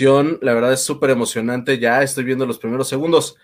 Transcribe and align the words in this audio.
la 0.00 0.54
verdad 0.54 0.72
es 0.72 0.82
súper 0.82 1.10
emocionante. 1.10 1.78
Ya 1.78 2.02
estoy 2.02 2.24
viendo 2.24 2.46
los 2.46 2.58
primeros 2.58 2.88
segundos. 2.88 3.36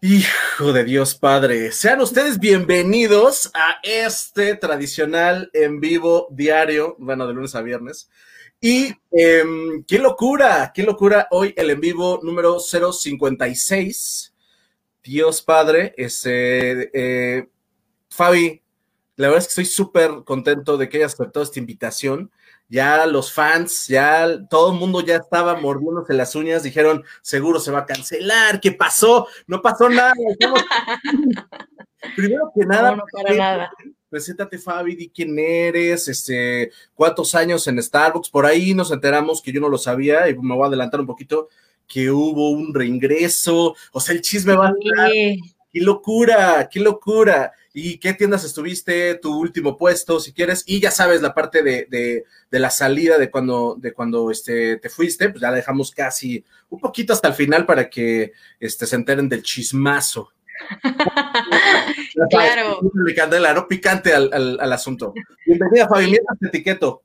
Hijo 0.00 0.72
de 0.72 0.84
Dios 0.84 1.16
Padre, 1.16 1.72
sean 1.72 2.00
ustedes 2.00 2.38
bienvenidos 2.38 3.50
a 3.52 3.78
este 3.82 4.54
tradicional 4.54 5.50
en 5.52 5.80
vivo 5.80 6.28
diario, 6.30 6.94
bueno, 6.98 7.26
de 7.26 7.34
lunes 7.34 7.54
a 7.56 7.62
viernes. 7.62 8.08
Y 8.60 8.94
em, 9.10 9.82
qué 9.84 9.98
locura, 9.98 10.70
qué 10.74 10.84
locura 10.84 11.26
hoy 11.30 11.52
el 11.56 11.70
en 11.70 11.80
vivo 11.80 12.20
número 12.22 12.60
056. 12.60 14.34
Dios 15.02 15.42
Padre, 15.42 15.94
ese, 15.96 16.90
eh, 16.92 17.48
Fabi, 18.08 18.62
la 19.16 19.28
verdad 19.28 19.38
es 19.38 19.46
que 19.46 19.62
estoy 19.62 19.64
súper 19.64 20.10
contento 20.24 20.76
de 20.76 20.88
que 20.88 20.98
hayas 20.98 21.14
aceptado 21.14 21.42
esta 21.42 21.58
invitación 21.58 22.30
ya 22.68 23.06
los 23.06 23.32
fans, 23.32 23.86
ya 23.88 24.46
todo 24.48 24.72
el 24.72 24.78
mundo 24.78 25.00
ya 25.00 25.16
estaba 25.16 25.58
mordiéndose 25.58 26.12
las 26.12 26.34
uñas, 26.34 26.62
dijeron, 26.62 27.02
seguro 27.22 27.60
se 27.60 27.70
va 27.70 27.80
a 27.80 27.86
cancelar, 27.86 28.60
¿qué 28.60 28.72
pasó? 28.72 29.26
No 29.46 29.62
pasó 29.62 29.88
nada. 29.88 30.12
Primero 32.16 32.52
que 32.54 32.64
nada, 32.66 32.94
no, 32.94 33.04
para 33.10 33.34
nada. 33.34 33.70
preséntate 34.08 34.58
Fabi, 34.58 34.94
di 34.94 35.08
quién 35.08 35.38
eres, 35.38 36.08
este, 36.08 36.70
cuántos 36.94 37.34
años 37.34 37.66
en 37.66 37.82
Starbucks, 37.82 38.30
por 38.30 38.46
ahí 38.46 38.74
nos 38.74 38.92
enteramos 38.92 39.42
que 39.42 39.52
yo 39.52 39.60
no 39.60 39.68
lo 39.68 39.78
sabía 39.78 40.28
y 40.28 40.36
me 40.36 40.54
voy 40.54 40.64
a 40.64 40.68
adelantar 40.68 41.00
un 41.00 41.06
poquito, 41.06 41.48
que 41.86 42.10
hubo 42.10 42.50
un 42.50 42.74
reingreso, 42.74 43.74
o 43.92 44.00
sea, 44.00 44.14
el 44.14 44.20
chisme 44.20 44.54
va 44.54 44.68
a 44.68 44.74
qué 45.72 45.80
locura, 45.80 46.68
qué 46.70 46.80
locura 46.80 47.52
y 47.78 47.98
qué 47.98 48.12
tiendas 48.12 48.44
estuviste, 48.44 49.14
tu 49.14 49.38
último 49.38 49.76
puesto, 49.76 50.18
si 50.18 50.32
quieres, 50.32 50.64
y 50.66 50.80
ya 50.80 50.90
sabes 50.90 51.22
la 51.22 51.32
parte 51.32 51.62
de, 51.62 51.86
de, 51.88 52.24
de, 52.50 52.58
la 52.58 52.70
salida 52.70 53.18
de 53.18 53.30
cuando, 53.30 53.76
de 53.78 53.92
cuando 53.92 54.32
este, 54.32 54.78
te 54.78 54.88
fuiste, 54.88 55.28
pues 55.28 55.40
ya 55.40 55.50
la 55.50 55.56
dejamos 55.56 55.92
casi 55.92 56.44
un 56.70 56.80
poquito 56.80 57.12
hasta 57.12 57.28
el 57.28 57.34
final 57.34 57.66
para 57.66 57.88
que 57.88 58.32
este, 58.58 58.86
se 58.86 58.96
enteren 58.96 59.28
del 59.28 59.44
chismazo. 59.44 60.32
claro. 62.30 62.80
Picante 63.68 64.12
al, 64.12 64.30
al, 64.32 64.58
al 64.60 64.72
asunto. 64.72 65.14
Bienvenida, 65.46 65.88
Fabi, 65.88 66.06
sí. 66.06 66.18
te 66.40 66.46
etiqueto. 66.48 67.02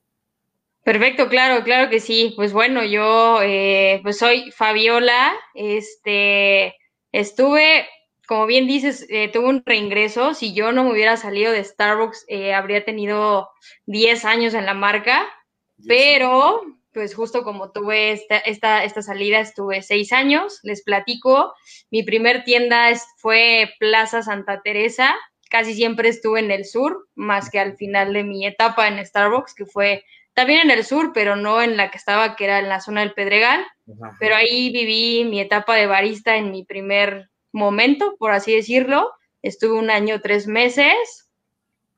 Perfecto, 0.84 1.30
claro, 1.30 1.64
claro 1.64 1.90
que 1.92 2.00
sí. 2.00 2.34
Pues 2.36 2.52
bueno, 2.52 2.84
yo 2.84 3.42
eh, 3.44 4.00
pues 4.02 4.18
soy 4.18 4.52
Fabiola, 4.52 5.34
este, 5.54 6.76
estuve 7.12 7.86
como 8.34 8.48
bien 8.48 8.66
dices, 8.66 9.06
eh, 9.10 9.30
tuve 9.32 9.46
un 9.46 9.64
reingreso. 9.64 10.34
Si 10.34 10.56
yo 10.56 10.72
no 10.72 10.84
me 10.84 10.92
hubiera 10.92 11.18
salido 11.18 11.52
de 11.52 11.64
Starbucks, 11.64 12.26
eh, 12.28 12.56
habría 12.56 12.84
tenido 12.84 13.52
10 13.86 14.26
años 14.26 14.56
en 14.56 14.66
la 14.66 14.74
marca, 14.74 15.30
pero 15.88 16.64
pues 16.94 17.14
justo 17.14 17.44
como 17.44 17.72
tuve 17.72 18.12
esta, 18.12 18.40
esta, 18.40 18.86
esta 18.86 19.04
salida, 19.04 19.40
estuve 19.40 19.84
6 19.84 20.12
años. 20.14 20.60
Les 20.64 20.82
platico, 20.82 21.54
mi 21.92 22.02
primer 22.02 22.44
tienda 22.44 22.92
fue 23.18 23.70
Plaza 23.78 24.24
Santa 24.24 24.64
Teresa. 24.64 25.14
Casi 25.52 25.76
siempre 25.76 26.10
estuve 26.10 26.40
en 26.40 26.50
el 26.50 26.66
sur, 26.66 27.08
más 27.14 27.52
que 27.52 27.60
al 27.60 27.78
final 27.78 28.14
de 28.14 28.24
mi 28.24 28.48
etapa 28.48 28.88
en 28.88 29.06
Starbucks, 29.06 29.54
que 29.54 29.68
fue 29.68 30.06
también 30.34 30.62
en 30.62 30.72
el 30.72 30.84
sur, 30.84 31.12
pero 31.14 31.36
no 31.36 31.62
en 31.62 31.78
la 31.78 31.92
que 31.92 32.00
estaba, 32.00 32.36
que 32.36 32.46
era 32.46 32.58
en 32.58 32.68
la 32.68 32.82
zona 32.82 33.02
del 33.02 33.14
Pedregal. 33.14 33.60
Ajá. 33.62 34.18
Pero 34.20 34.36
ahí 34.36 34.72
viví 34.72 35.24
mi 35.24 35.40
etapa 35.40 35.76
de 35.76 35.86
barista 35.86 36.36
en 36.36 36.50
mi 36.50 36.66
primer 36.66 37.30
momento, 37.54 38.16
por 38.20 38.32
así 38.32 38.54
decirlo. 38.54 39.12
Estuve 39.42 39.80
un 39.80 39.90
año, 39.90 40.20
tres 40.22 40.48
meses. 40.48 41.30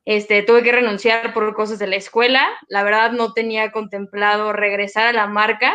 Este, 0.06 0.44
tuve 0.44 0.62
que 0.62 0.72
renunciar 0.72 1.34
por 1.34 1.56
cosas 1.56 1.79
de 1.79 1.88
la 1.88 1.96
escuela. 1.96 2.47
La 2.68 2.84
verdad 2.84 3.12
no 3.12 3.34
tenía 3.34 3.72
contemplado 3.72 4.53
regresar 4.53 5.07
a 5.07 5.13
la 5.13 5.25
marca. 5.25 5.74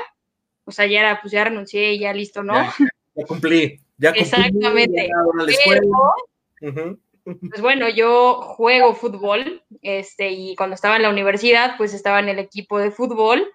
O 0.64 0.70
sea, 0.70 0.86
ya 0.86 1.00
era, 1.00 1.20
pues 1.20 1.32
ya 1.32 1.44
renuncié 1.44 1.94
y 1.94 1.98
ya 1.98 2.12
listo, 2.12 2.44
¿no? 2.44 2.54
Ya, 2.54 2.74
ya 3.16 3.26
cumplí. 3.26 3.80
Ya 3.98 4.10
cumplí, 4.10 4.22
Exactamente. 4.22 5.08
Ya 5.08 5.54
Pero, 5.66 5.86
uh 5.86 6.66
-huh. 6.66 6.98
Pues 7.24 7.60
bueno, 7.60 7.88
yo 7.88 8.40
juego 8.42 8.94
fútbol, 8.94 9.62
este, 9.82 10.30
y 10.30 10.56
cuando 10.56 10.74
estaba 10.74 10.96
en 10.96 11.02
la 11.02 11.10
universidad, 11.10 11.76
pues 11.76 11.92
estaba 11.92 12.18
en 12.18 12.28
el 12.28 12.38
equipo 12.38 12.78
de 12.78 12.90
fútbol 12.90 13.52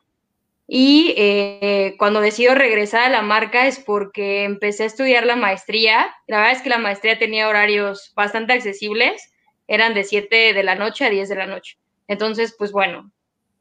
y 0.68 1.14
eh, 1.18 1.96
cuando 2.00 2.22
decido 2.22 2.56
regresar 2.56 3.04
a 3.04 3.10
la 3.10 3.22
marca 3.22 3.68
es 3.68 3.80
porque 3.80 4.44
empecé 4.44 4.84
a 4.84 4.88
estudiar 4.88 5.26
la 5.26 5.36
maestría. 5.36 6.16
La 6.28 6.38
verdad 6.38 6.54
es 6.54 6.62
que 6.62 6.70
la 6.70 6.80
maestría 6.80 7.20
tenía 7.20 7.48
horarios 7.48 8.14
bastante 8.16 8.54
accesibles, 8.54 9.32
eran 9.68 9.94
de 9.94 10.04
7 10.04 10.54
de 10.54 10.64
la 10.64 10.76
noche 10.76 11.06
a 11.06 11.10
10 11.10 11.30
de 11.30 11.36
la 11.36 11.46
noche. 11.46 11.78
Entonces, 12.08 12.56
pues 12.58 12.72
bueno, 12.72 13.12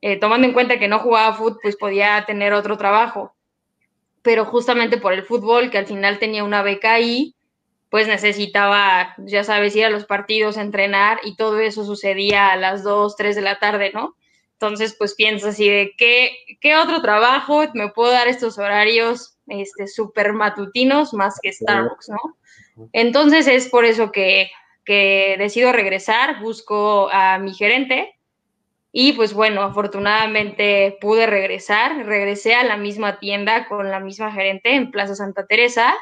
eh, 0.01 0.19
tomando 0.19 0.47
en 0.47 0.55
cuenta 0.55 0.79
que 0.79 0.89
no 0.89 0.99
jugaba 0.99 1.35
fútbol, 1.37 1.59
pues 1.63 1.77
podía 1.77 2.25
tener 2.27 2.55
otro 2.55 2.79
trabajo. 2.79 3.35
Pero 4.23 4.47
justamente 4.47 4.97
por 4.97 5.13
el 5.13 5.25
fútbol, 5.25 5.71
que 5.71 5.79
al 5.79 5.87
final 5.87 6.19
tenía 6.19 6.45
una 6.45 6.63
beca 6.63 6.95
ahí, 6.95 7.35
pues 7.91 8.09
necesitaba, 8.09 9.15
ya 9.19 9.45
sabes, 9.45 9.77
ir 9.77 9.85
a 9.85 9.91
los 9.91 10.07
partidos, 10.07 10.57
entrenar 10.57 11.21
y 11.23 11.37
todo 11.37 11.61
eso 11.61 11.85
sucedía 11.85 12.51
a 12.51 12.57
las 12.57 12.83
2, 12.83 13.17
3 13.17 13.37
de 13.37 13.43
la 13.43 13.59
tarde, 13.59 13.93
¿no? 13.95 14.17
Entonces, 14.55 14.95
pues 14.99 15.15
piensas 15.15 15.55
así 15.55 15.69
de 15.69 15.93
qué, 15.99 16.37
qué 16.61 16.77
otro 16.77 17.03
trabajo 17.03 17.65
me 17.75 17.91
puedo 17.91 18.13
dar 18.13 18.29
estos 18.29 18.59
horarios 18.59 19.37
este, 19.47 19.89
súper 19.89 20.33
matutinos 20.33 21.13
más 21.13 21.39
que 21.43 21.53
Starbucks, 21.53 22.09
¿no? 22.09 22.37
Entonces 22.93 23.47
es 23.47 23.69
por 23.69 23.85
eso 23.85 24.11
que, 24.11 24.51
que 24.85 25.37
decido 25.39 25.73
regresar, 25.73 26.41
busco 26.41 27.09
a 27.11 27.39
mi 27.39 27.55
gerente 27.55 28.15
y 28.91 29.13
pues 29.13 29.35
bueno, 29.35 29.63
afortunadamente 29.63 30.97
pude 31.01 31.27
regresar, 31.27 32.07
regresé 32.07 32.55
a 32.55 32.65
la 32.65 32.77
misma 32.77 33.19
tienda 33.19 33.67
con 33.67 33.91
la 33.91 34.01
misma 34.01 34.33
gerente 34.33 34.75
en 34.75 34.91
Plaza 34.91 35.15
Santa 35.15 35.47
Teresa 35.47 35.95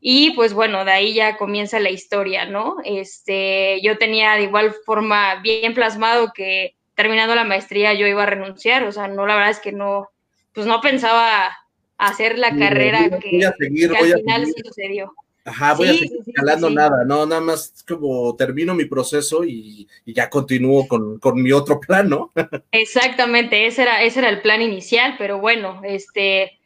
y 0.00 0.30
pues 0.32 0.54
bueno, 0.54 0.84
de 0.84 0.92
ahí 0.92 1.14
ya 1.14 1.36
comienza 1.36 1.80
la 1.80 1.90
historia, 1.90 2.46
¿no? 2.46 2.76
Este, 2.84 3.80
yo 3.82 3.98
tenía 3.98 4.34
de 4.34 4.44
igual 4.44 4.72
forma 4.86 5.40
bien 5.42 5.74
plasmado 5.74 6.32
que 6.32 6.76
terminando 7.00 7.34
la 7.34 7.44
maestría 7.44 7.94
yo 7.94 8.06
iba 8.06 8.24
a 8.24 8.26
renunciar, 8.26 8.82
o 8.84 8.92
sea, 8.92 9.08
no, 9.08 9.26
la 9.26 9.34
verdad 9.34 9.52
es 9.52 9.58
que 9.58 9.72
no, 9.72 10.10
pues 10.52 10.66
no 10.66 10.82
pensaba 10.82 11.50
hacer 11.96 12.38
la 12.38 12.54
carrera 12.54 13.08
que, 13.18 13.40
seguir, 13.58 13.96
al 13.96 14.20
final 14.20 14.44
sí 14.44 14.52
sucedió. 14.62 15.14
Ajá, 15.46 15.72
voy 15.72 15.86
Sí, 15.86 15.94
a 15.94 15.94
seguir 15.94 16.10
sí, 16.10 16.18
sí, 16.26 16.30
escalando 16.32 16.68
sí. 16.68 16.74
nada, 16.74 17.04
no, 17.06 17.24
nada 17.24 17.40
más 17.40 17.82
como 17.88 18.36
termino 18.36 18.74
mi 18.74 18.84
proceso 18.84 19.44
y, 19.44 19.88
y 20.04 20.12
ya 20.12 20.28
continúo 20.28 20.86
con, 20.86 21.18
con, 21.18 21.42
mi 21.42 21.52
otro 21.52 21.80
plan, 21.80 22.10
¿no? 22.10 22.32
Exactamente, 22.70 23.66
ese 23.66 23.80
era, 23.80 24.02
ese 24.02 24.18
era 24.18 24.28
el 24.28 24.42
plan 24.42 24.60
inicial, 24.60 25.14
pero 25.16 25.38
bueno, 25.38 25.80
este, 25.84 26.58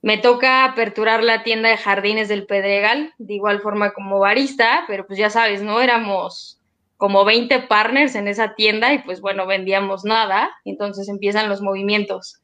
me 0.00 0.16
toca 0.16 0.64
aperturar 0.64 1.22
la 1.22 1.42
tienda 1.42 1.68
de 1.68 1.76
jardines 1.76 2.28
del 2.28 2.46
Pedregal, 2.46 3.12
de 3.18 3.34
igual 3.34 3.60
forma 3.60 3.92
como 3.92 4.18
barista, 4.18 4.84
pero 4.88 5.06
pues 5.06 5.18
ya 5.18 5.28
sabes, 5.28 5.60
¿no? 5.60 5.82
Éramos 5.82 6.58
como 7.04 7.26
20 7.26 7.60
partners 7.64 8.14
en 8.14 8.28
esa 8.28 8.54
tienda 8.54 8.94
y 8.94 9.00
pues 9.00 9.20
bueno, 9.20 9.46
vendíamos 9.46 10.06
nada, 10.06 10.50
entonces 10.64 11.06
empiezan 11.10 11.50
los 11.50 11.60
movimientos. 11.60 12.40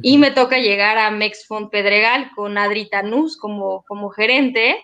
Y 0.00 0.16
me 0.16 0.30
toca 0.30 0.56
llegar 0.56 0.96
a 0.96 1.10
Mexfond 1.10 1.68
Pedregal 1.68 2.30
con 2.34 2.56
Adri 2.56 2.88
Tanús 2.88 3.36
como, 3.36 3.84
como 3.86 4.08
gerente. 4.08 4.82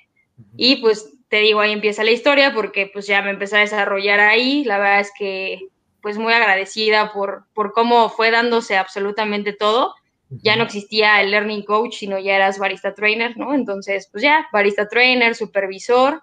Y 0.58 0.76
pues 0.82 1.10
te 1.30 1.38
digo, 1.38 1.60
ahí 1.60 1.72
empieza 1.72 2.04
la 2.04 2.10
historia 2.10 2.52
porque 2.52 2.90
pues 2.92 3.06
ya 3.06 3.22
me 3.22 3.30
empecé 3.30 3.56
a 3.56 3.60
desarrollar 3.60 4.20
ahí, 4.20 4.62
la 4.64 4.76
verdad 4.76 5.00
es 5.00 5.10
que 5.18 5.68
pues 6.02 6.18
muy 6.18 6.34
agradecida 6.34 7.10
por, 7.14 7.46
por 7.54 7.72
cómo 7.72 8.10
fue 8.10 8.30
dándose 8.30 8.76
absolutamente 8.76 9.54
todo. 9.54 9.94
Ya 10.28 10.54
no 10.56 10.64
existía 10.64 11.22
el 11.22 11.30
learning 11.30 11.64
coach, 11.64 11.94
sino 11.94 12.18
ya 12.18 12.36
eras 12.36 12.58
barista 12.58 12.92
trainer, 12.94 13.38
¿no? 13.38 13.54
Entonces, 13.54 14.06
pues 14.12 14.22
ya, 14.22 14.46
barista 14.52 14.86
trainer, 14.86 15.34
supervisor, 15.34 16.22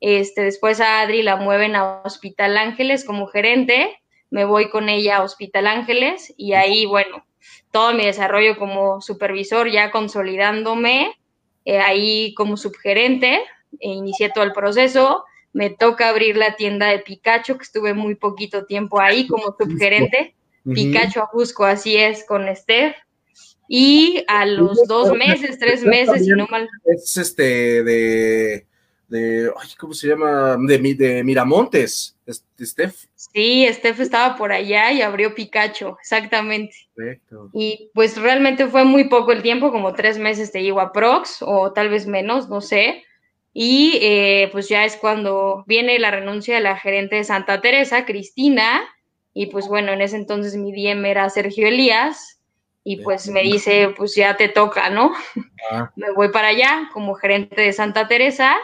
este, 0.00 0.42
después 0.42 0.80
a 0.80 1.00
Adri 1.00 1.22
la 1.22 1.36
mueven 1.36 1.76
a 1.76 2.02
Hospital 2.04 2.56
Ángeles 2.56 3.04
como 3.04 3.26
gerente, 3.26 3.98
me 4.30 4.44
voy 4.44 4.70
con 4.70 4.88
ella 4.88 5.16
a 5.16 5.22
Hospital 5.22 5.66
Ángeles 5.66 6.32
y 6.36 6.52
ahí, 6.52 6.86
bueno, 6.86 7.24
todo 7.70 7.92
mi 7.94 8.04
desarrollo 8.04 8.58
como 8.58 9.00
supervisor 9.00 9.70
ya 9.70 9.90
consolidándome, 9.90 11.12
eh, 11.64 11.78
ahí 11.78 12.34
como 12.34 12.56
subgerente, 12.56 13.40
e 13.80 13.88
inicié 13.90 14.30
todo 14.30 14.44
el 14.44 14.52
proceso, 14.52 15.24
me 15.52 15.70
toca 15.70 16.08
abrir 16.08 16.36
la 16.36 16.56
tienda 16.56 16.88
de 16.88 17.00
Pikachu, 17.00 17.56
que 17.56 17.64
estuve 17.64 17.94
muy 17.94 18.14
poquito 18.14 18.66
tiempo 18.66 19.00
ahí 19.00 19.26
como 19.26 19.54
subgerente, 19.58 20.34
uh 20.64 20.70
-huh. 20.70 20.74
Pikachu 20.74 21.20
Ajusco, 21.20 21.64
así 21.64 21.96
es, 21.96 22.24
con 22.24 22.54
Steph, 22.54 22.96
y 23.68 24.24
a 24.28 24.46
los 24.46 24.86
dos 24.86 25.12
meses, 25.12 25.58
tres 25.58 25.84
meses, 25.84 26.24
si 26.24 26.30
no 26.30 26.46
mal... 26.46 26.68
Es 26.84 27.16
este 27.16 27.82
de 27.82 28.67
de, 29.08 29.50
ay, 29.58 29.68
¿cómo 29.78 29.94
se 29.94 30.08
llama? 30.08 30.56
De, 30.60 30.78
de 30.94 31.24
Miramontes, 31.24 32.16
Steph. 32.60 33.06
Sí, 33.14 33.66
Steph 33.70 34.00
estaba 34.00 34.36
por 34.36 34.52
allá 34.52 34.92
y 34.92 35.02
abrió 35.02 35.34
Pikachu, 35.34 35.96
exactamente. 36.00 36.76
Perfecto. 36.94 37.50
Y 37.54 37.90
pues 37.94 38.16
realmente 38.16 38.66
fue 38.68 38.84
muy 38.84 39.08
poco 39.08 39.32
el 39.32 39.42
tiempo, 39.42 39.72
como 39.72 39.94
tres 39.94 40.18
meses 40.18 40.52
te 40.52 40.62
llevo 40.62 40.80
a 40.80 40.92
Prox, 40.92 41.38
o 41.40 41.72
tal 41.72 41.88
vez 41.88 42.06
menos, 42.06 42.48
no 42.48 42.60
sé. 42.60 43.04
Y 43.52 43.98
eh, 44.02 44.50
pues 44.52 44.68
ya 44.68 44.84
es 44.84 44.96
cuando 44.96 45.64
viene 45.66 45.98
la 45.98 46.10
renuncia 46.10 46.54
de 46.54 46.60
la 46.60 46.76
gerente 46.76 47.16
de 47.16 47.24
Santa 47.24 47.60
Teresa, 47.60 48.04
Cristina, 48.04 48.82
y 49.32 49.46
pues 49.46 49.68
bueno, 49.68 49.92
en 49.92 50.02
ese 50.02 50.16
entonces 50.16 50.56
mi 50.56 50.72
DM 50.72 51.04
era 51.06 51.30
Sergio 51.30 51.66
Elías, 51.66 52.38
y 52.84 52.96
pues 53.02 53.28
me 53.28 53.42
dice, 53.42 53.92
pues 53.96 54.14
ya 54.14 54.36
te 54.36 54.48
toca, 54.48 54.88
¿no? 54.88 55.12
Ah. 55.70 55.90
Me 55.96 56.10
voy 56.12 56.30
para 56.30 56.48
allá 56.48 56.88
como 56.94 57.14
gerente 57.14 57.60
de 57.60 57.74
Santa 57.74 58.08
Teresa 58.08 58.56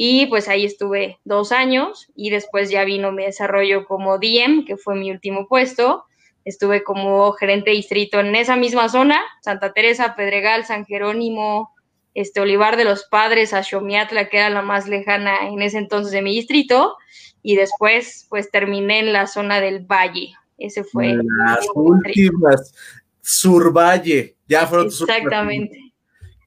y 0.00 0.26
pues 0.26 0.46
ahí 0.46 0.64
estuve 0.64 1.18
dos 1.24 1.50
años 1.50 2.06
y 2.14 2.30
después 2.30 2.70
ya 2.70 2.84
vino 2.84 3.10
mi 3.10 3.24
desarrollo 3.24 3.84
como 3.84 4.18
DM, 4.18 4.64
que 4.64 4.76
fue 4.76 4.94
mi 4.94 5.10
último 5.10 5.48
puesto. 5.48 6.04
Estuve 6.44 6.84
como 6.84 7.32
gerente 7.32 7.72
distrito 7.72 8.20
en 8.20 8.36
esa 8.36 8.54
misma 8.54 8.88
zona, 8.90 9.20
Santa 9.42 9.72
Teresa, 9.72 10.14
Pedregal, 10.14 10.64
San 10.64 10.86
Jerónimo, 10.86 11.74
este 12.14 12.38
Olivar 12.38 12.76
de 12.76 12.84
los 12.84 13.06
Padres, 13.10 13.50
Xomiatla, 13.50 14.28
que 14.28 14.36
era 14.36 14.50
la 14.50 14.62
más 14.62 14.86
lejana 14.86 15.48
en 15.48 15.62
ese 15.62 15.78
entonces 15.78 16.12
de 16.12 16.22
mi 16.22 16.32
distrito, 16.32 16.94
y 17.42 17.56
después 17.56 18.28
pues 18.30 18.52
terminé 18.52 19.00
en 19.00 19.12
la 19.12 19.26
zona 19.26 19.60
del 19.60 19.80
Valle. 19.80 20.32
Ese 20.58 20.84
fue. 20.84 21.16
Las 21.16 21.66
últimas, 21.74 22.72
Survalle, 23.20 24.36
ya 24.46 24.64
fueron 24.64 24.86
Exactamente. 24.86 25.92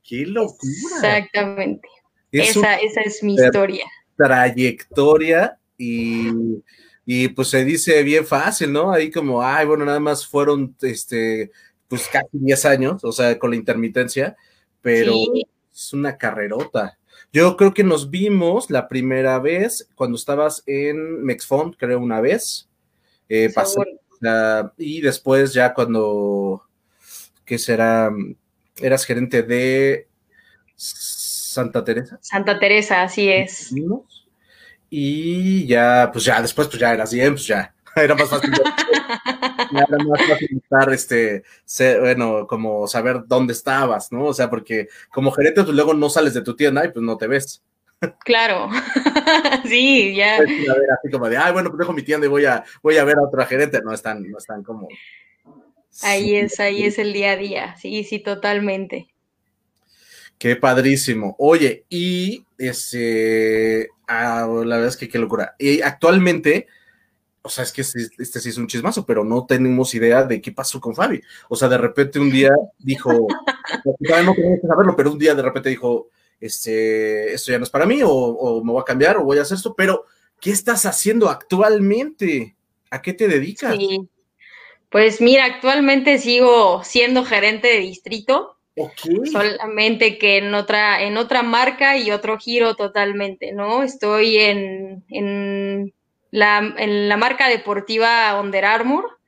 Qué 0.02 0.26
locura. 0.26 0.96
Exactamente. 0.96 1.90
Esa, 2.32 2.76
esa 2.76 3.02
es 3.02 3.24
mi 3.24 3.36
historia. 3.36 3.86
Trayectoria 4.16 5.58
y, 5.78 6.30
y, 7.06 7.28
pues 7.30 7.50
se 7.50 7.66
dice 7.66 8.04
bien 8.04 8.26
fácil, 8.26 8.72
¿no? 8.72 8.92
Ahí 8.92 9.10
como, 9.10 9.42
ay, 9.42 9.66
bueno, 9.66 9.86
nada 9.86 10.00
más 10.00 10.26
fueron, 10.26 10.76
este, 10.82 11.52
pues 11.88 12.08
casi 12.08 12.30
10 12.32 12.66
años, 12.66 13.04
o 13.04 13.12
sea, 13.12 13.38
con 13.38 13.50
la 13.50 13.56
intermitencia, 13.56 14.36
pero 14.82 15.14
es 15.74 15.94
una 15.94 16.18
carrerota. 16.18 16.98
Yo 17.34 17.56
creo 17.56 17.74
que 17.74 17.84
nos 17.84 18.10
vimos 18.10 18.70
la 18.70 18.88
primera 18.88 19.40
vez 19.40 19.90
cuando 19.96 20.18
estabas 20.18 20.64
en 20.66 21.24
Mexfond, 21.24 21.76
creo 21.78 22.00
una 22.00 22.20
vez. 22.20 22.68
Eh, 23.30 23.54
y 24.78 25.02
después 25.02 25.54
ya 25.54 25.74
cuando 25.74 26.64
que 27.46 27.58
será, 27.58 28.12
eras 28.78 29.06
gerente 29.06 29.44
de 29.44 30.08
Santa 31.52 31.84
Teresa. 31.84 32.18
Santa 32.22 32.60
Teresa, 32.60 33.04
así 33.04 33.30
es. 33.30 33.74
Y 34.90 35.66
ya, 35.68 36.10
pues 36.12 36.26
ya, 36.26 36.42
después, 36.42 36.68
pues 36.68 36.80
ya 36.80 36.94
eras 36.94 37.14
bien, 37.14 37.34
pues 37.34 37.48
ya, 37.48 37.74
era 37.96 38.16
más 38.16 38.30
fácil. 38.30 38.52
era 39.72 40.04
más 40.04 40.28
fácil 40.28 40.62
estar, 40.62 40.94
este, 40.94 41.44
bueno, 42.00 42.48
como 42.48 42.88
saber 42.88 43.24
dónde 43.26 43.54
estabas, 43.54 44.12
¿no? 44.12 44.26
O 44.26 44.34
sea, 44.34 44.50
porque 44.50 44.88
como 45.10 45.32
gerente, 45.32 45.64
pues 45.64 45.76
luego 45.76 45.94
no 45.94 46.10
sales 46.10 46.34
de 46.34 46.42
tu 46.42 46.56
tienda 46.56 46.86
y 46.86 46.90
pues 46.90 47.04
no 47.04 47.18
te 47.18 47.28
ves. 47.28 47.62
Claro, 48.26 48.68
sí, 49.66 50.16
ya. 50.16 50.38
así 50.38 51.12
como 51.12 51.30
de, 51.30 51.38
ay, 51.38 51.54
bueno, 51.54 51.70
pues 51.70 51.80
dejo 51.80 51.94
mi 51.94 52.02
tienda 52.02 52.26
y 52.26 52.30
voy 52.30 52.46
a, 52.46 52.64
voy 52.82 52.98
a 52.98 53.04
ver 53.04 53.18
a 53.18 53.24
otra 53.24 53.46
gerente. 53.46 53.80
No 53.84 53.94
están, 53.94 54.30
no 54.30 54.38
están 54.38 54.64
como 54.64 54.88
Ahí 56.04 56.36
es, 56.36 56.60
ahí 56.60 56.84
es 56.84 56.98
el 56.98 57.14
día 57.14 57.32
a 57.32 57.36
día, 57.36 57.76
sí, 57.76 58.04
sí, 58.04 58.20
totalmente. 58.20 59.11
Qué 60.42 60.56
padrísimo. 60.56 61.36
Oye, 61.38 61.86
y 61.88 62.44
ese, 62.58 63.90
ah, 64.08 64.48
la 64.66 64.78
verdad 64.78 64.88
es 64.88 64.98
que 64.98 65.08
qué 65.08 65.20
locura. 65.20 65.54
Y 65.60 65.82
actualmente, 65.84 66.66
o 67.44 67.50
sea, 67.50 67.64
es 67.64 67.72
que 67.72 67.82
este, 67.82 68.08
este, 68.18 68.40
sí 68.40 68.50
es 68.50 68.58
un 68.58 68.66
chismazo, 68.66 69.06
pero 69.06 69.24
no 69.24 69.46
tenemos 69.46 69.94
idea 69.94 70.24
de 70.24 70.42
qué 70.42 70.52
pasó 70.52 70.82
con 70.82 70.96
Fabi. 70.96 71.22
O 71.48 71.56
sea, 71.56 71.70
de 71.70 71.78
repente 71.78 72.18
un 72.18 72.32
día 72.32 72.50
dijo, 72.80 73.12
no 73.86 74.34
que 74.34 74.68
saberlo, 74.68 74.96
pero 74.96 75.12
un 75.12 75.20
día 75.20 75.36
de 75.36 75.44
repente 75.44 75.70
dijo, 75.70 76.10
este, 76.40 77.32
esto 77.36 77.52
ya 77.52 77.60
no 77.60 77.66
es 77.66 77.70
para 77.70 77.86
mí, 77.86 78.02
o, 78.02 78.10
o 78.10 78.64
me 78.64 78.72
voy 78.72 78.82
a 78.82 78.86
cambiar, 78.86 79.18
o 79.18 79.24
voy 79.24 79.38
a 79.38 79.44
hacer 79.44 79.58
esto, 79.58 79.76
pero 79.76 80.06
¿qué 80.40 80.50
estás 80.50 80.88
haciendo 80.88 81.30
actualmente? 81.30 82.56
¿A 82.90 83.00
qué 83.04 83.14
te 83.14 83.28
dedicas? 83.28 83.76
Sí. 83.78 84.10
Pues 84.90 85.22
mira, 85.22 85.46
actualmente 85.46 86.18
sigo 86.18 86.84
siendo 86.84 87.26
gerente 87.26 87.68
de 87.68 87.78
distrito. 87.78 88.58
Solamente 89.32 90.18
que 90.18 90.38
en 90.38 90.54
otra, 90.54 91.04
en 91.04 91.18
otra 91.18 91.44
marca 91.44 91.98
y 91.98 92.12
otro 92.12 92.38
giro 92.38 92.76
totalmente, 92.76 93.52
¿no? 93.52 93.84
Estoy 93.84 94.38
en, 94.38 95.04
en, 95.10 95.94
la, 96.32 96.74
en 96.78 97.10
la 97.10 97.18
marca 97.18 97.50
deportiva 97.50 98.40
Under 98.40 98.66
Armour. 98.66 99.20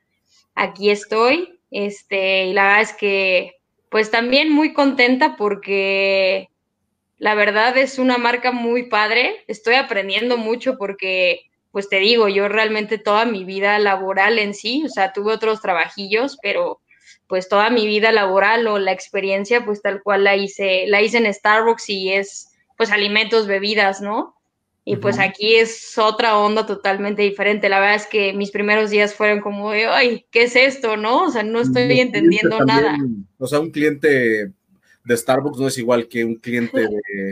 Aquí 0.54 0.90
estoy. 0.90 1.60
Este, 1.70 2.46
y 2.46 2.52
la 2.52 2.64
verdad 2.64 2.82
es 2.82 2.92
que, 2.94 3.56
pues 3.90 4.10
también 4.10 4.50
muy 4.50 4.72
contenta 4.72 5.36
porque 5.36 6.48
la 7.18 7.34
verdad 7.34 7.76
es 7.76 7.98
una 7.98 8.18
marca 8.18 8.50
muy 8.50 8.88
padre. 8.88 9.44
Estoy 9.46 9.74
aprendiendo 9.74 10.36
mucho 10.36 10.76
porque 10.78 11.50
pues 11.70 11.88
te 11.88 11.98
digo, 11.98 12.28
yo 12.28 12.46
realmente 12.46 12.98
toda 12.98 13.24
mi 13.24 13.44
vida 13.44 13.80
laboral 13.80 14.38
en 14.38 14.54
sí, 14.54 14.84
o 14.86 14.88
sea, 14.88 15.12
tuve 15.12 15.32
otros 15.32 15.60
trabajillos, 15.60 16.38
pero 16.40 16.80
pues 17.26 17.48
toda 17.48 17.70
mi 17.70 17.86
vida 17.86 18.12
laboral 18.12 18.66
o 18.66 18.78
la 18.78 18.92
experiencia, 18.92 19.64
pues 19.64 19.82
tal 19.82 20.02
cual 20.02 20.24
la 20.24 20.36
hice, 20.36 20.86
la 20.88 21.02
hice 21.02 21.18
en 21.18 21.32
Starbucks 21.32 21.88
y 21.90 22.12
es 22.12 22.50
pues 22.76 22.90
alimentos, 22.90 23.46
bebidas, 23.46 24.00
¿no? 24.00 24.34
Y 24.86 24.96
pues 24.96 25.18
aquí 25.18 25.54
es 25.54 25.96
otra 25.96 26.36
onda 26.36 26.66
totalmente 26.66 27.22
diferente. 27.22 27.70
La 27.70 27.80
verdad 27.80 27.96
es 27.96 28.06
que 28.06 28.34
mis 28.34 28.50
primeros 28.50 28.90
días 28.90 29.14
fueron 29.14 29.40
como 29.40 29.70
de, 29.70 29.86
ay, 29.86 30.26
¿qué 30.30 30.42
es 30.42 30.56
esto? 30.56 30.98
¿No? 30.98 31.24
O 31.24 31.30
sea, 31.30 31.42
no 31.42 31.60
estoy 31.60 32.00
entendiendo 32.00 32.62
nada. 32.66 32.98
O 33.38 33.46
sea, 33.46 33.60
un 33.60 33.70
cliente 33.70 34.52
de 35.04 35.16
Starbucks 35.16 35.58
no 35.58 35.68
es 35.68 35.78
igual 35.78 36.06
que 36.06 36.24
un 36.24 36.34
cliente 36.36 36.86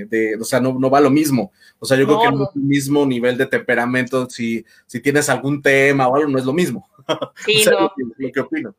de, 0.09 0.37
o 0.41 0.45
sea, 0.45 0.61
no, 0.61 0.79
no 0.79 0.89
va 0.89 1.01
lo 1.01 1.11
mismo. 1.11 1.53
O 1.79 1.85
sea, 1.85 1.99
yo 1.99 2.07
creo 2.07 2.21
que 2.21 2.31
no 2.31 2.45
es 2.45 2.57
el 2.57 2.63
mismo 2.63 3.05
nivel 3.05 3.37
de 3.37 3.47
temperamento, 3.47 4.29
si, 4.31 4.65
si 4.87 5.01
tienes 5.01 5.29
algún 5.29 5.61
tema 5.61 6.09
o 6.09 6.17
algo, 6.17 6.29
no 6.31 6.39
es 6.39 6.45
lo 6.45 6.53
mismo. 6.53 6.89
Sí, 7.45 7.65
no. 7.69 7.93
Lo 8.17 8.33
que, 8.33 8.41
opino. 8.41 8.75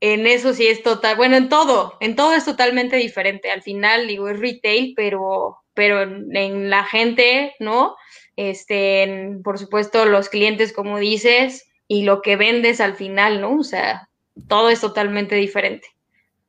En 0.00 0.26
eso 0.26 0.54
sí 0.54 0.66
es 0.66 0.82
total, 0.82 1.16
bueno, 1.16 1.36
en 1.36 1.50
todo, 1.50 1.98
en 2.00 2.16
todo 2.16 2.32
es 2.32 2.46
totalmente 2.46 2.96
diferente. 2.96 3.50
Al 3.50 3.62
final, 3.62 4.06
digo, 4.06 4.28
es 4.28 4.40
retail, 4.40 4.94
pero, 4.96 5.58
pero 5.74 6.02
en, 6.02 6.70
la 6.70 6.84
gente, 6.84 7.54
¿no? 7.60 7.96
Este, 8.36 9.36
por 9.44 9.58
supuesto, 9.58 10.06
los 10.06 10.30
clientes, 10.30 10.72
como 10.72 10.98
dices, 10.98 11.68
y 11.86 12.04
lo 12.04 12.22
que 12.22 12.36
vendes 12.36 12.80
al 12.80 12.94
final, 12.94 13.42
¿no? 13.42 13.58
O 13.58 13.64
sea, 13.64 14.08
todo 14.48 14.70
es 14.70 14.80
totalmente 14.80 15.34
diferente. 15.34 15.88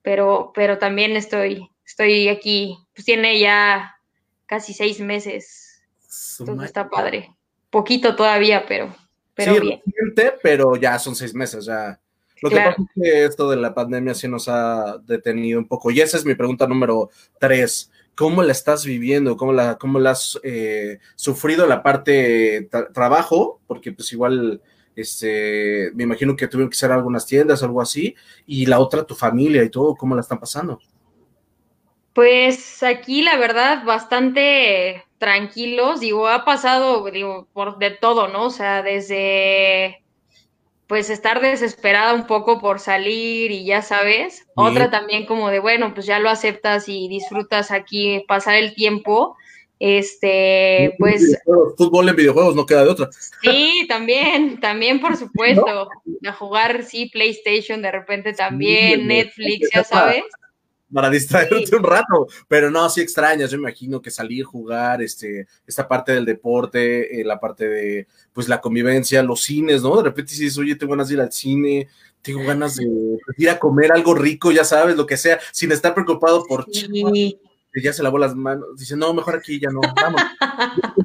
Pero, 0.01 0.53
pero 0.55 0.77
también 0.77 1.17
estoy, 1.17 1.69
estoy 1.85 2.29
aquí, 2.29 2.77
pues 2.95 3.03
tiene 3.05 3.37
ya 3.37 3.97
casi 4.45 4.73
seis 4.73 5.01
meses. 5.01 5.83
Entonces 6.39 6.67
está 6.67 6.89
padre. 6.89 7.35
Poquito 7.69 8.15
todavía, 8.15 8.65
pero, 8.65 8.95
pero 9.33 9.59
bien. 9.59 9.81
pero 10.41 10.75
ya 10.77 10.97
son 10.99 11.15
seis 11.17 11.33
meses, 11.33 11.65
ya. 11.65 11.99
Lo 12.41 12.49
que 12.49 12.55
pasa 12.55 12.75
es 12.81 12.87
que 12.95 13.25
esto 13.25 13.49
de 13.49 13.57
la 13.57 13.73
pandemia 13.73 14.15
sí 14.15 14.27
nos 14.27 14.47
ha 14.47 14.97
detenido 15.05 15.59
un 15.59 15.67
poco. 15.67 15.91
Y 15.91 16.01
esa 16.01 16.17
es 16.17 16.25
mi 16.25 16.33
pregunta 16.33 16.67
número 16.67 17.11
tres. 17.39 17.91
¿Cómo 18.15 18.41
la 18.41 18.51
estás 18.51 18.83
viviendo? 18.83 19.37
¿Cómo 19.37 19.53
la, 19.53 19.77
cómo 19.77 19.99
la 19.99 20.11
has 20.11 20.39
eh, 20.43 20.99
sufrido 21.15 21.67
la 21.67 21.83
parte 21.83 22.67
trabajo? 22.93 23.61
Porque 23.67 23.91
pues 23.91 24.11
igual, 24.11 24.61
este, 24.95 25.91
me 25.93 26.03
imagino 26.03 26.35
que 26.35 26.47
tuvieron 26.47 26.69
que 26.69 26.77
ser 26.77 26.91
algunas 26.91 27.27
tiendas, 27.27 27.61
algo 27.61 27.79
así. 27.79 28.15
Y 28.47 28.65
la 28.65 28.79
otra, 28.79 29.03
tu 29.03 29.13
familia 29.13 29.63
y 29.63 29.69
todo, 29.69 29.95
¿cómo 29.95 30.15
la 30.15 30.21
están 30.21 30.39
pasando? 30.39 30.79
Pues 32.13 32.83
aquí 32.83 33.21
la 33.21 33.37
verdad 33.37 33.85
bastante 33.85 35.05
tranquilos, 35.19 35.99
digo, 35.99 36.27
ha 36.27 36.43
pasado, 36.43 37.09
digo, 37.11 37.47
por 37.53 37.77
de 37.77 37.91
todo, 37.91 38.27
¿no? 38.27 38.47
O 38.47 38.49
sea, 38.49 38.81
desde 38.81 40.03
pues 40.91 41.09
estar 41.09 41.39
desesperada 41.39 42.13
un 42.13 42.27
poco 42.27 42.59
por 42.59 42.81
salir 42.81 43.49
y 43.49 43.63
ya 43.63 43.81
sabes, 43.81 44.45
otra 44.57 44.91
también 44.91 45.25
como 45.25 45.49
de, 45.49 45.59
bueno, 45.59 45.93
pues 45.93 46.05
ya 46.05 46.19
lo 46.19 46.29
aceptas 46.29 46.89
y 46.89 47.07
disfrutas 47.07 47.71
aquí 47.71 48.25
pasar 48.27 48.55
el 48.55 48.75
tiempo, 48.75 49.37
este, 49.79 50.93
pues... 50.99 51.41
Fútbol 51.77 52.09
en 52.09 52.17
videojuegos, 52.17 52.57
no 52.57 52.65
queda 52.65 52.83
de 52.83 52.89
otra. 52.89 53.09
Sí, 53.41 53.85
también, 53.87 54.59
también 54.59 54.99
por 54.99 55.15
supuesto, 55.15 55.87
a 56.27 56.33
jugar, 56.33 56.83
sí, 56.83 57.05
PlayStation 57.05 57.81
de 57.81 57.91
repente 57.93 58.33
también, 58.33 59.07
Netflix, 59.07 59.69
ya 59.73 59.85
sabes 59.85 60.25
para 60.93 61.09
distraerte 61.09 61.75
un 61.75 61.83
rato, 61.83 62.27
pero 62.47 62.69
no, 62.69 62.89
sí 62.89 63.01
extrañas, 63.01 63.51
yo 63.51 63.57
me 63.57 63.69
imagino 63.69 64.01
que 64.01 64.11
salir, 64.11 64.43
jugar, 64.43 65.01
este, 65.01 65.47
esta 65.65 65.87
parte 65.87 66.11
del 66.13 66.25
deporte, 66.25 67.19
eh, 67.19 67.23
la 67.23 67.39
parte 67.39 67.67
de, 67.67 68.07
pues, 68.33 68.47
la 68.47 68.61
convivencia, 68.61 69.23
los 69.23 69.41
cines, 69.41 69.81
¿no? 69.81 69.97
De 69.97 70.03
repente 70.03 70.33
dices, 70.33 70.57
oye, 70.57 70.75
tengo 70.75 70.91
ganas 70.91 71.07
de 71.07 71.13
ir 71.15 71.21
al 71.21 71.31
cine, 71.31 71.87
tengo 72.21 72.43
ganas 72.43 72.75
de 72.75 72.85
ir 73.37 73.49
a 73.49 73.59
comer 73.59 73.91
algo 73.91 74.13
rico, 74.13 74.51
ya 74.51 74.63
sabes, 74.63 74.95
lo 74.95 75.05
que 75.05 75.17
sea, 75.17 75.39
sin 75.51 75.71
estar 75.71 75.93
preocupado 75.93 76.43
por... 76.45 76.65
Sí. 76.71 77.39
ya 77.81 77.93
se 77.93 78.03
lavó 78.03 78.17
las 78.17 78.35
manos, 78.35 78.67
dice, 78.77 78.97
no, 78.97 79.13
mejor 79.13 79.37
aquí 79.37 79.59
ya 79.59 79.69
no, 79.69 79.79
vamos. 79.95 80.21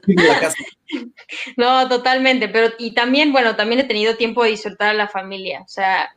no, 1.56 1.88
totalmente, 1.88 2.48
pero 2.48 2.74
y 2.78 2.92
también, 2.92 3.32
bueno, 3.32 3.54
también 3.54 3.80
he 3.80 3.84
tenido 3.84 4.16
tiempo 4.16 4.42
de 4.42 4.50
disfrutar 4.50 4.88
a 4.88 4.94
la 4.94 5.08
familia, 5.08 5.62
o 5.62 5.68
sea, 5.68 6.08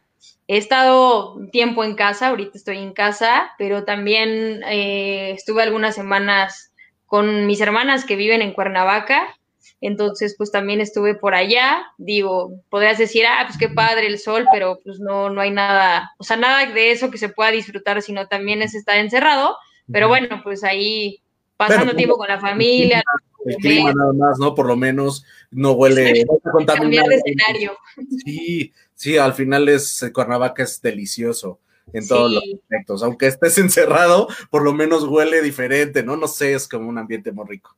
He 0.50 0.58
estado 0.58 1.38
tiempo 1.52 1.84
en 1.84 1.96
casa, 1.96 2.28
ahorita 2.28 2.58
estoy 2.58 2.80
en 2.80 2.92
casa, 2.92 3.52
pero 3.58 3.86
también 3.86 4.64
eh, 4.64 5.32
estuve 5.32 5.64
algunas 5.64 5.96
semanas 5.96 6.74
con 7.06 7.46
mis 7.48 7.62
hermanas 7.62 8.04
que 8.04 8.16
viven 8.16 8.42
en 8.42 8.54
Cuernavaca 8.54 9.40
entonces 9.82 10.36
pues 10.38 10.52
también 10.52 10.82
estuve 10.82 11.16
por 11.16 11.36
allá, 11.36 11.84
digo, 11.98 12.54
podrías 12.70 12.98
decir, 12.98 13.26
ah, 13.26 13.46
pues 13.46 13.58
qué 13.58 13.70
padre 13.70 14.08
el 14.08 14.20
sol, 14.20 14.46
pero 14.52 14.80
pues 14.84 15.00
no, 15.00 15.30
no 15.30 15.40
hay 15.40 15.52
nada, 15.52 16.12
o 16.18 16.24
sea, 16.24 16.36
nada 16.36 16.66
de 16.66 16.92
eso 16.92 17.10
que 17.10 17.18
se 17.18 17.30
pueda 17.30 17.52
disfrutar, 17.52 18.02
sino 18.02 18.28
también 18.28 18.62
es 18.62 18.76
estar 18.76 18.98
encerrado, 18.98 19.56
pero 19.92 20.08
bueno, 20.10 20.42
pues 20.44 20.64
ahí 20.64 21.22
pasando 21.56 21.96
tiempo 21.96 22.18
con 22.18 22.28
la 22.28 22.40
familia. 22.40 23.02
El 23.46 23.56
clima 23.56 23.94
nada 23.94 24.12
más, 24.14 24.38
¿no? 24.38 24.54
Por 24.54 24.68
lo 24.68 24.76
menos 24.76 25.26
no 25.50 25.72
huele, 25.72 26.26
no 26.44 26.66
Cambiar 26.66 27.06
de 27.06 27.16
escenario. 27.16 27.78
Sí, 28.26 28.74
sí, 29.00 29.18
al 29.18 29.34
final 29.34 29.70
es, 29.70 30.12
Cuernavaca 30.14 30.62
es 30.62 30.82
delicioso 30.82 31.60
en 31.94 32.06
todos 32.06 32.32
los 32.34 32.44
aspectos. 32.54 33.02
Aunque 33.02 33.28
estés 33.28 33.58
encerrado, 33.58 34.28
por 34.52 34.62
lo 34.64 34.74
menos 34.74 35.06
huele 35.06 35.42
diferente, 35.42 36.04
¿no? 36.04 36.18
No 36.18 36.28
sé, 36.28 36.54
es 36.54 36.68
como 36.68 36.90
un 36.90 36.98
ambiente 36.98 37.32
muy 37.32 37.48
rico. 37.48 37.76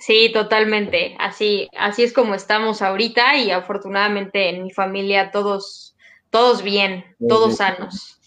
Sí, 0.00 0.30
totalmente. 0.32 1.16
Así, 1.20 1.68
así 1.78 2.02
es 2.02 2.12
como 2.12 2.34
estamos 2.34 2.82
ahorita 2.82 3.36
y 3.36 3.52
afortunadamente 3.52 4.48
en 4.50 4.64
mi 4.64 4.70
familia 4.70 5.30
todos, 5.30 5.96
todos 6.30 6.62
bien, 6.62 7.04
todos 7.28 7.56
sanos. 7.56 8.18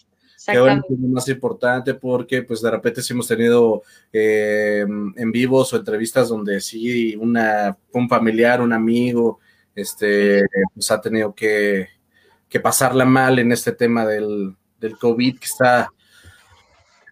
Que 0.44 0.58
bueno, 0.58 0.82
es 0.88 0.98
lo 0.98 1.08
más 1.08 1.28
importante 1.28 1.94
porque 1.94 2.42
pues 2.42 2.60
de 2.62 2.70
repente 2.70 3.00
sí 3.00 3.12
hemos 3.12 3.28
tenido 3.28 3.82
eh, 4.12 4.84
en 5.16 5.32
vivos 5.32 5.72
o 5.72 5.76
entrevistas 5.76 6.30
donde 6.30 6.60
sí 6.60 7.14
una, 7.14 7.78
un 7.92 8.08
familiar, 8.08 8.60
un 8.60 8.72
amigo, 8.72 9.38
este, 9.74 10.42
pues 10.74 10.90
ha 10.90 11.00
tenido 11.00 11.32
que, 11.32 11.88
que 12.52 12.60
pasarla 12.60 13.06
mal 13.06 13.38
en 13.38 13.50
este 13.50 13.72
tema 13.72 14.04
del, 14.04 14.54
del 14.78 14.98
COVID 14.98 15.38
que 15.38 15.46
está 15.46 15.88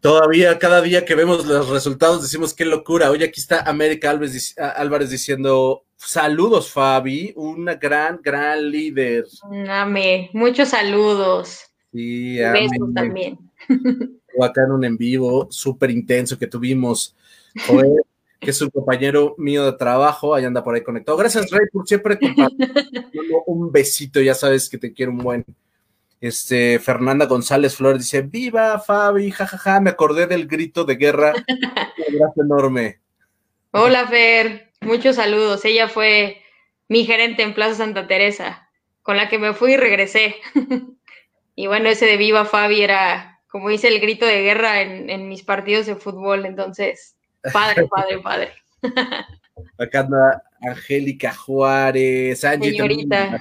todavía 0.02 0.58
cada 0.58 0.82
día 0.82 1.06
que 1.06 1.14
vemos 1.14 1.46
los 1.46 1.70
resultados 1.70 2.20
decimos 2.20 2.52
qué 2.52 2.66
locura. 2.66 3.10
Hoy 3.10 3.24
aquí 3.24 3.40
está 3.40 3.62
América 3.62 4.10
Álvarez 4.10 5.10
diciendo 5.10 5.84
saludos 5.96 6.70
Fabi, 6.70 7.32
una 7.36 7.74
gran, 7.76 8.20
gran 8.22 8.70
líder. 8.70 9.24
Ame, 9.68 10.28
muchos 10.34 10.68
saludos. 10.68 11.70
Sí, 11.90 12.36
Besos 12.38 12.94
también. 12.94 13.38
Acá 14.40 14.64
en 14.64 14.72
un 14.72 14.84
en 14.84 14.96
vivo 14.98 15.48
súper 15.50 15.90
intenso 15.90 16.38
que 16.38 16.46
tuvimos. 16.46 17.16
Joder, 17.66 18.02
que 18.40 18.50
es 18.50 18.60
un 18.62 18.70
compañero 18.70 19.34
mío 19.38 19.64
de 19.64 19.72
trabajo, 19.74 20.34
ahí 20.34 20.44
anda 20.44 20.64
por 20.64 20.74
ahí 20.74 20.82
conectado. 20.82 21.18
Gracias, 21.18 21.50
Rey, 21.50 21.66
por 21.72 21.86
siempre 21.86 22.18
un 23.46 23.70
besito, 23.70 24.20
ya 24.20 24.34
sabes 24.34 24.68
que 24.68 24.78
te 24.78 24.92
quiero 24.92 25.12
un 25.12 25.18
buen. 25.18 25.44
Este, 26.20 26.78
Fernanda 26.78 27.26
González 27.26 27.76
Flores 27.76 28.02
dice, 28.02 28.22
viva 28.22 28.78
Fabi, 28.78 29.30
jajaja, 29.30 29.80
me 29.80 29.90
acordé 29.90 30.26
del 30.26 30.46
grito 30.46 30.84
de 30.84 30.96
guerra. 30.96 31.32
Un 31.46 32.14
abrazo 32.16 32.42
enorme. 32.42 33.00
Hola 33.72 34.06
Fer, 34.08 34.72
muchos 34.80 35.16
saludos. 35.16 35.64
Ella 35.64 35.88
fue 35.88 36.42
mi 36.88 37.04
gerente 37.04 37.42
en 37.42 37.54
Plaza 37.54 37.76
Santa 37.76 38.06
Teresa, 38.06 38.68
con 39.02 39.16
la 39.16 39.28
que 39.28 39.38
me 39.38 39.54
fui 39.54 39.74
y 39.74 39.76
regresé. 39.76 40.34
y 41.54 41.68
bueno, 41.68 41.88
ese 41.88 42.04
de 42.06 42.16
viva 42.16 42.44
Fabi 42.44 42.82
era, 42.82 43.40
como 43.48 43.68
dice, 43.68 43.88
el 43.88 44.00
grito 44.00 44.26
de 44.26 44.42
guerra 44.42 44.82
en, 44.82 45.28
mis 45.28 45.42
partidos 45.42 45.86
de 45.86 45.96
fútbol. 45.96 46.44
Entonces, 46.44 47.16
padre, 47.52 47.86
padre, 47.88 48.18
padre. 48.20 48.52
Acá 49.78 50.00
anda 50.00 50.42
Angélica 50.60 51.34
Juárez, 51.34 52.44
Angie 52.44 52.70
Señorita. 52.70 53.38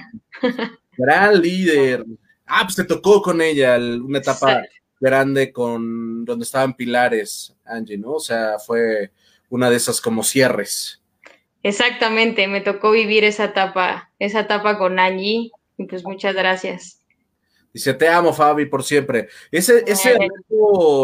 Gran 0.96 1.40
líder. 1.40 2.04
Ah, 2.46 2.62
pues 2.64 2.76
te 2.76 2.84
tocó 2.84 3.22
con 3.22 3.40
ella 3.40 3.76
una 3.76 4.18
etapa 4.18 4.62
grande 4.98 5.52
con 5.52 6.24
donde 6.24 6.44
estaban 6.44 6.74
pilares, 6.74 7.54
Angie, 7.64 7.96
¿no? 7.96 8.12
O 8.12 8.20
sea, 8.20 8.58
fue 8.58 9.12
una 9.48 9.70
de 9.70 9.76
esas 9.76 10.00
como 10.00 10.22
cierres. 10.22 11.02
Exactamente, 11.62 12.48
me 12.48 12.60
tocó 12.60 12.90
vivir 12.90 13.24
esa 13.24 13.44
etapa, 13.44 14.10
esa 14.18 14.40
etapa 14.40 14.78
con 14.78 14.98
Angie, 14.98 15.50
y 15.76 15.84
pues 15.84 16.04
muchas 16.04 16.34
gracias. 16.34 16.99
Dice, 17.72 17.94
te 17.94 18.08
amo, 18.08 18.32
Fabi, 18.32 18.66
por 18.66 18.82
siempre. 18.82 19.28
Ese, 19.50 19.84
ese 19.86 20.16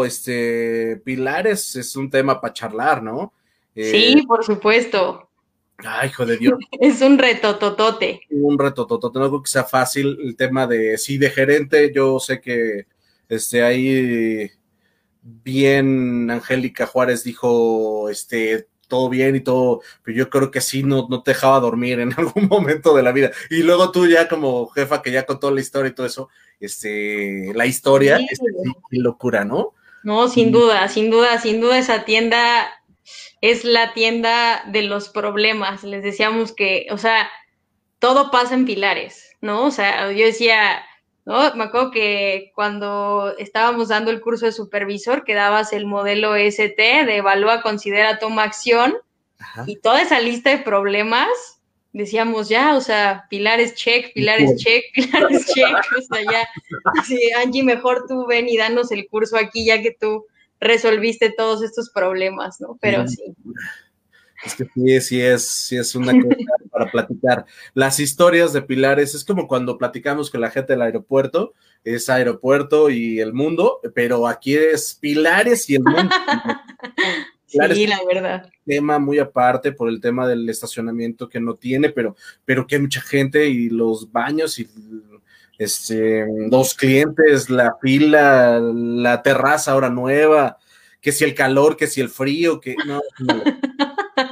este, 0.05 1.01
Pilares 1.03 1.75
es 1.75 1.95
un 1.95 2.09
tema 2.09 2.41
para 2.41 2.53
charlar, 2.53 3.01
¿no? 3.01 3.33
sí, 3.73 4.15
eh, 4.17 4.23
por 4.27 4.43
supuesto. 4.43 5.29
Ay, 5.77 6.09
hijo 6.09 6.25
de 6.25 6.37
Dios. 6.37 6.59
es 6.71 7.01
un 7.01 7.17
reto 7.17 7.57
totote. 7.57 8.21
Un 8.29 8.57
reto 8.57 8.85
totote. 8.85 9.19
No 9.19 9.29
creo 9.29 9.43
que 9.43 9.49
sea 9.49 9.63
fácil 9.63 10.17
el 10.21 10.35
tema 10.35 10.67
de, 10.67 10.97
sí, 10.97 11.17
de 11.17 11.29
gerente. 11.29 11.91
Yo 11.93 12.19
sé 12.19 12.41
que 12.41 12.87
este, 13.29 13.63
ahí 13.63 14.51
bien 15.21 16.31
Angélica 16.31 16.87
Juárez 16.87 17.23
dijo, 17.23 18.09
este, 18.09 18.67
todo 18.87 19.09
bien 19.09 19.35
y 19.35 19.41
todo, 19.41 19.81
pero 20.03 20.17
yo 20.17 20.29
creo 20.29 20.51
que 20.51 20.61
sí 20.61 20.83
no, 20.83 21.07
no 21.09 21.23
te 21.23 21.31
dejaba 21.31 21.59
dormir 21.59 21.99
en 21.99 22.13
algún 22.17 22.47
momento 22.47 22.95
de 22.95 23.03
la 23.03 23.11
vida. 23.11 23.31
Y 23.49 23.63
luego 23.63 23.91
tú 23.91 24.07
ya 24.07 24.27
como 24.27 24.67
jefa 24.67 25.01
que 25.01 25.11
ya 25.11 25.25
contó 25.25 25.51
la 25.51 25.61
historia 25.61 25.89
y 25.89 25.95
todo 25.95 26.07
eso, 26.07 26.29
este, 26.59 27.51
la 27.53 27.65
historia, 27.65 28.17
es 28.17 28.33
este, 28.33 28.45
qué 28.89 28.97
locura, 28.99 29.45
¿no? 29.45 29.73
No, 30.03 30.29
sin 30.29 30.51
duda, 30.51 30.87
sin 30.87 31.11
duda, 31.11 31.39
sin 31.39 31.59
duda 31.59 31.77
esa 31.77 32.05
tienda 32.05 32.69
es 33.41 33.63
la 33.63 33.93
tienda 33.93 34.63
de 34.67 34.83
los 34.83 35.09
problemas. 35.09 35.83
Les 35.83 36.03
decíamos 36.03 36.53
que, 36.53 36.87
o 36.91 36.97
sea, 36.97 37.29
todo 37.99 38.31
pasa 38.31 38.55
en 38.55 38.65
pilares, 38.65 39.35
¿no? 39.41 39.65
O 39.65 39.71
sea, 39.71 40.11
yo 40.11 40.25
decía, 40.25 40.83
¿no? 41.27 41.53
Me 41.55 41.65
acuerdo 41.65 41.91
que 41.91 42.53
cuando 42.55 43.35
estábamos 43.37 43.89
dando 43.89 44.11
el 44.11 44.21
curso 44.21 44.45
de 44.45 44.53
supervisor, 44.53 45.25
que 45.25 45.33
dabas 45.33 45.73
el 45.73 45.85
modelo 45.85 46.37
ST 46.37 46.77
de 46.77 47.17
evalúa, 47.17 47.61
considera, 47.61 48.17
toma 48.17 48.43
acción, 48.43 48.95
y 49.65 49.75
toda 49.75 50.01
esa 50.01 50.21
lista 50.21 50.51
de 50.51 50.59
problemas, 50.59 51.27
decíamos 51.91 52.47
ya, 52.47 52.77
o 52.77 52.81
sea, 52.81 53.25
pilares 53.29 53.75
check, 53.75 54.13
pilares 54.13 54.55
check, 54.55 54.85
pilares 54.93 55.45
check, 55.53 55.75
o 55.97 56.01
sea, 56.01 56.23
ya, 56.31 56.47
así, 56.97 57.19
Angie, 57.33 57.61
mejor 57.61 58.05
tú 58.07 58.25
ven 58.25 58.47
y 58.47 58.55
danos 58.55 58.89
el 58.93 59.05
curso 59.09 59.35
aquí, 59.35 59.65
ya 59.65 59.81
que 59.81 59.91
tú 59.91 60.25
resolviste 60.61 61.33
todos 61.33 61.61
estos 61.61 61.89
problemas, 61.89 62.61
¿no? 62.61 62.77
Pero 62.79 63.05
sí. 63.05 63.35
Es 64.47 64.55
que 64.55 64.65
sí, 64.73 65.01
sí 65.01 65.21
es, 65.21 65.49
sí 65.49 65.77
es 65.77 65.93
una 65.95 66.13
cosa 66.13 66.35
para 66.71 66.89
platicar. 66.89 67.45
Las 67.73 67.99
historias 67.99 68.53
de 68.53 68.61
Pilares 68.61 69.13
es 69.13 69.23
como 69.23 69.47
cuando 69.47 69.77
platicamos 69.77 70.29
con 70.29 70.41
la 70.41 70.49
gente 70.49 70.73
del 70.73 70.81
aeropuerto, 70.81 71.53
es 71.83 72.09
aeropuerto 72.09 72.89
y 72.89 73.19
el 73.19 73.33
mundo, 73.33 73.79
pero 73.93 74.27
aquí 74.27 74.55
es 74.55 74.97
Pilares 74.99 75.69
y 75.69 75.75
el 75.75 75.83
mundo. 75.83 76.09
sí, 77.45 77.87
la 77.87 77.99
verdad. 78.07 78.49
Tema 78.65 78.99
muy 78.99 79.19
aparte 79.19 79.71
por 79.71 79.89
el 79.89 79.99
tema 79.99 80.27
del 80.27 80.49
estacionamiento 80.49 81.27
que 81.29 81.39
no 81.39 81.55
tiene, 81.55 81.89
pero, 81.89 82.15
pero 82.45 82.65
que 82.65 82.75
hay 82.75 82.81
mucha 82.81 83.01
gente 83.01 83.47
y 83.47 83.69
los 83.69 84.11
baños 84.11 84.59
y 84.59 84.69
este, 85.57 86.25
dos 86.49 86.73
clientes, 86.73 87.49
la 87.49 87.75
fila, 87.81 88.59
la 88.59 89.23
terraza 89.23 89.71
ahora 89.71 89.89
nueva, 89.89 90.57
que 91.01 91.11
si 91.11 91.23
el 91.23 91.33
calor, 91.33 91.77
que 91.77 91.87
si 91.87 92.01
el 92.01 92.09
frío, 92.09 92.59
que 92.59 92.75
no. 92.85 93.01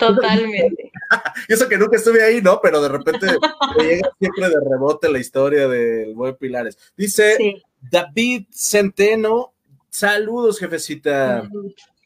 Totalmente. 0.00 0.90
Y 1.48 1.54
eso 1.54 1.68
que 1.68 1.76
nunca 1.76 1.96
estuve 1.96 2.22
ahí, 2.22 2.40
¿no? 2.40 2.60
Pero 2.62 2.80
de 2.80 2.88
repente 2.88 3.26
me 3.76 3.84
llega 3.84 4.10
siempre 4.16 4.48
de 4.48 4.60
rebote 4.70 5.10
la 5.10 5.18
historia 5.18 5.66
del 5.66 6.14
buen 6.14 6.36
Pilares. 6.36 6.78
Dice 6.96 7.62
David 7.80 8.46
Centeno, 8.52 9.52
saludos, 9.88 10.60
jefecita. 10.60 11.48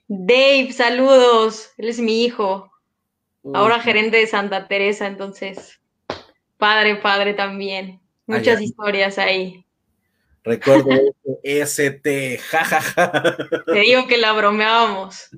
Dave, 0.09 0.73
saludos. 0.73 1.71
Él 1.77 1.89
es 1.91 1.99
mi 1.99 2.25
hijo. 2.25 2.73
Ahora 3.53 3.79
gerente 3.81 4.17
de 4.17 4.27
Santa 4.27 4.69
Teresa, 4.69 5.07
entonces. 5.07 5.81
Padre, 6.57 6.97
padre 6.97 7.35
también. 7.35 8.01
Muchas 8.27 8.63
historias 8.63 9.19
ahí. 9.19 9.65
Recuerdo 10.45 10.91
ST, 11.43 12.39
jajaja. 12.39 13.37
Te 13.67 13.81
digo 13.81 14.07
que 14.07 14.19
la 14.19 14.33
bromeábamos. 14.33 15.31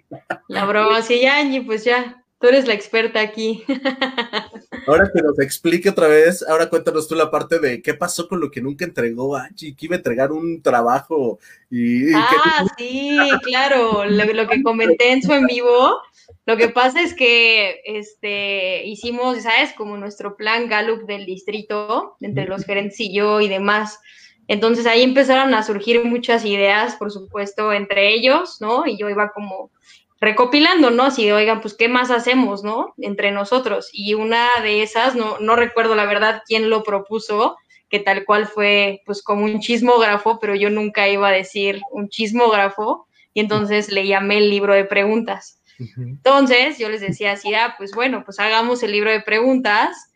La 0.49 0.65
broma 0.65 0.99
así, 0.99 1.25
Angie, 1.27 1.63
pues 1.63 1.85
ya, 1.85 2.25
tú 2.39 2.49
eres 2.49 2.67
la 2.67 2.75
experta 2.75 3.21
aquí. 3.21 3.65
Ahora 4.87 5.11
que 5.13 5.23
nos 5.23 5.39
explique 5.41 5.89
otra 5.89 6.07
vez, 6.07 6.45
ahora 6.49 6.69
cuéntanos 6.69 7.09
tú 7.09 7.17
la 7.17 7.31
parte 7.31 7.59
de 7.59 7.83
qué 7.83 7.95
pasó 7.95 8.29
con 8.29 8.41
lo 8.41 8.51
que 8.51 8.61
nunca 8.61 8.85
entregó 8.85 9.37
Angie, 9.37 9.75
que 9.75 9.87
iba 9.87 9.97
a 9.97 9.99
entregar 9.99 10.31
un 10.31 10.63
trabajo 10.63 11.41
y... 11.71 12.13
ah, 12.15 12.65
sí, 12.79 13.19
claro, 13.43 14.05
lo, 14.05 14.25
lo, 14.33 14.47
que 14.47 14.63
comenté 14.63 15.11
en 15.11 15.23
su 15.23 15.33
en 15.33 15.47
vivo, 15.47 16.01
lo 16.45 16.57
que 16.57 16.69
pasa 16.69 17.03
es 17.03 17.15
que 17.15 17.81
este, 17.85 18.87
hicimos, 18.87 19.43
¿sabes? 19.43 19.73
Como 19.73 19.97
nuestro 19.97 20.37
plan 20.37 20.69
Gallup 20.69 21.07
del 21.07 21.27
distrito, 21.27 22.17
entre 22.21 22.45
los 22.45 22.65
gerentes 22.65 23.01
y 23.01 23.13
yo 23.13 23.41
y 23.41 23.49
demás. 23.49 23.99
Entonces 24.47 24.87
ahí 24.87 25.03
empezaron 25.03 25.55
a 25.55 25.65
surgir 25.65 26.05
muchas 26.05 26.45
ideas, 26.45 26.95
por 26.95 27.11
supuesto, 27.11 27.73
entre 27.73 28.15
ellos, 28.15 28.61
¿no? 28.61 28.87
Y 28.87 28.97
yo 28.97 29.09
iba 29.11 29.33
como 29.33 29.71
recopilando, 30.21 30.91
¿no? 30.91 31.05
Así 31.05 31.31
oigan, 31.31 31.61
pues, 31.61 31.75
¿qué 31.75 31.89
más 31.89 32.11
hacemos, 32.11 32.63
¿no? 32.63 32.95
Entre 32.99 33.31
nosotros. 33.31 33.91
Y 33.93 34.15
una 34.15 34.49
de 34.63 34.83
esas, 34.83 35.15
no, 35.15 35.39
no 35.41 35.57
recuerdo 35.57 35.95
la 35.95 36.07
verdad 36.07 36.43
quién 36.47 36.71
lo 36.71 36.83
propuso, 36.83 37.57
que 37.89 38.01
tal 38.01 38.25
cual 38.25 38.47
fue, 38.47 39.03
pues, 39.07 39.23
como 39.23 39.45
un 39.45 39.61
chismógrafo, 39.61 40.39
pero 40.41 40.55
yo 40.55 40.71
nunca 40.71 41.09
iba 41.09 41.29
a 41.29 41.33
decir 41.33 41.81
un 41.91 42.09
chismógrafo, 42.09 43.07
y 43.35 43.41
entonces 43.41 43.93
le 43.93 44.07
llamé 44.07 44.39
el 44.39 44.49
libro 44.49 44.75
de 44.75 44.87
preguntas. 44.87 45.61
Entonces 45.99 46.79
yo 46.79 46.89
les 46.89 47.03
decía 47.03 47.33
así, 47.33 47.55
ah, 47.55 47.75
pues 47.77 47.93
bueno, 47.93 48.25
pues 48.25 48.41
hagamos 48.41 48.83
el 48.83 48.93
libro 48.93 49.11
de 49.11 49.21
preguntas 49.21 50.11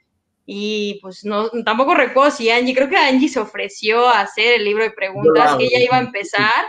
y 0.47 0.99
pues 1.03 1.25
no, 1.25 1.51
tampoco 1.67 1.95
recuerdo 1.95 2.31
si 2.31 2.49
Angie, 2.49 2.75
creo 2.75 2.89
que 2.89 2.97
Angie 2.97 3.29
se 3.29 3.41
ofreció 3.41 4.09
a 4.09 4.23
hacer 4.23 4.55
el 4.55 4.65
libro 4.65 4.85
de 4.85 4.93
preguntas, 4.93 5.57
que 5.57 5.67
ella 5.67 5.85
iba 5.85 5.97
a 5.99 6.01
empezar 6.01 6.65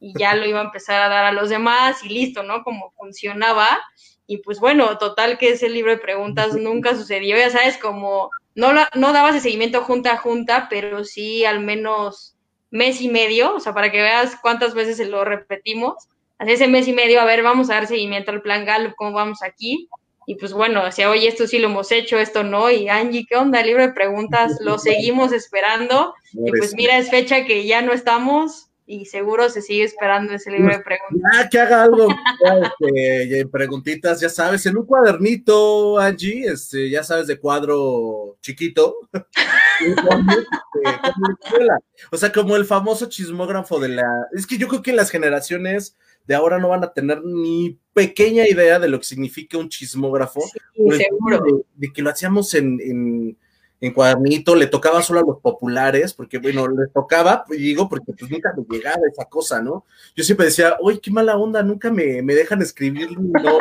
y 0.00 0.12
ya 0.18 0.34
lo 0.34 0.46
iba 0.46 0.60
a 0.60 0.64
empezar 0.64 1.02
a 1.02 1.08
dar 1.08 1.24
a 1.24 1.32
los 1.32 1.48
demás 1.48 2.02
y 2.04 2.08
listo, 2.08 2.42
¿no? 2.42 2.62
Como 2.62 2.92
funcionaba. 2.92 3.66
Y 4.26 4.38
pues 4.38 4.60
bueno, 4.60 4.98
total 4.98 5.38
que 5.38 5.50
ese 5.50 5.68
libro 5.68 5.90
de 5.90 5.98
preguntas 5.98 6.54
nunca 6.54 6.94
sucedió, 6.94 7.36
ya 7.36 7.50
sabes, 7.50 7.76
como 7.78 8.30
no, 8.54 8.72
no 8.94 9.12
daba 9.12 9.30
ese 9.30 9.40
seguimiento 9.40 9.82
junta 9.82 10.12
a 10.12 10.18
junta, 10.18 10.68
pero 10.70 11.04
sí 11.04 11.44
al 11.44 11.60
menos 11.60 12.36
mes 12.70 13.00
y 13.00 13.08
medio, 13.08 13.54
o 13.54 13.60
sea, 13.60 13.74
para 13.74 13.92
que 13.92 14.00
veas 14.00 14.36
cuántas 14.40 14.74
veces 14.74 14.96
se 14.96 15.06
lo 15.06 15.24
repetimos, 15.24 16.08
hace 16.38 16.54
ese 16.54 16.68
mes 16.68 16.88
y 16.88 16.92
medio, 16.92 17.20
a 17.20 17.24
ver, 17.24 17.42
vamos 17.42 17.68
a 17.70 17.74
dar 17.74 17.86
seguimiento 17.86 18.30
al 18.30 18.42
plan 18.42 18.64
Gallup, 18.64 18.94
cómo 18.96 19.12
vamos 19.12 19.42
aquí, 19.42 19.88
y 20.26 20.36
pues 20.36 20.52
bueno, 20.52 20.84
decía, 20.84 21.10
oye, 21.10 21.28
esto 21.28 21.46
sí 21.46 21.58
lo 21.58 21.68
hemos 21.68 21.92
hecho, 21.92 22.18
esto 22.18 22.44
no, 22.44 22.70
y 22.70 22.88
Angie, 22.88 23.26
¿qué 23.28 23.36
onda? 23.36 23.60
El 23.60 23.66
libro 23.66 23.82
de 23.82 23.92
preguntas, 23.92 24.58
lo 24.60 24.78
seguimos 24.78 25.32
esperando, 25.32 26.14
y 26.32 26.50
pues 26.50 26.74
mira, 26.74 26.96
es 26.96 27.10
fecha 27.10 27.44
que 27.44 27.66
ya 27.66 27.82
no 27.82 27.92
estamos, 27.92 28.70
y 28.86 29.06
seguro 29.06 29.48
se 29.48 29.62
sigue 29.62 29.84
esperando 29.84 30.34
ese 30.34 30.50
libro 30.50 30.76
de 30.76 30.82
preguntas. 30.82 31.32
Ya, 31.34 31.48
que 31.48 31.58
haga 31.60 31.84
algo, 31.84 32.08
este, 32.80 33.46
preguntitas, 33.46 34.20
ya 34.20 34.28
sabes, 34.28 34.66
en 34.66 34.76
un 34.76 34.84
cuadernito, 34.86 35.98
Angie, 35.98 36.46
este, 36.46 36.90
ya 36.90 37.04
sabes, 37.04 37.26
de 37.26 37.38
cuadro 37.38 38.36
chiquito. 38.40 38.96
o 42.10 42.16
sea, 42.16 42.32
como 42.32 42.56
el 42.56 42.64
famoso 42.64 43.06
chismógrafo 43.06 43.78
de 43.80 43.90
la... 43.90 44.04
Es 44.32 44.46
que 44.46 44.58
yo 44.58 44.68
creo 44.68 44.82
que 44.82 44.92
las 44.92 45.10
generaciones 45.10 45.96
de 46.26 46.34
ahora 46.34 46.58
no 46.58 46.68
van 46.68 46.84
a 46.84 46.92
tener 46.92 47.22
ni 47.24 47.78
pequeña 47.92 48.46
idea 48.48 48.78
de 48.78 48.88
lo 48.88 48.98
que 48.98 49.06
significa 49.06 49.58
un 49.58 49.68
chismógrafo. 49.68 50.40
seguro. 50.74 51.64
De, 51.74 51.92
que 51.92 52.02
lo 52.02 52.10
hacíamos 52.10 52.54
en 52.54 52.78
en 52.80 53.36
cuadernito, 53.90 54.54
le 54.54 54.68
tocaba 54.68 55.02
solo 55.02 55.20
a 55.20 55.26
los 55.26 55.40
populares, 55.40 56.14
porque 56.14 56.38
bueno, 56.38 56.68
le 56.68 56.86
tocaba, 56.94 57.44
pues 57.44 57.58
digo, 57.58 57.88
porque 57.88 58.12
pues 58.12 58.30
nunca 58.30 58.54
me 58.56 58.64
llegaba 58.68 59.02
esa 59.10 59.24
cosa, 59.24 59.60
¿no? 59.60 59.84
Yo 60.14 60.22
siempre 60.22 60.46
decía, 60.46 60.76
oye, 60.80 61.00
qué 61.00 61.10
mala 61.10 61.36
onda, 61.36 61.62
nunca 61.62 61.90
me, 61.90 62.22
dejan 62.22 62.62
escribir, 62.62 63.18
no, 63.18 63.58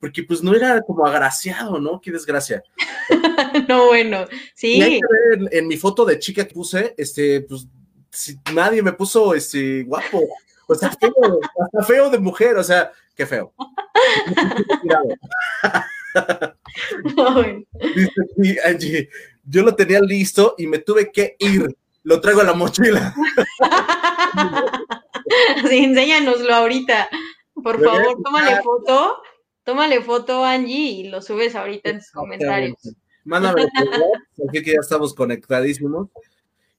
porque 0.00 0.22
pues 0.22 0.42
no 0.42 0.54
era 0.54 0.80
como 0.80 1.06
agraciado, 1.06 1.78
¿no? 1.78 2.00
Qué 2.00 2.10
desgracia. 2.10 2.62
no, 3.68 3.88
bueno, 3.88 4.24
sí. 4.54 4.80
En, 4.80 5.48
en, 5.50 5.66
mi 5.66 5.76
foto 5.76 6.06
de 6.06 6.18
chica 6.18 6.46
que 6.46 6.54
puse, 6.54 6.94
este, 6.96 7.42
pues 7.42 7.66
si 8.10 8.38
nadie 8.54 8.82
me 8.82 8.94
puso, 8.94 9.34
este, 9.34 9.84
guapo, 9.84 10.26
o 10.66 10.74
sea, 10.74 10.90
feo, 10.90 11.12
hasta 11.60 11.82
feo 11.82 12.10
de 12.10 12.18
mujer, 12.18 12.56
o 12.56 12.64
sea, 12.64 12.90
qué 13.14 13.26
feo. 13.26 13.52
Dice 18.36 18.60
Angie, 18.64 19.08
yo 19.44 19.62
lo 19.62 19.74
tenía 19.74 20.00
listo 20.00 20.54
y 20.58 20.66
me 20.66 20.78
tuve 20.78 21.10
que 21.12 21.36
ir. 21.38 21.76
Lo 22.02 22.20
traigo 22.20 22.40
a 22.40 22.44
la 22.44 22.54
mochila. 22.54 23.14
sí, 25.68 25.84
enséñanoslo 25.84 26.54
ahorita. 26.54 27.08
Por 27.54 27.84
favor, 27.84 28.22
tómale 28.22 28.62
foto. 28.62 29.22
Tómale 29.64 30.00
foto, 30.00 30.44
Angie, 30.44 30.92
y 30.92 31.08
lo 31.08 31.20
subes 31.20 31.54
ahorita 31.54 31.90
en 31.90 31.98
tus 31.98 32.10
comentarios. 32.10 32.76
Mándame 33.24 33.62
aquí 34.48 34.62
que 34.62 34.72
ya 34.72 34.80
estamos 34.80 35.12
conectadísimos 35.12 36.08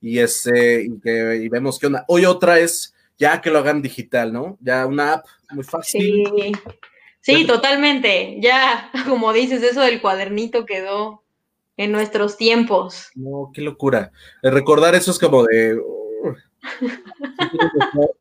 y 0.01 0.17
este 0.17 0.85
y 0.85 0.99
que 0.99 1.41
y 1.43 1.49
vemos 1.49 1.77
qué 1.77 1.87
onda. 1.87 2.05
Hoy 2.07 2.25
otra 2.25 2.59
es 2.59 2.95
ya 3.19 3.41
que 3.41 3.51
lo 3.51 3.59
hagan 3.59 3.83
digital, 3.83 4.33
¿no? 4.33 4.57
Ya 4.61 4.87
una 4.87 5.13
app 5.13 5.27
muy 5.51 5.63
fácil. 5.63 6.23
Sí. 6.35 6.51
Sí, 7.21 7.45
totalmente. 7.45 8.37
Ya, 8.39 8.91
como 9.07 9.33
dices, 9.33 9.61
eso 9.63 9.81
del 9.81 10.01
cuadernito 10.01 10.65
quedó 10.65 11.23
en 11.77 11.91
nuestros 11.91 12.37
tiempos. 12.37 13.09
No, 13.15 13.51
qué 13.53 13.61
locura. 13.61 14.11
Recordar 14.41 14.95
eso 14.95 15.11
es 15.11 15.19
como 15.19 15.43
de. 15.43 15.79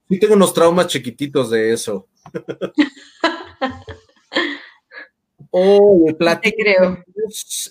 sí, 0.08 0.18
tengo 0.18 0.34
unos 0.34 0.54
traumas 0.54 0.86
chiquititos 0.88 1.50
de 1.50 1.72
eso. 1.72 2.06
Oh, 5.50 6.06
Te 6.42 6.52
creo. 6.52 7.02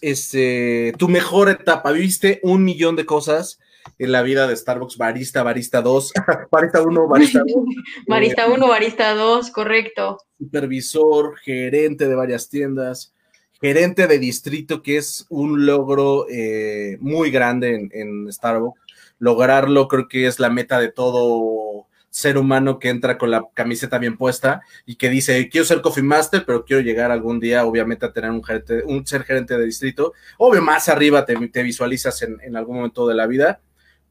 Este, 0.02 0.94
tu 0.98 1.08
mejor 1.08 1.50
etapa. 1.50 1.92
Viste 1.92 2.40
un 2.44 2.64
millón 2.64 2.96
de 2.96 3.06
cosas 3.06 3.60
en 4.00 4.12
la 4.12 4.22
vida 4.22 4.48
de 4.48 4.56
Starbucks, 4.56 4.98
barista, 4.98 5.44
barista 5.44 5.82
2, 5.82 6.14
barista 6.52 6.82
1, 6.82 7.08
barista 7.08 7.40
2. 7.40 7.48
barista 8.08 8.48
1, 8.48 8.68
barista 8.68 9.14
2, 9.14 9.52
correcto. 9.52 10.18
Supervisor, 10.38 11.38
gerente 11.38 12.08
de 12.08 12.16
varias 12.16 12.50
tiendas, 12.50 13.14
gerente 13.60 14.08
de 14.08 14.20
distrito, 14.20 14.82
que 14.82 14.98
es 14.98 15.26
un 15.30 15.66
logro 15.66 16.28
eh, 16.30 16.98
muy 17.00 17.32
grande 17.32 17.90
en, 17.92 18.32
Starbucks. 18.32 18.80
Lograrlo 19.20 19.88
creo 19.88 20.08
que 20.08 20.28
es 20.28 20.40
la 20.40 20.50
meta 20.50 20.80
de 20.80 20.92
todo 20.92 21.88
ser 22.10 22.38
humano 22.38 22.80
que 22.80 22.90
entra 22.90 23.18
con 23.18 23.30
la 23.30 23.46
camiseta 23.54 24.00
bien 24.00 24.18
puesta 24.18 24.62
y 24.86 24.96
que 24.96 25.10
dice, 25.10 25.50
quiero 25.50 25.66
ser 25.66 25.82
Coffee 25.82 26.04
Master, 26.04 26.44
pero 26.46 26.66
quiero 26.66 26.82
llegar 26.82 27.12
algún 27.12 27.40
día, 27.40 27.66
obviamente, 27.66 28.06
a 28.06 28.14
tener 28.14 28.32
un, 28.32 28.44
gerente, 28.44 28.84
un 28.86 29.06
ser 29.06 29.24
gerente 29.24 29.58
de 29.58 29.66
distrito. 29.66 30.14
Obvio, 30.38 30.62
más 30.62 30.90
arriba 30.90 31.26
te, 31.26 31.36
te 31.50 31.64
visualizas 31.64 32.22
en, 32.24 32.40
en, 32.42 32.56
algún 32.56 32.78
momento 32.78 33.08
de 33.08 33.16
la 33.16 33.28
vida, 33.28 33.60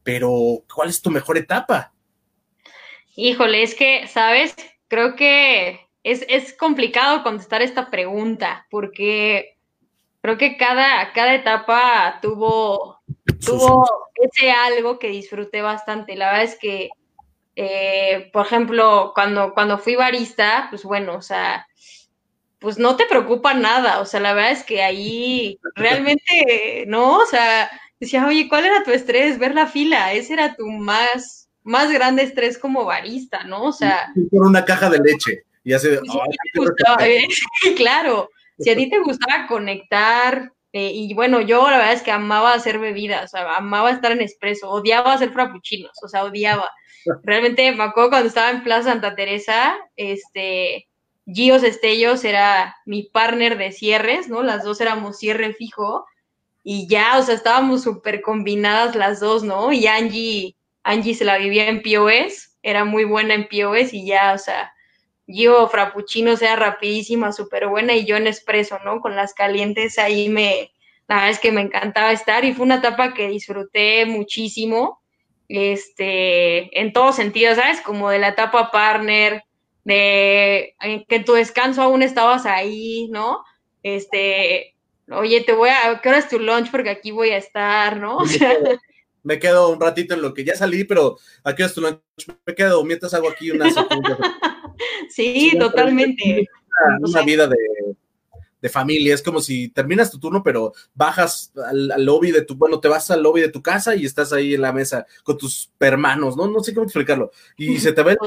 pero 0.07 0.63
¿cuál 0.73 0.87
es 0.87 1.01
tu 1.01 1.11
mejor 1.11 1.37
etapa? 1.37 1.91
Híjole, 3.17 3.61
es 3.61 3.75
que, 3.75 4.07
¿sabes? 4.07 4.55
Creo 4.87 5.17
que 5.17 5.81
es, 6.01 6.53
complicado 6.53 7.23
contestar 7.23 7.61
esta 7.61 7.91
pregunta 7.91 8.65
porque 8.69 9.57
creo 10.21 10.37
que 10.37 10.55
cada, 10.55 11.11
cada 11.11 11.35
etapa 11.35 12.19
tuvo, 12.21 13.01
tuvo 13.45 13.85
ese 14.15 14.49
algo 14.49 14.97
que 14.97 15.09
disfruté 15.09 15.61
bastante. 15.61 16.15
La 16.15 16.27
verdad 16.27 16.45
es 16.45 16.57
que, 16.57 16.89
eh, 17.57 18.29
por 18.31 18.45
ejemplo, 18.45 19.11
cuando, 19.13 19.53
cuando 19.53 19.77
fui 19.77 19.95
barista, 19.95 20.67
pues 20.69 20.85
bueno, 20.85 21.15
o 21.15 21.21
sea, 21.21 21.67
pues 22.59 22.79
no 22.79 22.95
te 22.95 23.07
preocupa 23.07 23.53
nada. 23.53 23.99
O 23.99 24.05
sea, 24.05 24.21
la 24.21 24.31
verdad 24.31 24.51
es 24.51 24.63
que 24.63 24.81
ahí 24.81 25.59
realmente, 25.75 26.85
¿no? 26.87 27.17
O 27.17 27.25
sea, 27.25 27.69
decía, 27.99 28.25
oye, 28.27 28.47
¿cuál 28.47 28.65
era 28.65 28.83
tu 28.83 28.91
estrés? 28.91 29.39
Ver 29.39 29.53
la 29.53 29.67
fila, 29.67 30.13
ese 30.13 30.33
era 30.33 30.55
tu 30.55 30.67
más, 30.67 31.49
más 31.63 31.91
grande 31.91 32.23
estrés 32.23 32.57
como 32.57 32.85
barista, 32.85 33.43
¿no? 33.43 33.63
O 33.63 33.71
sea... 33.71 34.13
Por 34.31 34.45
una 34.45 34.65
caja 34.65 34.89
de 34.89 34.99
leche. 34.99 35.43
Y 35.63 35.73
hace... 35.73 35.99
claro, 37.75 38.29
si 38.59 38.69
a 38.69 38.75
ti 38.75 38.89
te 38.89 38.99
gustaba 38.99 39.47
conectar, 39.47 40.51
eh, 40.73 40.91
y 40.93 41.13
bueno, 41.13 41.41
yo 41.41 41.69
la 41.69 41.77
verdad 41.77 41.93
es 41.93 42.01
que 42.03 42.11
amaba 42.11 42.53
hacer 42.53 42.79
bebidas, 42.79 43.25
o 43.25 43.37
sea, 43.37 43.55
amaba 43.55 43.91
estar 43.91 44.11
en 44.11 44.21
expreso, 44.21 44.69
odiaba 44.69 45.13
hacer 45.13 45.31
frappuccinos, 45.31 45.91
o 46.03 46.07
sea, 46.07 46.23
odiaba. 46.23 46.71
Realmente 47.23 47.71
me 47.71 47.83
acuerdo 47.83 48.09
cuando 48.09 48.27
estaba 48.27 48.49
en 48.49 48.63
Plaza 48.63 48.91
Santa 48.91 49.15
Teresa, 49.15 49.77
este, 49.95 50.87
Gios 51.25 51.63
Estellos 51.63 52.23
era 52.23 52.75
mi 52.85 53.03
partner 53.03 53.57
de 53.57 53.71
cierres, 53.71 54.29
¿no? 54.29 54.43
Las 54.43 54.63
dos 54.63 54.79
éramos 54.81 55.17
cierre 55.17 55.53
fijo, 55.53 56.05
y 56.69 56.85
ya, 56.85 57.17
o 57.17 57.23
sea, 57.23 57.35
estábamos 57.35 57.83
súper 57.83 58.19
combinadas 58.19 58.93
las 58.93 59.21
dos, 59.21 59.41
¿no? 59.41 59.71
Y 59.71 59.87
Angie, 59.87 60.57
Angie 60.83 61.15
se 61.15 61.23
la 61.23 61.37
vivía 61.37 61.69
en 61.69 61.81
POS, 61.81 62.57
era 62.61 62.83
muy 62.83 63.05
buena 63.05 63.35
en 63.35 63.47
POS 63.47 63.93
y 63.93 64.05
ya, 64.05 64.33
o 64.33 64.37
sea, 64.37 64.73
yo 65.27 65.69
frappuccino 65.69 66.35
sea 66.35 66.57
rapidísima, 66.57 67.31
súper 67.31 67.69
buena 67.69 67.93
y 67.93 68.03
yo 68.03 68.17
en 68.17 68.27
espresso, 68.27 68.79
¿no? 68.83 68.99
Con 68.99 69.15
las 69.15 69.33
calientes 69.33 69.97
ahí 69.97 70.27
me, 70.27 70.73
la 71.07 71.15
verdad 71.15 71.29
es 71.29 71.39
que 71.39 71.53
me 71.53 71.61
encantaba 71.61 72.11
estar 72.11 72.43
y 72.43 72.53
fue 72.53 72.65
una 72.65 72.79
etapa 72.79 73.13
que 73.13 73.29
disfruté 73.29 74.05
muchísimo, 74.05 74.99
este, 75.47 76.77
en 76.77 76.91
todo 76.91 77.13
sentido, 77.13 77.55
¿sabes? 77.55 77.79
Como 77.79 78.09
de 78.09 78.19
la 78.19 78.27
etapa 78.27 78.71
partner, 78.71 79.41
de 79.85 80.75
que 81.07 81.21
tu 81.21 81.31
descanso 81.31 81.81
aún 81.81 82.03
estabas 82.03 82.45
ahí, 82.45 83.07
¿no? 83.09 83.45
Este, 83.83 84.75
oye, 85.11 85.41
te 85.41 85.53
voy 85.53 85.69
a, 85.69 85.99
¿qué 86.01 86.09
hora 86.09 86.17
es 86.19 86.29
tu 86.29 86.39
lunch? 86.39 86.69
Porque 86.71 86.89
aquí 86.89 87.11
voy 87.11 87.29
a 87.29 87.37
estar, 87.37 87.97
¿no? 87.97 88.17
O 88.17 88.25
sea, 88.25 88.57
me 89.23 89.39
quedo 89.39 89.69
un 89.69 89.81
ratito 89.81 90.13
en 90.13 90.21
lo 90.21 90.33
que 90.33 90.45
ya 90.45 90.55
salí, 90.55 90.83
pero 90.83 91.17
aquí 91.43 91.63
es 91.63 91.73
tu 91.73 91.81
lunch? 91.81 91.99
Me 92.45 92.55
quedo 92.55 92.83
mientras 92.83 93.13
hago 93.13 93.29
aquí 93.29 93.51
una... 93.51 93.67
sí, 95.09 95.53
totalmente. 95.59 96.47
Una, 97.01 97.23
vida 97.23 97.47
de, 97.47 97.57
de, 98.61 98.69
familia, 98.69 99.13
es 99.13 99.21
como 99.21 99.41
si 99.41 99.69
terminas 99.69 100.11
tu 100.11 100.19
turno, 100.19 100.43
pero 100.43 100.73
bajas 100.93 101.51
al, 101.67 102.05
lobby 102.05 102.31
de 102.31 102.43
tu, 102.43 102.55
bueno, 102.55 102.79
te 102.79 102.87
vas 102.87 103.09
al 103.11 103.23
lobby 103.23 103.41
de 103.41 103.49
tu 103.49 103.61
casa 103.61 103.95
y 103.95 104.05
estás 104.05 104.31
ahí 104.31 104.53
en 104.53 104.61
la 104.61 104.71
mesa 104.71 105.05
con 105.23 105.37
tus 105.37 105.71
hermanos, 105.79 106.37
¿no? 106.37 106.47
No 106.47 106.61
sé 106.61 106.73
cómo 106.73 106.85
explicarlo. 106.85 107.31
Y 107.57 107.77
se 107.79 107.93
te 107.93 108.03
ve... 108.03 108.17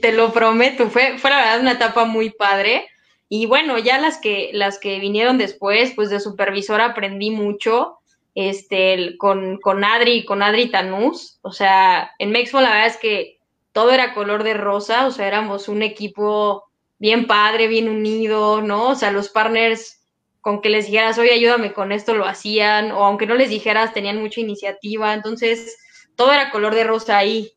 Te 0.00 0.12
lo 0.12 0.32
prometo, 0.32 0.88
fue, 0.90 1.18
fue 1.18 1.30
la 1.30 1.38
verdad 1.38 1.60
una 1.60 1.72
etapa 1.72 2.04
muy 2.04 2.30
padre 2.30 2.86
y 3.28 3.46
bueno, 3.46 3.78
ya 3.78 3.98
las 3.98 4.18
que, 4.18 4.50
las 4.52 4.78
que 4.78 4.98
vinieron 5.00 5.38
después, 5.38 5.92
pues 5.94 6.10
de 6.10 6.20
supervisora 6.20 6.86
aprendí 6.86 7.30
mucho, 7.30 7.98
este, 8.34 9.16
con, 9.18 9.58
con 9.58 9.84
Adri, 9.84 10.24
con 10.24 10.42
Adri 10.42 10.70
Tanús, 10.70 11.38
o 11.42 11.52
sea, 11.52 12.12
en 12.18 12.30
México 12.30 12.60
la 12.60 12.70
verdad 12.70 12.86
es 12.86 12.96
que 12.96 13.38
todo 13.72 13.90
era 13.90 14.14
color 14.14 14.44
de 14.44 14.54
rosa, 14.54 15.06
o 15.06 15.10
sea, 15.10 15.26
éramos 15.26 15.68
un 15.68 15.82
equipo 15.82 16.64
bien 16.98 17.26
padre, 17.26 17.68
bien 17.68 17.88
unido, 17.88 18.62
¿no? 18.62 18.88
O 18.90 18.94
sea, 18.94 19.10
los 19.10 19.28
partners 19.28 20.00
con 20.40 20.62
que 20.62 20.70
les 20.70 20.86
dijeras, 20.86 21.18
oye, 21.18 21.32
ayúdame 21.32 21.72
con 21.72 21.92
esto, 21.92 22.14
lo 22.14 22.24
hacían, 22.24 22.92
o 22.92 23.04
aunque 23.04 23.26
no 23.26 23.34
les 23.34 23.50
dijeras, 23.50 23.92
tenían 23.92 24.20
mucha 24.20 24.40
iniciativa, 24.40 25.12
entonces 25.12 25.76
todo 26.16 26.32
era 26.32 26.50
color 26.50 26.74
de 26.74 26.84
rosa 26.84 27.18
ahí. 27.18 27.52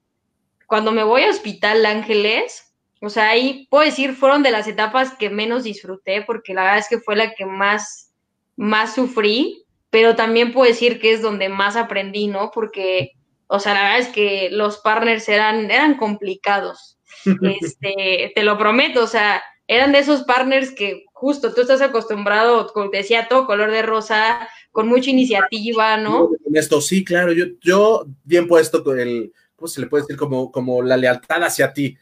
Cuando 0.67 0.91
me 0.91 1.03
voy 1.03 1.23
a 1.23 1.29
Hospital 1.29 1.85
Ángeles, 1.85 2.70
o 3.01 3.09
sea, 3.09 3.29
ahí 3.29 3.67
puedo 3.71 3.83
decir, 3.83 4.13
fueron 4.13 4.43
de 4.43 4.51
las 4.51 4.67
etapas 4.67 5.15
que 5.17 5.31
menos 5.31 5.63
disfruté, 5.63 6.21
porque 6.21 6.53
la 6.53 6.63
verdad 6.63 6.79
es 6.79 6.87
que 6.87 6.99
fue 6.99 7.15
la 7.15 7.33
que 7.33 7.47
más, 7.47 8.13
más 8.55 8.93
sufrí, 8.93 9.65
pero 9.89 10.15
también 10.15 10.53
puedo 10.53 10.69
decir 10.69 10.99
que 10.99 11.11
es 11.11 11.21
donde 11.21 11.49
más 11.49 11.75
aprendí, 11.75 12.27
¿no? 12.27 12.51
Porque, 12.53 13.13
o 13.47 13.59
sea, 13.59 13.73
la 13.73 13.83
verdad 13.83 13.99
es 13.99 14.07
que 14.09 14.49
los 14.51 14.77
partners 14.77 15.27
eran, 15.29 15.71
eran 15.71 15.97
complicados. 15.97 16.97
Este, 17.61 18.31
te 18.33 18.43
lo 18.43 18.57
prometo, 18.57 19.03
o 19.03 19.07
sea, 19.07 19.43
eran 19.67 19.91
de 19.91 19.99
esos 19.99 20.23
partners 20.23 20.71
que 20.71 21.05
justo 21.11 21.53
tú 21.53 21.61
estás 21.61 21.81
acostumbrado, 21.81 22.67
como 22.73 22.89
te 22.89 22.97
decía, 22.97 23.27
todo 23.27 23.45
color 23.45 23.69
de 23.71 23.81
rosa, 23.81 24.47
con 24.71 24.87
mucha 24.87 25.09
iniciativa, 25.09 25.97
¿no? 25.97 26.29
Esto 26.53 26.81
sí, 26.81 27.03
claro, 27.03 27.31
yo, 27.33 27.45
yo 27.61 28.05
bien 28.23 28.47
puesto 28.47 28.83
con 28.83 28.99
el, 28.99 29.33
¿cómo 29.55 29.67
se 29.67 29.81
le 29.81 29.87
puede 29.87 30.03
decir? 30.03 30.17
Como, 30.17 30.51
como 30.51 30.81
la 30.81 30.97
lealtad 30.97 31.43
hacia 31.43 31.73
ti. 31.73 31.97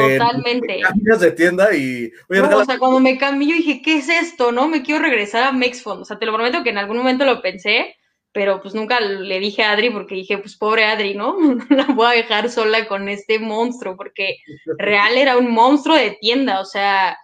Totalmente. 0.00 0.80
Cambias 0.80 1.20
de 1.20 1.32
tienda 1.32 1.74
y. 1.74 2.10
o 2.28 2.64
sea, 2.64 2.78
cuando 2.78 3.00
me 3.00 3.18
cambié, 3.18 3.54
dije, 3.54 3.82
¿qué 3.82 3.98
es 3.98 4.08
esto? 4.08 4.52
¿No? 4.52 4.68
Me 4.68 4.82
quiero 4.82 5.02
regresar 5.02 5.44
a 5.44 5.52
Mexfond. 5.52 6.02
O 6.02 6.04
sea, 6.04 6.18
te 6.18 6.26
lo 6.26 6.34
prometo 6.34 6.62
que 6.62 6.70
en 6.70 6.78
algún 6.78 6.98
momento 6.98 7.24
lo 7.24 7.42
pensé, 7.42 7.96
pero 8.32 8.60
pues 8.60 8.74
nunca 8.74 9.00
le 9.00 9.38
dije 9.40 9.62
a 9.62 9.72
Adri 9.72 9.90
porque 9.90 10.14
dije, 10.14 10.38
pues 10.38 10.56
pobre 10.56 10.84
Adri, 10.84 11.14
¿no? 11.14 11.36
la 11.70 11.86
voy 11.86 12.06
a 12.06 12.16
dejar 12.16 12.50
sola 12.50 12.86
con 12.86 13.08
este 13.08 13.38
monstruo, 13.38 13.96
porque 13.96 14.36
real 14.78 15.16
era 15.16 15.36
un 15.36 15.50
monstruo 15.50 15.96
de 15.96 16.18
tienda. 16.20 16.60
O 16.60 16.64
sea, 16.64 17.16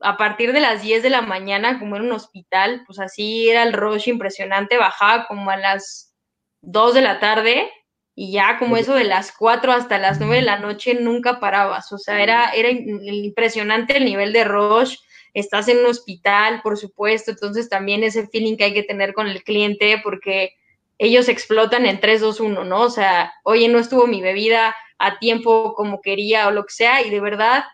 a 0.00 0.16
partir 0.16 0.52
de 0.52 0.60
las 0.60 0.82
10 0.82 1.02
de 1.02 1.10
la 1.10 1.22
mañana, 1.22 1.78
como 1.78 1.96
era 1.96 2.04
un 2.04 2.12
hospital, 2.12 2.82
pues 2.86 2.98
así 2.98 3.48
era 3.48 3.62
el 3.62 3.72
rush 3.72 4.08
impresionante. 4.08 4.76
Bajaba 4.76 5.26
como 5.26 5.50
a 5.50 5.56
las 5.56 6.14
2 6.62 6.94
de 6.94 7.02
la 7.02 7.20
tarde 7.20 7.70
y 8.20 8.32
ya 8.32 8.58
como 8.58 8.76
eso 8.76 8.94
de 8.96 9.04
las 9.04 9.30
4 9.30 9.70
hasta 9.70 9.96
las 9.96 10.18
9 10.18 10.34
de 10.34 10.42
la 10.42 10.58
noche 10.58 10.94
nunca 10.94 11.38
parabas, 11.38 11.92
o 11.92 11.98
sea, 11.98 12.20
era, 12.20 12.50
era 12.50 12.68
impresionante 12.68 13.96
el 13.96 14.04
nivel 14.04 14.32
de 14.32 14.42
rush, 14.42 14.96
estás 15.34 15.68
en 15.68 15.78
un 15.78 15.86
hospital, 15.86 16.60
por 16.64 16.76
supuesto, 16.76 17.30
entonces 17.30 17.68
también 17.68 18.02
ese 18.02 18.26
feeling 18.26 18.56
que 18.56 18.64
hay 18.64 18.74
que 18.74 18.82
tener 18.82 19.14
con 19.14 19.28
el 19.28 19.44
cliente 19.44 20.00
porque 20.02 20.54
ellos 20.98 21.28
explotan 21.28 21.86
en 21.86 22.00
3, 22.00 22.20
2, 22.20 22.40
1, 22.40 22.64
¿no? 22.64 22.80
O 22.80 22.90
sea, 22.90 23.32
oye, 23.44 23.68
no 23.68 23.78
estuvo 23.78 24.08
mi 24.08 24.20
bebida 24.20 24.74
a 24.98 25.20
tiempo 25.20 25.74
como 25.74 26.02
quería 26.02 26.48
o 26.48 26.50
lo 26.50 26.64
que 26.64 26.74
sea, 26.74 27.06
y 27.06 27.10
de 27.10 27.20
verdad 27.20 27.66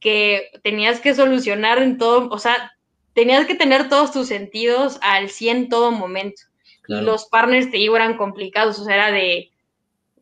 que 0.00 0.52
tenías 0.62 1.00
que 1.00 1.14
solucionar 1.14 1.82
en 1.82 1.98
todo, 1.98 2.30
o 2.30 2.38
sea, 2.38 2.72
tenías 3.12 3.44
que 3.44 3.56
tener 3.56 3.90
todos 3.90 4.10
tus 4.10 4.28
sentidos 4.28 4.98
al 5.02 5.28
100 5.28 5.68
todo 5.68 5.92
momento. 5.92 6.40
Y 6.88 6.94
los 7.02 7.26
partners 7.26 7.70
te 7.70 7.76
digo 7.76 7.94
eran 7.94 8.16
complicados, 8.16 8.78
o 8.78 8.84
sea, 8.84 8.94
era 8.94 9.12
de, 9.12 9.51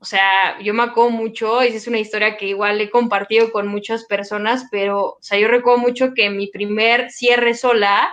o 0.00 0.06
sea, 0.06 0.58
yo 0.62 0.72
me 0.72 0.82
acuerdo 0.82 1.10
mucho, 1.10 1.60
esa 1.60 1.76
es 1.76 1.86
una 1.86 1.98
historia 1.98 2.38
que 2.38 2.46
igual 2.46 2.80
he 2.80 2.88
compartido 2.88 3.52
con 3.52 3.68
muchas 3.68 4.06
personas, 4.06 4.64
pero, 4.70 5.04
o 5.04 5.18
sea, 5.20 5.38
yo 5.38 5.46
recuerdo 5.46 5.78
mucho 5.78 6.14
que 6.14 6.30
mi 6.30 6.46
primer 6.46 7.10
cierre 7.10 7.52
sola, 7.52 8.10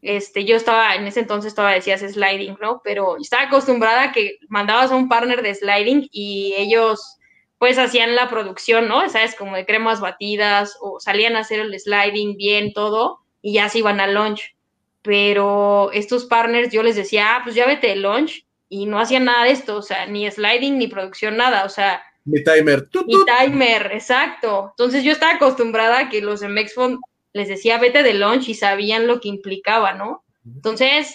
este, 0.00 0.44
yo 0.44 0.54
estaba, 0.54 0.94
en 0.94 1.04
ese 1.08 1.18
entonces 1.18 1.48
estaba, 1.48 1.72
decías 1.72 2.02
sliding, 2.02 2.56
¿no? 2.60 2.82
Pero 2.84 3.16
estaba 3.16 3.44
acostumbrada 3.44 4.04
a 4.04 4.12
que 4.12 4.38
mandabas 4.48 4.92
a 4.92 4.96
un 4.96 5.08
partner 5.08 5.42
de 5.42 5.56
sliding 5.56 6.08
y 6.12 6.54
ellos, 6.56 7.18
pues, 7.58 7.78
hacían 7.78 8.14
la 8.14 8.28
producción, 8.30 8.86
¿no? 8.86 9.08
¿Sabes? 9.08 9.34
Como 9.34 9.56
de 9.56 9.66
cremas 9.66 10.00
batidas 10.00 10.76
o 10.80 11.00
salían 11.00 11.34
a 11.34 11.40
hacer 11.40 11.58
el 11.58 11.78
sliding 11.80 12.36
bien, 12.36 12.72
todo, 12.72 13.18
y 13.42 13.54
ya 13.54 13.68
se 13.68 13.80
iban 13.80 13.98
al 13.98 14.14
lunch. 14.14 14.54
Pero 15.02 15.90
estos 15.92 16.26
partners, 16.26 16.70
yo 16.72 16.84
les 16.84 16.94
decía, 16.94 17.34
ah, 17.34 17.40
pues 17.42 17.56
ya 17.56 17.66
vete 17.66 17.88
de 17.88 17.96
lunch 17.96 18.46
y 18.72 18.86
no 18.86 18.98
hacía 18.98 19.20
nada 19.20 19.44
de 19.44 19.50
esto, 19.50 19.76
o 19.76 19.82
sea, 19.82 20.06
ni 20.06 20.28
sliding, 20.30 20.78
ni 20.78 20.86
producción, 20.86 21.36
nada, 21.36 21.66
o 21.66 21.68
sea. 21.68 22.02
Mi 22.24 22.42
timer. 22.42 22.88
Mi 23.06 23.18
timer, 23.26 23.90
exacto. 23.92 24.68
Entonces 24.70 25.04
yo 25.04 25.12
estaba 25.12 25.34
acostumbrada 25.34 25.98
a 25.98 26.08
que 26.08 26.22
los 26.22 26.40
de 26.40 26.48
Mexfond 26.48 26.98
les 27.34 27.48
decía 27.48 27.76
vete 27.76 28.02
de 28.02 28.14
lunch 28.14 28.48
y 28.48 28.54
sabían 28.54 29.06
lo 29.06 29.20
que 29.20 29.28
implicaba, 29.28 29.92
¿no? 29.92 30.24
Entonces, 30.46 31.14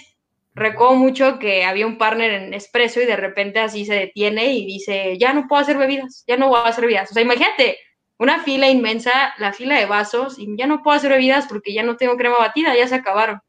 recuerdo 0.53 0.97
mucho 0.97 1.39
que 1.39 1.65
había 1.65 1.87
un 1.87 1.97
partner 1.97 2.31
en 2.31 2.53
Espresso 2.53 3.01
y 3.01 3.07
de 3.07 3.15
repente 3.15 3.57
así 3.57 3.87
se 3.87 3.95
detiene 3.95 4.53
y 4.53 4.67
dice, 4.67 5.17
ya 5.17 5.33
no 5.33 5.47
puedo 5.47 5.59
hacer 5.59 5.79
bebidas, 5.79 6.25
ya 6.27 6.37
no 6.37 6.49
voy 6.49 6.59
a 6.59 6.67
hacer 6.67 6.83
bebidas. 6.83 7.09
O 7.09 7.15
sea, 7.15 7.23
imagínate, 7.23 7.79
una 8.19 8.43
fila 8.43 8.69
inmensa, 8.69 9.33
la 9.39 9.51
fila 9.51 9.79
de 9.79 9.87
vasos, 9.87 10.37
y 10.37 10.47
ya 10.55 10.67
no 10.67 10.83
puedo 10.83 10.95
hacer 10.95 11.09
bebidas 11.09 11.47
porque 11.47 11.73
ya 11.73 11.81
no 11.81 11.97
tengo 11.97 12.17
crema 12.17 12.37
batida, 12.37 12.75
ya 12.75 12.87
se 12.87 12.93
acabaron. 12.93 13.41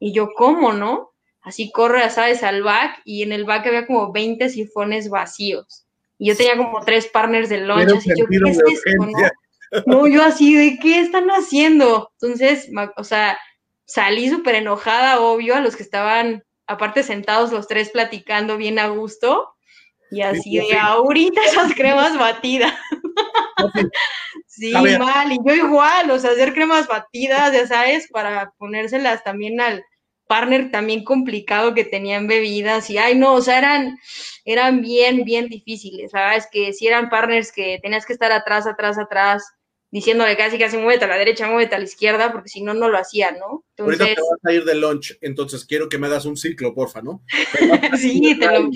Y 0.00 0.12
yo, 0.12 0.30
¿cómo, 0.34 0.72
no? 0.72 1.11
Así 1.42 1.70
corre, 1.70 2.08
¿sabes? 2.10 2.42
Al 2.42 2.62
back 2.62 3.02
y 3.04 3.22
en 3.22 3.32
el 3.32 3.44
back 3.44 3.66
había 3.66 3.86
como 3.86 4.12
20 4.12 4.48
sifones 4.48 5.10
vacíos. 5.10 5.84
Y 6.18 6.28
yo 6.28 6.36
tenía 6.36 6.56
como 6.56 6.80
tres 6.84 7.08
partners 7.08 7.48
de 7.48 7.58
lunch, 7.58 7.92
así 7.96 8.10
yo, 8.16 8.26
¿qué 8.26 8.50
es 8.50 8.58
esto, 8.58 8.90
no? 8.96 9.86
no? 9.86 10.06
yo 10.06 10.22
así, 10.22 10.54
¿de 10.54 10.78
qué 10.78 11.00
están 11.00 11.28
haciendo? 11.30 12.12
Entonces, 12.20 12.70
o 12.96 13.04
sea, 13.04 13.38
salí 13.84 14.30
súper 14.30 14.54
enojada, 14.54 15.20
obvio, 15.20 15.56
a 15.56 15.60
los 15.60 15.74
que 15.74 15.82
estaban, 15.82 16.44
aparte 16.66 17.02
sentados 17.02 17.50
los 17.50 17.66
tres 17.66 17.90
platicando 17.90 18.56
bien 18.56 18.78
a 18.78 18.86
gusto, 18.86 19.52
y 20.12 20.20
así 20.20 20.58
de 20.58 20.78
ahorita 20.78 21.40
esas 21.42 21.74
cremas 21.74 22.16
batidas. 22.16 22.74
sí, 24.46 24.72
mal, 25.00 25.32
y 25.32 25.38
yo 25.44 25.54
igual, 25.54 26.10
o 26.10 26.18
sea, 26.18 26.32
hacer 26.32 26.52
cremas 26.52 26.86
batidas, 26.86 27.52
ya 27.52 27.66
sabes, 27.66 28.08
para 28.12 28.52
ponérselas 28.58 29.24
también 29.24 29.60
al, 29.60 29.82
partner 30.26 30.70
también 30.70 31.04
complicado 31.04 31.74
que 31.74 31.84
tenían 31.84 32.26
bebidas 32.26 32.88
y, 32.90 32.98
ay, 32.98 33.14
no, 33.16 33.34
o 33.34 33.42
sea, 33.42 33.58
eran, 33.58 33.98
eran 34.44 34.80
bien, 34.80 35.24
bien 35.24 35.48
difíciles, 35.48 36.10
¿sabes? 36.10 36.48
Que 36.50 36.72
si 36.72 36.86
eran 36.86 37.10
partners 37.10 37.52
que 37.52 37.78
tenías 37.82 38.06
que 38.06 38.12
estar 38.14 38.32
atrás, 38.32 38.66
atrás, 38.66 38.98
atrás, 38.98 39.44
diciéndole 39.92 40.36
casi 40.36 40.58
casi 40.58 40.78
muévete 40.78 41.04
a 41.04 41.08
la 41.08 41.18
derecha, 41.18 41.46
muévete 41.46 41.74
a 41.74 41.78
la 41.78 41.84
izquierda, 41.84 42.32
porque 42.32 42.48
si 42.48 42.62
no, 42.62 42.72
no 42.72 42.88
lo 42.88 42.98
hacían, 42.98 43.38
¿no? 43.38 43.64
Entonces, 43.76 44.00
Ahorita 44.00 44.14
te 44.14 44.20
vas 44.22 44.40
a 44.44 44.52
ir 44.52 44.64
de 44.64 44.74
lunch, 44.74 45.18
entonces 45.20 45.64
quiero 45.66 45.88
que 45.88 45.98
me 45.98 46.06
hagas 46.06 46.24
un 46.24 46.36
ciclo, 46.36 46.74
porfa, 46.74 47.02
¿no? 47.02 47.22
sí, 47.98 48.38
te 48.38 48.46
lo, 48.46 48.70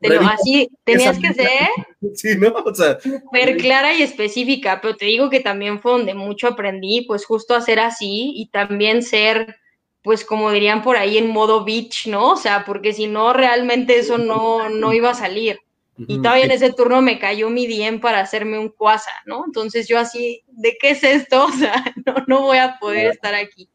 te 0.00 0.08
lo, 0.10 0.20
así 0.20 0.68
tenías 0.84 1.18
que 1.18 1.32
ser 1.32 1.68
sí, 2.14 2.36
¿no? 2.36 2.50
o 2.50 2.74
sea, 2.74 3.00
súper 3.00 3.56
clara 3.56 3.94
y 3.94 4.02
específica, 4.02 4.80
pero 4.82 4.94
te 4.94 5.06
digo 5.06 5.30
que 5.30 5.40
también 5.40 5.80
fue 5.80 5.92
donde 5.92 6.12
mucho 6.12 6.48
aprendí, 6.48 7.06
pues 7.08 7.24
justo 7.24 7.54
a 7.54 7.62
ser 7.62 7.80
así 7.80 8.34
y 8.36 8.50
también 8.50 9.02
ser 9.02 9.56
pues 10.02 10.24
como 10.24 10.50
dirían 10.50 10.82
por 10.82 10.96
ahí 10.96 11.18
en 11.18 11.28
modo 11.28 11.64
beach, 11.64 12.06
¿no? 12.06 12.32
O 12.32 12.36
sea, 12.36 12.64
porque 12.64 12.92
si 12.92 13.06
no, 13.06 13.32
realmente 13.32 13.98
eso 13.98 14.18
no, 14.18 14.68
no 14.68 14.92
iba 14.92 15.10
a 15.10 15.14
salir. 15.14 15.60
Y 16.06 16.18
todavía 16.18 16.44
en 16.44 16.52
ese 16.52 16.72
turno 16.72 17.02
me 17.02 17.18
cayó 17.18 17.50
mi 17.50 17.66
DM 17.66 17.98
para 17.98 18.20
hacerme 18.20 18.56
un 18.56 18.68
cuasa, 18.68 19.10
¿no? 19.26 19.42
Entonces 19.44 19.88
yo 19.88 19.98
así, 19.98 20.44
¿de 20.46 20.76
qué 20.80 20.90
es 20.90 21.02
esto? 21.02 21.46
O 21.48 21.52
sea, 21.52 21.84
no, 22.06 22.14
no 22.28 22.42
voy 22.42 22.58
a 22.58 22.78
poder 22.78 23.06
estar 23.08 23.34
aquí. 23.34 23.68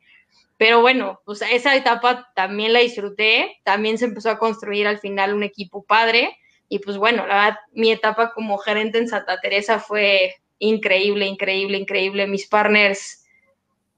Pero 0.58 0.80
bueno, 0.80 1.20
o 1.26 1.36
sea, 1.36 1.52
esa 1.52 1.76
etapa 1.76 2.32
también 2.34 2.72
la 2.72 2.80
disfruté, 2.80 3.60
también 3.66 3.98
se 3.98 4.06
empezó 4.06 4.30
a 4.30 4.40
construir 4.40 4.88
al 4.88 5.00
final 5.00 5.34
un 5.34 5.44
equipo 5.44 5.84
padre 5.84 6.38
y 6.70 6.80
pues 6.80 6.98
bueno, 6.98 7.28
la 7.28 7.36
verdad, 7.36 7.60
mi 7.74 7.92
etapa 7.92 8.32
como 8.34 8.58
gerente 8.58 8.98
en 8.98 9.08
Santa 9.08 9.40
Teresa 9.42 9.80
fue 9.80 10.36
increíble, 10.60 11.26
increíble, 11.26 11.78
increíble. 11.78 12.26
Mis 12.26 12.48
partners 12.48 13.23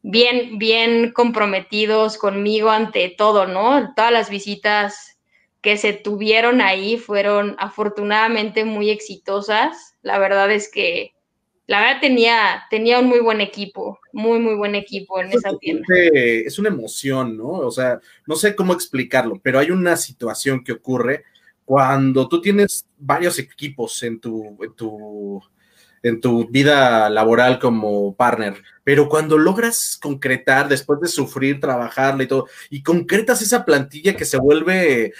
bien, 0.08 0.60
bien 0.60 1.12
comprometidos 1.12 2.18
conmigo 2.18 2.70
ante 2.70 3.10
todo, 3.10 3.48
¿no? 3.48 3.94
Todas 3.96 4.12
las 4.12 4.30
visitas 4.30 5.18
que 5.62 5.78
se 5.78 5.94
tuvieron 5.94 6.62
ahí 6.62 6.98
fueron 6.98 7.56
afortunadamente 7.58 8.66
muy 8.66 8.92
exitosas. 8.92 9.96
La 10.04 10.20
verdad 10.20 10.52
es 10.52 10.70
que 10.72 11.14
la 11.66 11.80
verdad 11.80 12.02
tenía, 12.02 12.64
tenía 12.70 13.00
un 13.00 13.08
muy 13.08 13.20
buen 13.20 13.42
equipo, 13.42 14.00
muy, 14.14 14.38
muy 14.38 14.54
buen 14.54 14.76
equipo 14.76 15.20
en 15.20 15.34
esa 15.34 15.58
tienda. 15.58 15.84
Es 16.14 16.60
una 16.60 16.70
emoción, 16.70 17.36
¿no? 17.36 17.48
O 17.48 17.72
sea, 17.72 18.00
no 18.28 18.36
sé 18.36 18.56
cómo 18.56 18.74
explicarlo, 18.74 19.40
pero 19.42 19.58
hay 19.58 19.72
una 19.72 19.98
situación 19.98 20.64
que 20.64 20.74
ocurre 20.74 21.24
cuando 21.66 22.30
tú 22.30 22.40
tienes 22.40 22.86
varios 23.00 23.40
equipos 23.40 24.04
en 24.04 24.20
tu, 24.20 24.56
en 24.62 24.76
tu 24.76 25.42
en 26.06 26.22
tu 26.22 26.48
vida 26.50 27.10
laboral 27.10 27.58
como 27.58 28.16
partner, 28.16 28.62
pero 28.84 29.10
cuando 29.10 29.40
logras 29.40 29.98
concretar, 30.00 30.70
después 30.70 31.02
de 31.02 31.08
sufrir, 31.08 31.60
trabajarla 31.60 32.24
y 32.24 32.28
todo, 32.28 32.48
y 32.70 32.84
concretas 32.84 33.42
esa 33.42 33.66
plantilla 33.66 34.16
que 34.16 34.24
se 34.24 34.38
vuelve 34.38 35.14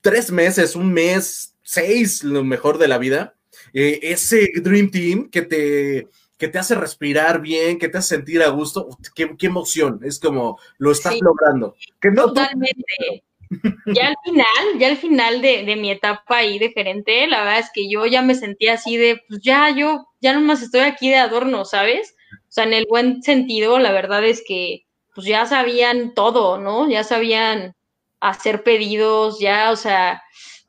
tres 0.00 0.32
meses, 0.32 0.74
un 0.74 0.92
mes, 0.92 1.54
seis, 1.62 2.24
lo 2.24 2.42
mejor 2.42 2.78
de 2.78 2.88
la 2.88 2.98
vida, 2.98 3.34
eh, 3.72 4.00
ese 4.02 4.50
Dream 4.56 4.90
Team 4.90 5.30
que 5.30 5.42
te, 5.42 6.08
que 6.36 6.48
te 6.48 6.58
hace 6.58 6.74
respirar 6.74 7.40
bien, 7.40 7.78
que 7.78 7.88
te 7.88 7.98
hace 7.98 8.16
sentir 8.16 8.42
a 8.42 8.48
gusto, 8.48 8.88
qué, 9.14 9.36
emoción, 9.42 10.00
es 10.02 10.18
como 10.18 10.58
lo 10.78 10.90
estás 10.90 11.14
logrando. 11.20 11.76
Que 12.00 12.10
no, 12.10 12.26
Totalmente. 12.26 13.24
Ya 13.86 14.08
al 14.08 14.16
final, 14.24 14.78
ya 14.78 14.88
al 14.88 14.96
final 14.96 15.40
de, 15.40 15.64
de, 15.64 15.76
mi 15.76 15.90
etapa 15.90 16.38
ahí 16.38 16.58
de 16.58 16.70
gerente, 16.70 17.26
la 17.26 17.44
verdad 17.44 17.60
es 17.60 17.70
que 17.72 17.88
yo 17.88 18.06
ya 18.06 18.22
me 18.22 18.34
sentía 18.34 18.74
así 18.74 18.96
de, 18.96 19.20
pues 19.28 19.40
ya, 19.42 19.70
yo, 19.70 20.06
ya 20.20 20.32
nomás 20.32 20.62
estoy 20.62 20.80
aquí 20.80 21.08
de 21.08 21.16
adorno, 21.16 21.64
¿sabes? 21.64 22.16
O 22.32 22.52
sea, 22.52 22.64
en 22.64 22.72
el 22.72 22.86
buen 22.88 23.22
sentido, 23.22 23.78
la 23.78 23.92
verdad 23.92 24.24
es 24.24 24.42
que 24.46 24.86
pues 25.14 25.26
ya 25.26 25.46
sabían 25.46 26.14
todo, 26.14 26.58
¿no? 26.58 26.90
Ya 26.90 27.02
sabían 27.02 27.74
hacer 28.20 28.62
pedidos, 28.62 29.38
ya, 29.40 29.70
o 29.70 29.76
sea, 29.76 30.22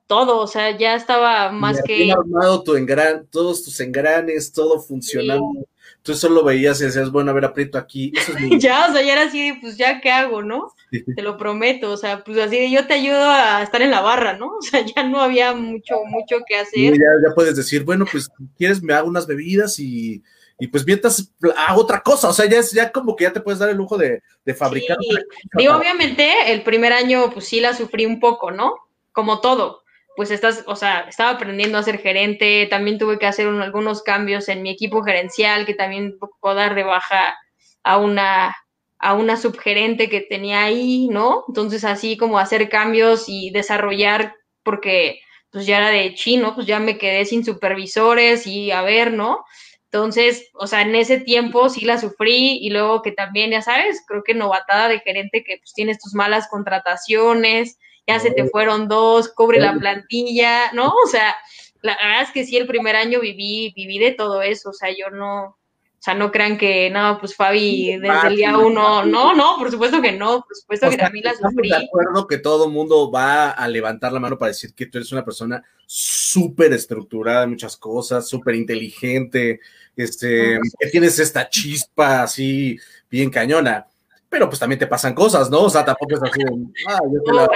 todo, 0.07 0.39
o 0.39 0.47
sea, 0.47 0.77
ya 0.77 0.95
estaba 0.95 1.51
más 1.51 1.81
que... 1.83 2.11
armado 2.11 2.63
tu 2.63 2.75
engran, 2.75 3.27
todos 3.29 3.63
tus 3.63 3.79
engranes, 3.81 4.53
todo 4.53 4.79
funcionando. 4.79 5.67
Tú 6.07 6.15
solo 6.15 6.43
veías 6.43 6.81
y 6.81 6.85
decías, 6.85 7.11
bueno, 7.11 7.31
a 7.31 7.33
ver, 7.33 7.45
aprieto 7.45 7.77
aquí. 7.77 8.11
ya, 8.59 8.87
o 8.89 8.93
sea, 8.93 9.03
ya 9.03 9.13
era 9.13 9.23
así 9.23 9.49
de, 9.49 9.59
pues 9.59 9.77
ya, 9.77 10.01
¿qué 10.01 10.09
hago, 10.09 10.41
no? 10.41 10.73
Te 10.89 11.21
lo 11.21 11.37
prometo, 11.37 11.91
o 11.91 11.97
sea, 11.97 12.23
pues 12.23 12.37
así 12.37 12.57
de, 12.57 12.71
yo 12.71 12.87
te 12.87 12.93
ayudo 12.93 13.29
a 13.29 13.61
estar 13.61 13.81
en 13.81 13.91
la 13.91 14.01
barra, 14.01 14.37
¿no? 14.37 14.47
O 14.57 14.61
sea, 14.61 14.83
ya 14.83 15.03
no 15.03 15.21
había 15.21 15.53
mucho, 15.53 16.03
mucho 16.05 16.37
que 16.47 16.55
hacer. 16.55 16.93
ya, 16.93 17.27
ya 17.27 17.35
puedes 17.35 17.55
decir, 17.55 17.83
bueno, 17.83 18.05
pues, 18.11 18.29
¿quieres 18.57 18.81
me 18.81 18.93
hago 18.93 19.07
unas 19.07 19.27
bebidas 19.27 19.77
y 19.79 20.23
y 20.59 20.67
pues 20.67 20.85
mientras 20.85 21.31
a 21.55 21.75
otra 21.75 22.01
cosa, 22.01 22.29
o 22.29 22.33
sea, 22.33 22.47
ya 22.47 22.57
es 22.59 22.71
ya 22.71 22.91
como 22.91 23.15
que 23.15 23.25
ya 23.25 23.33
te 23.33 23.41
puedes 23.41 23.59
dar 23.59 23.69
el 23.69 23.77
lujo 23.77 23.95
de, 23.97 24.23
fabricar. 24.55 24.97
Sí. 24.99 25.15
Digo, 25.55 25.75
obviamente, 25.75 26.51
el 26.51 26.63
primer 26.63 26.93
año, 26.93 27.29
pues 27.31 27.45
sí 27.45 27.59
la 27.59 27.75
sufrí 27.75 28.05
un 28.05 28.19
poco, 28.19 28.49
¿no? 28.49 28.73
Como 29.11 29.39
todo. 29.39 29.83
Pues 30.17 30.31
estás, 30.31 30.63
o 30.65 30.75
sea, 30.75 31.01
estaba 31.01 31.29
aprendiendo 31.29 31.77
a 31.77 31.83
ser 31.83 31.99
gerente, 31.99 32.65
también 32.71 32.97
tuve 32.97 33.19
que 33.19 33.27
hacer 33.27 33.47
algunos 33.47 34.01
cambios 34.01 34.49
en 34.49 34.63
mi 34.63 34.71
equipo 34.71 35.03
gerencial, 35.03 35.67
que 35.67 35.75
también 35.75 36.17
puedo 36.41 36.55
dar 36.55 36.73
de 36.73 36.81
baja 36.81 37.37
a 37.83 37.97
una, 37.99 38.55
a 38.97 39.13
una 39.13 39.37
subgerente 39.37 40.09
que 40.09 40.21
tenía 40.21 40.63
ahí, 40.63 41.07
¿no? 41.11 41.43
Entonces, 41.47 41.85
así 41.85 42.17
como 42.17 42.39
hacer 42.39 42.67
cambios 42.67 43.25
y 43.27 43.51
desarrollar, 43.51 44.33
porque 44.63 45.19
pues 45.51 45.67
ya 45.67 45.77
era 45.77 45.89
de 45.89 46.15
chino, 46.15 46.55
pues 46.55 46.65
ya 46.65 46.79
me 46.79 46.97
quedé 46.97 47.23
sin 47.25 47.45
supervisores 47.45 48.47
y 48.47 48.71
a 48.71 48.81
ver, 48.81 49.13
¿no? 49.13 49.45
Entonces, 49.91 50.49
o 50.55 50.65
sea, 50.65 50.81
en 50.81 50.95
ese 50.95 51.19
tiempo 51.19 51.69
sí 51.69 51.85
la 51.85 51.99
sufrí 51.99 52.57
y 52.59 52.71
luego 52.71 53.03
que 53.03 53.11
también, 53.11 53.51
ya 53.51 53.61
sabes, 53.61 54.03
creo 54.07 54.23
que 54.23 54.33
novatada 54.33 54.87
de 54.87 54.99
gerente 54.99 55.43
que 55.43 55.57
pues 55.59 55.73
tienes 55.75 55.99
tus 55.99 56.15
malas 56.15 56.47
contrataciones, 56.49 57.77
ya 58.07 58.19
se 58.19 58.31
te 58.31 58.47
fueron 58.47 58.87
dos, 58.87 59.29
cubre 59.29 59.59
la 59.59 59.73
plantilla, 59.73 60.71
¿no? 60.71 60.93
O 61.03 61.07
sea, 61.07 61.35
la 61.81 61.95
verdad 61.95 62.23
es 62.23 62.31
que 62.31 62.45
sí, 62.45 62.55
el 62.57 62.65
primer 62.65 62.95
año 62.95 63.19
viví, 63.19 63.73
viví 63.75 63.99
de 63.99 64.11
todo 64.11 64.41
eso, 64.41 64.69
o 64.69 64.73
sea, 64.73 64.89
yo 64.89 65.09
no, 65.09 65.43
o 65.45 65.55
sea, 65.99 66.13
no 66.13 66.31
crean 66.31 66.57
que, 66.57 66.89
no, 66.89 67.17
pues 67.19 67.35
Fabi, 67.35 67.97
desde 67.97 68.27
el 68.27 68.35
día 68.35 68.57
uno, 68.57 69.03
no, 69.03 69.35
no, 69.35 69.57
por 69.57 69.69
supuesto 69.69 70.01
que 70.01 70.13
no, 70.13 70.41
por 70.47 70.55
supuesto 70.55 70.89
que 70.89 70.97
también 70.97 71.25
la 71.25 71.35
sufrí. 71.35 71.69
de 71.69 71.75
acuerdo 71.75 72.27
que 72.27 72.37
todo 72.37 72.69
mundo 72.69 73.11
va 73.11 73.49
a 73.49 73.67
levantar 73.67 74.13
la 74.13 74.19
mano 74.19 74.37
para 74.37 74.49
decir 74.49 74.73
que 74.73 74.85
tú 74.85 74.99
eres 74.99 75.11
una 75.11 75.25
persona 75.25 75.61
súper 75.85 76.71
estructurada 76.71 77.43
en 77.43 77.49
muchas 77.49 77.75
cosas, 77.75 78.27
súper 78.27 78.55
inteligente, 78.55 79.59
este, 79.95 80.59
que 80.79 80.87
tienes 80.89 81.19
esta 81.19 81.49
chispa 81.49 82.23
así 82.23 82.77
bien 83.09 83.29
cañona. 83.29 83.87
Pero 84.29 84.47
pues 84.49 84.59
también 84.59 84.79
te 84.79 84.87
pasan 84.87 85.13
cosas, 85.13 85.49
¿no? 85.49 85.63
O 85.63 85.69
sea, 85.69 85.85
tampoco 85.85 86.15
es 86.15 86.23
así, 86.23 86.41
ah, 86.87 86.99
yo 87.11 87.19
soy 87.25 87.47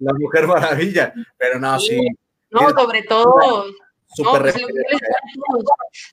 la, 0.00 0.12
mujer 0.14 0.46
maravilla, 0.46 1.12
pero 1.36 1.58
no, 1.58 1.78
sí. 1.80 2.00
no, 2.50 2.70
sobre 2.70 3.02
todo 3.02 3.66
no, 4.16 4.32
pues 4.40 4.54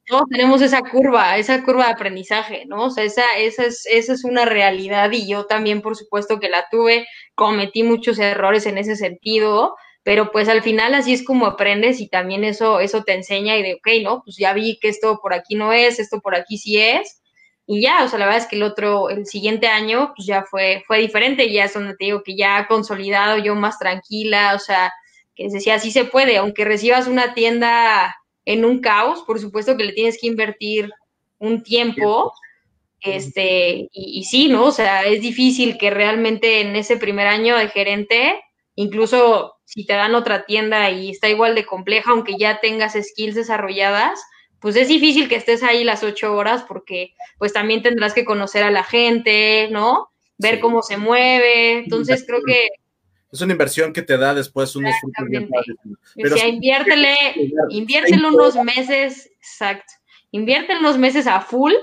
todos, 0.08 0.23
tenemos 0.30 0.62
esa 0.62 0.82
curva, 0.82 1.38
esa 1.38 1.63
curva 1.63 1.86
de 1.86 1.93
aprendizaje, 1.93 2.65
¿no? 2.65 2.86
O 2.86 2.89
sea, 2.89 3.04
esa, 3.04 3.23
esa, 3.38 3.65
es, 3.65 3.86
esa 3.86 4.13
es 4.13 4.23
una 4.23 4.45
realidad 4.45 5.12
y 5.12 5.28
yo 5.28 5.45
también, 5.45 5.82
por 5.82 5.95
supuesto, 5.95 6.39
que 6.39 6.49
la 6.49 6.67
tuve, 6.69 7.08
cometí 7.36 7.84
muchos 7.84 8.19
errores 8.19 8.65
en 8.65 8.78
ese 8.78 8.95
sentido, 8.95 9.75
pero 10.04 10.32
pues 10.32 10.49
al 10.49 10.62
final 10.62 10.93
así 10.93 11.13
es 11.13 11.23
como 11.23 11.45
aprendes 11.45 12.01
y 12.01 12.10
también 12.10 12.43
eso, 12.43 12.80
eso 12.80 13.04
te 13.04 13.13
enseña 13.13 13.58
y 13.58 13.63
de, 13.63 13.75
ok, 13.75 13.88
¿no? 14.04 14.21
Pues 14.23 14.36
ya 14.38 14.54
vi 14.54 14.78
que 14.80 14.89
esto 14.89 15.19
por 15.21 15.34
aquí 15.34 15.56
no 15.56 15.71
es, 15.73 15.99
esto 15.99 16.19
por 16.19 16.36
aquí 16.36 16.58
sí 16.58 16.80
es, 16.80 17.21
y 17.67 17.82
ya, 17.82 18.04
o 18.04 18.08
sea, 18.08 18.19
la 18.19 18.25
verdad 18.25 18.43
es 18.43 18.47
que 18.47 18.58
el 18.58 18.63
otro, 18.63 19.10
el 19.10 19.25
siguiente 19.25 19.67
año, 19.67 20.13
pues 20.15 20.28
ya 20.28 20.43
fue, 20.43 20.84
fue 20.86 20.99
diferente, 20.99 21.51
ya 21.51 21.65
es 21.65 21.73
donde 21.73 21.95
te 21.95 22.06
digo 22.06 22.21
que 22.23 22.36
ya 22.36 22.67
consolidado, 22.67 23.39
yo 23.39 23.56
más 23.56 23.80
tranquila, 23.80 24.54
o 24.56 24.60
sea, 24.60 24.93
que 25.36 25.47
decía, 25.49 25.80
sí 25.80 25.89
se 25.91 26.06
puede, 26.06 26.38
aunque 26.38 26.63
recibas 26.63 27.08
una 27.08 27.34
tienda 27.34 28.15
en 28.45 28.65
un 28.65 28.82
caos, 28.82 29.23
por 29.23 29.39
supuesto 29.39 29.75
que 29.75 29.84
le 29.84 29.93
tienes 29.93 30.19
que 30.21 30.28
invertir 30.28 30.91
un 31.39 31.63
tiempo, 31.63 32.34
este, 33.01 33.89
y, 33.91 34.23
sí, 34.25 34.47
¿no? 34.47 34.65
O 34.65 34.71
sea, 34.71 35.04
es 35.04 35.21
difícil 35.21 35.78
que 35.78 35.89
realmente 35.89 36.62
en 36.62 36.75
ese 36.75 36.97
primer 36.97 37.28
año 37.28 37.58
de 37.58 37.69
gerente, 37.69 38.41
incluso 38.75 39.56
si 39.65 39.86
te 39.86 39.93
dan 39.93 40.15
otra 40.15 40.45
tienda 40.45 40.91
y 40.91 41.10
está 41.10 41.30
igual 41.30 41.56
de 41.56 41.65
compleja, 41.65 42.12
aunque 42.12 42.38
ya 42.38 42.60
tengas 42.62 42.93
skills 42.93 43.36
desarrolladas, 43.36 44.23
pues 44.65 44.78
es 44.78 44.88
difícil 44.88 45.30
que 45.30 45.36
estés 45.36 45.62
ahí 45.62 45.84
las 45.84 46.01
ocho 46.01 46.34
horas 46.34 46.65
porque 46.67 47.13
pues 47.38 47.54
también 47.54 47.84
tendrás 47.84 48.15
que 48.15 48.25
conocer 48.25 48.63
a 48.63 48.71
la 48.71 48.84
gente, 48.84 49.69
¿no? 49.69 50.10
Ver 50.39 50.60
cómo 50.60 50.82
se 50.82 50.97
mueve. 50.97 51.78
Entonces 51.78 52.23
creo 52.25 52.41
que 52.43 52.69
es 53.32 53.41
una 53.41 53.51
inversión 53.51 53.93
que 53.93 54.01
te 54.01 54.17
da 54.17 54.34
después 54.34 54.75
unos 54.75 54.95
frutos 54.99 55.25
bien 55.30 55.47
Pero 56.15 56.36
inviértele, 56.36 57.15
inviértelo 57.69 58.30
unos 58.30 58.56
meses, 58.56 59.30
exacto, 59.38 59.93
inviértelo 60.32 60.80
unos 60.80 60.97
meses 60.97 61.28
a 61.28 61.41
full 61.41 61.73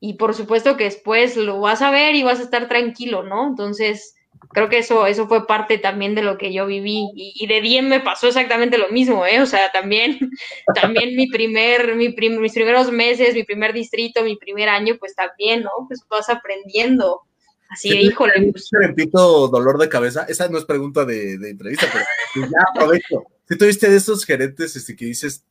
y 0.00 0.14
por 0.14 0.32
supuesto 0.32 0.78
que 0.78 0.84
después 0.84 1.36
lo 1.36 1.60
vas 1.60 1.82
a 1.82 1.90
ver 1.90 2.14
y 2.14 2.22
vas 2.22 2.40
a 2.40 2.44
estar 2.44 2.68
tranquilo, 2.68 3.22
¿no? 3.22 3.46
Entonces, 3.48 4.14
creo 4.52 4.68
que 4.68 4.78
eso, 4.78 5.06
eso 5.06 5.26
fue 5.28 5.46
parte 5.46 5.78
también 5.78 6.14
de 6.14 6.22
lo 6.22 6.38
que 6.38 6.52
yo 6.52 6.66
viví 6.66 7.10
y, 7.14 7.46
de 7.46 7.60
Diem 7.60 7.88
me 7.88 8.00
pasó 8.00 8.28
exactamente 8.28 8.78
lo 8.78 8.88
mismo, 8.88 9.26
¿eh? 9.26 9.40
O 9.40 9.46
sea, 9.46 9.70
también, 9.72 10.18
también 10.74 11.16
mi 11.16 11.28
primer, 11.28 11.94
mi 11.96 12.08
mis 12.08 12.52
primeros 12.52 12.90
meses, 12.92 13.34
mi 13.34 13.44
primer 13.44 13.72
distrito, 13.72 14.22
mi 14.22 14.36
primer 14.36 14.68
año, 14.68 14.96
pues 14.98 15.14
también, 15.14 15.62
¿no? 15.62 15.70
Pues 15.88 16.04
vas 16.08 16.28
aprendiendo 16.28 17.22
Así 17.70 17.90
de, 17.90 18.02
híjole. 18.02 18.52
Pues. 18.52 18.68
repito, 18.70 19.48
dolor 19.48 19.78
de 19.78 19.88
cabeza. 19.88 20.24
Esa 20.28 20.48
no 20.48 20.58
es 20.58 20.64
pregunta 20.64 21.04
de, 21.04 21.34
entrevista, 21.34 21.86
pero 21.92 22.04
pues 22.34 22.50
ya 22.50 22.58
aprovecho. 22.70 23.24
Si 23.48 23.58
tuviste 23.58 23.90
de 23.90 23.96
esos 23.96 24.24
gerentes 24.24 24.76
este, 24.76 24.94
que 24.94 25.06
dices, 25.06 25.44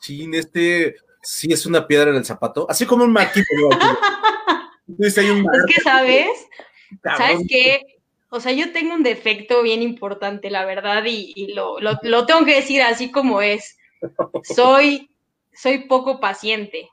sí, 0.00 0.28
este 0.32 0.96
sí 1.22 1.52
es 1.52 1.66
una 1.66 1.86
piedra 1.86 2.10
en 2.10 2.16
el 2.16 2.24
zapato, 2.24 2.66
así 2.70 2.86
como 2.86 3.04
un 3.04 3.12
marquito. 3.12 3.46
es 4.98 5.14
que, 5.14 5.80
¿sabes? 5.82 6.28
¿Sabes 7.02 7.40
qué? 7.48 7.82
O 8.30 8.40
sea, 8.40 8.52
yo 8.52 8.72
tengo 8.72 8.94
un 8.94 9.02
defecto 9.02 9.62
bien 9.62 9.82
importante, 9.82 10.50
la 10.50 10.64
verdad, 10.64 11.04
y, 11.06 11.52
lo, 11.54 11.80
lo, 11.80 11.98
lo, 12.02 12.26
tengo 12.26 12.44
que 12.44 12.56
decir 12.56 12.82
así 12.82 13.10
como 13.10 13.40
es. 13.40 13.78
Soy, 14.42 15.10
soy 15.52 15.86
poco 15.86 16.20
paciente. 16.20 16.90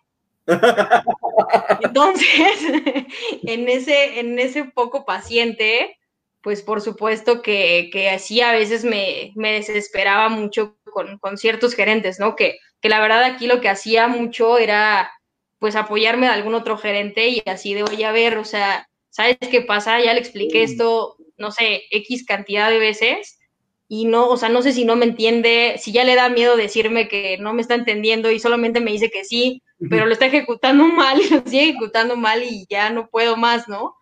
Entonces, 1.81 2.27
en 3.43 3.67
ese, 3.67 4.19
en 4.19 4.39
ese 4.39 4.65
poco 4.65 5.05
paciente, 5.05 5.97
pues 6.41 6.61
por 6.61 6.81
supuesto 6.81 7.41
que, 7.41 7.89
que 7.91 8.09
así 8.09 8.41
a 8.41 8.51
veces 8.51 8.85
me, 8.85 9.33
me 9.35 9.53
desesperaba 9.53 10.29
mucho 10.29 10.77
con, 10.85 11.17
con, 11.17 11.37
ciertos 11.37 11.75
gerentes, 11.75 12.19
¿no? 12.19 12.35
Que, 12.35 12.59
que 12.79 12.89
la 12.89 13.01
verdad 13.01 13.23
aquí 13.23 13.47
lo 13.47 13.61
que 13.61 13.69
hacía 13.69 14.07
mucho 14.07 14.57
era 14.57 15.11
pues 15.59 15.75
apoyarme 15.75 16.27
a 16.27 16.33
algún 16.33 16.53
otro 16.53 16.77
gerente 16.77 17.27
y 17.29 17.41
así 17.45 17.73
de, 17.73 17.83
oye, 17.83 18.05
a 18.05 18.11
ver, 18.11 18.37
o 18.37 18.45
sea, 18.45 18.87
¿sabes 19.09 19.37
qué 19.49 19.61
pasa? 19.61 19.99
Ya 19.99 20.13
le 20.13 20.19
expliqué 20.19 20.63
esto, 20.63 21.17
no 21.37 21.51
sé, 21.51 21.83
X 21.91 22.25
cantidad 22.25 22.69
de 22.69 22.79
veces 22.79 23.39
y 23.87 24.05
no, 24.05 24.27
o 24.29 24.37
sea, 24.37 24.49
no 24.49 24.61
sé 24.61 24.73
si 24.73 24.83
no 24.83 24.95
me 24.95 25.05
entiende, 25.05 25.75
si 25.77 25.91
ya 25.91 26.03
le 26.03 26.15
da 26.15 26.29
miedo 26.29 26.57
decirme 26.57 27.07
que 27.07 27.37
no 27.37 27.53
me 27.53 27.61
está 27.61 27.75
entendiendo 27.75 28.31
y 28.31 28.39
solamente 28.39 28.79
me 28.79 28.91
dice 28.91 29.11
que 29.11 29.23
sí, 29.23 29.61
pero 29.89 30.05
lo 30.05 30.13
está 30.13 30.25
ejecutando 30.25 30.83
mal 30.87 31.21
y 31.21 31.29
lo 31.29 31.41
sigue 31.45 31.69
ejecutando 31.69 32.15
mal 32.15 32.43
y 32.43 32.65
ya 32.69 32.89
no 32.89 33.07
puedo 33.09 33.37
más, 33.37 33.67
¿no? 33.67 33.95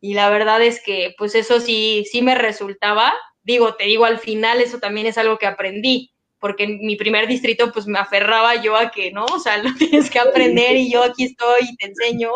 Y 0.00 0.14
la 0.14 0.28
verdad 0.30 0.62
es 0.62 0.82
que, 0.82 1.14
pues 1.18 1.34
eso 1.34 1.60
sí, 1.60 2.04
sí 2.10 2.22
me 2.22 2.34
resultaba. 2.34 3.12
Digo, 3.42 3.74
te 3.74 3.84
digo, 3.84 4.04
al 4.04 4.18
final 4.18 4.60
eso 4.60 4.78
también 4.78 5.06
es 5.06 5.18
algo 5.18 5.38
que 5.38 5.46
aprendí, 5.46 6.12
porque 6.38 6.64
en 6.64 6.78
mi 6.80 6.96
primer 6.96 7.26
distrito, 7.26 7.72
pues 7.72 7.86
me 7.86 7.98
aferraba 7.98 8.60
yo 8.62 8.76
a 8.76 8.90
que, 8.90 9.10
¿no? 9.10 9.24
O 9.24 9.38
sea, 9.38 9.56
lo 9.62 9.74
tienes 9.74 10.10
que 10.10 10.18
aprender 10.18 10.76
y 10.76 10.92
yo 10.92 11.02
aquí 11.02 11.24
estoy 11.24 11.62
y 11.70 11.76
te 11.76 11.86
enseño. 11.86 12.30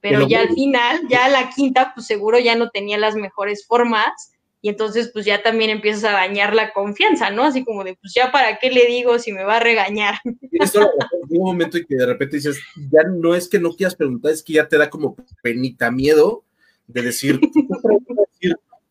Pero 0.00 0.26
ya 0.26 0.40
al 0.40 0.50
final, 0.50 1.00
ya 1.08 1.28
la 1.28 1.50
quinta, 1.50 1.92
pues 1.94 2.06
seguro 2.06 2.38
ya 2.38 2.54
no 2.56 2.70
tenía 2.70 2.98
las 2.98 3.14
mejores 3.14 3.66
formas 3.66 4.32
y 4.64 4.68
entonces 4.68 5.10
pues 5.12 5.26
ya 5.26 5.42
también 5.42 5.70
empiezas 5.70 6.04
a 6.04 6.12
dañar 6.12 6.54
la 6.54 6.72
confianza, 6.72 7.30
¿no? 7.30 7.42
Así 7.42 7.64
como 7.64 7.82
de, 7.82 7.96
pues 8.00 8.14
ya 8.14 8.30
para 8.30 8.58
qué 8.58 8.70
le 8.70 8.86
digo 8.86 9.18
si 9.18 9.32
me 9.32 9.42
va 9.42 9.56
a 9.56 9.60
regañar. 9.60 10.14
Esto 10.52 10.88
un 11.28 11.44
momento 11.44 11.78
en 11.78 11.84
que 11.84 11.96
de 11.96 12.06
repente 12.06 12.36
dices, 12.36 12.60
ya 12.76 13.02
no 13.02 13.34
es 13.34 13.48
que 13.48 13.58
no 13.58 13.72
quieras 13.72 13.96
preguntar, 13.96 14.30
es 14.30 14.42
que 14.42 14.52
ya 14.54 14.68
te 14.68 14.78
da 14.78 14.88
como 14.88 15.16
penita 15.42 15.90
miedo 15.90 16.44
de 16.86 17.02
decir, 17.02 17.40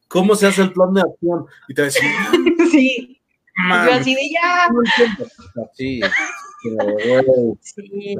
¿cómo 0.09 0.35
se 0.35 0.47
hace 0.47 0.61
el 0.61 0.73
plan 0.73 0.93
de 0.93 1.01
acción? 1.01 1.45
Y 1.69 1.73
te 1.73 1.81
va 1.81 1.87
a 1.87 1.91
decir, 1.91 2.03
sí. 2.71 3.21
yo 3.69 3.93
así 3.93 4.13
de 4.13 4.29
ya. 4.29 4.67
Sí, 5.73 6.01
sí 7.61 8.15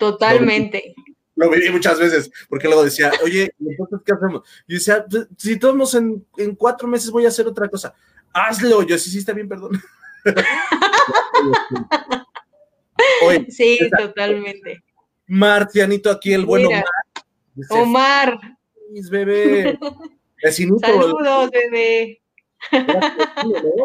totalmente 0.00 0.94
lo 1.40 1.50
viví 1.50 1.70
muchas 1.70 1.98
veces, 1.98 2.30
porque 2.50 2.68
luego 2.68 2.84
decía, 2.84 3.10
oye, 3.24 3.54
entonces, 3.58 4.00
¿qué 4.04 4.12
hacemos? 4.12 4.42
Y 4.68 4.74
decía, 4.74 5.06
pues, 5.08 5.26
si 5.38 5.58
todos 5.58 5.94
en, 5.94 6.26
en 6.36 6.54
cuatro 6.54 6.86
meses 6.86 7.10
voy 7.10 7.24
a 7.24 7.28
hacer 7.28 7.46
otra 7.46 7.66
cosa, 7.66 7.94
hazlo. 8.32 8.82
Yo 8.82 8.98
sí, 8.98 9.10
sí, 9.10 9.18
está 9.18 9.32
bien, 9.32 9.48
perdón. 9.48 9.80
sí, 13.48 13.78
totalmente. 13.98 14.84
Marcianito 15.26 16.10
aquí, 16.10 16.34
el 16.34 16.44
bueno 16.44 16.68
Omar. 16.68 16.84
Omar. 17.70 18.38
bebé. 19.10 19.78
Saludos, 20.52 21.50
bebé. 21.50 22.20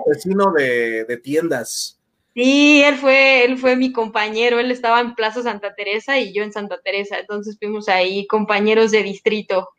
Vecino 0.08 0.52
de, 0.52 1.06
de 1.06 1.18
tiendas. 1.18 2.02
Sí, 2.36 2.84
él 2.84 2.98
fue, 2.98 3.46
él 3.46 3.58
fue 3.58 3.78
mi 3.78 3.94
compañero, 3.94 4.60
él 4.60 4.70
estaba 4.70 5.00
en 5.00 5.16
Plaza 5.16 5.42
Santa 5.42 5.74
Teresa 5.74 6.20
y 6.20 6.34
yo 6.34 6.44
en 6.44 6.52
Santa 6.52 6.82
Teresa, 6.82 7.18
entonces 7.18 7.56
fuimos 7.58 7.88
ahí 7.88 8.28
compañeros 8.28 8.92
de 8.92 9.04
distrito. 9.04 9.70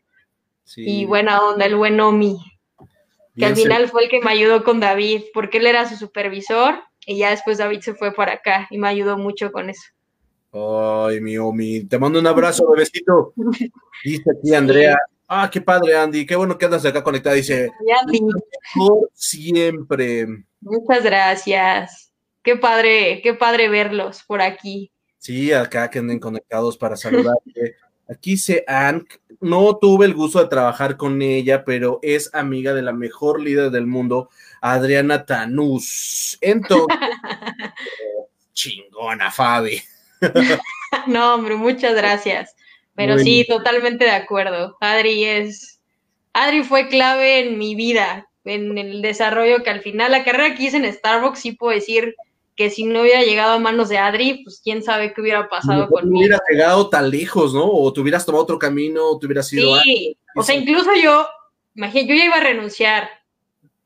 Y 0.75 1.05
buena 1.05 1.39
onda, 1.39 1.65
el 1.65 1.75
buen 1.75 1.99
Omi, 2.01 2.39
que 3.35 3.45
al 3.45 3.55
final 3.55 3.87
fue 3.87 4.05
el 4.05 4.09
que 4.09 4.19
me 4.21 4.31
ayudó 4.31 4.63
con 4.63 4.79
David, 4.79 5.21
porque 5.33 5.59
él 5.59 5.67
era 5.67 5.87
su 5.87 5.95
supervisor 5.95 6.81
y 7.05 7.19
ya 7.19 7.29
después 7.29 7.59
David 7.59 7.81
se 7.81 7.93
fue 7.93 8.11
para 8.11 8.33
acá 8.33 8.67
y 8.71 8.79
me 8.79 8.87
ayudó 8.87 9.17
mucho 9.17 9.51
con 9.51 9.69
eso. 9.69 9.83
Ay, 10.51 11.21
mi 11.21 11.37
Omi, 11.37 11.85
te 11.85 11.99
mando 11.99 12.19
un 12.19 12.27
abrazo, 12.27 12.69
bebecito. 12.71 13.33
Dice 14.03 14.31
aquí 14.35 14.55
Andrea, 14.55 14.97
ah, 15.27 15.47
qué 15.51 15.61
padre, 15.61 15.95
Andy, 15.95 16.25
qué 16.25 16.35
bueno 16.35 16.57
que 16.57 16.65
andas 16.65 16.85
acá 16.85 17.03
conectada, 17.03 17.35
dice, 17.35 17.69
por 18.75 19.09
siempre. 19.13 20.25
Muchas 20.59 21.03
gracias. 21.03 22.06
Qué 22.47 22.55
padre, 22.55 23.19
qué 23.21 23.33
padre 23.33 23.67
verlos 23.67 24.23
por 24.23 24.41
aquí. 24.41 24.89
Sí, 25.17 25.51
acá 25.51 25.89
que 25.89 25.99
anden 25.99 26.17
conectados 26.17 26.77
para 26.77 26.95
saludarte. 26.95 27.75
Aquí 28.09 28.37
se 28.37 28.63
han, 28.65 29.05
no 29.41 29.75
tuve 29.75 30.05
el 30.05 30.13
gusto 30.13 30.39
de 30.41 30.47
trabajar 30.47 30.95
con 30.95 31.21
ella, 31.21 31.65
pero 31.65 31.99
es 32.01 32.33
amiga 32.33 32.73
de 32.73 32.83
la 32.83 32.93
mejor 32.93 33.41
líder 33.41 33.69
del 33.69 33.85
mundo, 33.85 34.29
Adriana 34.61 35.25
Tanús. 35.25 36.37
Entonces, 36.39 36.97
chingona, 38.53 39.29
Fabi. 39.29 39.81
no, 41.07 41.35
hombre, 41.35 41.55
muchas 41.55 41.95
gracias. 41.95 42.55
Pero 42.95 43.19
sí, 43.19 43.45
totalmente 43.45 44.05
de 44.05 44.11
acuerdo. 44.11 44.77
Adri 44.79 45.25
es, 45.25 45.81
Adri 46.31 46.63
fue 46.63 46.87
clave 46.87 47.41
en 47.41 47.57
mi 47.57 47.75
vida, 47.75 48.29
en 48.45 48.77
el 48.77 49.01
desarrollo 49.01 49.63
que 49.63 49.69
al 49.69 49.81
final 49.81 50.13
la 50.13 50.23
carrera 50.23 50.55
que 50.55 50.63
hice 50.63 50.77
en 50.77 50.93
Starbucks, 50.93 51.39
sí 51.39 51.51
puedo 51.51 51.75
decir, 51.75 52.15
que 52.57 52.71
si 52.71 52.85
no 52.85 53.01
hubiera 53.01 53.23
llegado 53.23 53.53
a 53.53 53.59
manos 53.59 53.87
de 53.87 53.99
Adri, 53.99 54.43
pues 54.43 54.59
quién 54.63 54.81
sabe 54.81 55.13
qué 55.13 55.21
hubiera 55.21 55.47
pasado 55.47 55.87
conmigo. 55.87 56.11
No 56.11 56.17
hubiera 56.17 56.39
llegado 56.49 56.89
tan 56.89 57.11
lejos, 57.11 57.53
¿no? 57.53 57.71
O 57.71 57.93
te 57.93 58.01
hubieras 58.01 58.25
tomado 58.25 58.43
otro 58.43 58.57
camino, 58.57 59.11
o 59.11 59.19
te 59.19 59.27
hubieras 59.27 59.53
ido 59.53 59.79
Sí, 59.79 60.17
o 60.35 60.41
sea, 60.41 60.55
incluso 60.55 60.89
yo, 60.95 61.27
imagínate, 61.75 62.09
yo 62.09 62.15
ya 62.15 62.25
iba 62.25 62.37
a 62.37 62.43
renunciar, 62.43 63.09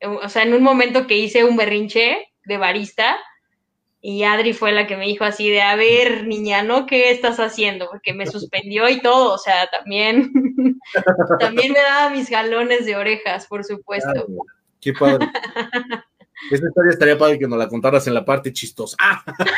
o 0.00 0.28
sea, 0.30 0.42
en 0.42 0.54
un 0.54 0.62
momento 0.62 1.06
que 1.06 1.18
hice 1.18 1.44
un 1.44 1.56
berrinche 1.56 2.32
de 2.46 2.56
barista, 2.56 3.18
y 4.00 4.24
Adri 4.24 4.54
fue 4.54 4.72
la 4.72 4.86
que 4.86 4.96
me 4.96 5.06
dijo 5.06 5.24
así 5.24 5.50
de, 5.50 5.60
a 5.60 5.76
ver, 5.76 6.26
niña, 6.26 6.62
¿no? 6.62 6.86
¿Qué 6.86 7.10
estás 7.10 7.38
haciendo? 7.40 7.88
Porque 7.90 8.14
me 8.14 8.26
suspendió 8.26 8.88
y 8.88 9.02
todo, 9.02 9.34
o 9.34 9.38
sea, 9.38 9.66
también, 9.66 10.32
también 11.38 11.72
me 11.72 11.78
daba 11.78 12.08
mis 12.08 12.30
galones 12.30 12.86
de 12.86 12.96
orejas, 12.96 13.46
por 13.46 13.64
supuesto. 13.64 14.26
qué 14.80 14.94
padre. 14.94 15.28
Esa 16.50 16.66
historia 16.66 16.90
estaría 16.90 17.18
padre 17.18 17.38
que 17.38 17.46
nos 17.46 17.58
la 17.58 17.68
contaras 17.68 18.06
en 18.06 18.14
la 18.14 18.24
parte 18.24 18.52
chistosa. 18.52 18.96
Ah. 19.00 19.24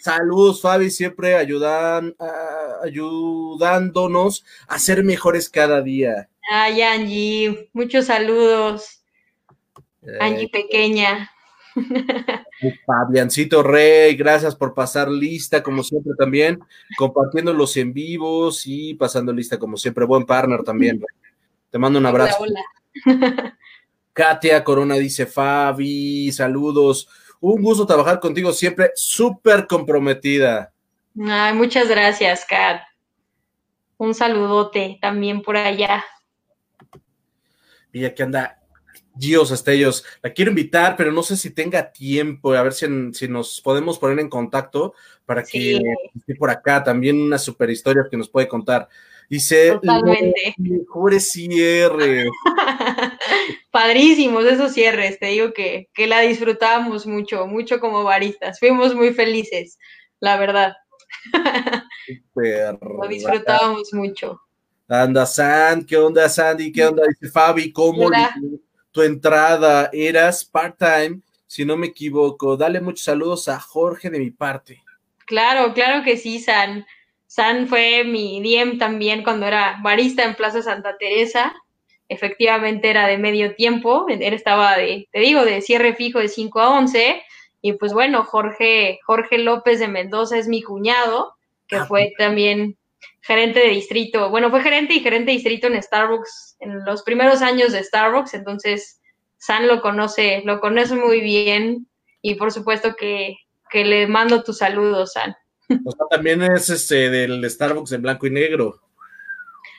Saludos, 0.00 0.60
Fabi, 0.60 0.90
siempre 0.90 1.34
ayudan, 1.34 2.14
ah, 2.18 2.80
ayudándonos 2.84 4.44
a 4.68 4.78
ser 4.78 5.04
mejores 5.04 5.48
cada 5.48 5.82
día. 5.82 6.28
Ay, 6.50 6.82
Angie, 6.82 7.68
muchos 7.72 8.06
saludos. 8.06 9.02
Eh, 10.02 10.18
Angie 10.20 10.48
pequeña. 10.48 11.30
Fabiancito 12.86 13.62
Rey, 13.62 14.14
gracias 14.16 14.54
por 14.54 14.72
pasar 14.72 15.10
lista, 15.10 15.62
como 15.62 15.82
siempre 15.82 16.12
también, 16.18 16.58
compartiendo 16.96 17.52
los 17.52 17.76
en 17.76 17.92
vivos 17.92 18.62
y 18.64 18.94
pasando 18.94 19.32
lista, 19.32 19.58
como 19.58 19.76
siempre. 19.76 20.06
Buen 20.06 20.24
partner 20.24 20.62
también. 20.62 21.04
Te 21.70 21.78
mando 21.78 21.98
un 21.98 22.06
abrazo. 22.06 22.38
hola. 22.40 23.58
Katia 24.16 24.64
Corona 24.64 24.94
dice, 24.94 25.26
Fabi, 25.26 26.32
saludos. 26.32 27.06
Un 27.38 27.60
gusto 27.60 27.84
trabajar 27.84 28.18
contigo 28.18 28.50
siempre, 28.50 28.90
súper 28.94 29.66
comprometida. 29.66 30.72
Ay, 31.22 31.52
muchas 31.52 31.86
gracias, 31.86 32.46
Kat. 32.48 32.80
Un 33.98 34.14
saludote 34.14 34.98
también 35.02 35.42
por 35.42 35.58
allá. 35.58 36.02
Mira 37.92 38.14
que 38.14 38.22
anda 38.22 38.58
Dios 39.14 39.50
Estellos. 39.50 40.02
La 40.22 40.32
quiero 40.32 40.50
invitar, 40.50 40.96
pero 40.96 41.12
no 41.12 41.22
sé 41.22 41.36
si 41.36 41.50
tenga 41.50 41.92
tiempo. 41.92 42.54
A 42.54 42.62
ver 42.62 42.72
si, 42.72 42.86
si 43.12 43.28
nos 43.28 43.60
podemos 43.60 43.98
poner 43.98 44.18
en 44.18 44.30
contacto 44.30 44.94
para 45.26 45.42
que 45.42 45.78
esté 46.14 46.34
por 46.36 46.48
acá. 46.48 46.82
También 46.82 47.20
una 47.20 47.36
super 47.36 47.68
historia 47.68 48.06
que 48.10 48.16
nos 48.16 48.30
puede 48.30 48.48
contar. 48.48 48.88
Dice, 49.28 49.72
Totalmente. 49.72 50.54
mejores 50.58 51.30
cierres. 51.30 52.28
Padrísimos 53.70 54.44
esos 54.44 54.72
cierres, 54.72 55.18
te 55.18 55.26
digo 55.26 55.52
que, 55.52 55.88
que 55.92 56.06
la 56.06 56.20
disfrutábamos 56.20 57.06
mucho, 57.06 57.46
mucho 57.46 57.80
como 57.80 58.04
baristas. 58.04 58.58
Fuimos 58.58 58.94
muy 58.94 59.12
felices, 59.12 59.78
la 60.20 60.36
verdad. 60.36 60.74
Lo 62.34 63.08
disfrutábamos 63.08 63.92
mucho. 63.92 64.40
Anda, 64.88 65.26
Sand, 65.26 65.84
¿qué 65.86 65.96
onda, 65.96 66.28
Sandy? 66.28 66.70
¿Qué 66.70 66.84
onda? 66.84 67.02
Dice 67.08 67.32
Fabi, 67.32 67.72
¿cómo 67.72 68.08
tu 68.92 69.02
entrada? 69.02 69.90
Eras 69.92 70.44
part-time, 70.44 71.20
si 71.46 71.64
no 71.64 71.76
me 71.76 71.88
equivoco. 71.88 72.56
Dale 72.56 72.80
muchos 72.80 73.02
saludos 73.04 73.48
a 73.48 73.58
Jorge 73.58 74.10
de 74.10 74.20
mi 74.20 74.30
parte. 74.30 74.82
Claro, 75.26 75.74
claro 75.74 76.04
que 76.04 76.16
sí, 76.16 76.38
San. 76.38 76.86
San 77.26 77.66
fue 77.66 78.04
mi 78.04 78.40
DM 78.40 78.78
también 78.78 79.22
cuando 79.22 79.46
era 79.46 79.78
barista 79.82 80.24
en 80.24 80.34
Plaza 80.34 80.62
Santa 80.62 80.96
Teresa. 80.96 81.54
Efectivamente 82.08 82.88
era 82.88 83.06
de 83.08 83.18
medio 83.18 83.54
tiempo, 83.56 84.06
él 84.08 84.22
estaba 84.22 84.76
de, 84.76 85.08
te 85.10 85.20
digo, 85.20 85.44
de 85.44 85.60
cierre 85.60 85.94
fijo 85.94 86.20
de 86.20 86.28
5 86.28 86.60
a 86.60 86.70
11. 86.78 87.22
Y 87.62 87.72
pues 87.72 87.92
bueno, 87.92 88.22
Jorge, 88.24 89.00
Jorge 89.04 89.38
López 89.38 89.80
de 89.80 89.88
Mendoza 89.88 90.38
es 90.38 90.46
mi 90.46 90.62
cuñado, 90.62 91.34
que 91.66 91.76
ah, 91.76 91.86
fue 91.86 92.12
también 92.16 92.76
gerente 93.22 93.58
de 93.58 93.70
distrito. 93.70 94.30
Bueno, 94.30 94.50
fue 94.50 94.62
gerente 94.62 94.94
y 94.94 95.00
gerente 95.00 95.32
de 95.32 95.38
distrito 95.38 95.66
en 95.66 95.82
Starbucks 95.82 96.58
en 96.60 96.84
los 96.84 97.02
primeros 97.02 97.42
años 97.42 97.72
de 97.72 97.82
Starbucks. 97.82 98.34
Entonces, 98.34 99.00
San 99.36 99.66
lo 99.66 99.80
conoce, 99.82 100.42
lo 100.44 100.60
conoce 100.60 100.94
muy 100.94 101.20
bien. 101.20 101.88
Y 102.22 102.36
por 102.36 102.52
supuesto 102.52 102.94
que, 102.94 103.36
que 103.68 103.84
le 103.84 104.06
mando 104.06 104.44
tus 104.44 104.58
saludos, 104.58 105.14
San. 105.14 105.34
O 105.84 105.90
sea, 105.90 106.06
también 106.10 106.42
es 106.42 106.70
este 106.70 107.10
del 107.10 107.48
Starbucks 107.48 107.92
en 107.92 108.02
blanco 108.02 108.26
y 108.26 108.30
negro. 108.30 108.80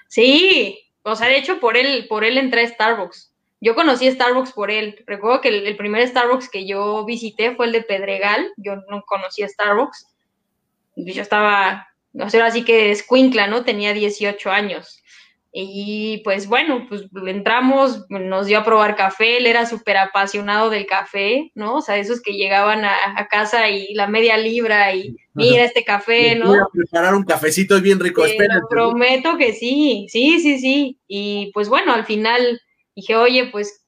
Sí, 0.08 0.80
o 1.04 1.16
sea, 1.16 1.28
de 1.28 1.38
hecho 1.38 1.60
por 1.60 1.78
él, 1.78 2.06
por 2.08 2.24
él 2.24 2.38
entré 2.38 2.62
a 2.64 2.68
Starbucks. 2.68 3.32
Yo 3.60 3.76
conocí 3.76 4.10
Starbucks 4.10 4.52
por 4.52 4.70
él. 4.70 5.04
Recuerdo 5.08 5.42
que 5.42 5.50
el, 5.50 5.78
primer 5.78 6.08
Starbucks 6.08 6.50
que 6.50 6.68
yo 6.68 7.06
visité 7.06 7.56
fue 7.56 7.68
el 7.68 7.72
de 7.72 7.82
Pedregal. 7.82 8.52
Yo 8.58 8.76
no 8.90 9.04
conocía 9.06 9.48
Starbucks. 9.48 10.08
Yo 10.96 11.22
estaba, 11.22 11.88
no 12.14 12.30
sé, 12.30 12.42
así 12.42 12.64
que 12.64 12.92
escuincla, 12.92 13.48
¿no? 13.48 13.64
Tenía 13.64 13.94
18 13.94 14.52
años. 14.52 15.04
Y 15.52 16.22
pues 16.24 16.48
bueno, 16.48 16.86
pues 16.88 17.06
entramos, 17.26 18.06
nos 18.10 18.46
dio 18.46 18.60
a 18.60 18.64
probar 18.64 18.96
café, 18.96 19.38
él 19.38 19.48
era 19.48 19.66
súper 19.66 19.98
apasionado 19.98 20.70
del 20.70 20.86
café, 20.86 21.52
¿no? 21.56 21.76
O 21.76 21.82
sea, 21.82 21.98
esos 21.98 22.22
que 22.22 22.34
llegaban 22.34 22.86
a, 22.86 23.28
casa 23.30 23.70
y 23.70 23.94
la 23.94 24.08
media 24.08 24.38
libra 24.38 24.94
y 24.94 25.16
mira 25.34 25.64
este 25.64 25.84
café, 25.84 26.36
¿no? 26.40 26.48
Voy 26.48 26.60
a 26.60 26.68
preparar 26.72 27.16
un 27.16 27.24
cafecito 27.24 27.80
bien 27.82 28.00
rico, 28.00 28.24
Te 28.24 28.48
prometo 28.70 29.38
que 29.38 29.54
sí, 29.54 30.06
sí, 30.10 30.40
sí, 30.42 30.60
sí. 30.60 31.00
Y 31.08 31.52
pues 31.54 31.70
bueno, 31.70 31.94
al 31.94 32.06
final 32.06 32.62
dije, 32.96 33.16
oye, 33.16 33.50
pues, 33.52 33.86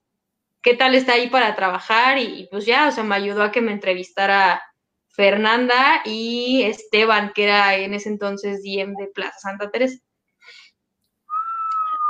¿qué 0.62 0.76
tal 0.76 0.96
está 0.96 1.14
ahí 1.14 1.30
para 1.30 1.56
trabajar? 1.56 2.20
Y, 2.20 2.48
pues 2.50 2.66
ya, 2.66 2.88
o 2.88 2.92
sea, 2.92 3.04
me 3.04 3.16
ayudó 3.16 3.44
a 3.44 3.52
que 3.52 3.62
me 3.62 3.72
entrevistara 3.72 4.62
Fernanda 5.10 6.02
y 6.06 6.62
Esteban, 6.64 7.32
que 7.34 7.44
era 7.44 7.76
en 7.76 7.94
ese 7.94 8.10
entonces 8.10 8.62
DM 8.64 8.94
de 8.96 9.08
Plaza 9.14 9.38
Santa 9.40 9.70
Teresa. 9.72 10.00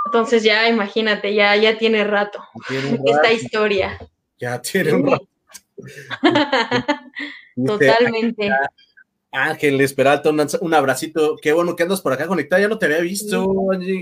Entonces 0.09 0.41
ya 0.41 0.67
imagínate, 0.67 1.35
ya, 1.35 1.55
ya 1.55 1.77
tiene 1.77 2.03
rato, 2.03 2.43
esta 3.05 3.31
historia. 3.31 3.99
Ya 4.39 4.59
tiene 4.59 4.93
un 4.93 5.11
rato. 5.11 5.27
Totalmente. 7.65 8.49
Ángeles 9.31 9.93
Peralta, 9.93 10.31
un, 10.61 10.73
abracito. 10.73 11.35
Qué 11.39 11.53
bueno 11.53 11.75
que 11.75 11.83
andas 11.83 12.01
por 12.01 12.11
acá 12.11 12.25
conectada. 12.25 12.63
Ya 12.63 12.67
no 12.67 12.79
te 12.79 12.87
había 12.87 13.01
visto, 13.01 13.47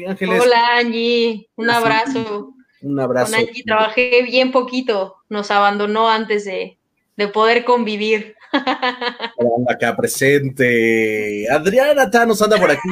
Ángeles. 0.08 0.42
Hola, 0.42 0.78
Angie. 0.78 1.50
Un 1.58 1.70
abrazo. 1.70 2.54
Un 2.82 3.00
abrazo. 3.02 3.34
Con 3.34 3.42
Angie 3.42 3.64
trabajé 3.66 4.24
bien 4.24 4.54
poquito. 4.54 5.18
Nos 5.28 5.52
abandonó 5.52 6.10
antes 6.10 6.46
de, 6.46 6.78
de 7.18 7.28
poder 7.28 7.66
convivir. 7.66 8.38
acá 9.70 9.94
presente. 9.98 11.46
Adriana 11.52 12.10
nos 12.26 12.42
anda 12.42 12.58
por 12.58 12.72
aquí. 12.72 12.90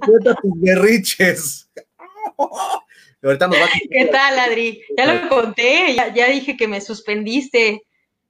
cuenta 0.00 0.34
tus 0.34 0.52
guerriches. 3.22 3.68
¿Qué 3.90 4.06
tal, 4.06 4.38
Adri? 4.38 4.82
Ya 4.96 5.12
lo 5.12 5.28
conté, 5.28 5.94
ya, 5.94 6.28
dije 6.28 6.56
que 6.56 6.68
me 6.68 6.80
suspendiste 6.80 7.82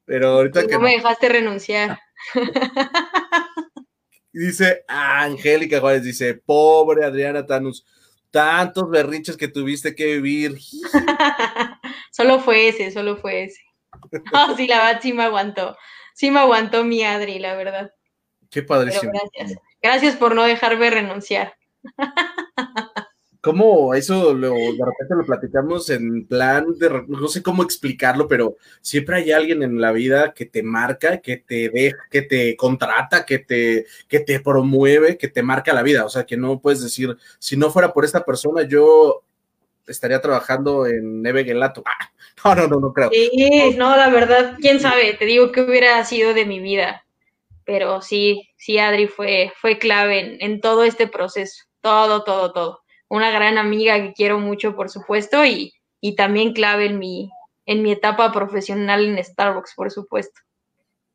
Pero 0.04 0.28
ahorita 0.28 0.66
que. 0.66 0.72
No 0.74 0.80
me 0.80 0.92
dejaste 0.92 1.28
renunciar. 1.28 1.98
Dice 4.32 4.84
Angélica 4.86 5.80
Juárez, 5.80 6.02
dice, 6.02 6.34
pobre 6.34 7.06
Adriana 7.06 7.46
Tanus, 7.46 7.86
tantos 8.30 8.90
berrinches 8.90 9.34
que 9.34 9.48
tuviste 9.48 9.94
que 9.94 10.04
vivir. 10.04 10.58
solo 12.10 12.40
fue 12.40 12.68
ese, 12.68 12.90
solo 12.90 13.16
fue 13.16 13.44
ese. 13.44 13.62
No, 14.34 14.54
sí, 14.58 14.66
la 14.66 14.84
verdad 14.84 15.00
sí 15.00 15.14
me 15.14 15.22
aguantó. 15.22 15.74
Sí 16.14 16.30
me 16.30 16.40
aguantó 16.40 16.84
mi 16.84 17.02
Adri, 17.02 17.38
la 17.38 17.54
verdad. 17.54 17.90
Qué 18.50 18.62
padrísimo. 18.62 19.10
gracias. 19.10 19.58
Gracias 19.80 20.16
por 20.16 20.34
no 20.34 20.44
dejarme 20.44 20.90
renunciar. 20.90 21.56
¿Cómo 23.46 23.94
eso 23.94 24.34
lo, 24.34 24.50
de 24.50 24.84
repente 24.84 25.14
lo 25.16 25.24
platicamos 25.24 25.88
en 25.90 26.26
plan 26.26 26.66
de, 26.80 27.04
no 27.06 27.28
sé 27.28 27.44
cómo 27.44 27.62
explicarlo, 27.62 28.26
pero 28.26 28.56
siempre 28.80 29.18
hay 29.18 29.30
alguien 29.30 29.62
en 29.62 29.80
la 29.80 29.92
vida 29.92 30.34
que 30.34 30.46
te 30.46 30.64
marca, 30.64 31.20
que 31.20 31.36
te 31.36 31.68
deja, 31.68 31.96
que 32.10 32.22
te 32.22 32.56
contrata, 32.56 33.24
que 33.24 33.38
te, 33.38 33.86
que 34.08 34.18
te 34.18 34.40
promueve, 34.40 35.16
que 35.16 35.28
te 35.28 35.44
marca 35.44 35.72
la 35.72 35.84
vida. 35.84 36.04
O 36.04 36.08
sea, 36.08 36.26
que 36.26 36.36
no 36.36 36.58
puedes 36.58 36.82
decir, 36.82 37.16
si 37.38 37.56
no 37.56 37.70
fuera 37.70 37.92
por 37.92 38.04
esta 38.04 38.24
persona, 38.24 38.64
yo 38.64 39.22
estaría 39.86 40.20
trabajando 40.20 40.84
en 40.84 41.22
Neve 41.22 41.44
Gelato. 41.44 41.84
no, 42.44 42.54
no, 42.56 42.66
no, 42.66 42.80
no 42.80 42.92
creo. 42.92 43.10
Sí, 43.12 43.76
no, 43.78 43.96
la 43.96 44.10
verdad, 44.10 44.56
quién 44.60 44.80
sabe, 44.80 45.14
te 45.14 45.24
digo 45.24 45.52
que 45.52 45.60
hubiera 45.60 46.04
sido 46.04 46.34
de 46.34 46.46
mi 46.46 46.58
vida. 46.58 47.04
Pero 47.64 48.02
sí, 48.02 48.50
sí, 48.56 48.78
Adri 48.78 49.06
fue, 49.06 49.52
fue 49.60 49.78
clave 49.78 50.44
en 50.44 50.60
todo 50.60 50.82
este 50.82 51.06
proceso. 51.06 51.62
Todo, 51.80 52.24
todo, 52.24 52.52
todo 52.52 52.85
una 53.08 53.30
gran 53.30 53.58
amiga 53.58 53.96
que 54.00 54.12
quiero 54.12 54.38
mucho, 54.38 54.74
por 54.74 54.90
supuesto, 54.90 55.44
y, 55.44 55.72
también 56.16 56.52
clave 56.52 56.86
en 56.86 57.00
mi, 57.00 57.30
en 57.64 57.82
mi 57.82 57.90
etapa 57.90 58.32
profesional 58.32 59.04
en 59.04 59.22
Starbucks, 59.22 59.74
por 59.74 59.90
supuesto. 59.90 60.40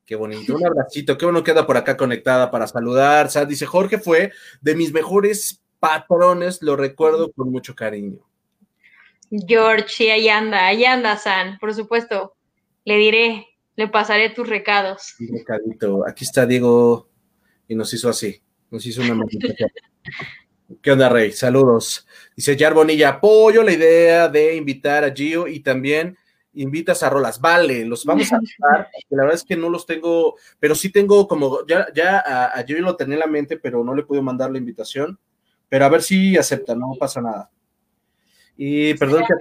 Qué 0.05 0.17
bonito, 0.17 0.53
un 0.53 0.65
abracito, 0.65 1.17
qué 1.17 1.25
bueno 1.25 1.45
queda 1.45 1.65
por 1.65 1.77
acá 1.77 1.95
conectada 1.95 2.51
para 2.51 2.67
saludar. 2.67 3.29
dice, 3.47 3.65
Jorge 3.65 3.99
fue 3.99 4.33
de 4.59 4.75
mis 4.75 4.91
mejores 4.91 5.61
patrones, 5.79 6.61
lo 6.61 6.75
recuerdo 6.75 7.31
con 7.31 7.51
mucho 7.51 7.73
cariño. 7.73 8.19
George, 9.47 9.85
sí, 9.87 10.09
ahí 10.09 10.27
anda, 10.27 10.67
ahí 10.67 10.83
anda, 10.83 11.15
San, 11.15 11.57
por 11.59 11.73
supuesto. 11.73 12.35
Le 12.83 12.97
diré, 12.97 13.47
le 13.77 13.87
pasaré 13.87 14.29
tus 14.29 14.49
recados. 14.49 15.15
Un 15.19 15.37
recadito. 15.37 16.05
Aquí 16.05 16.25
está 16.25 16.45
Diego 16.45 17.07
y 17.67 17.75
nos 17.75 17.93
hizo 17.93 18.09
así, 18.09 18.41
nos 18.69 18.85
hizo 18.85 19.01
una. 19.01 19.23
¿Qué 20.79 20.91
onda, 20.91 21.09
Rey? 21.09 21.31
Saludos. 21.31 22.07
Dice 22.35 22.57
Jar 22.57 22.73
Bonilla, 22.73 23.09
apoyo 23.09 23.63
la 23.63 23.73
idea 23.73 24.29
de 24.29 24.55
invitar 24.55 25.03
a 25.03 25.11
Gio 25.11 25.47
y 25.47 25.59
también 25.59 26.17
invitas 26.53 27.01
a 27.03 27.09
Rolas. 27.09 27.41
Vale, 27.41 27.83
los 27.85 28.05
vamos 28.05 28.31
a 28.31 28.35
invitar. 28.35 28.89
La 29.09 29.23
verdad 29.23 29.35
es 29.35 29.43
que 29.43 29.57
no 29.57 29.69
los 29.69 29.85
tengo, 29.85 30.35
pero 30.59 30.75
sí 30.75 30.91
tengo 30.91 31.27
como, 31.27 31.65
ya, 31.67 31.87
ya 31.93 32.19
a, 32.19 32.63
Gio 32.63 32.79
lo 32.81 32.95
tenía 32.95 33.15
en 33.15 33.21
la 33.21 33.27
mente, 33.27 33.57
pero 33.57 33.83
no 33.83 33.95
le 33.95 34.03
pude 34.03 34.21
mandar 34.21 34.51
la 34.51 34.59
invitación. 34.59 35.19
Pero 35.67 35.85
a 35.85 35.89
ver 35.89 36.03
si 36.03 36.37
acepta, 36.37 36.75
no 36.75 36.93
pasa 36.99 37.21
nada. 37.21 37.49
Y 38.55 38.93
perdón 38.95 39.23
que... 39.27 39.33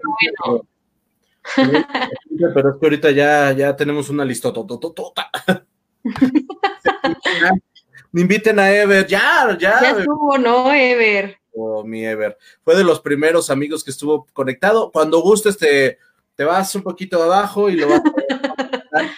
Pero, 1.56 2.70
es 2.70 2.76
que 2.80 2.86
ahorita 2.86 3.10
ya, 3.10 3.52
ya 3.52 3.74
tenemos 3.76 4.08
una 4.08 4.24
listota. 4.24 4.60
Me 8.12 8.22
inviten 8.22 8.58
a 8.58 8.72
Ever, 8.72 9.06
ya, 9.06 9.56
ya. 9.58 9.80
Ya 9.80 9.90
estuvo, 9.90 10.36
¿no, 10.38 10.72
Ever? 10.72 11.38
Oh, 11.52 11.84
mi 11.84 12.04
Ever. 12.04 12.36
Fue 12.64 12.76
de 12.76 12.84
los 12.84 13.00
primeros 13.00 13.50
amigos 13.50 13.84
que 13.84 13.90
estuvo 13.90 14.26
conectado. 14.32 14.90
Cuando 14.90 15.20
gustes, 15.20 15.56
te, 15.56 15.98
te 16.34 16.44
vas 16.44 16.74
un 16.74 16.82
poquito 16.82 17.22
abajo 17.22 17.68
y 17.68 17.76
lo 17.76 17.88
vas 17.88 18.00
a 18.00 18.02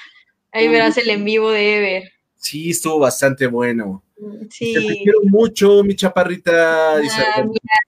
Ahí 0.52 0.68
verás 0.68 0.98
el 0.98 1.08
en 1.08 1.24
vivo 1.24 1.50
de 1.50 1.76
Ever. 1.76 2.12
Sí, 2.36 2.70
estuvo 2.70 2.98
bastante 2.98 3.46
bueno. 3.46 4.02
Sí. 4.50 4.74
Te 4.74 5.02
quiero 5.02 5.20
mucho, 5.24 5.82
mi 5.82 5.96
chaparrita. 5.96 6.96
Ah, 6.96 7.44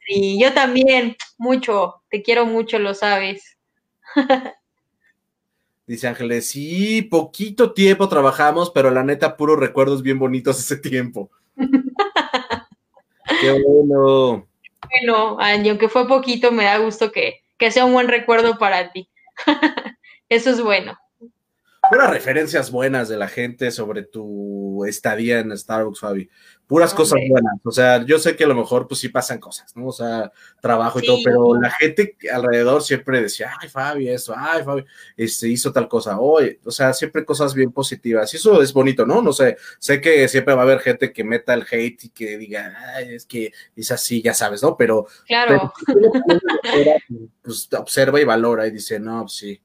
yo 0.09 0.53
también, 0.53 1.17
mucho. 1.37 2.03
Te 2.09 2.23
quiero 2.23 2.47
mucho, 2.47 2.79
lo 2.79 2.95
sabes. 2.95 3.57
Dice 5.87 6.09
Ángeles, 6.09 6.49
sí, 6.49 7.03
poquito 7.03 7.73
tiempo 7.73 8.09
trabajamos, 8.09 8.71
pero 8.71 8.91
la 8.91 9.05
neta, 9.05 9.37
puros 9.37 9.59
recuerdos 9.59 10.03
bien 10.03 10.19
bonitos 10.19 10.59
ese 10.59 10.79
tiempo. 10.79 11.31
Qué 13.41 13.53
bueno. 13.53 14.49
Bueno, 14.91 15.37
Angie, 15.39 15.71
aunque 15.71 15.89
fue 15.89 16.09
poquito, 16.09 16.53
me 16.53 16.65
da 16.65 16.79
gusto 16.79 17.13
que, 17.13 17.43
que 17.59 17.71
sea 17.71 17.85
un 17.85 17.93
buen 17.93 18.09
recuerdo 18.09 18.59
para 18.59 18.93
ti. 18.93 19.09
Eso 20.29 20.51
es 20.51 20.63
bueno. 20.63 20.99
Puras 21.91 22.11
referencias 22.11 22.71
buenas 22.71 23.11
de 23.11 23.19
la 23.19 23.29
gente 23.29 23.71
sobre 23.71 24.05
tu 24.05 24.85
estadía 24.87 25.41
en 25.41 25.57
Starbucks, 25.57 26.01
Fabi 26.01 26.31
puras 26.67 26.95
cosas 26.95 27.21
buenas. 27.29 27.55
O 27.65 27.71
sea, 27.71 28.05
yo 28.05 28.19
sé 28.19 28.37
que 28.37 28.45
a 28.45 28.47
lo 28.47 28.55
mejor 28.55 28.89
pues 28.89 29.01
sí 29.01 29.09
pasan 29.09 29.39
cosas, 29.39 29.77
¿no? 29.77 29.89
O 29.89 29.93
sea, 29.93 30.33
trabajo 30.61 30.99
y 30.99 31.07
todo, 31.07 31.19
pero 31.23 31.61
la 31.61 31.71
gente 31.71 32.17
alrededor 32.33 32.83
siempre 32.83 33.21
decía, 33.21 33.53
ay, 33.61 33.69
Fabi, 33.69 34.09
eso, 34.09 34.35
ay, 34.37 34.63
Fabi, 34.63 34.85
este, 35.17 35.49
hizo 35.49 35.73
tal 35.73 35.89
cosa, 35.89 36.19
hoy, 36.19 36.59
o 36.65 36.71
sea, 36.71 36.93
siempre 36.93 37.25
cosas 37.25 37.55
bien 37.55 37.71
positivas. 37.71 38.33
Y 38.33 38.39
eso 38.39 38.63
es 38.63 38.73
bonito, 38.73 39.05
¿no? 39.05 39.21
No 39.21 39.33
sé, 39.33 39.57
sé 39.79 40.01
que 40.01 40.27
siempre 40.29 40.55
va 40.55 40.63
a 40.63 40.65
haber 40.65 40.81
gente 40.81 41.13
que 41.13 41.25
meta 41.25 41.55
el 41.55 41.67
hate 41.71 42.05
y 42.05 42.09
que 42.11 42.39
diga, 42.39 42.77
ay, 42.97 43.15
es 43.15 43.27
que 43.27 43.53
es 43.77 43.91
así, 43.91 44.23
ya 44.23 44.33
sabes, 44.33 44.63
¿no? 44.63 44.77
Pero, 44.77 45.07
claro. 45.27 45.73
pues 47.43 47.69
observa 47.73 48.21
y 48.21 48.25
valora 48.25 48.67
y 48.67 48.71
dice, 48.71 48.99
no, 48.99 49.23
pues, 49.23 49.35
sí. 49.35 49.61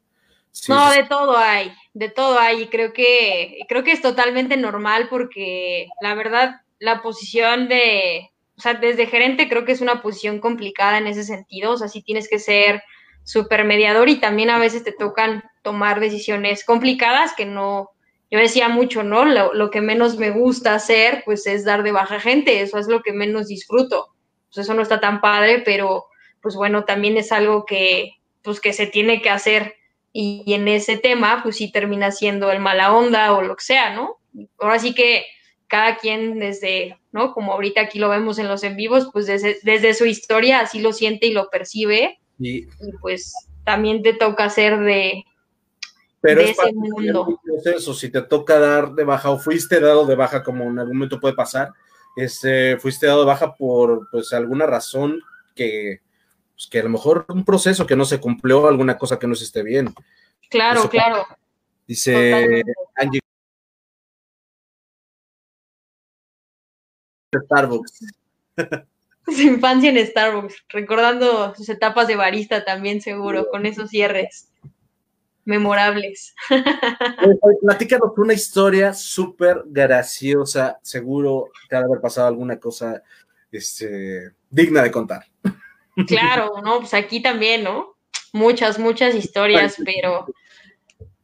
no, 0.67 0.91
de 0.91 1.03
todo 1.05 1.37
hay, 1.37 1.71
de 1.93 2.09
todo 2.09 2.37
hay, 2.37 2.63
y 2.63 2.67
creo 2.67 2.91
que, 2.91 3.59
creo 3.69 3.83
que 3.83 3.93
es 3.93 4.01
totalmente 4.01 4.57
normal 4.57 5.07
porque 5.09 5.87
la 6.01 6.13
verdad, 6.13 6.61
la 6.79 7.01
posición 7.01 7.67
de, 7.67 8.31
o 8.57 8.61
sea, 8.61 8.73
desde 8.73 9.05
gerente 9.05 9.47
creo 9.47 9.65
que 9.65 9.73
es 9.73 9.81
una 9.81 10.01
posición 10.01 10.39
complicada 10.39 10.97
en 10.97 11.07
ese 11.07 11.23
sentido, 11.23 11.71
o 11.71 11.77
sea, 11.77 11.87
sí 11.87 12.01
tienes 12.01 12.27
que 12.27 12.39
ser 12.39 12.81
super 13.23 13.63
mediador 13.63 14.09
y 14.09 14.19
también 14.19 14.49
a 14.49 14.57
veces 14.57 14.83
te 14.83 14.91
tocan 14.91 15.43
tomar 15.61 15.99
decisiones 15.99 16.65
complicadas 16.65 17.33
que 17.35 17.45
no, 17.45 17.91
yo 18.31 18.39
decía 18.39 18.69
mucho, 18.69 19.03
¿no? 19.03 19.25
Lo, 19.25 19.69
que 19.69 19.81
menos 19.81 20.17
me 20.17 20.31
gusta 20.31 20.73
hacer, 20.73 21.23
pues 21.25 21.45
es 21.47 21.65
dar 21.65 21.83
de 21.83 21.91
baja 21.91 22.19
gente, 22.19 22.61
eso 22.61 22.77
es 22.77 22.87
lo 22.87 23.01
que 23.01 23.13
menos 23.13 23.47
disfruto. 23.47 24.15
Pues 24.47 24.65
eso 24.65 24.73
no 24.73 24.81
está 24.81 24.99
tan 24.99 25.21
padre, 25.21 25.61
pero 25.63 26.05
pues 26.41 26.55
bueno, 26.55 26.85
también 26.85 27.17
es 27.17 27.31
algo 27.31 27.65
que, 27.65 28.13
pues 28.41 28.59
que 28.61 28.73
se 28.73 28.87
tiene 28.87 29.21
que 29.21 29.29
hacer 29.29 29.75
y, 30.11 30.43
y 30.45 30.53
en 30.53 30.67
ese 30.67 30.97
tema, 30.97 31.41
pues 31.43 31.57
sí 31.57 31.71
termina 31.71 32.11
siendo 32.11 32.51
el 32.51 32.59
mala 32.59 32.93
onda 32.93 33.33
o 33.33 33.41
lo 33.41 33.55
que 33.55 33.63
sea, 33.63 33.93
¿no? 33.93 34.17
Ahora 34.59 34.79
sí 34.79 34.93
que 34.93 35.25
cada 35.69 35.97
quien 35.97 36.39
desde, 36.39 36.97
¿no? 37.11 37.33
Como 37.33 37.53
ahorita 37.53 37.81
aquí 37.81 37.99
lo 37.99 38.09
vemos 38.09 38.39
en 38.39 38.47
los 38.47 38.63
en 38.63 38.75
vivos, 38.75 39.09
pues 39.13 39.27
desde, 39.27 39.93
su 39.93 40.05
historia 40.05 40.59
así 40.59 40.81
lo 40.81 40.91
siente 40.91 41.27
y 41.27 41.31
lo 41.31 41.49
percibe. 41.49 42.19
Y, 42.39 42.65
pues 42.99 43.33
también 43.63 44.01
te 44.01 44.13
toca 44.13 44.45
hacer 44.45 44.79
de, 44.79 45.23
pero 46.21 46.41
es 46.41 46.51
ese 46.51 46.73
mundo. 46.73 47.39
Eso, 47.63 47.93
si 47.93 48.09
te 48.09 48.21
toca 48.23 48.59
dar 48.59 48.93
de 48.93 49.03
baja 49.03 49.29
o 49.29 49.39
fuiste 49.39 49.79
dado 49.79 50.05
de 50.05 50.15
baja, 50.15 50.43
como 50.43 50.65
en 50.65 50.79
algún 50.79 50.97
momento 50.97 51.19
puede 51.19 51.35
pasar, 51.35 51.71
este, 52.15 52.77
fuiste 52.77 53.05
dado 53.05 53.21
de 53.21 53.27
baja 53.27 53.55
por 53.55 54.09
pues 54.09 54.33
alguna 54.33 54.65
razón 54.65 55.21
que, 55.55 56.01
pues, 56.55 56.67
que 56.67 56.79
a 56.79 56.83
lo 56.83 56.89
mejor 56.89 57.25
un 57.29 57.45
proceso 57.45 57.85
que 57.85 57.95
no 57.95 58.05
se 58.05 58.19
cumplió, 58.19 58.67
alguna 58.67 58.97
cosa 58.97 59.19
que 59.19 59.27
no 59.27 59.35
se 59.35 59.43
esté 59.43 59.61
bien. 59.61 59.93
Claro, 60.49 60.89
claro. 60.89 61.25
Dice 61.85 62.63
Angie 62.95 63.21
Starbucks. 67.37 68.05
Su 69.25 69.41
infancia 69.43 69.91
en 69.91 70.05
Starbucks, 70.07 70.63
recordando 70.69 71.53
sus 71.53 71.69
etapas 71.69 72.07
de 72.07 72.15
barista 72.15 72.65
también 72.65 72.99
seguro, 72.99 73.47
con 73.51 73.67
esos 73.67 73.91
cierres 73.91 74.49
memorables. 75.45 76.33
Platícanos 77.61 78.11
una 78.17 78.33
historia 78.33 78.91
súper 78.91 79.63
graciosa, 79.67 80.79
seguro 80.81 81.49
que 81.69 81.75
ha 81.75 81.79
de 81.79 81.85
haber 81.85 82.01
pasado 82.01 82.27
alguna 82.27 82.59
cosa 82.59 83.03
este, 83.51 84.31
digna 84.49 84.81
de 84.81 84.91
contar. 84.91 85.25
Claro, 86.07 86.61
no, 86.63 86.79
pues 86.79 86.95
aquí 86.95 87.21
también, 87.21 87.63
¿no? 87.63 87.97
Muchas, 88.33 88.79
muchas 88.79 89.13
historias, 89.13 89.75
pero 89.85 90.25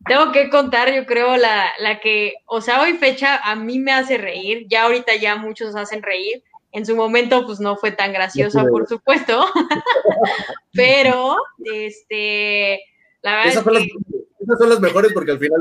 tengo 0.08 0.32
que 0.32 0.50
contar, 0.50 0.94
yo 0.94 1.06
creo, 1.06 1.36
la, 1.38 1.72
la 1.80 2.00
que, 2.00 2.36
o 2.46 2.62
sea, 2.62 2.82
hoy 2.82 2.94
fecha 2.94 3.38
a 3.38 3.56
mí 3.56 3.80
me 3.80 3.92
hace 3.92 4.18
reír, 4.18 4.68
ya 4.70 4.84
ahorita 4.84 5.16
ya 5.16 5.36
muchos 5.36 5.76
hacen 5.76 6.04
reír, 6.04 6.44
en 6.72 6.86
su 6.86 6.96
momento 6.96 7.46
pues 7.46 7.60
no 7.60 7.76
fue 7.78 7.92
tan 7.92 8.14
graciosa, 8.14 8.66
por 8.66 8.88
supuesto, 8.88 9.46
pero, 10.74 11.38
este, 11.64 12.82
la 13.22 13.38
verdad 13.38 13.52
esas, 13.52 13.64
son 13.64 13.74
las, 13.74 13.84
esas 13.84 14.60
son 14.60 14.70
las 14.70 14.80
mejores 14.80 15.12
porque 15.14 15.32
al 15.32 15.40
final 15.40 15.60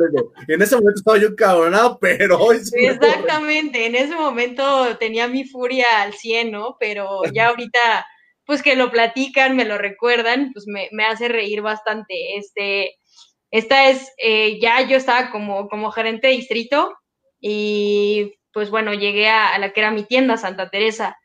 en 0.49 0.63
ese 0.63 0.77
momento 0.77 0.99
estaba 0.99 1.19
yo 1.19 1.35
cabronado, 1.35 1.99
pero 2.01 2.39
hoy 2.39 2.59
sí 2.59 2.85
Exactamente, 2.85 3.87
en 3.87 3.95
ese 3.95 4.15
momento 4.15 4.97
tenía 4.99 5.27
mi 5.27 5.45
furia 5.45 6.03
al 6.03 6.13
100, 6.13 6.51
¿no? 6.51 6.77
Pero 6.79 7.23
ya 7.33 7.49
ahorita, 7.49 8.07
pues 8.45 8.63
que 8.63 8.77
lo 8.77 8.91
platican, 8.91 9.57
me 9.57 9.65
lo 9.65 9.79
recuerdan, 9.79 10.51
pues 10.53 10.67
me, 10.67 10.91
me 10.93 11.07
hace 11.07 11.29
reír 11.29 11.63
bastante, 11.63 12.37
este 12.37 12.99
esta 13.55 13.89
es, 13.89 14.13
eh, 14.19 14.59
ya 14.61 14.81
yo 14.81 14.97
estaba 14.97 15.31
como, 15.31 15.69
como 15.69 15.93
gerente 15.93 16.27
de 16.27 16.33
distrito 16.33 16.93
y 17.41 18.35
pues 18.53 18.69
bueno, 18.69 18.95
llegué 18.95 19.29
a, 19.29 19.57
la 19.61 19.73
que 19.73 19.79
era 19.79 19.93
mi 19.93 20.03
tienda, 20.03 20.37
Santa 20.37 20.71
Teresa. 20.71 21.17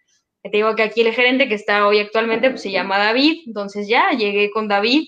Te 0.43 0.51
digo 0.51 0.75
que 0.75 0.83
aquí 0.83 1.01
el 1.01 1.11
gerente 1.11 1.49
que 1.49 1.55
está 1.55 1.87
hoy 1.87 1.97
actualmente 1.97 2.51
pues 2.51 2.61
se 2.61 2.69
llama 2.69 2.99
David, 2.99 3.41
entonces 3.47 3.87
ya 3.87 4.11
llegué 4.11 4.51
con 4.51 4.67
David 4.67 5.07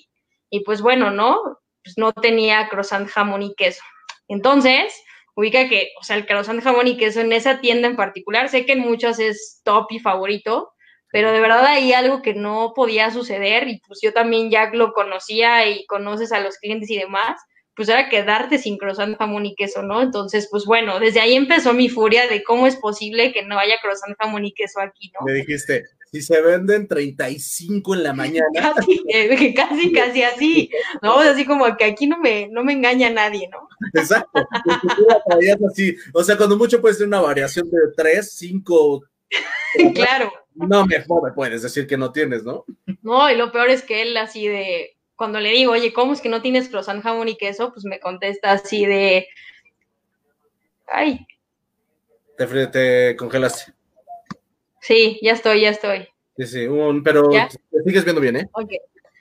y 0.49 0.61
pues 0.61 0.81
bueno, 0.81 1.11
¿no? 1.11 1.39
Pues 1.83 1.95
no 1.95 2.11
tenía 2.11 2.67
croissant 2.69 3.07
jamón 3.07 3.43
y 3.43 3.53
queso. 3.53 3.83
Entonces, 4.27 4.91
ubica 5.35 5.69
que, 5.69 5.89
o 5.99 6.03
sea, 6.03 6.15
el 6.15 6.25
croissant 6.25 6.63
jamón 6.63 6.87
y 6.87 6.97
queso 6.97 7.21
en 7.21 7.33
esa 7.33 7.61
tienda 7.61 7.87
en 7.87 7.97
particular, 7.97 8.49
sé 8.49 8.65
que 8.65 8.71
en 8.71 8.79
muchas 8.79 9.19
es 9.19 9.61
top 9.63 9.85
y 9.91 9.99
favorito, 9.99 10.70
pero 11.11 11.31
de 11.31 11.39
verdad 11.39 11.65
hay 11.65 11.93
algo 11.93 12.21
que 12.21 12.33
no 12.33 12.73
podía 12.75 13.11
suceder 13.11 13.67
y 13.67 13.81
pues 13.87 13.99
yo 14.01 14.13
también 14.13 14.49
ya 14.49 14.69
lo 14.73 14.93
conocía 14.93 15.67
y 15.67 15.85
conoces 15.85 16.31
a 16.31 16.39
los 16.39 16.57
clientes 16.57 16.89
y 16.89 16.97
demás, 16.97 17.41
pues 17.75 17.89
era 17.89 18.09
quedarte 18.09 18.57
sin 18.57 18.77
croissant 18.77 19.17
jamón 19.17 19.45
y 19.45 19.55
queso, 19.55 19.81
¿no? 19.81 20.01
Entonces, 20.01 20.47
pues 20.51 20.65
bueno, 20.65 20.99
desde 20.99 21.21
ahí 21.21 21.35
empezó 21.35 21.73
mi 21.73 21.89
furia 21.89 22.27
de 22.27 22.43
cómo 22.43 22.67
es 22.67 22.75
posible 22.75 23.31
que 23.33 23.43
no 23.43 23.57
haya 23.57 23.75
croissant 23.81 24.15
jamón 24.19 24.45
y 24.45 24.53
queso 24.53 24.81
aquí, 24.81 25.11
¿no? 25.13 25.25
Me 25.25 25.33
dijiste, 25.33 25.85
si 26.11 26.21
se 26.21 26.41
venden 26.41 26.87
35 26.87 27.95
en 27.95 28.03
la 28.03 28.13
mañana. 28.13 28.73
Casi, 28.75 29.03
eh, 29.07 29.53
casi, 29.55 29.91
casi 29.91 30.23
así, 30.23 30.69
¿no? 31.01 31.19
Así 31.19 31.45
como 31.45 31.75
que 31.77 31.85
aquí 31.85 32.07
no 32.07 32.19
me, 32.19 32.47
no 32.49 32.63
me 32.63 32.73
engaña 32.73 33.09
nadie, 33.09 33.49
¿no? 33.49 33.67
Exacto. 33.93 34.45
así. 35.71 35.95
O 36.13 36.23
sea, 36.23 36.37
cuando 36.37 36.57
mucho 36.57 36.81
puede 36.81 36.95
ser 36.95 37.07
una 37.07 37.21
variación 37.21 37.69
de 37.69 37.77
3, 37.95 38.35
5. 38.37 39.03
claro. 39.95 40.31
No, 40.55 40.85
mejor 40.85 41.23
me 41.23 41.31
puedes 41.31 41.61
decir 41.61 41.87
que 41.87 41.97
no 41.97 42.11
tienes, 42.11 42.43
¿no? 42.43 42.65
No, 43.01 43.29
y 43.29 43.35
lo 43.35 43.51
peor 43.51 43.69
es 43.69 43.83
que 43.83 44.01
él 44.01 44.15
así 44.17 44.47
de, 44.47 44.97
cuando 45.15 45.39
le 45.39 45.49
digo, 45.49 45.71
oye, 45.71 45.93
¿cómo 45.93 46.13
es 46.13 46.21
que 46.21 46.29
no 46.29 46.41
tienes 46.41 46.69
croissant, 46.69 47.01
jamón 47.01 47.27
y 47.27 47.37
queso? 47.37 47.71
Pues 47.71 47.85
me 47.85 47.99
contesta 47.99 48.51
así 48.51 48.85
de, 48.85 49.27
ay. 50.87 51.25
Te, 52.37 52.67
te 52.67 53.15
congelaste. 53.15 53.73
Sí, 54.81 55.19
ya 55.21 55.33
estoy, 55.33 55.61
ya 55.61 55.69
estoy. 55.69 56.07
Sí, 56.37 56.47
sí, 56.47 56.67
pero 57.03 57.29
te 57.29 57.83
sigues 57.85 58.03
viendo 58.03 58.21
bien, 58.21 58.37
¿eh? 58.37 58.49
Ok. 58.53 58.71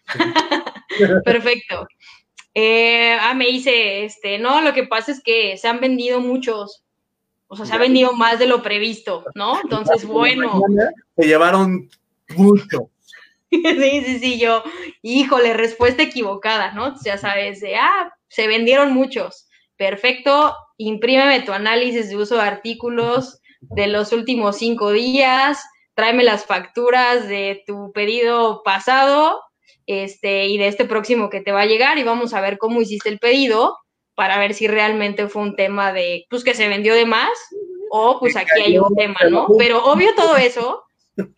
Perfecto. 1.25 1.87
Eh, 2.55 3.17
ah, 3.21 3.35
me 3.35 3.47
dice, 3.47 4.05
este, 4.05 4.39
no, 4.39 4.61
lo 4.63 4.73
que 4.73 4.85
pasa 4.85 5.13
es 5.13 5.23
que 5.23 5.57
se 5.57 5.69
han 5.69 5.81
vendido 5.81 6.21
muchos. 6.21 6.83
O 7.53 7.57
sea, 7.57 7.67
se 7.67 7.75
ha 7.75 7.79
vendido 7.79 8.13
más 8.13 8.39
de 8.39 8.47
lo 8.47 8.63
previsto, 8.63 9.25
¿no? 9.35 9.61
Entonces, 9.61 10.07
bueno. 10.07 10.63
Se 11.17 11.27
llevaron 11.27 11.91
mucho. 12.37 12.91
Sí, 13.53 14.05
sí, 14.07 14.19
sí, 14.21 14.39
yo, 14.39 14.63
híjole, 15.03 15.55
respuesta 15.55 16.05
equivocada, 16.05 16.71
¿no? 16.71 16.95
Ya 17.05 17.19
sabes, 17.19 17.61
de, 17.61 17.75
ah, 17.75 18.15
se 18.29 18.47
vendieron 18.47 18.95
muchos. 18.95 19.49
Perfecto, 19.77 20.55
imprímeme 20.77 21.41
tu 21.41 21.51
análisis 21.51 22.11
de 22.11 22.17
uso 22.17 22.37
de 22.37 22.43
artículos 22.43 23.41
de 23.61 23.89
los 23.89 24.13
últimos 24.13 24.59
cinco 24.59 24.93
días, 24.93 25.65
tráeme 25.95 26.23
las 26.23 26.47
facturas 26.47 27.27
de 27.27 27.65
tu 27.67 27.91
pedido 27.91 28.63
pasado 28.63 29.41
este, 29.87 30.47
y 30.47 30.57
de 30.57 30.69
este 30.69 30.85
próximo 30.85 31.29
que 31.29 31.41
te 31.41 31.51
va 31.51 31.63
a 31.63 31.67
llegar 31.67 31.99
y 31.99 32.05
vamos 32.05 32.35
a 32.35 32.41
ver 32.41 32.57
cómo 32.57 32.81
hiciste 32.81 33.09
el 33.09 33.19
pedido 33.19 33.77
para 34.21 34.39
ver 34.39 34.53
si 34.53 34.69
realmente 34.69 35.29
fue 35.29 35.41
un 35.41 35.57
tema 35.57 35.95
de, 35.95 36.27
pues 36.29 36.45
que 36.45 36.53
se 36.53 36.69
vendió 36.69 36.95
de 36.95 37.07
más 37.07 37.31
o 37.91 38.21
pues 38.21 38.37
aquí 38.37 38.61
hay 38.61 38.77
un 38.77 38.95
tema, 38.95 39.19
¿no? 39.31 39.47
Pero 39.57 39.83
obvio 39.83 40.15
todo 40.15 40.37
eso 40.37 40.85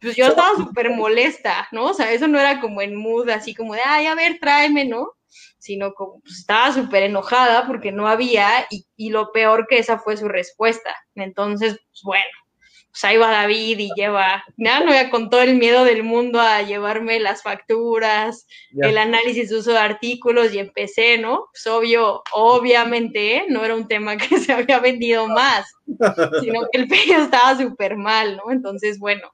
pues 0.01 0.17
yo 0.17 0.27
estaba 0.27 0.57
súper 0.57 0.91
molesta, 0.91 1.69
¿no? 1.71 1.87
O 1.87 1.95
sea, 1.95 2.13
eso 2.13 2.27
no 2.27 2.41
era 2.41 2.61
como 2.61 2.83
en 2.83 2.97
mood, 2.97 3.29
así 3.29 3.55
como 3.55 3.75
de, 3.75 3.83
ay, 3.87 4.07
a 4.07 4.17
ver, 4.17 4.41
tráeme, 4.41 4.85
¿no? 4.85 5.13
Sino 5.59 5.95
como, 5.95 6.21
pues 6.23 6.39
estaba 6.39 6.73
súper 6.73 7.05
enojada 7.05 7.69
porque 7.69 7.93
no 7.93 8.09
había 8.09 8.67
y, 8.69 8.85
y, 8.97 9.11
lo 9.11 9.31
peor 9.31 9.69
que 9.69 9.79
esa 9.79 10.01
fue 10.01 10.17
su 10.17 10.27
respuesta. 10.27 10.93
Entonces, 11.15 11.75
pues 11.75 12.01
bueno, 12.03 12.31
pues 12.93 13.05
ahí 13.05 13.17
va 13.17 13.31
David 13.31 13.79
y 13.79 13.91
lleva, 13.97 14.45
nada, 14.59 14.85
no, 14.85 14.93
ya 14.93 15.09
con 15.09 15.31
todo 15.31 15.41
el 15.41 15.55
miedo 15.55 15.83
del 15.85 16.03
mundo 16.03 16.39
a 16.39 16.61
llevarme 16.61 17.21
las 17.21 17.43
facturas, 17.43 18.47
el 18.71 18.99
análisis 18.99 19.49
de 19.49 19.57
uso 19.57 19.73
de 19.73 19.79
artículos 19.79 20.53
y 20.53 20.59
empecé, 20.59 21.17
¿no? 21.17 21.47
Pues 21.53 21.67
obvio, 21.67 22.23
obviamente, 22.33 23.37
¿eh? 23.37 23.47
no 23.49 23.65
era 23.65 23.75
un 23.75 23.89
tema 23.89 24.19
que 24.19 24.37
se 24.39 24.53
había 24.53 24.79
vendido 24.79 25.27
más, 25.27 25.65
sino 26.43 26.69
que 26.71 26.81
el 26.81 26.87
pedido 26.87 27.23
estaba 27.23 27.57
súper 27.57 27.97
mal, 27.97 28.37
¿no? 28.37 28.53
Entonces, 28.53 28.99
bueno, 28.99 29.33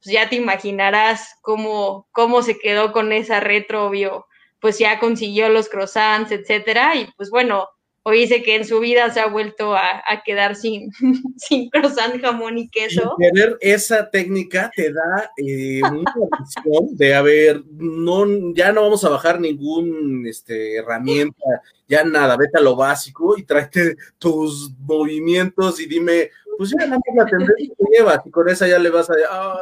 pues 0.00 0.14
ya 0.14 0.28
te 0.28 0.36
imaginarás 0.36 1.34
cómo, 1.42 2.06
cómo 2.12 2.42
se 2.42 2.60
quedó 2.60 2.92
con 2.92 3.12
esa 3.12 3.40
retro, 3.40 3.86
obvio, 3.86 4.26
pues 4.60 4.78
ya 4.78 5.00
consiguió 5.00 5.48
los 5.48 5.68
croissants, 5.68 6.30
etcétera, 6.30 6.94
y 6.94 7.10
pues 7.16 7.28
bueno, 7.28 7.68
hoy 8.02 8.20
dice 8.20 8.42
que 8.42 8.56
en 8.56 8.64
su 8.64 8.80
vida 8.80 9.10
se 9.10 9.20
ha 9.20 9.26
vuelto 9.26 9.74
a, 9.74 10.02
quedar 10.24 10.56
sin, 10.56 10.90
sin 11.36 11.68
croissant, 11.70 12.20
jamón 12.20 12.58
y 12.58 12.68
queso. 12.68 13.16
tener 13.18 13.56
esa 13.60 14.10
técnica 14.10 14.70
te 14.74 14.92
da 14.92 15.30
eh, 15.36 15.80
una 15.82 16.14
visión 16.38 16.96
de, 16.96 17.14
a 17.14 17.22
ver, 17.22 17.62
no, 17.70 18.26
ya 18.54 18.72
no 18.72 18.82
vamos 18.82 19.04
a 19.04 19.10
bajar 19.10 19.40
ningún 19.40 20.26
este, 20.26 20.76
herramienta, 20.76 21.62
ya 21.88 22.04
nada, 22.04 22.36
vete 22.36 22.58
a 22.58 22.62
lo 22.62 22.76
básico 22.76 23.36
y 23.36 23.42
tráete 23.44 23.96
tus 24.18 24.70
movimientos 24.80 25.80
y 25.80 25.86
dime, 25.86 26.30
pues 26.56 26.70
ya 26.70 26.86
nada 26.86 27.00
más 27.14 27.24
la 27.24 27.26
tendencia 27.26 27.74
que 27.76 27.84
llevas 27.96 28.20
y 28.24 28.30
con 28.30 28.48
esa 28.48 28.68
ya 28.68 28.78
le 28.78 28.90
vas 28.90 29.08
a... 29.10 29.14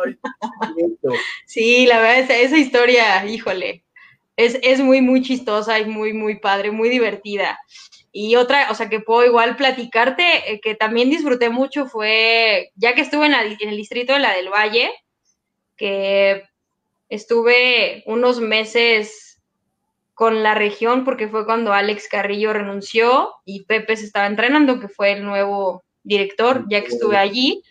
Ay, 0.02 0.18
sí, 1.46 1.86
la 1.86 2.00
verdad, 2.00 2.18
esa, 2.18 2.36
esa 2.36 2.58
historia, 2.58 3.24
híjole, 3.24 3.84
es, 4.36 4.58
es, 4.62 4.80
muy, 4.80 5.00
muy 5.00 5.22
chistosa 5.22 5.78
y 5.78 5.86
muy, 5.86 6.12
muy 6.12 6.38
padre, 6.38 6.70
muy 6.70 6.88
divertida. 6.88 7.58
Y 8.20 8.34
otra, 8.34 8.68
o 8.72 8.74
sea, 8.74 8.88
que 8.88 8.98
puedo 8.98 9.24
igual 9.24 9.54
platicarte, 9.54 10.50
eh, 10.50 10.60
que 10.60 10.74
también 10.74 11.08
disfruté 11.08 11.50
mucho 11.50 11.86
fue, 11.86 12.72
ya 12.74 12.96
que 12.96 13.02
estuve 13.02 13.26
en, 13.26 13.34
el 13.34 13.76
distrito 13.76 14.12
de 14.12 14.18
la 14.18 14.32
del 14.32 14.48
Valle, 14.48 14.90
que 15.76 16.42
estuve 17.08 18.02
unos 18.06 18.40
meses 18.40 19.40
con 20.14 20.42
la 20.42 20.54
región 20.54 21.04
porque 21.04 21.28
fue 21.28 21.46
cuando 21.46 21.72
Alex 21.72 22.08
Carrillo 22.08 22.52
renunció 22.52 23.34
y 23.44 23.62
Pepe 23.66 23.96
se 23.96 24.06
estaba 24.06 24.26
entrenando, 24.26 24.80
que 24.80 24.88
fue 24.88 25.12
el 25.12 25.24
nuevo 25.24 25.84
director, 26.02 26.64
ya 26.68 26.80
que 26.80 26.88
estuve 26.88 27.16
allí. 27.16 27.62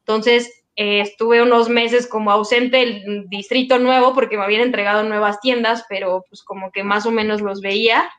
Entonces, 0.00 0.64
eh, 0.74 1.00
estuve 1.00 1.42
unos 1.42 1.68
meses 1.68 2.08
como 2.08 2.32
ausente 2.32 2.78
del 2.78 3.28
distrito 3.28 3.78
nuevo 3.78 4.14
porque 4.14 4.36
me 4.36 4.42
habían 4.42 4.62
entregado 4.62 5.04
nuevas 5.04 5.38
tiendas, 5.40 5.84
pero 5.88 6.24
pues 6.28 6.42
como 6.42 6.72
que 6.72 6.82
más 6.82 7.06
o 7.06 7.12
menos 7.12 7.40
los 7.40 7.60
veía. 7.60 8.10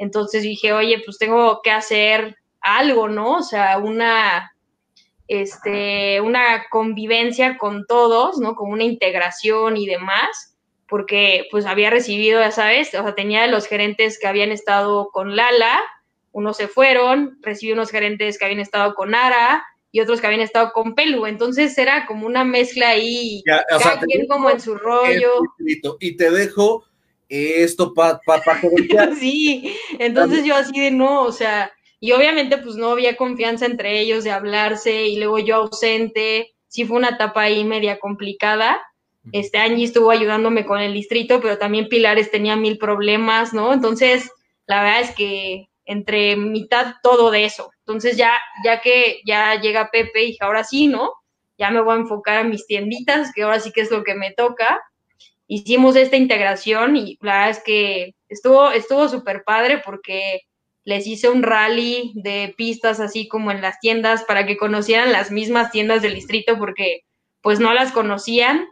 Entonces 0.00 0.42
dije, 0.42 0.72
oye, 0.72 1.02
pues 1.04 1.18
tengo 1.18 1.60
que 1.62 1.70
hacer 1.70 2.38
algo, 2.62 3.10
¿no? 3.10 3.36
O 3.36 3.42
sea, 3.42 3.76
una, 3.76 4.50
este, 5.28 6.22
una 6.22 6.64
convivencia 6.70 7.58
con 7.58 7.84
todos, 7.86 8.38
¿no? 8.38 8.54
Como 8.54 8.72
una 8.72 8.84
integración 8.84 9.76
y 9.76 9.86
demás, 9.86 10.56
porque 10.88 11.48
pues 11.50 11.66
había 11.66 11.90
recibido, 11.90 12.40
ya 12.40 12.50
sabes, 12.50 12.88
o 12.94 13.02
sea, 13.02 13.14
tenía 13.14 13.46
los 13.46 13.66
gerentes 13.66 14.18
que 14.18 14.26
habían 14.26 14.52
estado 14.52 15.10
con 15.12 15.36
Lala, 15.36 15.82
unos 16.32 16.56
se 16.56 16.66
fueron, 16.66 17.38
recibí 17.42 17.72
unos 17.72 17.90
gerentes 17.90 18.38
que 18.38 18.46
habían 18.46 18.60
estado 18.60 18.94
con 18.94 19.14
Ara 19.14 19.66
y 19.92 20.00
otros 20.00 20.22
que 20.22 20.28
habían 20.28 20.40
estado 20.40 20.72
con 20.72 20.94
Pelu, 20.94 21.26
entonces 21.26 21.76
era 21.76 22.06
como 22.06 22.26
una 22.26 22.44
mezcla 22.44 22.88
ahí, 22.88 23.42
cada 23.44 24.00
quien 24.00 24.26
como 24.28 24.48
en 24.48 24.60
su 24.60 24.76
rollo. 24.76 25.42
Y 25.98 26.16
te 26.16 26.30
dejo 26.30 26.84
esto 27.30 27.94
para 27.94 28.20
pa, 28.26 28.42
pa 28.42 28.60
Sí, 29.18 29.74
entonces 29.98 30.44
yo 30.44 30.54
así 30.54 30.78
de 30.78 30.90
no, 30.90 31.22
o 31.22 31.32
sea, 31.32 31.72
y 32.00 32.12
obviamente 32.12 32.58
pues 32.58 32.76
no 32.76 32.90
había 32.90 33.16
confianza 33.16 33.66
entre 33.66 34.00
ellos 34.00 34.24
de 34.24 34.32
hablarse 34.32 35.06
y 35.06 35.16
luego 35.16 35.38
yo 35.38 35.56
ausente, 35.56 36.54
sí 36.66 36.84
fue 36.84 36.96
una 36.96 37.10
etapa 37.10 37.42
ahí 37.42 37.64
media 37.64 37.98
complicada. 37.98 38.80
Este 39.32 39.58
Angie 39.58 39.84
estuvo 39.84 40.10
ayudándome 40.10 40.64
con 40.64 40.80
el 40.80 40.94
distrito, 40.94 41.40
pero 41.40 41.58
también 41.58 41.88
Pilares 41.88 42.30
tenía 42.30 42.56
mil 42.56 42.78
problemas, 42.78 43.52
¿no? 43.52 43.72
Entonces, 43.72 44.30
la 44.66 44.82
verdad 44.82 45.00
es 45.02 45.14
que 45.14 45.68
entre 45.84 46.36
mitad 46.36 46.94
todo 47.02 47.30
de 47.30 47.44
eso. 47.44 47.70
Entonces 47.80 48.16
ya, 48.16 48.32
ya 48.64 48.80
que 48.80 49.20
ya 49.26 49.60
llega 49.60 49.90
Pepe 49.90 50.24
y 50.24 50.36
ahora 50.40 50.64
sí, 50.64 50.86
¿no? 50.86 51.12
Ya 51.58 51.70
me 51.70 51.82
voy 51.82 51.96
a 51.96 52.00
enfocar 52.00 52.38
a 52.38 52.44
mis 52.44 52.66
tienditas, 52.66 53.32
que 53.34 53.42
ahora 53.42 53.60
sí 53.60 53.72
que 53.72 53.82
es 53.82 53.90
lo 53.90 54.02
que 54.04 54.14
me 54.14 54.32
toca. 54.32 54.80
Hicimos 55.52 55.96
esta 55.96 56.16
integración 56.16 56.96
y 56.96 57.18
la 57.20 57.32
verdad 57.32 57.50
es 57.50 57.62
que 57.64 58.14
estuvo 58.28 58.70
estuvo 58.70 59.08
súper 59.08 59.42
padre 59.42 59.82
porque 59.84 60.42
les 60.84 61.08
hice 61.08 61.28
un 61.28 61.42
rally 61.42 62.12
de 62.14 62.54
pistas 62.56 63.00
así 63.00 63.26
como 63.26 63.50
en 63.50 63.60
las 63.60 63.80
tiendas 63.80 64.22
para 64.22 64.46
que 64.46 64.56
conocieran 64.56 65.10
las 65.10 65.32
mismas 65.32 65.72
tiendas 65.72 66.02
del 66.02 66.14
distrito 66.14 66.56
porque 66.56 67.00
pues 67.42 67.58
no 67.58 67.74
las 67.74 67.90
conocían. 67.90 68.64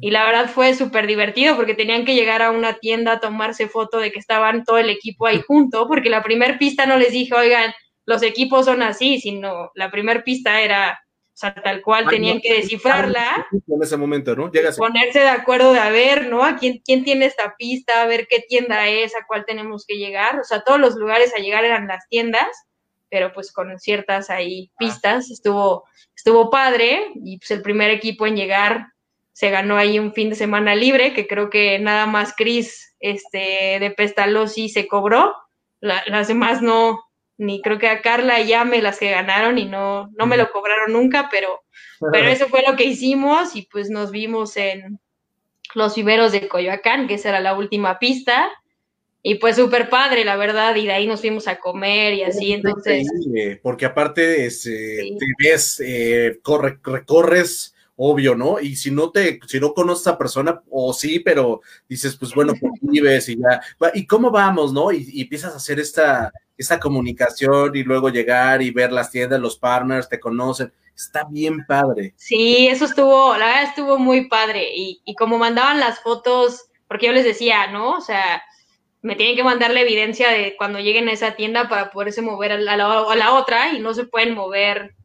Y 0.00 0.12
la 0.12 0.24
verdad 0.24 0.48
fue 0.48 0.74
súper 0.74 1.08
divertido 1.08 1.56
porque 1.56 1.74
tenían 1.74 2.04
que 2.04 2.14
llegar 2.14 2.40
a 2.40 2.52
una 2.52 2.74
tienda 2.74 3.14
a 3.14 3.20
tomarse 3.20 3.68
foto 3.68 3.98
de 3.98 4.12
que 4.12 4.20
estaban 4.20 4.62
todo 4.62 4.78
el 4.78 4.90
equipo 4.90 5.26
ahí 5.26 5.42
junto, 5.48 5.88
porque 5.88 6.08
la 6.08 6.22
primer 6.22 6.56
pista 6.56 6.86
no 6.86 6.98
les 6.98 7.10
dije, 7.10 7.34
oigan, 7.34 7.72
los 8.06 8.22
equipos 8.22 8.66
son 8.66 8.82
así, 8.82 9.18
sino 9.18 9.72
la 9.74 9.90
primer 9.90 10.22
pista 10.22 10.60
era 10.60 11.01
O 11.34 11.36
sea, 11.42 11.54
tal 11.54 11.80
cual 11.80 12.06
tenían 12.08 12.40
que 12.40 12.52
descifrarla. 12.52 13.46
En 13.52 13.82
ese 13.82 13.96
momento, 13.96 14.36
¿no? 14.36 14.52
Ponerse 14.76 15.20
de 15.20 15.28
acuerdo 15.28 15.72
de 15.72 15.78
a 15.78 15.88
ver, 15.90 16.28
¿no? 16.28 16.44
A 16.44 16.56
quién, 16.56 16.82
quién 16.84 17.04
tiene 17.04 17.24
esta 17.24 17.54
pista, 17.56 18.02
a 18.02 18.06
ver 18.06 18.26
qué 18.28 18.40
tienda 18.40 18.86
es, 18.88 19.14
a 19.14 19.24
cuál 19.26 19.46
tenemos 19.46 19.86
que 19.86 19.96
llegar. 19.96 20.38
O 20.38 20.44
sea, 20.44 20.62
todos 20.62 20.78
los 20.78 20.94
lugares 20.96 21.32
a 21.34 21.40
llegar 21.40 21.64
eran 21.64 21.88
las 21.88 22.06
tiendas, 22.08 22.48
pero 23.08 23.32
pues 23.32 23.50
con 23.50 23.78
ciertas 23.78 24.28
ahí 24.28 24.70
pistas. 24.78 25.30
Estuvo, 25.30 25.84
estuvo 26.14 26.50
padre. 26.50 27.12
Y 27.24 27.38
pues 27.38 27.50
el 27.50 27.62
primer 27.62 27.90
equipo 27.90 28.26
en 28.26 28.36
llegar 28.36 28.88
se 29.32 29.48
ganó 29.48 29.78
ahí 29.78 29.98
un 29.98 30.12
fin 30.12 30.28
de 30.28 30.36
semana 30.36 30.74
libre, 30.74 31.14
que 31.14 31.26
creo 31.26 31.48
que 31.48 31.78
nada 31.78 32.04
más 32.04 32.34
Cris 32.36 32.94
este, 33.00 33.78
de 33.80 33.90
Pestalozzi 33.96 34.68
se 34.68 34.86
cobró. 34.86 35.34
las 35.80 36.28
demás 36.28 36.60
no, 36.60 37.00
ni 37.38 37.60
creo 37.60 37.78
que 37.78 37.88
a 37.88 38.02
Carla 38.02 38.40
y 38.40 38.52
me 38.64 38.82
las 38.82 38.98
que 38.98 39.10
ganaron 39.10 39.58
y 39.58 39.64
no, 39.64 40.10
no 40.16 40.26
me 40.26 40.36
lo 40.36 40.50
cobraron 40.52 40.92
nunca, 40.92 41.28
pero, 41.30 41.62
pero 42.12 42.28
eso 42.28 42.48
fue 42.48 42.62
lo 42.66 42.76
que 42.76 42.84
hicimos 42.84 43.56
y 43.56 43.62
pues 43.62 43.90
nos 43.90 44.10
vimos 44.10 44.56
en 44.56 45.00
los 45.74 45.94
viveros 45.94 46.32
de 46.32 46.48
Coyoacán, 46.48 47.08
que 47.08 47.14
esa 47.14 47.30
era 47.30 47.40
la 47.40 47.56
última 47.56 47.98
pista. 47.98 48.50
Y 49.24 49.36
pues 49.36 49.54
súper 49.54 49.88
padre, 49.88 50.24
la 50.24 50.34
verdad, 50.34 50.74
y 50.74 50.84
de 50.84 50.92
ahí 50.92 51.06
nos 51.06 51.20
fuimos 51.20 51.46
a 51.46 51.60
comer 51.60 52.14
y 52.14 52.24
así, 52.24 52.52
entonces... 52.52 53.06
Porque 53.62 53.86
aparte 53.86 54.46
este, 54.46 54.96
te 55.16 55.26
ves, 55.38 55.80
eh, 55.84 56.40
corre, 56.42 56.78
recorres 56.82 57.71
obvio, 58.04 58.34
¿no? 58.34 58.58
Y 58.58 58.74
si 58.74 58.90
no 58.90 59.10
te, 59.10 59.38
si 59.46 59.60
no 59.60 59.72
conoces 59.72 60.08
a 60.08 60.18
persona, 60.18 60.60
o 60.70 60.92
sí, 60.92 61.20
pero 61.20 61.60
dices, 61.88 62.16
pues 62.16 62.34
bueno, 62.34 62.52
pues 62.60 62.72
vives 62.80 63.28
y 63.28 63.36
ya, 63.36 63.60
¿y 63.94 64.06
cómo 64.06 64.32
vamos, 64.32 64.72
no? 64.72 64.90
Y, 64.90 65.20
empiezas 65.20 65.54
a 65.54 65.58
hacer 65.58 65.78
esta, 65.78 66.32
esta 66.58 66.80
comunicación 66.80 67.76
y 67.76 67.84
luego 67.84 68.08
llegar 68.08 68.60
y 68.60 68.72
ver 68.72 68.90
las 68.90 69.12
tiendas, 69.12 69.40
los 69.40 69.56
partners, 69.56 70.08
te 70.08 70.18
conocen, 70.18 70.72
está 70.96 71.24
bien 71.30 71.64
padre. 71.64 72.12
Sí, 72.16 72.66
eso 72.66 72.86
estuvo, 72.86 73.36
la 73.36 73.46
verdad 73.46 73.62
estuvo 73.64 73.96
muy 73.98 74.28
padre, 74.28 74.74
y, 74.74 75.00
y 75.04 75.14
como 75.14 75.38
mandaban 75.38 75.78
las 75.78 76.00
fotos, 76.00 76.70
porque 76.88 77.06
yo 77.06 77.12
les 77.12 77.24
decía, 77.24 77.68
¿no? 77.68 77.92
O 77.92 78.00
sea, 78.00 78.42
me 79.00 79.14
tienen 79.14 79.36
que 79.36 79.44
mandar 79.44 79.70
la 79.70 79.80
evidencia 79.80 80.28
de 80.28 80.56
cuando 80.56 80.80
lleguen 80.80 81.08
a 81.08 81.12
esa 81.12 81.36
tienda 81.36 81.68
para 81.68 81.92
poderse 81.92 82.20
mover 82.20 82.50
a 82.50 82.58
la, 82.58 82.74
a 82.74 83.16
la 83.16 83.34
otra 83.34 83.74
y 83.74 83.78
no 83.78 83.94
se 83.94 84.06
pueden 84.06 84.34
mover 84.34 84.96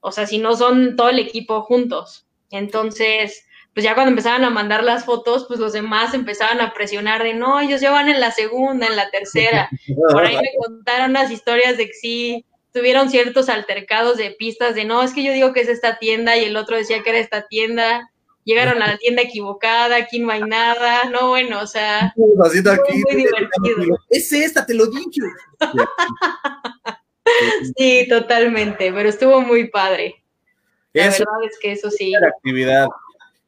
o 0.00 0.12
sea, 0.12 0.26
si 0.26 0.38
no 0.38 0.56
son 0.56 0.96
todo 0.96 1.08
el 1.08 1.18
equipo 1.18 1.62
juntos. 1.62 2.26
Entonces, 2.50 3.44
pues 3.74 3.84
ya 3.84 3.94
cuando 3.94 4.10
empezaban 4.10 4.44
a 4.44 4.50
mandar 4.50 4.82
las 4.82 5.04
fotos, 5.04 5.44
pues 5.46 5.60
los 5.60 5.72
demás 5.72 6.14
empezaban 6.14 6.60
a 6.60 6.72
presionar 6.72 7.22
de, 7.22 7.34
no, 7.34 7.60
ellos 7.60 7.80
ya 7.80 7.92
van 7.92 8.08
en 8.08 8.20
la 8.20 8.32
segunda, 8.32 8.86
en 8.86 8.96
la 8.96 9.10
tercera. 9.10 9.68
Por 10.10 10.24
ahí 10.24 10.36
me 10.36 10.50
contaron 10.58 11.12
las 11.12 11.30
historias 11.30 11.76
de 11.76 11.86
que 11.86 11.92
sí, 11.92 12.46
tuvieron 12.72 13.10
ciertos 13.10 13.48
altercados 13.48 14.16
de 14.16 14.32
pistas 14.32 14.74
de, 14.74 14.84
no, 14.84 15.02
es 15.02 15.12
que 15.12 15.22
yo 15.22 15.32
digo 15.32 15.52
que 15.52 15.60
es 15.60 15.68
esta 15.68 15.98
tienda 15.98 16.36
y 16.36 16.44
el 16.44 16.56
otro 16.56 16.76
decía 16.76 17.02
que 17.02 17.10
era 17.10 17.18
esta 17.18 17.46
tienda. 17.46 18.10
Llegaron 18.44 18.82
a 18.82 18.86
la 18.86 18.96
tienda 18.96 19.22
equivocada, 19.22 19.96
aquí 19.96 20.18
no 20.18 20.32
hay 20.32 20.40
nada, 20.40 21.04
no, 21.04 21.28
bueno, 21.28 21.60
o 21.60 21.66
sea, 21.66 22.06
aquí, 22.06 23.02
muy 23.04 23.16
divertido. 23.16 23.98
Es 24.08 24.32
esta, 24.32 24.64
te 24.64 24.74
lo 24.74 24.86
dije. 24.86 25.20
Sí, 27.76 28.06
totalmente, 28.08 28.92
pero 28.92 29.08
estuvo 29.08 29.40
muy 29.40 29.68
padre. 29.68 30.22
La 30.92 31.04
verdad 31.04 31.44
es 31.48 31.58
que 31.60 31.72
eso 31.72 31.90
sí. 31.90 32.12
La 32.18 32.28
actividad. 32.28 32.88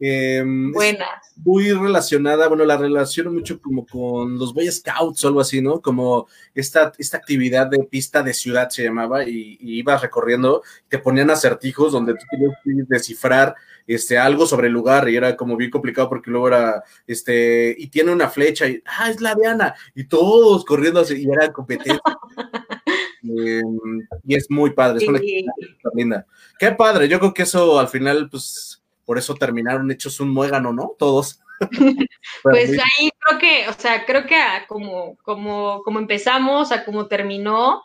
Em, 0.05 0.73
Buena. 0.73 1.07
Muy 1.37 1.71
relacionada, 1.73 2.49
bueno, 2.49 2.65
la 2.65 2.77
relaciono 2.77 3.31
mucho 3.31 3.61
como 3.61 3.87
con 3.87 4.37
los 4.37 4.53
Boy 4.53 4.69
Scouts 4.69 5.25
o 5.25 5.29
algo 5.29 5.41
así, 5.41 5.63
¿no? 5.63 5.81
Como 5.81 6.27
esta, 6.57 6.93
esta 6.99 7.19
actividad 7.19 7.69
de 7.69 7.85
pista 7.85 8.21
de 8.21 8.35
ciudad 8.35 8.69
se 8.69 8.83
llamaba 8.83 9.23
y, 9.23 9.59
ibas 9.61 10.03
recorriendo, 10.03 10.65
te 10.89 10.99
ponían 10.99 11.31
acertijos 11.31 11.93
donde 11.93 12.15
tú 12.15 12.25
tenías 12.29 12.53
que 12.65 12.71
descifrar 12.89 13.55
este, 13.87 14.19
algo 14.19 14.45
sobre 14.45 14.67
el 14.67 14.73
lugar 14.73 15.09
y 15.09 15.15
era 15.15 15.37
como 15.37 15.57
bien 15.57 15.71
complicado 15.71 16.09
porque 16.09 16.33
luego 16.33 16.49
era, 16.49 16.83
este, 17.07 17.73
y 17.79 17.87
tiene 17.87 18.11
una 18.11 18.29
flecha 18.29 18.67
y, 18.67 18.83
ah, 18.85 19.09
es 19.09 19.21
la 19.21 19.37
Diana, 19.37 19.73
y 19.95 20.03
todos 20.05 20.65
corriendo 20.65 20.99
así, 20.99 21.23
y 21.23 21.31
era 21.31 21.53
competencia. 21.53 22.03
Y 23.23 24.35
es 24.35 24.51
muy 24.51 24.71
padre, 24.71 24.99
es 25.03 25.09
una 25.09 25.21
linda. 25.95 26.27
Qué 26.59 26.73
padre, 26.73 27.09
yo 27.09 27.19
creo 27.19 27.35
que 27.35 27.43
eso 27.43 27.79
al 27.79 27.89
final, 27.89 28.29
pues, 28.29 28.83
por 29.05 29.19
eso 29.19 29.35
terminaron 29.35 29.91
hechos 29.91 30.21
un 30.21 30.31
muégano, 30.31 30.73
¿no? 30.73 30.95
Todos. 30.99 31.41
pues 32.43 32.71
ahí 32.71 33.11
creo 33.19 33.39
que, 33.39 33.69
o 33.69 33.73
sea, 33.73 34.05
creo 34.05 34.27
que 34.27 34.37
como, 34.67 35.17
como, 35.23 35.83
como 35.83 35.99
empezamos, 35.99 36.73
a 36.73 36.85
como 36.85 37.07
terminó, 37.07 37.83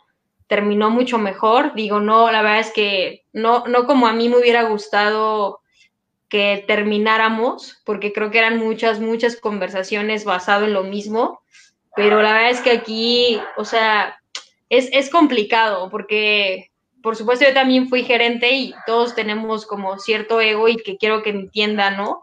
terminó 0.47 0.89
mucho 0.89 1.19
mejor. 1.19 1.73
Digo, 1.75 1.99
no, 1.99 2.31
la 2.31 2.41
verdad 2.41 2.59
es 2.59 2.71
que 2.71 3.25
no, 3.33 3.65
no 3.67 3.85
como 3.85 4.07
a 4.07 4.13
mí 4.13 4.29
me 4.29 4.37
hubiera 4.37 4.63
gustado 4.63 5.61
que 6.29 6.63
termináramos, 6.67 7.81
porque 7.85 8.11
creo 8.11 8.31
que 8.31 8.39
eran 8.39 8.57
muchas, 8.57 8.99
muchas 8.99 9.37
conversaciones 9.37 10.25
basado 10.25 10.65
en 10.65 10.73
lo 10.73 10.83
mismo, 10.83 11.41
pero 11.95 12.21
la 12.21 12.33
verdad 12.33 12.49
es 12.51 12.61
que 12.61 12.71
aquí, 12.71 13.39
o 13.55 13.65
sea, 13.65 14.19
es, 14.69 14.89
es 14.91 15.09
complicado 15.09 15.89
porque, 15.89 16.71
por 17.01 17.15
supuesto, 17.15 17.45
yo 17.45 17.53
también 17.53 17.89
fui 17.89 18.03
gerente 18.03 18.51
y 18.51 18.73
todos 18.85 19.15
tenemos 19.15 19.65
como 19.65 19.97
cierto 19.99 20.41
ego 20.41 20.67
y 20.67 20.77
que 20.77 20.97
quiero 20.97 21.23
que 21.23 21.33
mi 21.33 21.49
tienda, 21.49 21.91
¿no? 21.91 22.21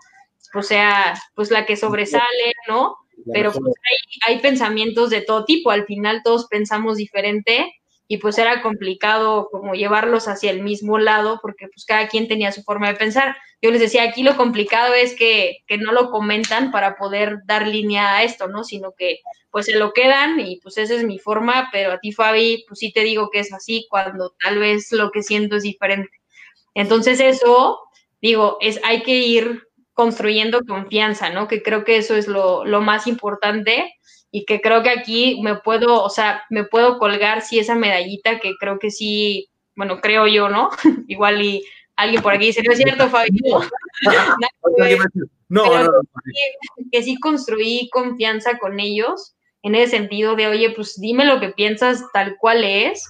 Pues 0.53 0.68
sea, 0.68 1.14
pues 1.34 1.51
la 1.51 1.66
que 1.66 1.76
sobresale, 1.76 2.55
¿no? 2.68 2.97
Pero 3.32 3.53
pues 3.53 3.74
hay, 3.90 4.34
hay 4.34 4.40
pensamientos 4.40 5.11
de 5.11 5.22
todo 5.22 5.45
tipo, 5.45 5.70
al 5.70 5.86
final 5.86 6.22
todos 6.24 6.47
pensamos 6.47 6.97
diferente 6.97 7.72
y 8.07 8.18
pues 8.18 8.36
era 8.38 8.61
complicado 8.61 9.48
como 9.50 9.74
llevarlos 9.74 10.28
hacia 10.28 10.50
el 10.50 10.62
mismo 10.62 10.98
lado 10.98 11.38
porque 11.40 11.68
pues 11.68 11.86
cada 11.86 12.07
quien 12.09 12.28
tenía 12.28 12.52
su 12.52 12.62
forma 12.62 12.88
de 12.88 12.96
pensar. 12.96 13.36
Yo 13.62 13.70
les 13.70 13.80
decía, 13.80 14.02
aquí 14.02 14.22
lo 14.22 14.36
complicado 14.36 14.92
es 14.92 15.14
que, 15.14 15.59
que 15.66 15.78
no 15.78 15.92
lo 15.92 16.11
comentan 16.11 16.70
para 16.70 16.96
poder 16.96 17.38
dar 17.46 17.66
línea 17.66 18.16
a 18.16 18.22
esto, 18.22 18.46
¿no? 18.48 18.62
Sino 18.62 18.92
que 18.92 19.20
pues 19.50 19.66
se 19.66 19.76
lo 19.76 19.92
quedan 19.92 20.38
y 20.38 20.61
pues 20.61 20.76
esa 20.76 20.94
es 20.94 21.05
mi 21.05 21.18
forma, 21.18 21.70
pero 21.72 21.92
a 21.92 21.98
ti 21.98 22.12
Fabi, 22.12 22.64
pues 22.68 22.80
sí 22.80 22.92
te 22.92 23.00
digo 23.00 23.30
que 23.30 23.38
es 23.38 23.52
así 23.52 23.86
cuando 23.88 24.34
tal 24.38 24.59
vez 24.59 24.92
lo 24.92 25.11
que 25.11 25.22
siento 25.22 25.57
es 25.57 25.62
diferente. 25.62 26.11
Entonces 26.74 27.20
eso, 27.20 27.78
digo, 28.20 28.59
es 28.61 28.80
hay 28.84 29.02
que 29.02 29.16
ir 29.16 29.62
construyendo 29.94 30.62
confianza, 30.66 31.30
¿no? 31.30 31.48
Que 31.48 31.62
creo 31.62 31.84
que 31.84 31.96
eso 31.96 32.16
es 32.16 32.26
lo, 32.26 32.64
lo 32.64 32.80
más 32.82 33.07
importante 33.07 33.94
y 34.37 34.47
que 34.47 34.61
creo 34.61 34.82
que 34.82 34.91
aquí 34.91 35.41
me 35.45 35.55
puedo, 35.55 36.03
o 36.03 36.11
sea, 36.11 36.43
me 36.51 36.64
puedo 36.64 36.99
colgar 36.99 37.41
sí 37.41 37.61
esa 37.61 37.76
medallita 37.76 38.41
que 38.41 38.57
creo 38.59 38.80
que 38.80 38.91
sí, 38.91 39.49
bueno, 39.76 40.01
creo 40.01 40.26
yo, 40.26 40.49
¿no? 40.49 40.70
Igual 41.07 41.41
y 41.41 41.64
alguien 41.95 42.20
por 42.20 42.32
aquí 42.32 42.47
dice, 42.47 42.64
no 42.64 42.72
es 42.72 42.78
cierto, 42.78 43.09
Fabio. 43.09 43.30
no, 45.49 45.85
no, 45.85 45.91
que 46.91 47.03
sí 47.05 47.16
construí 47.20 47.89
confianza 47.93 48.59
con 48.59 48.80
ellos 48.80 49.37
en 49.62 49.76
ese 49.76 49.99
sentido 49.99 50.35
de, 50.35 50.49
oye, 50.49 50.70
pues 50.70 51.01
dime 51.01 51.24
lo 51.26 51.39
que 51.39 51.51
piensas 51.51 52.03
tal 52.12 52.37
cual 52.37 52.64
es, 52.64 53.05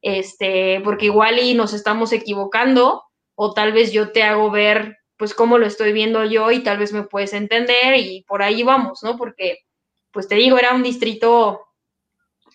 este, 0.00 0.80
porque 0.82 1.04
igual 1.04 1.38
y 1.40 1.52
nos 1.52 1.74
estamos 1.74 2.10
equivocando 2.14 3.02
o 3.34 3.52
tal 3.52 3.74
vez 3.74 3.92
yo 3.92 4.12
te 4.12 4.22
hago 4.22 4.50
ver 4.50 4.96
pues 5.18 5.34
cómo 5.34 5.58
lo 5.58 5.66
estoy 5.66 5.92
viendo 5.92 6.24
yo 6.24 6.50
y 6.50 6.60
tal 6.62 6.78
vez 6.78 6.94
me 6.94 7.02
puedes 7.02 7.34
entender 7.34 7.98
y 7.98 8.24
por 8.26 8.42
ahí 8.42 8.62
vamos, 8.62 9.00
¿no? 9.02 9.18
Porque 9.18 9.58
pues 10.12 10.28
te 10.28 10.34
digo, 10.34 10.58
era 10.58 10.74
un 10.74 10.82
distrito 10.82 11.60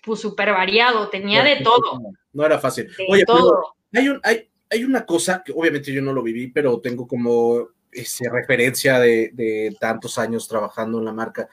pues 0.03 0.20
súper 0.20 0.51
variado, 0.51 1.10
tenía 1.10 1.43
de 1.43 1.58
todo. 1.58 1.99
No 2.34 2.45
era 2.45 2.60
fácil. 2.60 2.89
Oye, 3.10 3.26
todo. 3.26 3.76
hay, 3.93 4.10
un, 4.10 4.20
hay, 4.24 4.49
hay 4.70 4.84
una 4.84 5.06
cosa 5.06 5.41
que 5.43 5.51
obviamente 5.51 5.91
yo 5.91 6.01
no 6.01 6.14
lo 6.14 6.22
viví, 6.22 6.47
pero 6.47 6.80
tengo 6.80 7.08
como 7.08 7.70
esa 7.91 8.30
referencia 8.32 8.99
de, 8.99 9.76
tantos 9.80 10.18
años 10.18 10.47
trabajando 10.47 10.99
en 10.99 11.06
la 11.06 11.14
marca. 11.14 11.49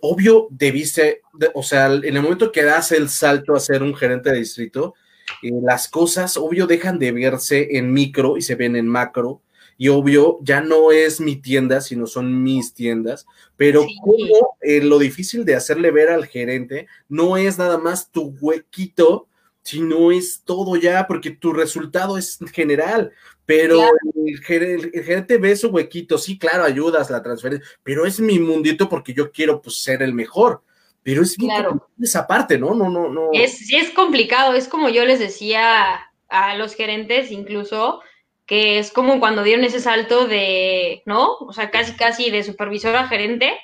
Obvio, 0.00 0.48
debiste, 0.50 1.22
o 1.54 1.62
sea, 1.62 1.86
en 1.86 2.16
el 2.16 2.22
momento 2.22 2.52
que 2.52 2.62
das 2.62 2.92
el 2.92 3.08
salto 3.08 3.54
a 3.54 3.60
ser 3.60 3.82
un 3.82 3.94
gerente 3.94 4.30
de 4.30 4.38
distrito, 4.38 4.94
eh, 5.42 5.50
las 5.62 5.88
cosas, 5.88 6.36
obvio, 6.36 6.66
dejan 6.66 6.98
de 6.98 7.12
verse 7.12 7.78
en 7.78 7.92
micro 7.92 8.36
y 8.36 8.42
se 8.42 8.56
ven 8.56 8.76
en 8.76 8.86
macro 8.86 9.40
y 9.76 9.88
obvio 9.88 10.38
ya 10.42 10.60
no 10.60 10.92
es 10.92 11.20
mi 11.20 11.36
tienda, 11.36 11.80
sino 11.80 12.06
son 12.06 12.42
mis 12.42 12.74
tiendas, 12.74 13.26
pero 13.56 13.86
como 14.02 14.56
eh, 14.60 14.80
lo 14.82 14.98
difícil 14.98 15.44
de 15.44 15.54
hacerle 15.54 15.90
ver 15.90 16.10
al 16.10 16.26
gerente 16.26 16.86
no 17.08 17.36
es 17.36 17.58
nada 17.58 17.78
más 17.78 18.10
tu 18.10 18.36
huequito, 18.40 19.28
sino 19.62 20.12
es 20.12 20.42
todo 20.44 20.76
ya, 20.76 21.06
porque 21.06 21.30
tu 21.30 21.52
resultado 21.52 22.18
es 22.18 22.38
general, 22.52 23.12
pero 23.46 23.82
el, 24.26 24.38
gerente, 24.42 25.38
ve 25.38 25.56
su 25.56 25.68
huequito, 25.68 26.18
sí, 26.18 26.38
claro, 26.38 26.64
ayudas 26.64 27.10
la 27.10 27.22
transferencia, 27.22 27.66
pero 27.82 28.06
es 28.06 28.20
mi 28.20 28.38
mundito 28.38 28.88
porque 28.88 29.14
yo 29.14 29.32
quiero 29.32 29.60
pues, 29.60 29.82
ser 29.82 30.02
el 30.02 30.12
mejor. 30.12 30.62
Pero 31.02 31.20
es 31.20 31.36
claro. 31.36 31.86
esa 32.00 32.26
parte, 32.26 32.56
¿no? 32.56 32.74
No, 32.74 32.88
no, 32.88 33.10
no. 33.10 33.28
Es, 33.34 33.58
sí, 33.58 33.76
es 33.76 33.90
complicado, 33.90 34.54
es 34.54 34.68
como 34.68 34.88
yo 34.88 35.04
les 35.04 35.18
decía 35.18 36.00
a 36.30 36.56
los 36.56 36.74
gerentes 36.74 37.30
incluso, 37.30 38.00
que 38.46 38.78
es 38.78 38.92
como 38.92 39.20
cuando 39.20 39.42
dieron 39.42 39.64
ese 39.64 39.80
salto 39.80 40.26
de, 40.26 41.02
¿no? 41.06 41.36
O 41.40 41.52
sea, 41.52 41.70
casi, 41.70 41.94
casi 41.94 42.30
de 42.30 42.42
supervisor 42.42 42.94
a 42.96 43.08
gerente. 43.08 43.58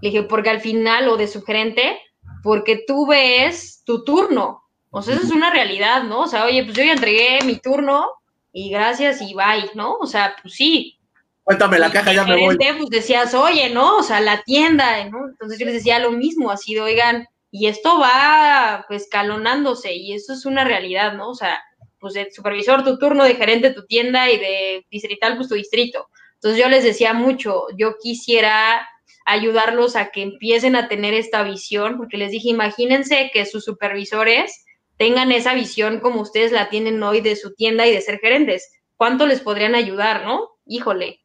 Le 0.00 0.10
dije, 0.10 0.22
porque 0.24 0.50
al 0.50 0.60
final, 0.60 1.08
o 1.08 1.16
de 1.16 1.26
gerente, 1.26 1.98
porque 2.42 2.84
tú 2.86 3.06
ves 3.06 3.82
tu 3.84 4.04
turno. 4.04 4.62
O 4.90 5.02
sea, 5.02 5.14
eso 5.14 5.24
es 5.24 5.30
una 5.30 5.50
realidad, 5.50 6.04
¿no? 6.04 6.20
O 6.20 6.26
sea, 6.26 6.44
oye, 6.44 6.64
pues 6.64 6.76
yo 6.76 6.84
ya 6.84 6.92
entregué 6.92 7.38
mi 7.44 7.56
turno 7.56 8.08
y 8.52 8.70
gracias 8.70 9.20
y 9.22 9.34
bye, 9.34 9.70
¿no? 9.74 9.96
O 9.96 10.06
sea, 10.06 10.36
pues 10.40 10.54
sí. 10.54 10.98
Cuéntame 11.44 11.78
la 11.78 11.90
caja, 11.90 12.12
ya 12.12 12.24
me 12.24 12.36
voy. 12.36 12.56
Pues 12.56 12.90
decías, 12.90 13.34
oye, 13.34 13.70
¿no? 13.70 13.98
O 13.98 14.02
sea, 14.02 14.20
la 14.20 14.42
tienda, 14.42 15.04
¿no? 15.08 15.28
Entonces 15.28 15.58
yo 15.58 15.66
les 15.66 15.74
decía 15.74 15.98
lo 15.98 16.12
mismo, 16.12 16.50
así 16.50 16.74
de, 16.74 16.80
oigan, 16.80 17.26
y 17.50 17.68
esto 17.68 17.98
va 17.98 18.84
pues 18.88 19.04
escalonándose 19.04 19.94
y 19.94 20.12
eso 20.12 20.32
es 20.32 20.44
una 20.44 20.64
realidad, 20.64 21.14
¿no? 21.14 21.30
O 21.30 21.34
sea, 21.34 21.62
pues 22.06 22.14
de 22.14 22.30
supervisor 22.30 22.84
tu 22.84 22.98
turno, 22.98 23.24
de 23.24 23.34
gerente 23.34 23.72
tu 23.72 23.84
tienda 23.84 24.30
y 24.30 24.38
de 24.38 24.86
distrital 24.92 25.34
pues 25.34 25.48
tu 25.48 25.56
distrito. 25.56 26.06
Entonces 26.34 26.60
yo 26.60 26.68
les 26.68 26.84
decía 26.84 27.14
mucho, 27.14 27.64
yo 27.76 27.96
quisiera 28.00 28.88
ayudarlos 29.24 29.96
a 29.96 30.10
que 30.10 30.22
empiecen 30.22 30.76
a 30.76 30.86
tener 30.86 31.14
esta 31.14 31.42
visión, 31.42 31.96
porque 31.96 32.16
les 32.16 32.30
dije, 32.30 32.48
imagínense 32.48 33.32
que 33.34 33.44
sus 33.44 33.64
supervisores 33.64 34.64
tengan 34.96 35.32
esa 35.32 35.52
visión 35.54 35.98
como 35.98 36.20
ustedes 36.20 36.52
la 36.52 36.68
tienen 36.68 37.02
hoy 37.02 37.22
de 37.22 37.34
su 37.34 37.54
tienda 37.54 37.88
y 37.88 37.92
de 37.92 38.00
ser 38.00 38.20
gerentes. 38.20 38.70
¿Cuánto 38.94 39.26
les 39.26 39.40
podrían 39.40 39.74
ayudar, 39.74 40.24
no? 40.24 40.50
Híjole, 40.64 41.22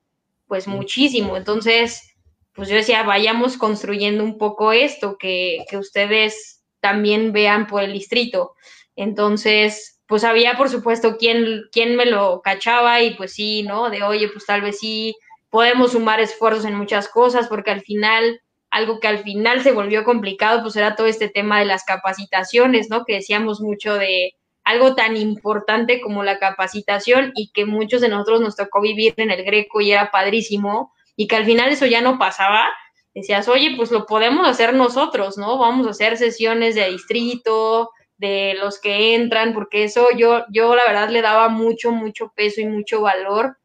pues 0.47 0.67
muchísimo. 0.67 1.37
Entonces, 1.37 2.15
pues 2.53 2.69
yo 2.69 2.75
decía, 2.75 3.03
vayamos 3.03 3.55
construyendo 3.55 4.23
un 4.23 4.39
poco 4.39 4.73
esto, 4.73 5.17
que, 5.19 5.63
que 5.69 5.77
ustedes 5.77 6.63
también 6.79 7.33
vean 7.33 7.67
por 7.67 7.83
el 7.83 7.93
distrito. 7.93 8.55
Entonces, 8.95 9.90
pues 10.11 10.25
había, 10.25 10.57
por 10.57 10.67
supuesto, 10.67 11.15
quien, 11.15 11.69
quien 11.71 11.95
me 11.95 12.05
lo 12.05 12.41
cachaba 12.41 13.01
y 13.01 13.15
pues 13.15 13.31
sí, 13.31 13.63
¿no? 13.63 13.89
De, 13.89 14.03
oye, 14.03 14.27
pues 14.27 14.45
tal 14.45 14.61
vez 14.61 14.77
sí, 14.77 15.15
podemos 15.49 15.93
sumar 15.93 16.19
esfuerzos 16.19 16.65
en 16.65 16.75
muchas 16.75 17.07
cosas, 17.07 17.47
porque 17.47 17.71
al 17.71 17.79
final 17.79 18.41
algo 18.71 18.99
que 18.99 19.07
al 19.07 19.19
final 19.19 19.63
se 19.63 19.71
volvió 19.71 20.03
complicado, 20.03 20.63
pues 20.63 20.75
era 20.75 20.97
todo 20.97 21.07
este 21.07 21.29
tema 21.29 21.59
de 21.59 21.65
las 21.65 21.85
capacitaciones, 21.85 22.89
¿no? 22.89 23.05
Que 23.05 23.13
decíamos 23.13 23.61
mucho 23.61 23.93
de 23.93 24.35
algo 24.65 24.95
tan 24.95 25.15
importante 25.15 26.01
como 26.01 26.23
la 26.23 26.39
capacitación 26.39 27.31
y 27.33 27.49
que 27.53 27.65
muchos 27.65 28.01
de 28.01 28.09
nosotros 28.09 28.41
nos 28.41 28.57
tocó 28.57 28.81
vivir 28.81 29.13
en 29.15 29.31
el 29.31 29.45
Greco 29.45 29.79
y 29.79 29.93
era 29.93 30.11
padrísimo 30.11 30.91
y 31.15 31.27
que 31.29 31.37
al 31.37 31.45
final 31.45 31.69
eso 31.71 31.85
ya 31.85 32.01
no 32.01 32.19
pasaba. 32.19 32.67
Decías, 33.15 33.47
oye, 33.47 33.75
pues 33.77 33.91
lo 33.91 34.05
podemos 34.05 34.45
hacer 34.45 34.73
nosotros, 34.73 35.37
¿no? 35.37 35.57
Vamos 35.57 35.87
a 35.87 35.91
hacer 35.91 36.17
sesiones 36.17 36.75
de 36.75 36.89
distrito, 36.89 37.91
de 38.21 38.53
los 38.53 38.79
que 38.79 39.15
entran, 39.15 39.51
porque 39.51 39.83
eso 39.83 40.09
yo, 40.15 40.45
yo 40.51 40.75
la 40.75 40.85
verdad 40.85 41.09
le 41.09 41.23
daba 41.23 41.49
mucho, 41.49 41.91
mucho 41.91 42.31
peso 42.35 42.61
y 42.61 42.65
mucho 42.65 43.01
valor 43.01 43.57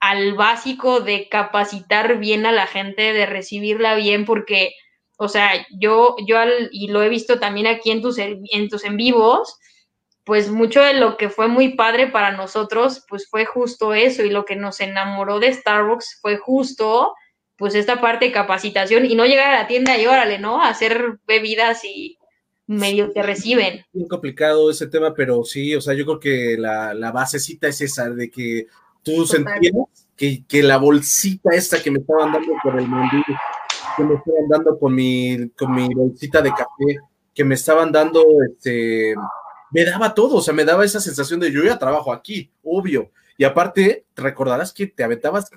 al 0.00 0.32
básico 0.32 1.00
de 1.00 1.28
capacitar 1.28 2.18
bien 2.18 2.46
a 2.46 2.52
la 2.52 2.66
gente, 2.66 3.12
de 3.12 3.26
recibirla 3.26 3.96
bien, 3.96 4.24
porque, 4.24 4.72
o 5.18 5.28
sea, 5.28 5.50
yo, 5.78 6.16
yo 6.26 6.38
al, 6.38 6.70
y 6.72 6.88
lo 6.88 7.02
he 7.02 7.10
visto 7.10 7.38
también 7.38 7.66
aquí 7.66 7.90
en 7.90 8.00
tus, 8.00 8.16
en 8.18 8.68
tus 8.70 8.84
en 8.84 8.96
vivos, 8.96 9.58
pues 10.24 10.50
mucho 10.50 10.80
de 10.80 10.94
lo 10.94 11.18
que 11.18 11.28
fue 11.28 11.48
muy 11.48 11.74
padre 11.74 12.06
para 12.06 12.32
nosotros, 12.32 13.04
pues 13.08 13.28
fue 13.28 13.44
justo 13.44 13.92
eso, 13.92 14.22
y 14.24 14.30
lo 14.30 14.46
que 14.46 14.56
nos 14.56 14.80
enamoró 14.80 15.38
de 15.38 15.52
Starbucks 15.52 16.20
fue 16.22 16.38
justo, 16.38 17.14
pues 17.58 17.74
esta 17.74 18.00
parte 18.00 18.26
de 18.26 18.32
capacitación, 18.32 19.04
y 19.04 19.14
no 19.14 19.26
llegar 19.26 19.50
a 19.50 19.58
la 19.58 19.66
tienda 19.66 19.98
y 19.98 20.06
órale, 20.06 20.38
¿no? 20.38 20.62
hacer 20.62 21.18
bebidas 21.26 21.84
y 21.84 22.18
medio 22.68 23.10
te 23.10 23.22
reciben. 23.22 23.84
Muy 23.92 24.06
complicado 24.06 24.70
ese 24.70 24.86
tema, 24.86 25.14
pero 25.14 25.42
sí, 25.42 25.74
o 25.74 25.80
sea, 25.80 25.94
yo 25.94 26.04
creo 26.04 26.20
que 26.20 26.56
la, 26.58 26.94
la 26.94 27.10
basecita 27.10 27.66
es 27.66 27.80
esa, 27.80 28.10
de 28.10 28.30
que 28.30 28.66
tú 29.02 29.26
sentías 29.26 29.72
que, 30.14 30.44
que, 30.46 30.62
la 30.62 30.76
bolsita 30.76 31.50
esta 31.54 31.82
que 31.82 31.90
me 31.90 31.98
estaban 31.98 32.30
dando 32.30 32.52
por 32.62 32.78
el 32.78 32.86
mandil, 32.86 33.24
que 33.96 34.04
me 34.04 34.14
estaban 34.14 34.48
dando 34.48 34.78
con 34.78 34.94
mi, 34.94 35.48
con 35.56 35.74
mi 35.74 35.88
bolsita 35.92 36.42
de 36.42 36.50
café, 36.50 36.98
que 37.34 37.44
me 37.44 37.54
estaban 37.54 37.90
dando, 37.90 38.22
este, 38.46 39.14
me 39.70 39.84
daba 39.84 40.12
todo, 40.12 40.36
o 40.36 40.42
sea, 40.42 40.52
me 40.52 40.64
daba 40.64 40.84
esa 40.84 41.00
sensación 41.00 41.40
de 41.40 41.50
yo 41.50 41.64
ya 41.64 41.78
trabajo 41.78 42.12
aquí, 42.12 42.52
obvio. 42.62 43.10
Y 43.38 43.44
aparte, 43.44 44.04
te 44.12 44.22
recordarás 44.22 44.72
que 44.72 44.88
te 44.88 45.04
aventabas 45.04 45.48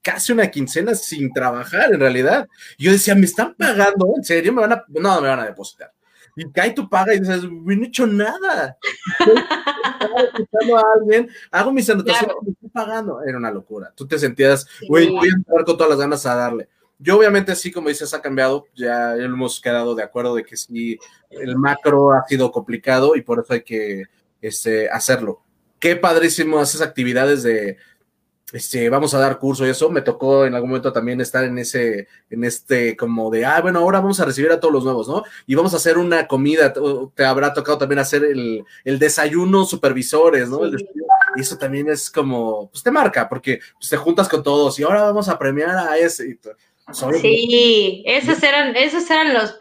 casi 0.00 0.32
una 0.32 0.50
quincena 0.50 0.94
sin 0.94 1.32
trabajar, 1.32 1.92
en 1.92 2.00
realidad. 2.00 2.48
Yo 2.78 2.92
decía, 2.92 3.14
¿me 3.14 3.26
están 3.26 3.54
pagando? 3.54 4.14
¿En 4.16 4.24
serio? 4.24 4.52
¿Me 4.52 4.62
van 4.62 4.72
a, 4.72 4.84
no, 4.88 5.20
me 5.20 5.28
van 5.28 5.40
a 5.40 5.46
depositar 5.46 5.92
y 6.36 6.50
cae 6.52 6.72
tu 6.72 6.88
paga 6.88 7.14
y 7.14 7.20
dices, 7.20 7.42
no 7.44 7.72
he 7.72 7.86
hecho 7.86 8.06
nada. 8.06 8.76
a 9.98 10.82
alguien, 10.94 11.28
hago 11.50 11.72
mis 11.72 11.88
anotaciones, 11.88 12.36
me 12.42 12.52
estoy 12.52 12.68
pagando. 12.68 13.22
Era 13.22 13.38
una 13.38 13.50
locura. 13.50 13.90
Tú 13.96 14.06
te 14.06 14.18
sentías, 14.18 14.66
güey, 14.86 15.08
voy 15.08 15.28
a 15.28 15.32
entrar 15.34 15.64
con 15.64 15.76
todas 15.78 15.90
las 15.90 15.98
ganas 15.98 16.26
a 16.26 16.34
darle. 16.34 16.68
Yo 16.98 17.18
obviamente 17.18 17.56
sí, 17.56 17.72
como 17.72 17.88
dices, 17.88 18.12
ha 18.12 18.20
cambiado, 18.20 18.66
ya 18.74 19.16
hemos 19.16 19.60
quedado 19.60 19.94
de 19.94 20.02
acuerdo 20.02 20.34
de 20.34 20.44
que 20.44 20.56
sí, 20.56 20.98
el 21.30 21.56
macro 21.56 22.12
ha 22.12 22.24
sido 22.26 22.52
complicado 22.52 23.16
y 23.16 23.22
por 23.22 23.40
eso 23.40 23.54
hay 23.54 23.62
que 23.62 24.04
este, 24.40 24.88
hacerlo. 24.90 25.42
Qué 25.78 25.96
padrísimo 25.96 26.60
esas 26.60 26.82
actividades 26.82 27.42
de, 27.42 27.78
este, 28.52 28.88
vamos 28.88 29.12
a 29.12 29.18
dar 29.18 29.38
curso 29.38 29.66
y 29.66 29.70
eso, 29.70 29.90
me 29.90 30.02
tocó 30.02 30.46
en 30.46 30.54
algún 30.54 30.70
momento 30.70 30.92
también 30.92 31.20
estar 31.20 31.44
en 31.44 31.58
ese, 31.58 32.06
en 32.30 32.44
este, 32.44 32.96
como 32.96 33.28
de, 33.28 33.44
ah, 33.44 33.60
bueno, 33.60 33.80
ahora 33.80 34.00
vamos 34.00 34.20
a 34.20 34.24
recibir 34.24 34.52
a 34.52 34.60
todos 34.60 34.72
los 34.72 34.84
nuevos, 34.84 35.08
¿no? 35.08 35.24
Y 35.46 35.56
vamos 35.56 35.74
a 35.74 35.78
hacer 35.78 35.98
una 35.98 36.28
comida, 36.28 36.72
te 37.14 37.24
habrá 37.24 37.52
tocado 37.52 37.78
también 37.78 37.98
hacer 37.98 38.24
el, 38.24 38.64
el 38.84 38.98
desayuno 38.98 39.64
supervisores, 39.64 40.48
¿no? 40.48 40.60
y 41.36 41.40
eso 41.40 41.58
también 41.58 41.88
es 41.88 42.08
como, 42.08 42.70
pues 42.70 42.82
te 42.82 42.90
marca, 42.90 43.28
porque 43.28 43.60
pues, 43.78 43.90
te 43.90 43.96
juntas 43.96 44.28
con 44.28 44.42
todos 44.42 44.78
y 44.78 44.84
ahora 44.84 45.02
vamos 45.02 45.28
a 45.28 45.38
premiar 45.38 45.70
a 45.70 45.98
ese. 45.98 46.38
sí, 47.20 48.04
esos 48.06 48.42
eran, 48.42 48.76
esos 48.76 49.10
eran 49.10 49.34
los, 49.34 49.56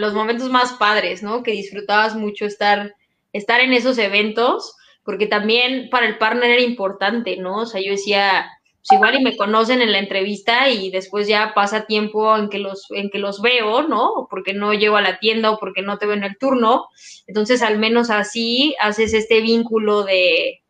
los 0.00 0.14
momentos 0.14 0.48
más 0.50 0.72
padres, 0.72 1.22
¿no? 1.22 1.42
Que 1.42 1.52
disfrutabas 1.52 2.16
mucho 2.16 2.46
estar, 2.46 2.96
estar 3.32 3.60
en 3.60 3.74
esos 3.74 3.98
eventos 3.98 4.74
porque 5.04 5.26
también 5.26 5.88
para 5.90 6.06
el 6.06 6.18
partner 6.18 6.50
era 6.50 6.62
importante, 6.62 7.36
¿no? 7.36 7.62
O 7.62 7.66
sea, 7.66 7.80
yo 7.80 7.92
decía, 7.92 8.50
pues 8.82 8.92
igual 8.92 9.14
y 9.14 9.22
me 9.22 9.36
conocen 9.36 9.80
en 9.80 9.92
la 9.92 9.98
entrevista 9.98 10.68
y 10.68 10.90
después 10.90 11.28
ya 11.28 11.52
pasa 11.54 11.86
tiempo 11.86 12.36
en 12.36 12.48
que 12.48 12.58
los, 12.58 12.90
en 12.90 13.10
que 13.10 13.18
los 13.18 13.40
veo, 13.40 13.82
¿no? 13.82 14.26
Porque 14.28 14.54
no 14.54 14.74
llego 14.74 14.96
a 14.96 15.02
la 15.02 15.18
tienda 15.18 15.50
o 15.50 15.58
porque 15.58 15.82
no 15.82 15.98
te 15.98 16.06
veo 16.06 16.16
en 16.16 16.24
el 16.24 16.36
turno. 16.36 16.88
Entonces, 17.26 17.62
al 17.62 17.78
menos 17.78 18.10
así 18.10 18.74
haces 18.80 19.14
este 19.14 19.40
vínculo 19.40 20.02
de, 20.02 20.62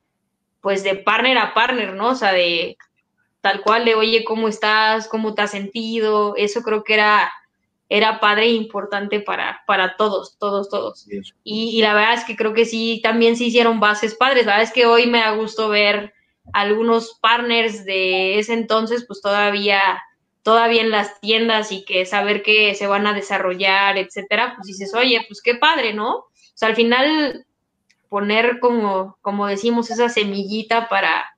pues, 0.60 0.84
de 0.84 0.96
partner 0.96 1.38
a 1.38 1.54
partner, 1.54 1.94
¿no? 1.94 2.10
O 2.10 2.14
sea, 2.14 2.32
de 2.32 2.76
tal 3.40 3.62
cual 3.62 3.84
de, 3.84 3.94
oye, 3.94 4.24
¿cómo 4.24 4.48
estás? 4.48 5.08
¿Cómo 5.08 5.34
te 5.34 5.42
has 5.42 5.50
sentido? 5.50 6.34
Eso 6.36 6.62
creo 6.62 6.84
que 6.84 6.94
era 6.94 7.32
era 7.94 8.20
padre 8.20 8.44
e 8.44 8.52
importante 8.54 9.20
para, 9.20 9.60
para 9.66 9.96
todos, 9.98 10.38
todos, 10.38 10.70
todos. 10.70 11.06
Y, 11.44 11.82
la 11.82 11.92
verdad 11.92 12.14
es 12.14 12.24
que 12.24 12.36
creo 12.36 12.54
que 12.54 12.64
sí, 12.64 13.00
también 13.02 13.36
se 13.36 13.44
hicieron 13.44 13.80
bases 13.80 14.14
padres. 14.14 14.46
La 14.46 14.52
verdad 14.52 14.68
es 14.68 14.72
que 14.72 14.86
hoy 14.86 15.06
me 15.06 15.18
da 15.18 15.32
gusto 15.32 15.68
ver 15.68 16.14
algunos 16.54 17.18
partners 17.20 17.84
de 17.84 18.38
ese 18.38 18.54
entonces, 18.54 19.04
pues 19.06 19.20
todavía, 19.20 20.02
todavía 20.42 20.80
en 20.80 20.88
las 20.88 21.20
tiendas 21.20 21.70
y 21.70 21.84
que 21.84 22.06
saber 22.06 22.42
que 22.42 22.74
se 22.74 22.86
van 22.86 23.06
a 23.06 23.12
desarrollar, 23.12 23.98
etcétera, 23.98 24.54
pues 24.56 24.68
dices, 24.68 24.94
oye, 24.94 25.22
pues 25.28 25.42
qué 25.42 25.56
padre, 25.56 25.92
¿no? 25.92 26.14
O 26.14 26.30
sea, 26.54 26.68
al 26.68 26.76
final 26.76 27.44
poner 28.08 28.58
como, 28.58 29.18
como 29.20 29.46
decimos, 29.46 29.90
esa 29.90 30.08
semillita 30.08 30.88
para, 30.88 31.31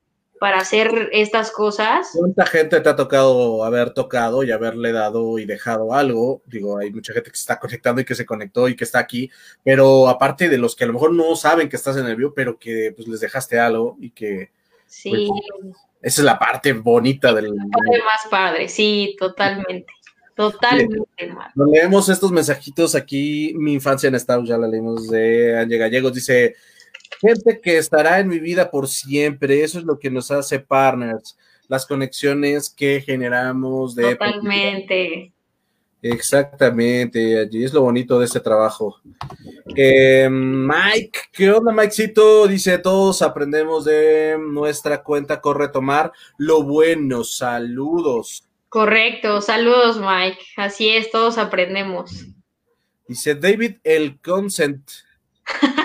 para 0.45 0.59
hacer 0.59 1.09
estas 1.11 1.49
cosas. 1.49 2.11
¿Cuánta 2.13 2.45
gente 2.45 2.79
te 2.79 2.87
ha 2.87 2.95
tocado 2.95 3.63
haber 3.63 3.95
tocado 3.95 4.43
y 4.43 4.51
haberle 4.51 4.91
dado 4.91 5.39
y 5.39 5.45
dejado 5.45 5.91
algo? 5.91 6.43
Digo, 6.45 6.77
hay 6.77 6.91
mucha 6.91 7.13
gente 7.13 7.31
que 7.31 7.35
se 7.35 7.41
está 7.41 7.59
conectando 7.59 7.99
y 7.99 8.05
que 8.05 8.13
se 8.13 8.27
conectó 8.27 8.69
y 8.69 8.75
que 8.75 8.83
está 8.83 8.99
aquí, 8.99 9.31
pero 9.63 10.07
aparte 10.07 10.47
de 10.47 10.59
los 10.59 10.75
que 10.75 10.83
a 10.83 10.87
lo 10.87 10.93
mejor 10.93 11.13
no 11.13 11.35
saben 11.35 11.67
que 11.67 11.75
estás 11.75 11.97
en 11.97 12.05
el 12.05 12.15
vivo, 12.15 12.31
pero 12.35 12.59
que 12.59 12.93
pues 12.95 13.07
les 13.07 13.21
dejaste 13.21 13.57
algo 13.57 13.97
y 13.99 14.11
que... 14.11 14.51
Sí. 14.85 15.09
Pues, 15.09 15.75
esa 16.03 16.21
es 16.21 16.25
la 16.25 16.37
parte 16.37 16.73
bonita 16.73 17.33
del... 17.33 17.45
La 17.45 18.05
más 18.05 18.27
padre, 18.29 18.69
sí, 18.69 19.15
totalmente. 19.17 19.91
Totalmente. 20.35 21.07
leemos 21.55 22.09
estos 22.09 22.29
mensajitos 22.29 22.93
aquí. 22.93 23.53
Mi 23.55 23.73
infancia 23.73 24.09
en 24.09 24.15
Star 24.15 24.43
ya 24.43 24.57
la 24.57 24.67
leímos 24.67 25.07
de 25.07 25.57
Ángel 25.57 25.79
Gallegos. 25.79 26.13
Dice: 26.13 26.57
Gente 27.19 27.59
que 27.61 27.77
estará 27.77 28.19
en 28.19 28.27
mi 28.27 28.39
vida 28.39 28.69
por 28.69 28.87
siempre, 28.87 29.63
eso 29.63 29.79
es 29.79 29.85
lo 29.85 29.99
que 29.99 30.09
nos 30.09 30.31
hace 30.31 30.59
partners, 30.59 31.37
las 31.67 31.85
conexiones 31.85 32.69
que 32.69 33.01
generamos 33.01 33.95
de... 33.95 34.15
Totalmente. 34.15 35.31
Exactamente, 36.01 37.39
allí 37.39 37.63
es 37.63 37.73
lo 37.73 37.81
bonito 37.81 38.19
de 38.19 38.25
este 38.25 38.39
trabajo. 38.39 39.01
Eh, 39.75 40.29
Mike, 40.29 41.19
¿qué 41.31 41.51
onda, 41.51 41.71
Mikecito? 41.71 42.47
Dice, 42.47 42.77
todos 42.77 43.23
aprendemos 43.23 43.85
de 43.85 44.37
nuestra 44.39 45.01
cuenta 45.01 45.41
Corre 45.41 45.69
Tomar 45.69 46.11
lo 46.37 46.61
bueno. 46.61 47.23
Saludos. 47.23 48.47
Correcto, 48.69 49.41
saludos, 49.41 49.99
Mike. 49.99 50.45
Así 50.57 50.89
es, 50.89 51.09
todos 51.09 51.39
aprendemos. 51.39 52.11
Dice 53.07 53.33
David, 53.33 53.77
el 53.83 54.19
consent. 54.21 54.87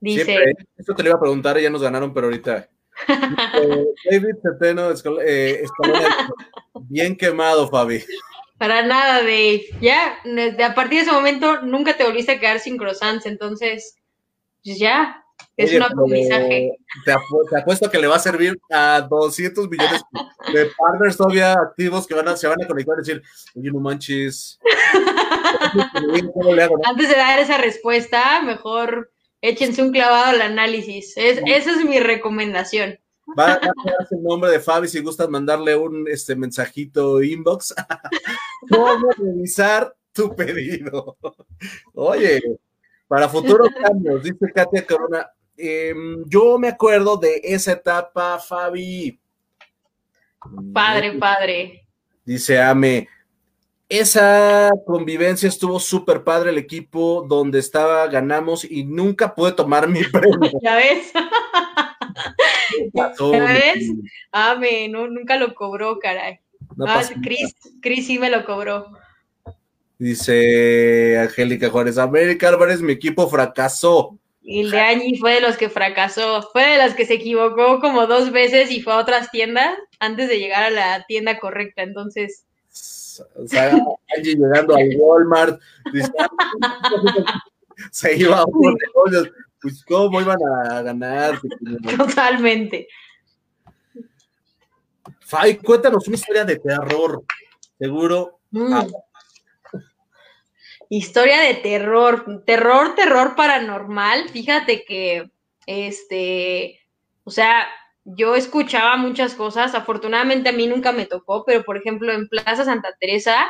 Dice. 0.00 0.54
Esto 0.76 0.94
te 0.94 1.02
lo 1.02 1.10
iba 1.10 1.16
a 1.16 1.20
preguntar, 1.20 1.58
ya 1.58 1.70
nos 1.70 1.82
ganaron, 1.82 2.12
pero 2.12 2.26
ahorita. 2.26 2.68
David 4.10 4.34
Centeno, 4.42 4.90
eh, 5.24 5.64
bien 6.88 7.16
quemado, 7.16 7.68
Fabi. 7.68 8.02
Para 8.58 8.82
nada, 8.82 9.20
Dave. 9.20 9.64
Ya, 9.80 10.18
a 10.66 10.74
partir 10.74 10.98
de 10.98 11.04
ese 11.04 11.12
momento 11.12 11.62
nunca 11.62 11.96
te 11.96 12.04
volviste 12.04 12.32
a 12.32 12.40
quedar 12.40 12.60
sin 12.60 12.76
croissants, 12.76 13.26
entonces, 13.26 13.96
pues 14.62 14.78
ya, 14.78 15.24
Es 15.56 15.72
un 15.72 15.82
aprendizaje. 15.82 16.72
Te, 17.04 17.12
apuesto 17.56 17.90
que 17.90 17.98
le 17.98 18.06
va 18.06 18.16
a 18.16 18.20
servir 18.20 18.58
a 18.70 19.06
200 19.08 19.68
millones 19.68 20.02
de 20.52 20.70
partners 20.76 21.16
todavía 21.16 21.54
activos 21.54 22.06
que 22.06 22.14
van 22.14 22.28
a, 22.28 22.36
se 22.36 22.48
van 22.48 22.62
a 22.62 22.66
conectar 22.66 22.96
y 22.96 23.00
decir, 23.00 23.22
oye, 23.54 23.70
no 23.70 23.80
manches. 23.80 24.58
Antes 26.84 27.08
de 27.08 27.16
dar 27.16 27.38
esa 27.38 27.58
respuesta, 27.58 28.42
mejor 28.42 29.10
échense 29.40 29.82
un 29.82 29.92
clavado 29.92 30.30
al 30.30 30.42
análisis. 30.42 31.14
esa 31.16 31.70
es 31.70 31.84
mi 31.84 32.00
recomendación. 32.00 32.98
Va 33.38 33.52
a 33.54 33.60
quedarse 33.60 34.16
el 34.16 34.22
nombre 34.22 34.50
de 34.50 34.60
Fabi 34.60 34.88
si 34.88 35.00
gustas 35.00 35.28
mandarle 35.28 35.76
un 35.76 36.06
este, 36.08 36.34
mensajito 36.34 37.22
inbox. 37.22 37.74
¿Cómo 38.70 39.10
revisar 39.16 39.94
tu 40.12 40.34
pedido? 40.34 41.16
Oye, 41.94 42.40
para 43.06 43.28
futuros 43.28 43.68
cambios, 43.82 44.22
dice 44.22 44.52
Katia 44.52 44.86
Corona. 44.86 45.30
Em, 45.56 46.24
yo 46.26 46.58
me 46.58 46.68
acuerdo 46.68 47.16
de 47.16 47.40
esa 47.44 47.72
etapa, 47.72 48.38
Fabi. 48.38 49.20
Padre, 50.72 51.18
padre. 51.18 51.86
Dice 52.24 52.60
Ame. 52.60 53.08
Esa 53.90 54.70
convivencia 54.86 55.48
estuvo 55.48 55.80
súper 55.80 56.22
padre, 56.22 56.50
el 56.50 56.58
equipo 56.58 57.26
donde 57.28 57.58
estaba, 57.58 58.06
ganamos 58.06 58.64
y 58.64 58.84
nunca 58.84 59.34
pude 59.34 59.50
tomar 59.50 59.88
mi 59.88 60.04
premio. 60.12 60.48
¿Ya 60.62 60.76
ves? 60.76 61.12
¿Ya 62.94 63.12
ves? 63.18 63.90
Ame, 64.30 64.88
no, 64.88 65.08
nunca 65.08 65.36
lo 65.36 65.56
cobró, 65.56 65.98
caray. 65.98 66.38
ah, 66.86 67.02
Chris 67.82 68.06
sí 68.06 68.20
me 68.20 68.30
lo 68.30 68.44
cobró. 68.44 68.92
Dice 69.98 71.18
Angélica 71.18 71.68
Juárez, 71.68 71.98
América 71.98 72.48
Álvarez, 72.48 72.80
mi 72.80 72.92
equipo 72.92 73.28
fracasó. 73.28 74.16
Y 74.40 74.60
el 74.60 74.70
de 74.70 74.80
Angie 74.80 75.18
fue 75.18 75.34
de 75.34 75.40
los 75.40 75.56
que 75.56 75.68
fracasó, 75.68 76.48
fue 76.52 76.64
de 76.64 76.78
los 76.86 76.94
que 76.94 77.06
se 77.06 77.14
equivocó 77.14 77.80
como 77.80 78.06
dos 78.06 78.30
veces 78.30 78.70
y 78.70 78.82
fue 78.82 78.92
a 78.92 78.98
otras 78.98 79.32
tiendas 79.32 79.74
antes 79.98 80.28
de 80.28 80.38
llegar 80.38 80.62
a 80.62 80.70
la 80.70 81.04
tienda 81.08 81.40
correcta, 81.40 81.82
entonces... 81.82 82.46
O 83.36 83.46
sea, 83.46 83.70
Angie 84.16 84.34
llegando 84.34 84.74
al 84.74 84.88
Walmart, 84.96 85.60
se 87.90 88.16
iba 88.16 88.38
a 88.38 88.44
unos 88.46 88.74
negocios, 88.74 89.30
pues 89.60 89.84
cómo 89.84 90.20
iban 90.20 90.38
a 90.70 90.82
ganar. 90.82 91.40
Totalmente. 91.96 92.88
Fay, 95.20 95.56
cuéntanos 95.58 96.06
una 96.08 96.16
historia 96.16 96.44
de 96.44 96.56
terror, 96.56 97.22
seguro. 97.78 98.40
Mm. 98.50 98.72
Ah, 98.72 98.86
Historia 100.92 101.42
de 101.42 101.54
terror, 101.54 102.42
terror, 102.44 102.96
terror 102.96 103.36
paranormal. 103.36 104.28
Fíjate 104.28 104.84
que, 104.84 105.30
este, 105.64 106.80
o 107.22 107.30
sea, 107.30 107.68
yo 108.04 108.34
escuchaba 108.34 108.96
muchas 108.96 109.34
cosas. 109.34 109.74
Afortunadamente 109.74 110.48
a 110.48 110.52
mí 110.52 110.66
nunca 110.66 110.92
me 110.92 111.06
tocó, 111.06 111.44
pero 111.44 111.62
por 111.64 111.76
ejemplo 111.76 112.12
en 112.12 112.28
Plaza 112.28 112.64
Santa 112.64 112.96
Teresa 112.98 113.48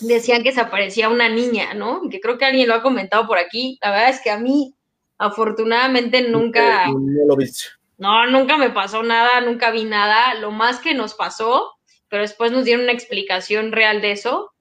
decían 0.00 0.42
que 0.42 0.52
se 0.52 0.60
aparecía 0.60 1.08
una 1.08 1.28
niña, 1.28 1.74
¿no? 1.74 2.02
Que 2.10 2.20
creo 2.20 2.38
que 2.38 2.44
alguien 2.44 2.68
lo 2.68 2.74
ha 2.74 2.82
comentado 2.82 3.26
por 3.26 3.38
aquí. 3.38 3.78
La 3.82 3.90
verdad 3.90 4.10
es 4.10 4.20
que 4.20 4.30
a 4.30 4.38
mí, 4.38 4.74
afortunadamente, 5.18 6.28
nunca. 6.28 6.86
No 6.88 7.26
lo 7.26 7.36
viste. 7.36 7.64
No, 7.98 8.26
nunca 8.26 8.56
me 8.56 8.70
pasó 8.70 9.02
nada, 9.02 9.40
nunca 9.40 9.70
vi 9.70 9.84
nada. 9.84 10.34
Lo 10.34 10.50
más 10.50 10.80
que 10.80 10.94
nos 10.94 11.14
pasó, 11.14 11.72
pero 12.08 12.22
después 12.22 12.50
nos 12.52 12.64
dieron 12.64 12.84
una 12.84 12.92
explicación 12.92 13.72
real 13.72 14.00
de 14.00 14.12
eso, 14.12 14.52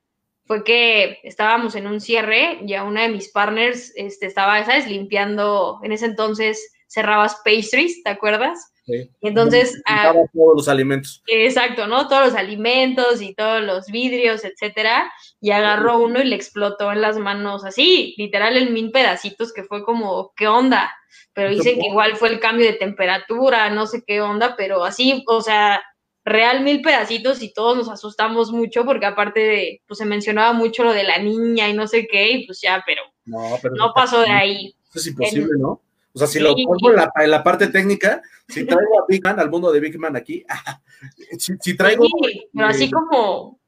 fue 0.46 0.64
que 0.64 1.20
estábamos 1.24 1.76
en 1.76 1.88
un 1.88 2.02
cierre 2.02 2.60
y 2.66 2.74
a 2.74 2.84
una 2.84 3.04
de 3.04 3.10
mis 3.10 3.32
partners 3.32 3.94
este, 3.96 4.26
estaba, 4.26 4.64
¿sabes? 4.66 4.88
Limpiando, 4.88 5.80
en 5.84 5.92
ese 5.92 6.06
entonces 6.06 6.72
cerrabas 6.92 7.42
pastries, 7.46 8.04
¿te 8.04 8.10
acuerdas? 8.10 8.74
Sí. 8.86 9.10
Entonces... 9.22 9.82
Ah, 9.86 10.14
todos 10.34 10.56
los 10.58 10.68
alimentos. 10.68 11.24
Exacto, 11.28 11.88
¿no? 11.88 12.10
Todos 12.10 12.28
los 12.28 12.36
alimentos 12.36 13.22
y 13.22 13.34
todos 13.34 13.64
los 13.64 13.88
vidrios, 13.88 14.44
etcétera. 14.44 15.10
Y 15.40 15.52
agarró 15.52 16.00
uno 16.00 16.20
y 16.20 16.26
le 16.26 16.36
explotó 16.36 16.92
en 16.92 17.00
las 17.00 17.18
manos 17.18 17.64
así, 17.64 18.14
literal 18.18 18.58
en 18.58 18.74
mil 18.74 18.92
pedacitos, 18.92 19.54
que 19.54 19.64
fue 19.64 19.86
como, 19.86 20.34
¿qué 20.36 20.50
onda? 20.50 20.94
Pero 21.34 21.50
dicen 21.50 21.80
que 21.80 21.88
igual 21.88 22.18
fue 22.18 22.28
el 22.28 22.42
cambio 22.42 22.66
de 22.66 22.74
temperatura, 22.74 23.70
no 23.70 23.88
sé 23.88 24.04
qué 24.06 24.20
onda, 24.20 24.56
pero 24.58 24.84
así, 24.84 25.24
o 25.28 25.40
sea, 25.40 25.82
real 26.26 26.62
mil 26.62 26.82
pedacitos 26.82 27.42
y 27.42 27.54
todos 27.54 27.78
nos 27.78 27.90
asustamos 27.90 28.52
mucho 28.52 28.84
porque 28.84 29.06
aparte 29.06 29.40
de, 29.40 29.82
pues 29.88 29.98
se 29.98 30.06
mencionaba 30.06 30.52
mucho 30.52 30.84
lo 30.84 30.92
de 30.92 31.06
la 31.06 31.20
niña 31.20 31.70
y 31.70 31.74
no 31.74 31.88
sé 31.88 32.06
qué, 32.06 32.32
y 32.32 32.46
pues 32.46 32.60
ya, 32.60 32.84
pero 32.86 33.02
no, 33.24 33.94
pasó 33.96 34.22
de 34.22 34.32
ahí. 34.32 34.76
Eso 34.90 35.00
es 35.00 35.08
imposible, 35.08 35.54
¿no? 35.58 35.82
O 36.14 36.20
sea, 36.20 36.28
si 36.28 36.40
lo 36.40 36.54
pongo 36.54 36.90
en 36.90 36.98
la, 36.98 37.12
la, 37.28 37.44
parte 37.44 37.68
técnica, 37.68 38.22
si 38.48 38.66
traigo 38.66 39.00
a 39.02 39.06
Big 39.08 39.24
Man, 39.24 39.40
al 39.40 39.50
mundo 39.50 39.72
de 39.72 39.80
Big 39.80 39.98
Man 39.98 40.16
aquí, 40.16 40.44
si, 41.38 41.76
traigo... 41.76 42.06
Sí, 42.06 42.50
pero 42.54 42.68
así 42.68 42.92
como... 42.92 43.60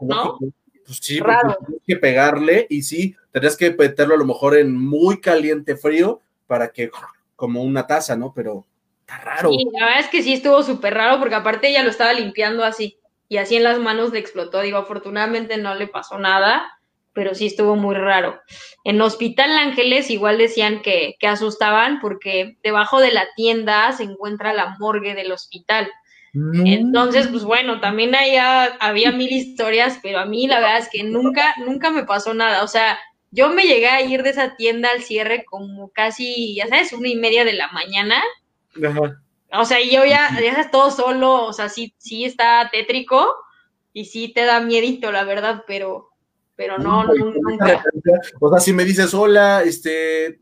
¿no? 0.00 0.38
Pues 0.86 0.98
sí, 1.00 1.18
tienes 1.18 1.82
que 1.86 1.96
pegarle 1.96 2.66
y 2.68 2.82
sí, 2.82 3.14
tendrías 3.30 3.56
que 3.56 3.70
meterlo 3.70 4.14
a 4.14 4.18
lo 4.18 4.24
mejor 4.24 4.56
en 4.56 4.76
muy 4.76 5.20
caliente 5.20 5.76
frío 5.76 6.20
para 6.46 6.68
que, 6.68 6.90
como 7.36 7.62
una 7.62 7.86
taza, 7.86 8.16
¿no? 8.16 8.32
Pero 8.34 8.66
Está 9.06 9.18
raro. 9.18 9.50
Y 9.52 9.68
la 9.78 9.84
verdad 9.84 10.00
es 10.00 10.08
que 10.08 10.22
sí 10.22 10.32
estuvo 10.32 10.62
súper 10.62 10.94
raro 10.94 11.18
porque 11.18 11.34
aparte 11.34 11.68
ella 11.68 11.82
lo 11.82 11.90
estaba 11.90 12.14
limpiando 12.14 12.64
así 12.64 12.98
y 13.28 13.36
así 13.36 13.56
en 13.56 13.64
las 13.64 13.78
manos 13.78 14.12
le 14.12 14.18
explotó. 14.18 14.62
Digo, 14.62 14.78
afortunadamente 14.78 15.58
no 15.58 15.74
le 15.74 15.86
pasó 15.86 16.18
nada, 16.18 16.78
pero 17.14 17.34
sí 17.34 17.46
estuvo 17.46 17.76
muy 17.76 17.94
raro. 17.94 18.40
En 18.84 19.00
Hospital 19.00 19.56
Ángeles 19.56 20.10
igual 20.10 20.38
decían 20.38 20.82
que, 20.82 21.16
que 21.18 21.26
asustaban 21.26 22.00
porque 22.00 22.58
debajo 22.62 23.00
de 23.00 23.12
la 23.12 23.26
tienda 23.36 23.92
se 23.92 24.02
encuentra 24.04 24.52
la 24.52 24.76
morgue 24.78 25.14
del 25.14 25.32
hospital. 25.32 25.90
Entonces, 26.64 27.28
pues 27.28 27.44
bueno, 27.44 27.78
también 27.78 28.12
ahí 28.16 28.34
había 28.80 29.12
mil 29.12 29.30
historias, 29.30 30.00
pero 30.02 30.18
a 30.18 30.26
mí 30.26 30.48
la 30.48 30.58
verdad 30.58 30.78
es 30.78 30.88
que 30.90 31.04
nunca, 31.04 31.54
nunca 31.64 31.90
me 31.90 32.02
pasó 32.02 32.34
nada. 32.34 32.64
O 32.64 32.66
sea, 32.66 32.98
yo 33.30 33.50
me 33.50 33.62
llegué 33.62 33.86
a 33.86 34.02
ir 34.02 34.24
de 34.24 34.30
esa 34.30 34.56
tienda 34.56 34.90
al 34.90 35.02
cierre 35.02 35.44
como 35.44 35.90
casi, 35.90 36.56
ya 36.56 36.66
sabes, 36.66 36.92
una 36.92 37.08
y 37.08 37.14
media 37.14 37.44
de 37.44 37.52
la 37.52 37.68
mañana 37.68 38.20
o 39.56 39.64
sea, 39.64 39.78
yo 39.80 40.04
ya, 40.04 40.30
ya 40.40 40.50
estás 40.50 40.70
todo 40.70 40.90
solo, 40.90 41.44
o 41.44 41.52
sea, 41.52 41.68
sí, 41.68 41.94
sí 41.98 42.24
está 42.24 42.68
tétrico 42.72 43.34
y 43.92 44.06
sí 44.06 44.32
te 44.32 44.44
da 44.44 44.60
miedito, 44.60 45.12
la 45.12 45.24
verdad, 45.24 45.64
pero, 45.66 46.10
pero 46.56 46.78
no, 46.78 47.04
nunca. 47.04 47.82
O 48.40 48.50
sea, 48.50 48.60
si 48.60 48.72
me 48.72 48.84
dices, 48.84 49.12
hola, 49.14 49.62
este, 49.62 50.40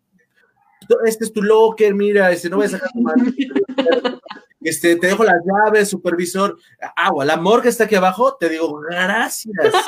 este 1.06 1.24
es 1.24 1.32
tu 1.32 1.42
locker, 1.42 1.94
mira, 1.94 2.30
este, 2.30 2.48
no 2.48 2.56
voy 2.56 2.66
a 2.66 2.70
sacar 2.70 2.90
tu 2.92 3.00
mano. 3.00 3.24
Este, 4.64 4.94
te 4.94 5.08
dejo 5.08 5.24
las 5.24 5.42
llaves, 5.44 5.88
supervisor. 5.88 6.56
Agua, 6.94 7.24
la 7.24 7.36
morgue 7.36 7.68
está 7.68 7.82
aquí 7.82 7.96
abajo. 7.96 8.36
Te 8.38 8.48
digo, 8.48 8.78
gracias. 8.88 9.52
Gracias. 9.56 9.84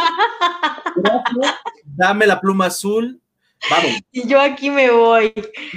Dame 1.84 2.26
la 2.26 2.40
pluma 2.40 2.66
azul, 2.66 3.22
y 4.12 4.28
yo 4.28 4.40
aquí 4.40 4.70
me 4.70 4.90
voy. 4.90 5.32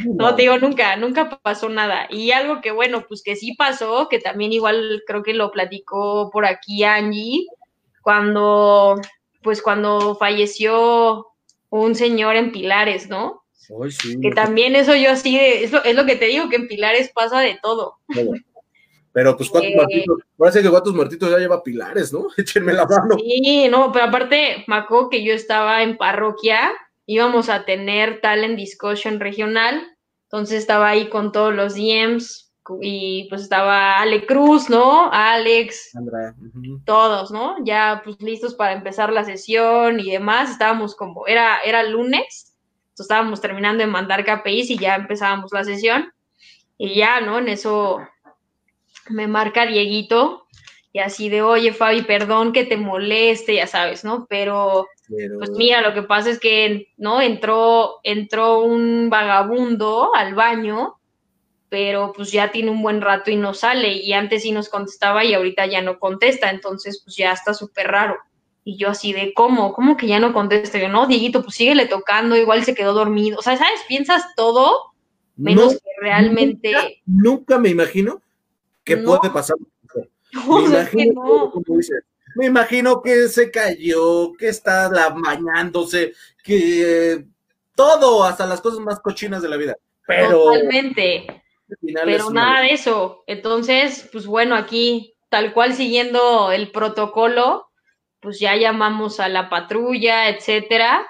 No 0.06 0.36
te 0.36 0.44
digo, 0.44 0.58
nunca, 0.58 0.96
nunca 0.98 1.40
pasó 1.42 1.70
nada. 1.70 2.08
Y 2.10 2.32
algo 2.32 2.62
que, 2.62 2.72
bueno, 2.72 3.06
pues 3.08 3.22
que 3.24 3.36
sí 3.36 3.56
pasó, 3.58 4.08
que 4.10 4.20
también 4.20 4.52
igual 4.54 5.04
creo 5.08 5.24
que 5.24 5.34
lo 5.34 5.52
platicó 5.52 6.30
por 6.32 6.46
aquí 6.46 6.84
Angie, 6.84 7.46
cuando, 8.02 9.00
pues 9.48 9.62
cuando 9.62 10.18
falleció 10.18 11.28
un 11.70 11.96
señor 11.96 12.36
en 12.36 12.52
Pilares, 12.52 13.08
¿no? 13.08 13.46
Que 14.22 14.32
también 14.32 14.76
eso 14.76 14.94
yo 14.94 15.12
así, 15.12 15.38
de, 15.38 15.64
es, 15.64 15.72
lo, 15.72 15.82
es 15.86 15.96
lo 15.96 16.06
que 16.06 16.18
te 16.18 16.26
digo, 16.26 16.50
que 16.50 16.58
en 16.58 16.68
Pilares 16.68 17.10
pasa 17.16 17.40
de 17.40 17.58
todo. 17.64 17.96
Pero 19.14 19.38
pues 19.38 19.50
cuántos 19.50 19.72
eh, 19.72 19.76
muertitos, 19.78 20.18
parece 20.36 20.62
que 20.62 20.70
cuántos 20.70 20.94
muertitos 20.94 21.32
ya 21.32 21.38
lleva 21.38 21.64
Pilares, 21.64 22.12
¿no? 22.12 22.28
Échenme 22.38 22.74
la 22.74 22.86
mano. 22.86 23.16
Sí, 23.18 23.70
no, 23.70 23.90
pero 23.94 24.04
aparte, 24.04 24.66
Maco, 24.68 25.10
que 25.10 25.24
yo 25.24 25.34
estaba 25.34 25.82
en 25.82 25.96
parroquia 25.96 26.74
íbamos 27.06 27.48
a 27.48 27.64
tener 27.64 28.20
talent 28.20 28.58
discussion 28.58 29.22
regional, 29.22 29.82
entonces 30.24 30.60
estaba 30.60 30.90
ahí 30.90 31.08
con 31.08 31.32
todos 31.32 31.56
los 31.56 31.74
DMs 31.74 32.47
y 32.82 33.28
pues 33.30 33.44
estaba 33.44 34.00
Ale 34.00 34.26
Cruz, 34.26 34.70
¿no? 34.70 35.10
Alex, 35.12 35.92
todos, 36.86 37.32
¿no? 37.32 37.56
Ya 37.64 38.02
pues 38.04 38.22
listos 38.22 38.56
para 38.56 38.74
empezar 38.74 39.12
la 39.12 39.24
sesión 39.24 40.00
y 40.00 40.12
demás, 40.12 40.52
estábamos 40.52 40.96
como, 40.96 41.28
era, 41.28 41.60
era 41.66 41.84
lunes, 41.84 42.56
entonces 42.90 43.06
estábamos 43.06 43.42
terminando 43.42 43.84
de 43.84 43.90
mandar 43.90 44.26
KPIs 44.26 44.72
y 44.72 44.78
ya 44.78 44.96
empezábamos 44.96 45.52
la 45.52 45.64
sesión 45.64 46.12
y 46.78 46.96
ya, 46.96 47.22
¿no? 47.22 47.40
En 47.40 47.48
eso 47.50 48.00
me 49.10 49.28
marca 49.28 49.66
Dieguito 49.66 50.48
y 50.92 51.00
así 51.00 51.30
de, 51.30 51.42
oye 51.42 51.74
Fabi, 51.74 52.02
perdón 52.04 52.54
que 52.54 52.66
te 52.66 52.78
moleste, 52.78 53.56
ya 53.56 53.68
sabes, 53.68 54.04
¿no? 54.04 54.26
Pero 54.30 54.88
pues 55.38 55.52
mira, 55.52 55.82
lo 55.82 55.94
que 55.94 56.04
pasa 56.04 56.30
es 56.30 56.40
que, 56.40 56.90
¿no? 56.98 57.22
Entró, 57.22 58.00
entró 58.04 58.60
un 58.60 59.10
vagabundo 59.10 60.12
al 60.14 60.36
baño, 60.36 60.97
pero 61.70 62.14
pues 62.16 62.32
ya 62.32 62.52
tiene 62.52 62.72
un 62.72 62.82
buen 62.82 63.02
rato 63.02 63.30
y 63.32 63.36
no 63.36 63.54
sale, 63.54 63.94
y 63.94 64.14
antes 64.14 64.44
sí 64.44 64.52
nos 64.52 64.70
contestaba 64.70 65.24
y 65.26 65.34
ahorita 65.34 65.66
ya 65.66 65.82
no 65.82 66.00
contesta, 66.00 66.50
entonces 66.50 67.02
pues 67.04 67.16
ya 67.16 67.32
está 67.32 67.54
súper 67.54 67.88
raro. 67.88 68.18
Y 68.64 68.78
yo 68.78 68.90
así 68.90 69.14
de, 69.14 69.34
¿cómo? 69.34 69.72
¿Cómo 69.72 69.96
que 69.96 70.08
ya 70.08 70.20
no 70.20 70.34
contesta? 70.34 70.78
Yo, 70.78 70.90
no, 70.90 71.08
Dieguito, 71.08 71.42
pues 71.42 71.56
síguele 71.56 71.86
tocando, 71.86 72.36
igual 72.36 72.66
se 72.66 72.76
quedó 72.76 72.94
dormido. 72.94 73.40
O 73.40 73.42
sea, 73.42 73.56
¿sabes? 73.56 73.80
Piensas 73.88 74.36
todo 74.36 74.94
menos 75.38 75.76
que 75.76 75.90
realmente... 76.02 77.02
Nunca, 77.06 77.60
me 77.60 77.70
imagino 77.70 78.22
que 78.84 78.98
puede 78.98 79.30
pasar. 79.30 79.56
Me 80.34 80.66
imagino, 80.66 81.54
me 82.36 82.46
imagino 82.46 83.02
que 83.02 83.30
se 83.30 83.50
cayó, 83.50 84.34
que 84.34 84.50
está 84.50 84.90
la 84.92 85.10
bañándose, 85.10 86.14
que 86.44 87.26
todo, 87.74 88.26
hasta 88.26 88.46
las 88.46 88.60
cosas 88.60 88.80
más 88.80 89.00
cochinas 89.00 89.42
de 89.42 89.50
la 89.50 89.56
vida. 89.56 89.78
Pero, 90.06 90.44
Totalmente. 90.44 91.44
Pero 92.06 92.30
nada 92.32 92.62
de 92.62 92.74
eso. 92.74 93.24
Entonces, 93.28 94.10
pues 94.12 94.26
bueno, 94.26 94.56
aquí, 94.56 95.16
tal 95.30 95.54
cual 95.54 95.74
siguiendo 95.74 96.52
el 96.52 96.72
protocolo, 96.72 97.68
pues 98.20 98.40
ya 98.40 98.56
llamamos 98.56 99.20
a 99.20 99.30
la 99.30 99.50
patrulla, 99.50 100.30
etcétera. 100.30 101.06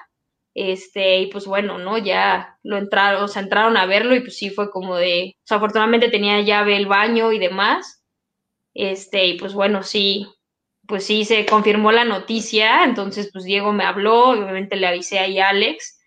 Este, 0.54 1.20
y 1.20 1.26
pues 1.28 1.46
bueno, 1.46 1.78
¿no? 1.78 1.98
Ya 1.98 2.58
lo 2.62 2.78
entraron, 2.78 3.22
o 3.22 3.28
sea, 3.28 3.42
entraron 3.42 3.76
a 3.76 3.86
verlo 3.86 4.14
y 4.16 4.20
pues 4.20 4.36
sí 4.36 4.50
fue 4.50 4.70
como 4.70 4.96
de, 4.96 5.36
o 5.36 5.46
sea, 5.46 5.58
afortunadamente 5.58 6.10
tenía 6.10 6.40
llave 6.40 6.76
el 6.76 6.86
baño 6.86 7.32
y 7.32 7.38
demás. 7.38 8.02
Este, 8.74 9.26
y 9.26 9.38
pues 9.38 9.54
bueno, 9.54 9.82
sí, 9.82 10.26
pues 10.86 11.04
sí 11.04 11.24
se 11.24 11.46
confirmó 11.46 11.92
la 11.92 12.04
noticia, 12.04 12.84
entonces 12.84 13.30
pues 13.32 13.44
Diego 13.44 13.72
me 13.72 13.84
habló, 13.84 14.30
obviamente 14.30 14.76
le 14.76 14.86
avisé 14.86 15.18
ahí 15.18 15.38
a 15.38 15.50
Alex 15.50 15.97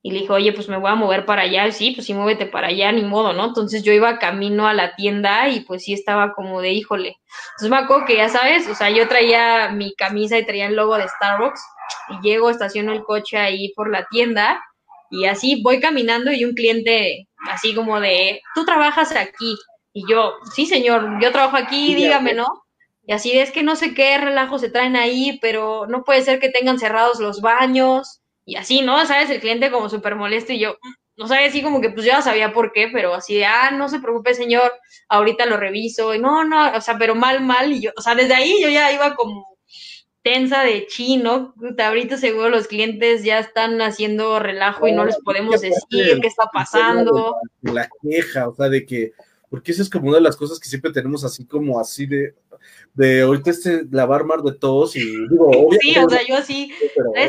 y 0.00 0.12
le 0.12 0.20
dijo, 0.20 0.34
oye, 0.34 0.52
pues 0.52 0.68
me 0.68 0.76
voy 0.76 0.90
a 0.90 0.94
mover 0.94 1.24
para 1.24 1.42
allá, 1.42 1.70
sí, 1.72 1.90
pues 1.90 2.06
sí, 2.06 2.14
muévete 2.14 2.46
para 2.46 2.68
allá, 2.68 2.92
ni 2.92 3.02
modo, 3.02 3.32
¿no? 3.32 3.46
Entonces 3.46 3.82
yo 3.82 3.92
iba 3.92 4.18
camino 4.18 4.68
a 4.68 4.74
la 4.74 4.94
tienda 4.94 5.48
y 5.48 5.60
pues 5.60 5.84
sí 5.84 5.92
estaba 5.92 6.32
como 6.32 6.60
de, 6.60 6.72
híjole. 6.72 7.16
Entonces 7.50 7.70
me 7.70 7.78
acuerdo 7.78 8.06
que 8.06 8.16
ya 8.16 8.28
sabes, 8.28 8.68
o 8.68 8.74
sea, 8.74 8.90
yo 8.90 9.08
traía 9.08 9.70
mi 9.70 9.94
camisa 9.94 10.38
y 10.38 10.46
traía 10.46 10.66
el 10.66 10.76
logo 10.76 10.96
de 10.96 11.08
Starbucks 11.08 11.60
y 12.10 12.26
llego, 12.26 12.50
estaciono 12.50 12.92
el 12.92 13.02
coche 13.02 13.38
ahí 13.38 13.72
por 13.74 13.90
la 13.90 14.06
tienda 14.06 14.62
y 15.10 15.24
así 15.24 15.62
voy 15.62 15.80
caminando 15.80 16.30
y 16.30 16.44
un 16.44 16.54
cliente 16.54 17.26
así 17.50 17.74
como 17.74 18.00
de, 18.00 18.40
tú 18.54 18.64
trabajas 18.64 19.14
aquí. 19.16 19.56
Y 19.92 20.04
yo, 20.08 20.34
sí, 20.54 20.66
señor, 20.66 21.20
yo 21.20 21.32
trabajo 21.32 21.56
aquí, 21.56 21.94
dígame, 21.94 22.34
¿no? 22.34 22.46
Y 23.04 23.12
así 23.12 23.36
es 23.36 23.50
que 23.50 23.62
no 23.62 23.74
sé 23.74 23.94
qué 23.94 24.18
relajo 24.18 24.58
se 24.58 24.70
traen 24.70 24.94
ahí, 24.94 25.38
pero 25.40 25.86
no 25.88 26.04
puede 26.04 26.22
ser 26.22 26.38
que 26.38 26.50
tengan 26.50 26.78
cerrados 26.78 27.18
los 27.18 27.40
baños 27.40 28.20
y 28.48 28.56
así, 28.56 28.80
¿no? 28.80 29.04
¿Sabes? 29.04 29.28
El 29.28 29.40
cliente 29.40 29.70
como 29.70 29.90
súper 29.90 30.16
molesto 30.16 30.54
y 30.54 30.58
yo, 30.58 30.78
no 31.18 31.28
sabía 31.28 31.48
así 31.48 31.62
como 31.62 31.82
que 31.82 31.90
pues 31.90 32.06
yo 32.06 32.12
ya 32.12 32.22
sabía 32.22 32.54
por 32.54 32.72
qué, 32.72 32.88
pero 32.90 33.12
así 33.12 33.34
de, 33.34 33.44
ah, 33.44 33.70
no 33.72 33.90
se 33.90 34.00
preocupe, 34.00 34.32
señor, 34.32 34.72
ahorita 35.10 35.44
lo 35.44 35.58
reviso, 35.58 36.14
y 36.14 36.18
no, 36.18 36.44
no, 36.44 36.74
o 36.74 36.80
sea, 36.80 36.96
pero 36.96 37.14
mal, 37.14 37.44
mal, 37.44 37.70
y 37.70 37.82
yo, 37.82 37.90
o 37.94 38.00
sea, 38.00 38.14
desde 38.14 38.32
ahí 38.32 38.56
yo 38.62 38.70
ya 38.70 38.90
iba 38.90 39.14
como 39.16 39.58
tensa 40.22 40.62
de 40.62 40.86
chino, 40.86 41.54
ahorita 41.78 42.16
seguro 42.16 42.48
los 42.48 42.68
clientes 42.68 43.22
ya 43.22 43.38
están 43.38 43.82
haciendo 43.82 44.38
relajo 44.38 44.88
y 44.88 44.92
no 44.92 45.04
les 45.04 45.18
podemos 45.18 45.60
decir 45.60 46.18
qué 46.18 46.26
está 46.26 46.46
pasando. 46.50 47.36
La 47.60 47.86
queja, 48.02 48.48
o 48.48 48.54
sea, 48.54 48.70
de 48.70 48.86
que, 48.86 49.12
porque 49.50 49.72
esa 49.72 49.82
es 49.82 49.90
como 49.90 50.08
una 50.08 50.16
de 50.16 50.22
las 50.22 50.36
cosas 50.36 50.58
que 50.58 50.70
siempre 50.70 50.90
tenemos 50.90 51.22
así 51.22 51.44
como 51.44 51.78
así 51.78 52.06
de, 52.06 52.34
de 52.94 53.22
ahorita 53.22 53.50
este 53.50 53.82
lavar 53.92 54.24
mar 54.24 54.42
de 54.42 54.52
todos 54.52 54.96
y 54.96 55.00
digo, 55.28 55.68
Sí, 55.80 55.96
o 55.98 56.08
sea, 56.08 56.20
yo 56.26 56.36
así 56.36 56.72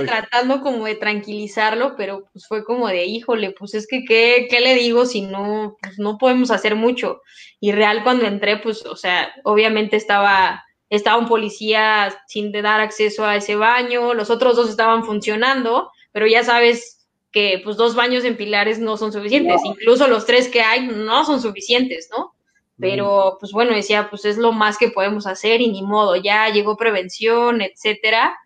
tratando 0.06 0.62
como 0.62 0.86
de 0.86 0.96
tranquilizarlo, 0.96 1.96
pero 1.96 2.26
pues 2.34 2.48
fue 2.48 2.64
como 2.64 2.88
de, 2.88 3.06
híjole, 3.06 3.52
pues 3.52 3.76
es 3.76 3.86
que 3.86 4.04
¿qué, 4.04 4.48
qué 4.50 4.62
le 4.62 4.74
digo 4.74 5.06
si 5.06 5.22
no, 5.22 5.78
pues 5.82 6.00
no 6.00 6.18
podemos 6.18 6.50
hacer 6.50 6.76
mucho? 6.76 7.22
Y 7.60 7.72
real 7.72 8.04
cuando 8.04 8.26
entré, 8.26 8.58
pues, 8.58 8.86
o 8.86 8.96
sea, 8.96 9.32
obviamente 9.44 9.96
estaba, 9.96 10.64
estaba 10.90 11.20
un 11.20 11.28
policía 11.28 12.18
sin 12.28 12.52
dar 12.52 12.82
acceso 12.82 13.26
a 13.26 13.36
ese 13.36 13.56
baño, 13.56 14.16
los 14.16 14.30
otros 14.32 14.56
dos 14.56 14.70
estaban 14.70 15.04
funcionando, 15.04 15.92
pero 16.12 16.26
ya 16.26 16.44
sabes 16.44 17.08
que 17.32 17.62
pues 17.64 17.78
dos 17.78 17.94
baños 17.96 18.24
en 18.24 18.38
pilares 18.38 18.80
no 18.80 18.98
son 18.98 19.12
suficientes, 19.12 19.62
incluso 19.64 20.08
los 20.08 20.26
tres 20.26 20.48
que 20.48 20.62
hay 20.62 20.88
no 20.88 21.26
son 21.26 21.42
suficientes, 21.42 22.10
¿no? 22.10 22.34
Pero 22.80 23.38
pues 23.40 23.52
bueno, 23.52 23.74
decía, 23.74 24.10
pues 24.10 24.26
es 24.26 24.38
lo 24.38 24.52
más 24.52 24.78
que 24.78 24.90
podemos 24.90 25.28
hacer 25.28 25.62
y 25.62 25.70
ni 25.70 25.82
modo, 25.82 26.16
ya 26.16 26.50
llegó 26.50 26.78
prevención, 26.78 27.62
etcétera. 27.62 28.38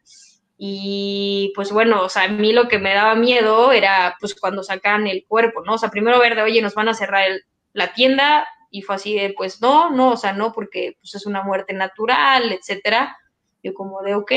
Y 0.58 1.52
pues 1.56 1.72
bueno, 1.72 2.04
o 2.04 2.10
sea, 2.10 2.24
a 2.24 2.28
mí 2.30 2.54
lo 2.54 2.68
que 2.68 2.80
me 2.80 2.94
daba 2.94 3.16
miedo 3.16 3.72
era 3.72 4.16
pues 4.20 4.34
cuando 4.34 4.64
sacan 4.64 5.08
el 5.08 5.26
cuerpo, 5.28 5.62
¿no? 5.64 5.74
O 5.74 5.78
sea, 5.78 5.90
primero 5.90 6.20
ver 6.20 6.36
de, 6.36 6.42
oye, 6.42 6.62
nos 6.62 6.74
van 6.74 6.90
a 6.90 6.94
cerrar 6.94 7.26
la 7.74 7.94
tienda 7.94 8.48
y 8.72 8.82
fue 8.82 8.96
así 8.96 9.16
de, 9.16 9.34
pues 9.38 9.62
no, 9.62 9.92
no, 9.92 10.12
o 10.12 10.18
sea, 10.18 10.34
no, 10.34 10.52
porque 10.52 10.98
pues 11.00 11.14
es 11.16 11.26
una 11.26 11.44
muerte 11.44 11.74
natural, 11.74 12.52
etcétera. 12.52 13.16
Yo 13.62 13.74
como 13.74 14.02
de, 14.02 14.16
ok. 14.16 14.32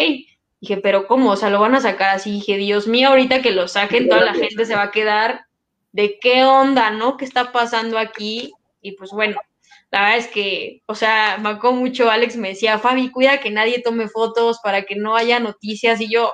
Dije, 0.60 0.76
pero 0.78 1.06
¿cómo? 1.06 1.32
O 1.32 1.36
sea, 1.36 1.48
lo 1.50 1.60
van 1.60 1.74
a 1.74 1.80
sacar 1.80 2.14
así. 2.14 2.32
Dije, 2.32 2.56
Dios 2.56 2.86
mío, 2.86 3.08
ahorita 3.08 3.40
que 3.40 3.52
lo 3.52 3.68
saquen, 3.68 4.08
toda 4.08 4.24
la 4.24 4.34
gente 4.34 4.64
se 4.66 4.74
va 4.74 4.84
a 4.84 4.90
quedar 4.90 5.46
de 5.92 6.18
qué 6.18 6.44
onda, 6.44 6.90
¿no? 6.90 7.16
¿Qué 7.16 7.24
está 7.24 7.52
pasando 7.52 7.98
aquí? 7.98 8.52
Y 8.82 8.92
pues 8.92 9.10
bueno, 9.10 9.36
la 9.90 10.00
verdad 10.00 10.18
es 10.18 10.28
que, 10.28 10.82
o 10.86 10.94
sea, 10.94 11.38
me 11.38 11.50
acuerdo 11.50 11.76
mucho, 11.76 12.10
Alex 12.10 12.36
me 12.36 12.48
decía, 12.48 12.78
Fabi, 12.78 13.10
cuida 13.10 13.40
que 13.40 13.50
nadie 13.50 13.82
tome 13.82 14.08
fotos 14.08 14.58
para 14.62 14.82
que 14.82 14.96
no 14.96 15.16
haya 15.16 15.40
noticias, 15.40 16.00
y 16.00 16.10
yo, 16.10 16.32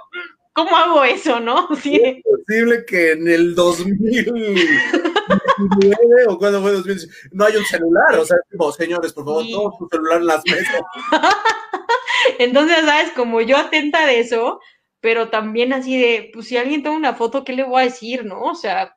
¿cómo 0.53 0.77
hago 0.77 1.05
eso, 1.05 1.41
no? 1.41 1.69
Sí. 1.83 2.01
Es 2.03 2.23
posible 2.23 2.85
que 2.87 3.13
en 3.13 3.29
el 3.29 3.55
2009 3.55 6.27
o 6.29 6.39
cuando 6.39 6.63
fue 6.63 6.73
2010 6.73 7.31
no 7.33 7.45
hay 7.45 7.57
un 7.57 7.65
celular, 7.65 8.19
o 8.19 8.25
sea, 8.25 8.39
señores, 8.77 9.13
por 9.13 9.25
favor, 9.25 9.45
todos 9.51 9.75
su 9.79 9.89
celular 9.89 10.21
en 10.21 10.27
las 10.27 10.43
mesas. 10.45 10.83
Entonces, 12.39 12.79
¿sabes? 12.85 13.13
Como 13.13 13.41
yo 13.41 13.57
atenta 13.57 14.07
de 14.07 14.21
eso, 14.21 14.61
pero 15.01 15.31
también 15.31 15.73
así 15.73 16.01
de, 16.01 16.31
pues 16.33 16.47
si 16.47 16.57
alguien 16.57 16.83
toma 16.83 16.97
una 16.97 17.15
foto, 17.15 17.45
¿qué 17.45 17.53
le 17.53 17.65
voy 17.65 17.83
a 17.83 17.85
decir, 17.85 18.25
no? 18.25 18.41
O 18.43 18.55
sea, 18.55 18.97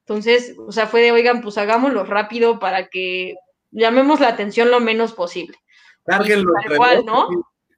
entonces, 0.00 0.54
o 0.58 0.72
sea, 0.72 0.86
fue 0.86 1.02
de, 1.02 1.12
oigan, 1.12 1.40
pues 1.40 1.58
hagámoslo 1.58 2.04
rápido 2.04 2.58
para 2.58 2.88
que 2.88 3.34
llamemos 3.70 4.20
la 4.20 4.28
atención 4.28 4.70
lo 4.70 4.80
menos 4.80 5.12
posible. 5.12 5.58
Cárguenlo, 6.04 6.52
entre, 6.62 6.76
dos, 6.76 7.04
¿no? 7.04 7.28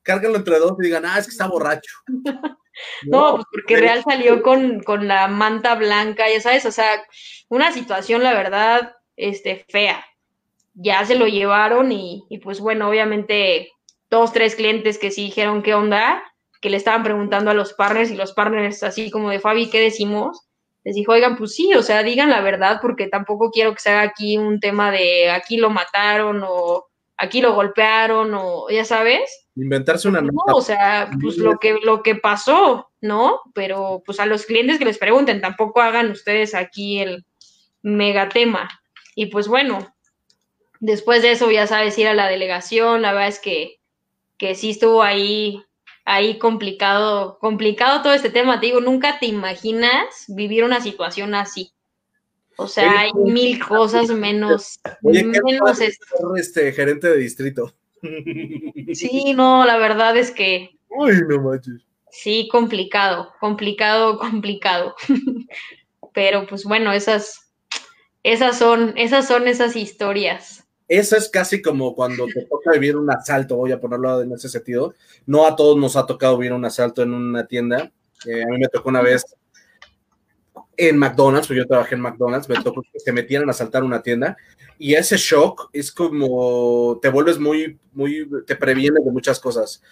cárguenlo 0.03 0.38
entre 0.38 0.59
dos 0.59 0.72
y 0.78 0.84
digan, 0.84 1.05
ah, 1.05 1.18
es 1.18 1.26
que 1.26 1.32
está 1.32 1.49
borracho. 1.49 1.93
no, 3.07 3.34
pues 3.34 3.47
porque 3.51 3.76
Real 3.76 4.03
salió 4.05 4.43
con, 4.43 4.82
con, 4.82 5.09
la 5.09 5.26
manta 5.28 5.74
blanca, 5.74 6.28
ya 6.28 6.41
sabes, 6.41 6.64
o 6.66 6.72
sea, 6.72 7.03
una 7.49 7.72
situación, 7.72 8.22
la 8.22 8.32
verdad, 8.32 8.95
este, 9.16 9.64
fea. 9.68 10.05
Ya 10.74 11.05
se 11.05 11.16
lo 11.16 11.26
llevaron 11.26 11.91
y, 11.91 12.24
y 12.30 12.38
pues 12.38 12.61
bueno, 12.61 12.88
obviamente, 12.88 13.72
dos, 14.09 14.32
tres 14.32 14.55
clientes 14.55 14.99
que 14.99 15.11
sí 15.11 15.24
dijeron 15.24 15.62
qué 15.62 15.74
onda, 15.74 16.22
que 16.61 16.70
le 16.70 16.76
estaban 16.76 17.03
preguntando 17.03 17.51
a 17.51 17.55
los 17.55 17.72
partners 17.72 18.11
y 18.11 18.16
los 18.16 18.32
partners 18.32 18.82
así 18.82 19.11
como 19.11 19.30
de 19.30 19.41
Fabi, 19.41 19.70
¿qué 19.70 19.80
decimos? 19.80 20.49
Les 20.85 20.95
dijo, 20.95 21.12
oigan, 21.12 21.37
pues 21.37 21.55
sí, 21.55 21.74
o 21.74 21.83
sea, 21.83 22.03
digan 22.03 22.31
la 22.31 22.41
verdad 22.41 22.78
porque 22.81 23.07
tampoco 23.09 23.51
quiero 23.51 23.74
que 23.74 23.81
se 23.81 23.91
haga 23.91 24.03
aquí 24.03 24.39
un 24.39 24.61
tema 24.61 24.91
de 24.91 25.31
aquí 25.31 25.57
lo 25.57 25.70
mataron 25.70 26.43
o 26.47 26.87
aquí 27.16 27.43
lo 27.43 27.55
golpearon 27.55 28.33
o 28.35 28.68
ya 28.70 28.85
sabes. 28.85 29.47
Inventarse 29.57 30.09
una 30.09 30.22
no, 30.22 30.33
o 30.47 30.62
sea, 30.62 31.11
pues 31.20 31.37
lo 31.37 31.59
que, 31.59 31.78
lo 31.83 32.03
que 32.03 32.14
pasó, 32.14 32.91
¿no? 33.03 33.41
Pero 33.55 34.03
pues 34.07 34.20
a 34.20 34.26
los 34.26 34.47
clientes 34.47 34.78
que 34.78 34.87
les 34.87 34.97
pregunten, 34.97 35.41
tampoco 35.41 35.83
hagan 35.83 36.11
ustedes 36.11 36.55
aquí 36.55 37.01
el 37.01 37.26
megatema. 37.83 38.68
Y 39.14 39.26
pues 39.26 39.49
bueno, 39.49 39.95
después 40.78 41.20
de 41.20 41.33
eso 41.33 41.51
ya 41.51 41.66
sabes 41.66 41.99
ir 41.99 42.09
a 42.09 42.14
la 42.14 42.28
delegación, 42.28 43.03
la 43.03 43.12
verdad 43.12 43.28
es 43.28 43.39
que, 43.39 43.81
que 44.39 44.55
sí 44.55 44.70
estuvo 44.70 45.03
ahí 45.03 45.62
ahí 46.05 46.38
complicado, 46.38 47.38
complicado 47.38 48.03
todo 48.03 48.12
este 48.12 48.30
tema. 48.30 48.61
Te 48.61 48.66
digo, 48.66 48.80
nunca 48.80 49.18
te 49.18 49.26
imaginas 49.26 50.24
vivir 50.28 50.64
una 50.64 50.80
situación 50.80 51.34
así. 51.34 51.72
O 52.57 52.66
sea, 52.66 53.01
hay 53.01 53.12
mil 53.14 53.59
cosas 53.64 54.09
menos, 54.11 54.80
menos 55.03 55.80
este 56.36 56.72
gerente 56.72 57.09
de 57.09 57.16
distrito. 57.16 57.74
Sí, 58.92 59.32
no, 59.34 59.64
la 59.64 59.78
verdad 59.78 60.16
es 60.16 60.30
que. 60.30 60.78
Uy, 60.88 61.22
no 61.28 61.40
manches. 61.42 61.86
Sí, 62.11 62.48
complicado, 62.51 63.32
complicado, 63.40 64.18
complicado. 64.18 64.94
Pero 66.12 66.46
pues 66.46 66.64
bueno, 66.64 66.92
esas, 66.92 67.53
esas 68.22 68.59
son, 68.59 68.94
esas 68.96 69.26
son 69.26 69.48
esas 69.48 69.76
historias 69.76 70.60
eso 70.91 71.16
es 71.16 71.28
casi 71.28 71.62
como 71.62 71.95
cuando 71.95 72.26
te 72.26 72.45
toca 72.47 72.72
vivir 72.72 72.97
un 72.97 73.09
asalto, 73.09 73.55
voy 73.55 73.70
a 73.70 73.78
ponerlo 73.78 74.22
en 74.22 74.32
ese 74.32 74.49
sentido. 74.49 74.93
No 75.24 75.47
a 75.47 75.55
todos 75.55 75.78
nos 75.78 75.95
ha 75.95 76.05
tocado 76.05 76.36
vivir 76.36 76.53
un 76.53 76.64
asalto 76.64 77.01
en 77.03 77.14
una 77.14 77.47
tienda. 77.47 77.93
Eh, 78.26 78.43
a 78.43 78.47
mí 78.47 78.59
me 78.59 78.66
tocó 78.66 78.88
una 78.88 79.01
vez 79.01 79.24
en 80.76 80.99
McDonald's, 80.99 81.47
porque 81.47 81.61
yo 81.61 81.66
trabajé 81.68 81.95
en 81.95 82.01
McDonald's, 82.01 82.49
me 82.49 82.61
tocó 82.61 82.82
que 82.82 82.99
se 82.99 83.12
metieran 83.12 83.47
a 83.49 83.53
asaltar 83.53 83.84
una 83.84 84.03
tienda 84.03 84.36
y 84.80 84.95
ese 84.95 85.16
shock 85.16 85.70
es 85.72 85.93
como 85.93 86.99
te 87.01 87.09
vuelves 87.09 87.38
muy, 87.38 87.78
muy, 87.93 88.28
te 88.45 88.57
previene 88.57 88.99
de 89.05 89.12
muchas 89.12 89.38
cosas. 89.38 89.82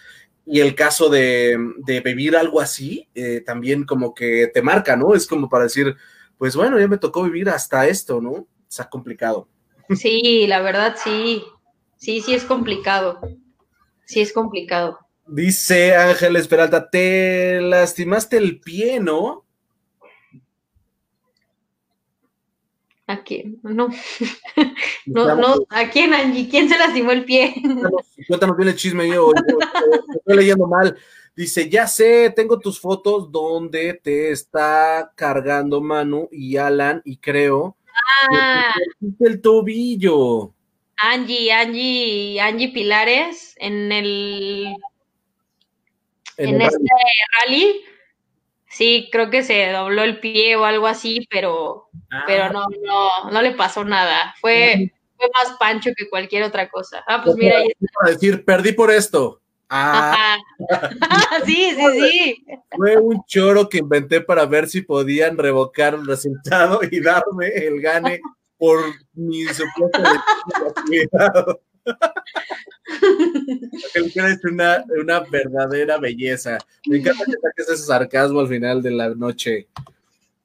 Y 0.45 0.59
el 0.59 0.75
caso 0.75 1.07
de, 1.07 1.57
de 1.77 2.01
vivir 2.01 2.35
algo 2.35 2.59
así, 2.59 3.07
eh, 3.15 3.39
también 3.39 3.85
como 3.85 4.13
que 4.13 4.47
te 4.53 4.61
marca, 4.61 4.97
¿no? 4.97 5.15
Es 5.15 5.27
como 5.27 5.47
para 5.47 5.63
decir, 5.63 5.95
pues 6.37 6.57
bueno, 6.57 6.77
ya 6.77 6.89
me 6.89 6.97
tocó 6.97 7.23
vivir 7.23 7.49
hasta 7.49 7.87
esto, 7.87 8.19
¿no? 8.19 8.47
Está 8.67 8.89
complicado. 8.89 9.47
Sí, 9.95 10.45
la 10.47 10.61
verdad 10.61 10.95
sí. 11.01 11.43
Sí, 11.97 12.21
sí 12.21 12.33
es 12.33 12.43
complicado. 12.43 13.19
Sí 14.05 14.21
es 14.21 14.31
complicado. 14.33 14.99
Dice 15.27 15.95
Ángel 15.95 16.35
Esperalta, 16.35 16.89
te 16.89 17.61
lastimaste 17.61 18.37
el 18.37 18.59
pie, 18.59 18.99
¿no? 18.99 19.45
¿A 23.05 23.23
quién? 23.23 23.59
No. 23.63 23.89
no, 25.05 25.35
no, 25.35 25.65
¿a 25.69 25.89
quién, 25.89 26.13
Angie? 26.13 26.47
¿Quién 26.47 26.69
se 26.69 26.77
lastimó 26.77 27.11
el 27.11 27.25
pie? 27.25 27.55
Cuéntanos, 28.27 28.55
bien 28.57 28.69
el 28.69 28.75
chisme, 28.75 29.07
yo, 29.07 29.31
estoy 30.15 30.35
leyendo 30.37 30.67
mal. 30.67 30.95
Dice, 31.35 31.69
ya 31.69 31.87
sé, 31.87 32.31
tengo 32.35 32.59
tus 32.59 32.79
fotos 32.79 33.31
donde 33.31 33.95
te 33.95 34.31
está 34.31 35.11
cargando 35.15 35.81
Manu 35.81 36.29
y 36.31 36.57
Alan 36.57 37.01
y 37.03 37.17
creo 37.17 37.78
ah, 38.31 38.73
el 39.19 39.41
tobillo. 39.41 40.53
Angie, 40.97 41.51
Angie, 41.51 42.41
Angie 42.41 42.73
Pilares 42.73 43.55
en 43.57 43.91
el 43.91 44.75
en, 46.37 46.61
este 46.61 46.77
rally. 47.39 47.81
Sí, 48.69 49.09
creo 49.11 49.29
que 49.29 49.43
se 49.43 49.71
dobló 49.71 50.03
el 50.03 50.19
pie 50.19 50.55
o 50.55 50.65
algo 50.65 50.87
así, 50.87 51.27
pero, 51.29 51.89
ah. 52.11 52.23
pero 52.27 52.51
no, 52.51 52.65
no, 52.83 53.31
no 53.31 53.41
le 53.41 53.51
pasó 53.51 53.83
nada. 53.83 54.35
Fue, 54.39 54.91
fue 55.17 55.27
más 55.33 55.57
pancho 55.57 55.91
que 55.95 56.09
cualquier 56.09 56.43
otra 56.43 56.69
cosa. 56.69 57.03
Ah, 57.07 57.21
pues 57.23 57.35
mira. 57.35 57.57
Ahí 57.57 58.13
decir, 58.13 58.45
perdí 58.45 58.73
por 58.73 58.91
esto. 58.91 59.41
Ah. 59.69 60.37
sí, 61.45 61.75
sí, 61.75 61.99
sí. 61.99 62.45
Fue 62.75 62.97
un 62.97 63.23
choro 63.25 63.69
que 63.69 63.77
inventé 63.77 64.21
para 64.21 64.45
ver 64.45 64.67
si 64.67 64.81
podían 64.81 65.37
revocar 65.37 65.93
el 65.93 66.05
resultado 66.07 66.79
y 66.89 66.99
darme 66.99 67.47
el 67.49 67.79
gane 67.79 68.19
por 68.57 68.79
mi 69.13 69.45
supuesto 69.45 70.01
cuidado. 70.85 71.61
es 73.93 74.45
una, 74.45 74.83
una 74.99 75.19
verdadera 75.21 75.97
belleza. 75.97 76.57
Me 76.87 76.97
encanta 76.97 77.25
que 77.25 77.33
saques 77.33 77.69
ese 77.69 77.85
sarcasmo 77.85 78.39
al 78.39 78.47
final 78.47 78.81
de 78.81 78.91
la 78.91 79.09
noche. 79.09 79.67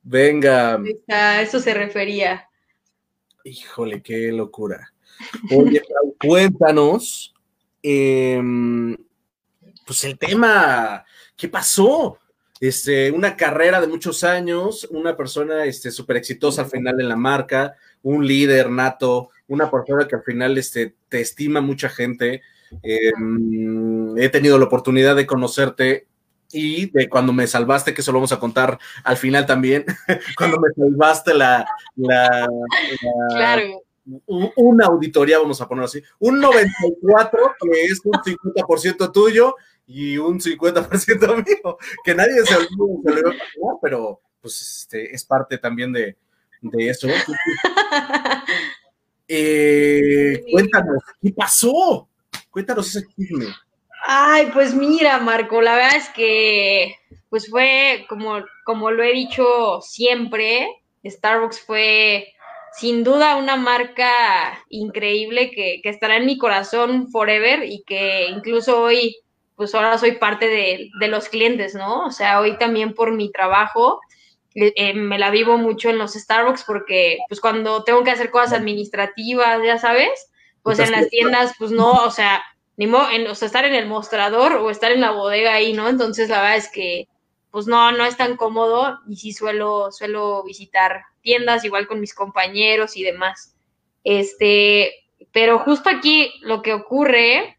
Venga. 0.03 0.81
A 1.09 1.41
eso 1.41 1.61
se 1.61 1.73
refería. 1.73 2.49
Híjole, 3.43 4.03
qué 4.03 4.31
locura. 4.33 4.93
Oye, 5.51 5.83
cuéntanos, 6.19 7.35
eh, 7.83 8.41
pues 9.85 10.05
el 10.05 10.19
tema, 10.19 11.05
¿qué 11.37 11.49
pasó? 11.49 12.19
Este, 12.61 13.11
una 13.11 13.37
carrera 13.37 13.81
de 13.81 13.89
muchos 13.89 14.25
años, 14.25 14.89
una 14.91 15.17
persona 15.17 15.65
este, 15.65 15.91
súper 15.91 16.17
exitosa 16.17 16.63
al 16.63 16.71
final 16.71 17.01
en 17.01 17.09
la 17.09 17.17
marca, 17.17 17.77
un 18.03 18.27
líder 18.27 18.71
nato, 18.71 19.31
una 19.49 19.71
persona 19.71 20.07
que 20.07 20.17
al 20.17 20.23
final 20.23 20.57
este, 20.57 20.95
te 21.09 21.21
estima 21.21 21.61
mucha 21.61 21.89
gente. 21.89 22.43
Em, 22.83 24.17
he 24.17 24.29
tenido 24.29 24.59
la 24.59 24.65
oportunidad 24.65 25.17
de 25.17 25.27
conocerte 25.27 26.07
y 26.53 26.91
de 26.91 27.09
cuando 27.09 27.33
me 27.33 27.47
salvaste, 27.47 27.93
que 27.93 28.01
eso 28.01 28.13
lo 28.13 28.19
vamos 28.19 28.33
a 28.33 28.39
contar 28.39 28.79
al 29.03 29.17
final 29.17 29.45
también, 29.45 29.85
cuando 30.39 30.59
me 30.61 30.69
salvaste 30.75 31.35
la, 31.35 31.67
la, 31.97 32.49
claro. 33.31 33.83
una 34.57 34.87
auditoría, 34.87 35.39
vamos 35.39 35.61
a 35.61 35.69
ponerlo 35.69 35.87
así, 35.87 36.03
un 36.21 36.41
94 36.41 37.55
que 37.61 37.83
es 37.83 38.01
un 38.05 38.13
50% 38.13 39.13
tuyo 39.13 39.57
y 39.87 40.17
un 40.17 40.41
50% 40.41 41.37
mío, 41.47 41.79
que 42.05 42.15
nadie 42.15 42.45
se 42.45 42.57
olvidó, 42.57 43.79
pero 43.83 44.21
pues 44.41 44.61
este, 44.61 45.15
es 45.15 45.25
parte 45.25 45.59
también 45.59 45.93
de, 45.93 46.17
eso. 46.79 47.09
Eh, 49.27 50.43
cuéntanos, 50.53 51.03
¿qué 51.23 51.33
pasó? 51.33 52.11
Cuéntanos 52.51 52.95
ese 52.95 53.07
chisme. 53.07 53.47
Ay, 54.07 54.51
pues 54.53 54.75
mira, 54.75 55.19
Marco, 55.19 55.63
la 55.63 55.77
verdad 55.77 55.97
es 55.97 56.11
que 56.11 56.95
pues 57.31 57.49
fue 57.49 58.05
como, 58.07 58.45
como 58.67 58.91
lo 58.91 59.03
he 59.03 59.15
dicho 59.15 59.81
siempre, 59.81 60.69
Starbucks 61.07 61.61
fue 61.63 62.35
sin 62.77 63.03
duda 63.03 63.37
una 63.37 63.57
marca 63.57 64.63
increíble 64.69 65.51
que, 65.53 65.81
que 65.83 65.89
estará 65.89 66.19
en 66.19 66.27
mi 66.27 66.37
corazón 66.37 67.09
forever 67.11 67.65
y 67.65 67.83
que 67.85 68.27
incluso 68.27 68.83
hoy 68.83 69.17
pues 69.57 69.75
ahora 69.75 69.99
soy 69.99 70.13
parte 70.13 70.49
de, 70.49 71.09
los 71.09 71.29
clientes, 71.29 71.75
¿no? 71.75 72.07
O 72.07 72.11
sea, 72.11 72.41
hoy 72.41 72.59
también 72.59 72.95
por 72.95 73.13
mi 73.13 73.31
trabajo 73.31 74.01
eh, 74.55 74.73
eh, 74.77 74.95
me 74.95 75.19
la 75.19 75.31
vivo 75.31 75.59
mucho 75.59 75.91
en 75.91 75.99
los 75.99 76.15
Starbucks 76.15 76.65
porque 76.65 77.19
pues 77.29 77.41
cuando 77.41 77.85
tengo 77.85 78.03
que 78.05 78.11
hacer 78.11 78.31
cosas 78.31 78.55
administrativas, 78.55 79.61
ya 79.65 79.79
sabes, 79.79 80.31
pues 80.63 80.79
en 80.79 80.93
las 80.93 81.09
tiendas, 81.09 81.55
pues 81.59 81.71
no, 81.71 81.93
o 81.93 82.11
sea, 82.11 82.43
ni 82.77 82.87
modo, 82.87 83.11
en, 83.11 83.27
o 83.27 83.35
sea, 83.35 83.47
estar 83.47 83.65
en 83.65 83.75
el 83.75 83.87
mostrador 83.87 84.55
o 84.55 84.71
estar 84.71 84.91
en 84.93 85.01
la 85.01 85.11
bodega 85.11 85.53
ahí, 85.53 85.73
¿no? 85.73 85.89
Entonces 85.89 86.29
la 86.29 86.41
verdad 86.41 86.57
es 86.57 86.71
que 86.71 87.09
pues 87.51 87.69
no, 87.69 87.93
no 87.93 88.05
es 88.05 88.17
tan 88.17 88.37
cómodo 88.37 88.99
y 89.07 89.15
sí 89.15 89.33
suelo, 89.33 89.93
suelo 89.93 90.43
visitar 90.43 91.05
tiendas 91.23 91.65
igual 91.65 91.87
con 91.87 92.01
mis 92.01 92.13
compañeros 92.13 92.97
y 92.97 93.05
demás. 93.05 93.55
Este, 94.03 94.93
pero 95.31 95.61
justo 95.61 95.89
aquí 95.89 96.33
lo 96.41 96.63
que 96.63 96.73
ocurre 96.73 97.59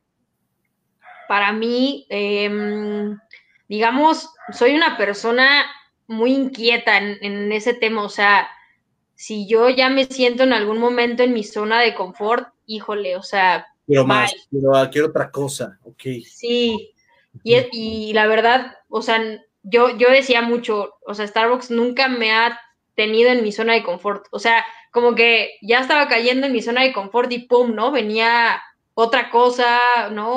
para 1.28 1.51
mí, 1.51 2.05
em, 2.09 3.17
digamos, 3.67 4.30
soy 4.51 4.76
una 4.76 4.97
persona 4.97 5.65
muy 6.07 6.34
inquieta 6.34 6.97
en, 6.97 7.51
ese 7.51 7.73
tema, 7.73 8.03
o 8.03 8.09
sea, 8.09 8.47
si 9.15 9.47
yo 9.47 9.69
ya 9.69 9.89
me 9.89 10.05
siento 10.05 10.43
en 10.43 10.53
algún 10.53 10.78
momento 10.78 11.23
en 11.23 11.34
mi 11.34 11.43
zona 11.43 11.82
de 11.82 11.95
confort, 11.95 12.49
híjole, 12.65 13.15
o 13.15 13.23
sea... 13.23 13.67
Quiero 13.88 14.05
más, 14.05 14.34
quiero, 14.49 15.07
otra 15.07 15.32
cosa, 15.32 15.80
ok. 15.84 16.01
Sí, 16.26 16.93
y, 17.43 17.55
y 17.71 18.13
la 18.13 18.28
verdad, 18.28 18.76
o 18.89 19.01
sea, 19.01 19.21
yo, 19.63 19.95
yo 19.97 20.09
decía 20.09 20.41
mucho, 20.41 20.95
o 21.05 21.13
sea, 21.13 21.28
Starbucks 21.28 21.71
nunca 21.71 22.07
me 22.07 22.32
ha 22.32 22.59
tenido 22.95 23.32
en 23.32 23.43
mi 23.43 23.51
zona 23.51 23.73
de 23.73 23.84
confort, 23.84 24.26
o 24.32 24.39
sea, 24.39 24.63
como 24.91 25.15
que 25.15 25.57
ya 25.61 25.80
estaba 25.80 26.07
cayendo 26.07 26.47
en 26.47 26.53
mi 26.53 26.61
zona 26.61 26.84
de 26.84 26.93
confort 26.93 27.32
y 27.32 27.39
pum, 27.39 27.76
¿no? 27.76 27.91
Venía 27.91 28.61
otra 28.95 29.29
cosa, 29.29 30.09
¿no? 30.11 30.31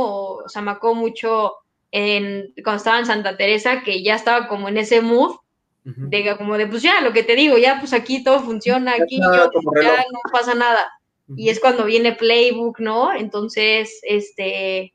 O, 0.44 0.48
sea, 0.48 0.60
me 0.60 0.72
acuerdo 0.72 0.96
mucho 0.96 1.54
en, 1.90 2.52
cuando 2.62 2.78
estaba 2.78 2.98
en 2.98 3.06
Santa 3.06 3.36
Teresa, 3.36 3.82
que 3.82 4.02
ya 4.02 4.16
estaba 4.16 4.48
como 4.48 4.68
en 4.68 4.76
ese 4.76 5.00
mood, 5.00 5.36
de 5.84 6.36
como 6.36 6.58
de, 6.58 6.66
pues 6.66 6.82
ya, 6.82 7.00
lo 7.00 7.14
que 7.14 7.22
te 7.22 7.34
digo, 7.34 7.56
ya 7.56 7.78
pues 7.80 7.94
aquí 7.94 8.22
todo 8.22 8.40
funciona, 8.40 8.92
aquí 8.92 9.18
yo, 9.18 9.50
ya 9.80 10.04
no 10.12 10.20
pasa 10.30 10.54
nada. 10.54 10.86
Y 11.34 11.48
es 11.48 11.60
cuando 11.60 11.86
viene 11.86 12.12
Playbook, 12.12 12.78
¿no? 12.80 13.14
Entonces, 13.14 14.00
este, 14.02 14.92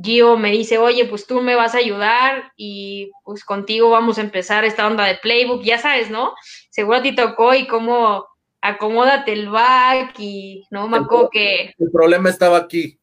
Gio 0.00 0.36
me 0.36 0.50
dice, 0.50 0.78
oye, 0.78 1.04
pues 1.04 1.26
tú 1.26 1.40
me 1.40 1.54
vas 1.54 1.74
a 1.74 1.78
ayudar 1.78 2.52
y 2.56 3.12
pues 3.22 3.44
contigo 3.44 3.90
vamos 3.90 4.18
a 4.18 4.22
empezar 4.22 4.64
esta 4.64 4.86
onda 4.86 5.04
de 5.04 5.16
Playbook, 5.16 5.62
ya 5.62 5.78
sabes, 5.78 6.10
¿no? 6.10 6.34
Seguro 6.70 6.98
a 6.98 7.02
ti 7.02 7.14
tocó 7.14 7.54
y 7.54 7.66
cómo 7.68 8.26
acomódate 8.60 9.32
el 9.32 9.48
back 9.48 10.14
y 10.18 10.64
no 10.70 10.88
me 10.88 10.98
acuerdo 10.98 11.30
que... 11.30 11.74
El 11.78 11.90
problema 11.90 12.28
estaba 12.28 12.58
aquí. 12.58 12.98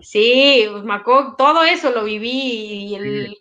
Sí, 0.00 0.66
pues 0.70 0.84
me 0.84 0.94
acuerdo, 0.94 1.34
todo 1.36 1.64
eso 1.64 1.90
lo 1.90 2.04
viví 2.04 2.90
y 2.90 2.94
el 2.94 3.36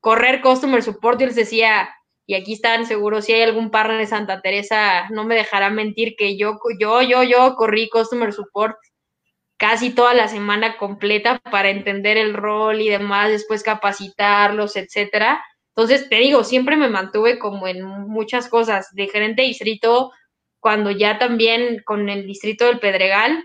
correr 0.00 0.40
customer 0.40 0.82
support, 0.82 1.20
yo 1.20 1.26
les 1.26 1.36
decía, 1.36 1.88
y 2.26 2.34
aquí 2.34 2.54
están 2.54 2.86
seguros, 2.86 3.24
si 3.24 3.32
hay 3.32 3.42
algún 3.42 3.70
partner 3.70 3.98
de 3.98 4.06
Santa 4.06 4.40
Teresa, 4.40 5.08
no 5.10 5.24
me 5.24 5.34
dejará 5.34 5.70
mentir 5.70 6.14
que 6.16 6.36
yo, 6.36 6.58
yo, 6.78 7.02
yo, 7.02 7.22
yo 7.22 7.54
corrí 7.56 7.88
customer 7.88 8.32
support 8.32 8.76
casi 9.56 9.90
toda 9.90 10.14
la 10.14 10.28
semana 10.28 10.76
completa 10.76 11.40
para 11.50 11.70
entender 11.70 12.16
el 12.16 12.34
rol 12.34 12.80
y 12.80 12.88
demás, 12.88 13.30
después 13.30 13.62
capacitarlos, 13.62 14.76
etcétera. 14.76 15.42
Entonces, 15.74 16.08
te 16.08 16.16
digo, 16.16 16.44
siempre 16.44 16.76
me 16.76 16.88
mantuve 16.88 17.38
como 17.38 17.66
en 17.66 17.84
muchas 17.84 18.48
cosas, 18.48 18.88
de 18.92 19.08
gerente 19.08 19.42
distrito, 19.42 20.12
cuando 20.60 20.90
ya 20.90 21.18
también 21.18 21.82
con 21.84 22.08
el 22.08 22.26
distrito 22.26 22.66
del 22.66 22.80
Pedregal, 22.80 23.44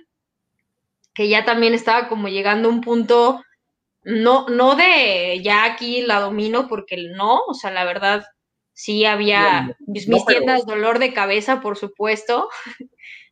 que 1.13 1.29
ya 1.29 1.45
también 1.45 1.73
estaba 1.73 2.07
como 2.07 2.27
llegando 2.27 2.67
a 2.67 2.71
un 2.71 2.81
punto, 2.81 3.43
no, 4.03 4.47
no 4.49 4.75
de 4.75 5.41
ya 5.43 5.65
aquí 5.65 6.01
la 6.01 6.19
domino, 6.19 6.67
porque 6.67 6.97
no, 7.15 7.41
o 7.47 7.53
sea, 7.53 7.71
la 7.71 7.85
verdad, 7.85 8.25
sí 8.73 9.05
había 9.05 9.75
mis, 9.85 10.07
tiendas 10.25 10.65
dolor 10.65 10.99
de 10.99 11.13
cabeza, 11.13 11.61
por 11.61 11.77
supuesto, 11.77 12.49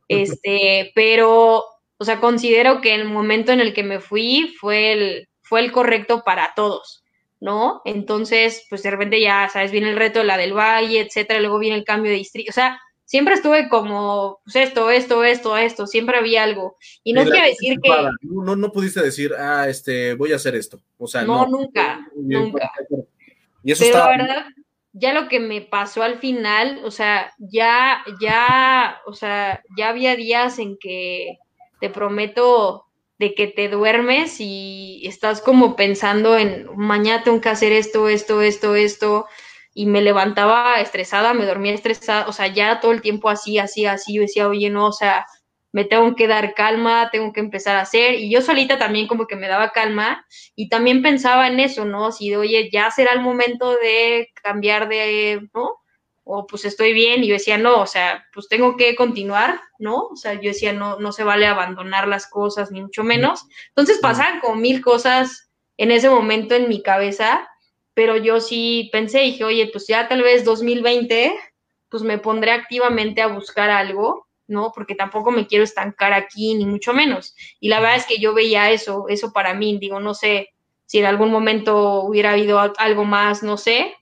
este, 0.08 0.91
pero, 0.94 1.66
o 1.98 2.06
sea, 2.06 2.20
considero 2.20 2.82
que 2.82 2.94
el 2.94 3.06
momento 3.06 3.52
en 3.52 3.60
el 3.60 3.74
que 3.74 3.84
me 3.84 3.99
fui 3.99 4.56
fue 4.60 4.94
el, 4.94 5.30
fue 5.41 5.62
el 5.62 5.72
correcto 5.72 6.24
para 6.24 6.53
todos. 6.56 6.99
¿No? 7.44 7.82
Entonces, 7.86 8.68
pues 8.70 8.84
de 8.84 8.91
repente 8.91 9.20
ya, 9.20 9.49
sabes, 9.49 9.72
viene 9.72 9.90
el 9.90 9.95
reto 9.95 10.20
de 10.20 10.26
la 10.26 10.38
del 10.38 10.53
Valle, 10.53 10.99
etcétera, 10.99 11.40
luego 11.40 11.58
viene 11.58 11.76
el 11.76 11.84
cambio 11.84 12.12
de 12.12 12.20
distrito, 12.20 12.52
o 12.52 12.53
sea, 12.53 12.80
siempre 13.11 13.33
estuve 13.33 13.67
como, 13.67 14.39
pues 14.45 14.55
esto, 14.55 14.89
esto, 14.89 15.25
esto, 15.25 15.57
esto, 15.57 15.85
siempre 15.85 16.17
había 16.17 16.43
algo. 16.43 16.77
Y 17.03 17.11
no 17.11 17.23
quiere 17.23 17.49
decir 17.49 17.77
que... 17.83 17.89
No, 18.21 18.55
no 18.55 18.71
pudiste 18.71 19.01
decir, 19.01 19.33
ah, 19.38 19.67
este, 19.67 20.13
voy 20.13 20.31
a 20.31 20.38
hacer 20.38 20.55
esto. 20.55 20.79
O 20.97 21.07
sea, 21.07 21.23
no. 21.23 21.45
nunca, 21.45 22.07
nunca. 22.15 22.71
Y 23.65 23.73
eso 23.73 23.83
Pero 23.83 23.97
la 23.97 24.07
verdad, 24.07 24.45
ya 24.93 25.13
lo 25.13 25.27
que 25.27 25.41
me 25.41 25.59
pasó 25.59 26.03
al 26.03 26.19
final, 26.19 26.79
o 26.85 26.89
sea, 26.91 27.33
ya, 27.38 28.01
ya, 28.21 29.01
o 29.05 29.11
sea, 29.11 29.61
ya 29.77 29.89
había 29.89 30.15
días 30.15 30.57
en 30.57 30.77
que 30.77 31.38
te 31.81 31.89
prometo 31.89 32.85
de 33.19 33.35
que 33.35 33.47
te 33.47 33.67
duermes 33.67 34.38
y 34.39 35.01
estás 35.05 35.41
como 35.41 35.75
pensando 35.75 36.38
en 36.38 36.65
mañana 36.77 37.23
tengo 37.23 37.41
que 37.41 37.49
hacer 37.49 37.73
esto, 37.73 38.07
esto, 38.07 38.41
esto, 38.41 38.75
esto, 38.75 39.25
y 39.73 39.85
me 39.85 40.02
levantaba 40.02 40.80
estresada, 40.81 41.34
me 41.34 41.45
dormía 41.45 41.73
estresada, 41.73 42.27
o 42.27 42.34
sea, 42.34 42.48
ya 42.48 42.80
todo 42.80 42.91
el 42.91 43.02
tiempo 43.02 43.30
así, 43.30 43.57
así, 43.57 43.85
así, 43.85 44.15
yo 44.15 44.22
decía, 44.22 44.48
oye, 44.48 44.69
no, 44.69 44.88
o 44.88 44.91
sea, 44.91 45.26
me 45.72 45.85
tengo 45.85 46.15
que 46.15 46.27
dar 46.27 46.53
calma, 46.53 47.10
tengo 47.11 47.31
que 47.31 47.39
empezar 47.39 47.77
a 47.77 47.81
hacer, 47.81 48.15
y 48.15 48.30
yo 48.30 48.41
solita 48.41 48.77
también 48.77 49.07
como 49.07 49.27
que 49.27 49.38
me 49.38 49.48
daba 49.48 49.72
calma, 49.72 50.26
y 50.56 50.68
también 50.68 51.02
pensaba 51.02 51.48
en 51.48 51.60
eso, 51.60 51.85
¿no? 51.85 52.11
Si, 52.11 52.35
oye, 52.35 52.69
ya 52.72 52.91
será 52.91 53.14
el 53.14 53.22
momento 53.22 53.76
de 53.77 54.30
cambiar 54.43 54.89
de, 54.89 55.48
¿no? 55.53 55.77
O 56.23 56.45
pues 56.45 56.65
estoy 56.65 56.93
bien, 56.93 57.23
y 57.23 57.27
yo 57.27 57.34
decía, 57.34 57.57
no, 57.57 57.80
o 57.80 57.88
sea, 57.88 58.26
pues 58.34 58.49
tengo 58.49 58.76
que 58.76 58.95
continuar, 58.95 59.61
¿no? 59.80 60.07
O 60.07 60.15
sea, 60.15 60.34
yo 60.34 60.49
decía, 60.49 60.73
no, 60.73 60.99
no 60.99 61.14
se 61.14 61.23
vale 61.23 61.48
abandonar 61.48 62.07
las 62.07 62.27
cosas, 62.30 62.72
ni 62.72 62.81
mucho 62.81 63.03
menos. 63.03 63.45
Entonces 63.69 63.99
pasaban 63.99 64.39
como 64.41 64.56
mil 64.56 64.81
cosas 64.81 65.49
en 65.77 65.91
ese 65.91 66.10
momento 66.10 66.53
en 66.53 66.69
mi 66.69 66.84
cabeza, 66.84 67.49
pero 67.93 68.18
yo 68.18 68.39
sí 68.39 68.89
pensé, 68.91 69.19
dije, 69.19 69.43
oye, 69.43 69.69
pues 69.72 69.88
ya 69.88 70.07
tal 70.07 70.22
vez 70.23 70.45
2020, 70.45 71.34
pues 71.89 72.03
me 72.03 72.18
pondré 72.18 72.51
activamente 72.51 73.22
a 73.22 73.27
buscar 73.27 73.69
algo, 73.69 74.27
¿no? 74.47 74.72
Porque 74.73 74.95
tampoco 74.95 75.31
me 75.31 75.47
quiero 75.47 75.63
estancar 75.63 76.13
aquí, 76.13 76.53
ni 76.55 76.65
mucho 76.65 76.93
menos. 76.93 77.35
Y 77.59 77.69
la 77.69 77.80
verdad 77.80 77.97
es 77.97 78.05
que 78.05 78.19
yo 78.19 78.34
veía 78.34 78.72
eso, 78.72 79.05
eso 79.09 79.34
para 79.34 79.53
mí, 79.53 79.77
digo, 79.80 79.99
no 79.99 80.13
sé 80.13 80.49
si 80.85 80.99
en 80.99 81.05
algún 81.05 81.31
momento 81.31 82.03
hubiera 82.03 82.31
habido 82.31 82.59
algo 82.77 83.05
más, 83.05 83.43
no 83.43 83.57
sé. 83.57 83.95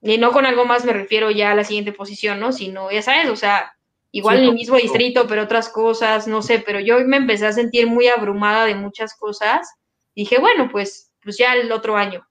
Y 0.00 0.18
no 0.18 0.32
con 0.32 0.46
algo 0.46 0.64
más 0.64 0.84
me 0.84 0.92
refiero 0.92 1.30
ya 1.30 1.52
a 1.52 1.54
la 1.54 1.64
siguiente 1.64 1.92
posición, 1.92 2.40
¿no? 2.40 2.52
Sino, 2.52 2.90
ya 2.90 3.02
sabes, 3.02 3.28
o 3.28 3.36
sea, 3.36 3.76
igual 4.10 4.38
en 4.38 4.44
el 4.44 4.54
mismo 4.54 4.76
distrito, 4.76 5.26
pero 5.26 5.42
otras 5.42 5.68
cosas, 5.68 6.26
no 6.26 6.42
sé, 6.42 6.58
pero 6.58 6.80
yo 6.80 6.98
me 7.00 7.18
empecé 7.18 7.46
a 7.46 7.52
sentir 7.52 7.86
muy 7.86 8.08
abrumada 8.08 8.66
de 8.66 8.74
muchas 8.74 9.14
cosas. 9.14 9.68
Dije, 10.14 10.38
bueno, 10.38 10.68
pues, 10.70 11.12
pues 11.22 11.38
ya 11.38 11.54
el 11.54 11.70
otro 11.70 11.96
año, 11.96 12.26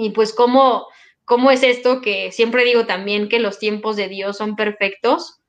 y 0.00 0.10
pues 0.10 0.32
cómo, 0.32 0.86
cómo 1.24 1.50
es 1.50 1.64
esto 1.64 2.00
que 2.00 2.30
siempre 2.30 2.64
digo 2.64 2.86
también 2.86 3.28
que 3.28 3.40
los 3.40 3.58
tiempos 3.58 3.96
de 3.96 4.06
Dios 4.06 4.36
son 4.36 4.54
perfectos, 4.54 5.40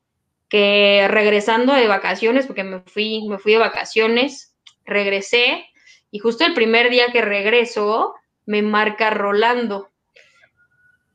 que 0.50 1.06
regresando 1.08 1.74
de 1.74 1.88
vacaciones, 1.88 2.48
porque 2.48 2.64
me 2.64 2.80
fui, 2.80 3.28
me 3.30 3.38
fui 3.38 3.52
de 3.54 3.60
vacaciones, 3.60 4.56
regresé 4.86 5.68
y 6.10 6.18
justo 6.18 6.46
el 6.46 6.56
primer 6.56 6.90
día 6.90 7.12
que 7.12 7.22
regreso 7.22 8.16
me 8.48 8.64
marca 8.64 9.12
Rolando. 9.12 9.92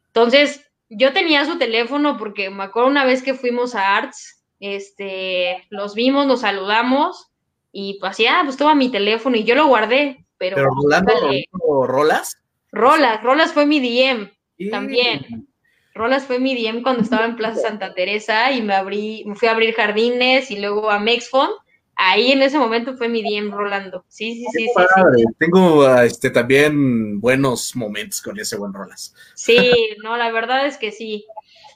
Entonces, 0.06 0.65
yo 0.89 1.12
tenía 1.12 1.44
su 1.44 1.59
teléfono 1.59 2.16
porque 2.16 2.51
me 2.51 2.62
acuerdo 2.62 2.89
una 2.89 3.05
vez 3.05 3.24
que 3.24 3.35
fuimos 3.35 3.74
a 3.74 3.97
Arts, 3.97 4.44
este, 4.61 5.66
los 5.70 5.97
vimos, 5.97 6.28
nos 6.28 6.43
saludamos 6.43 7.32
y 7.73 7.98
pues 7.98 8.16
ya, 8.19 8.43
pues 8.44 8.56
toma 8.56 8.77
mi 8.77 8.93
teléfono 8.93 9.36
y 9.36 9.43
yo 9.43 9.56
lo 9.56 9.66
guardé. 9.66 10.24
Pero, 10.39 10.55
¿Pero 10.55 10.70
Rolando, 10.70 11.86
Rolas? 11.89 12.39
Rolas, 12.74 13.22
Rolas 13.22 13.52
fue 13.52 13.66
mi 13.66 13.80
DM 13.80 14.30
también. 14.70 15.46
Rolas 15.94 16.24
fue 16.24 16.40
mi 16.40 16.55
DM 16.55 16.82
cuando 16.82 17.02
estaba 17.02 17.24
en 17.24 17.36
Plaza 17.36 17.60
Santa 17.60 17.94
Teresa 17.94 18.51
y 18.51 18.62
me 18.62 18.74
abrí, 18.74 19.22
me 19.26 19.36
fui 19.36 19.46
a 19.46 19.52
abrir 19.52 19.74
jardines 19.74 20.51
y 20.51 20.59
luego 20.59 20.90
a 20.90 20.98
Mexfon. 20.98 21.51
Ahí 21.94 22.32
en 22.32 22.42
ese 22.42 22.59
momento 22.59 22.96
fue 22.96 23.09
mi 23.09 23.22
DM 23.22 23.52
Rolando. 23.52 24.05
Sí, 24.09 24.34
sí, 24.34 24.46
sí, 24.52 24.66
sí, 24.66 25.24
Tengo 25.38 25.84
ah, 25.84 26.05
este 26.05 26.30
también 26.30 27.20
buenos 27.20 27.76
momentos 27.76 28.20
con 28.20 28.38
ese 28.40 28.56
buen 28.56 28.72
Rolas. 28.72 29.14
Sí, 29.36 29.94
no, 30.02 30.16
la 30.16 30.32
verdad 30.32 30.66
es 30.66 30.76
que 30.76 30.90
sí. 30.90 31.24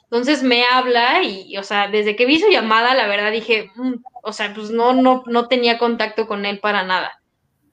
Entonces 0.02 0.42
me 0.42 0.64
habla 0.64 1.22
y, 1.22 1.56
o 1.58 1.62
sea, 1.62 1.86
desde 1.86 2.16
que 2.16 2.26
vi 2.26 2.40
su 2.40 2.48
llamada, 2.48 2.94
la 2.94 3.06
verdad 3.06 3.30
dije, 3.30 3.70
mm", 3.76 4.02
o 4.24 4.32
sea, 4.32 4.52
pues 4.52 4.70
no, 4.70 4.94
no, 4.94 5.22
no 5.26 5.46
tenía 5.46 5.78
contacto 5.78 6.26
con 6.26 6.44
él 6.44 6.58
para 6.58 6.82
nada. 6.82 7.22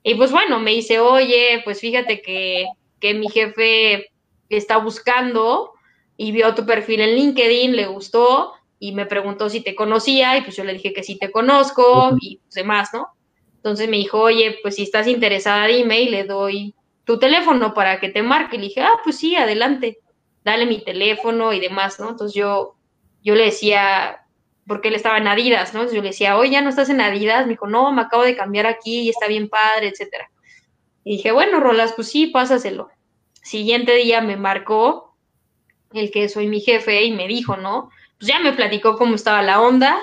Y 0.03 0.13
pues 0.13 0.31
bueno, 0.31 0.59
me 0.59 0.71
dice, 0.71 0.99
oye, 0.99 1.61
pues 1.63 1.79
fíjate 1.79 2.21
que 2.21 2.67
que 3.05 3.13
mi 3.13 3.29
jefe 3.29 4.07
está 4.49 4.77
buscando 4.77 5.73
y 6.17 6.31
vio 6.31 6.55
tu 6.55 6.65
perfil 6.65 7.01
en 7.01 7.15
LinkedIn, 7.15 7.75
le 7.75 7.85
gustó 7.85 8.53
y 8.79 8.93
me 8.93 9.05
preguntó 9.05 9.47
si 9.47 9.61
te 9.61 9.75
conocía 9.75 10.35
y 10.37 10.41
pues 10.41 10.55
yo 10.55 10.63
le 10.63 10.73
dije 10.73 10.91
que 10.91 11.03
sí 11.03 11.19
te 11.19 11.31
conozco 11.31 12.17
y 12.19 12.37
pues 12.37 12.55
demás, 12.55 12.89
¿no? 12.93 13.09
Entonces 13.57 13.87
me 13.89 13.97
dijo, 13.97 14.19
oye, 14.19 14.57
pues 14.63 14.77
si 14.77 14.81
estás 14.81 15.05
interesada, 15.05 15.67
dime 15.67 16.01
y 16.01 16.09
le 16.09 16.23
doy 16.23 16.73
tu 17.03 17.19
teléfono 17.19 17.75
para 17.75 17.99
que 17.99 18.09
te 18.09 18.23
marque. 18.23 18.55
Y 18.55 18.59
le 18.59 18.65
dije, 18.69 18.81
ah, 18.81 18.99
pues 19.03 19.17
sí, 19.17 19.35
adelante, 19.35 19.99
dale 20.43 20.65
mi 20.65 20.83
teléfono 20.83 21.53
y 21.53 21.59
demás, 21.59 21.99
¿no? 21.99 22.09
Entonces 22.09 22.35
yo, 22.35 22.75
yo 23.23 23.35
le 23.35 23.45
decía, 23.45 24.25
porque 24.65 24.87
él 24.87 24.95
estaba 24.95 25.19
en 25.19 25.27
Adidas, 25.27 25.75
¿no? 25.75 25.81
Entonces 25.81 25.95
yo 25.95 26.01
le 26.01 26.09
decía, 26.09 26.37
oye, 26.37 26.51
¿ya 26.53 26.61
no 26.61 26.69
estás 26.69 26.89
en 26.89 27.01
Adidas? 27.01 27.45
Me 27.45 27.53
dijo, 27.53 27.67
no, 27.67 27.91
me 27.91 28.01
acabo 28.01 28.23
de 28.23 28.35
cambiar 28.35 28.65
aquí 28.65 29.01
y 29.01 29.09
está 29.09 29.27
bien 29.27 29.47
padre, 29.47 29.89
etcétera. 29.89 30.27
Y 31.03 31.17
dije, 31.17 31.31
bueno, 31.31 31.59
Rolas, 31.59 31.93
pues 31.93 32.09
sí, 32.09 32.27
pásaselo. 32.27 32.89
Siguiente 33.45 33.95
día 33.95 34.21
me 34.21 34.37
marcó 34.37 35.15
el 35.93 36.09
que 36.09 36.27
soy 36.29 36.47
mi 36.47 36.61
jefe 36.61 37.03
y 37.03 37.11
me 37.11 37.27
dijo, 37.27 37.57
¿no? 37.57 37.91
Pues 38.17 38.27
ya 38.27 38.39
me 38.39 38.53
platicó 38.53 38.97
cómo 38.97 39.13
estaba 39.13 39.43
la 39.43 39.61
onda 39.61 39.99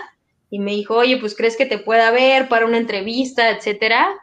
y 0.49 0.61
me 0.61 0.71
dijo, 0.71 0.95
oye, 0.95 1.17
pues 1.17 1.35
crees 1.37 1.57
que 1.57 1.67
te 1.67 1.79
pueda 1.79 2.13
ver 2.13 2.49
para 2.49 2.67
una 2.67 2.79
entrevista, 2.79 3.51
etcétera. 3.51 4.15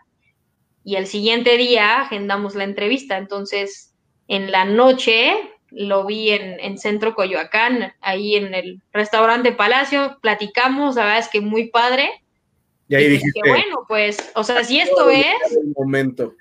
Y 0.86 0.96
el 0.96 1.06
siguiente 1.06 1.58
día 1.58 2.00
agendamos 2.00 2.56
la 2.56 2.64
entrevista. 2.64 3.18
Entonces, 3.18 3.94
en 4.30 4.52
la 4.52 4.64
noche 4.64 5.36
lo 5.70 6.06
vi 6.06 6.30
en, 6.30 6.58
en 6.62 6.78
Centro 6.78 7.14
Coyoacán, 7.14 7.92
ahí 8.00 8.38
en 8.38 8.54
el 8.54 8.82
restaurante 8.94 9.52
Palacio, 9.52 10.18
platicamos, 10.22 10.96
la 10.96 11.04
verdad 11.04 11.20
es 11.20 11.28
que 11.28 11.42
muy 11.42 11.68
padre. 11.68 12.10
Y 12.88 12.96
ahí 12.96 13.10
dije, 13.10 13.32
bueno, 13.46 13.84
pues, 13.86 14.32
o 14.34 14.46
sea, 14.46 14.64
si 14.64 14.80
esto 14.80 15.10
es... 15.10 15.26
El 15.52 15.74
momento. 15.76 16.34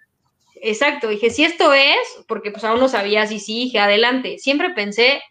Exacto, 0.62 1.08
dije, 1.08 1.30
si 1.30 1.44
esto 1.44 1.72
es, 1.72 1.98
porque 2.26 2.50
pues 2.50 2.64
aún 2.64 2.80
no 2.80 2.88
sabía 2.88 3.26
si 3.26 3.38
sí, 3.38 3.64
dije, 3.64 3.78
adelante. 3.78 4.38
Siempre 4.38 4.70
pensé 4.70 5.22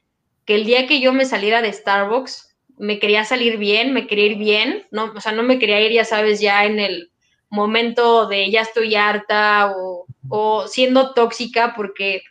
que 0.45 0.55
el 0.55 0.65
día 0.65 0.87
que 0.87 0.99
yo 1.01 1.13
me 1.13 1.25
saliera 1.25 1.61
de 1.61 1.73
Starbucks, 1.73 2.55
me 2.77 2.99
quería 2.99 3.25
salir 3.25 3.57
bien, 3.57 3.93
me 3.93 4.07
quería 4.07 4.27
ir 4.27 4.37
bien, 4.37 4.87
no, 4.91 5.13
o 5.15 5.21
sea, 5.21 5.31
no 5.31 5.43
me 5.43 5.59
quería 5.59 5.81
ir, 5.81 5.91
ya 5.91 6.05
sabes, 6.05 6.39
ya 6.39 6.65
en 6.65 6.79
el 6.79 7.11
momento 7.49 8.27
de 8.27 8.51
ya 8.51 8.61
estoy 8.61 8.95
harta 8.95 9.73
o, 9.75 10.05
o 10.29 10.67
siendo 10.67 11.13
tóxica, 11.13 11.73
porque 11.75 12.21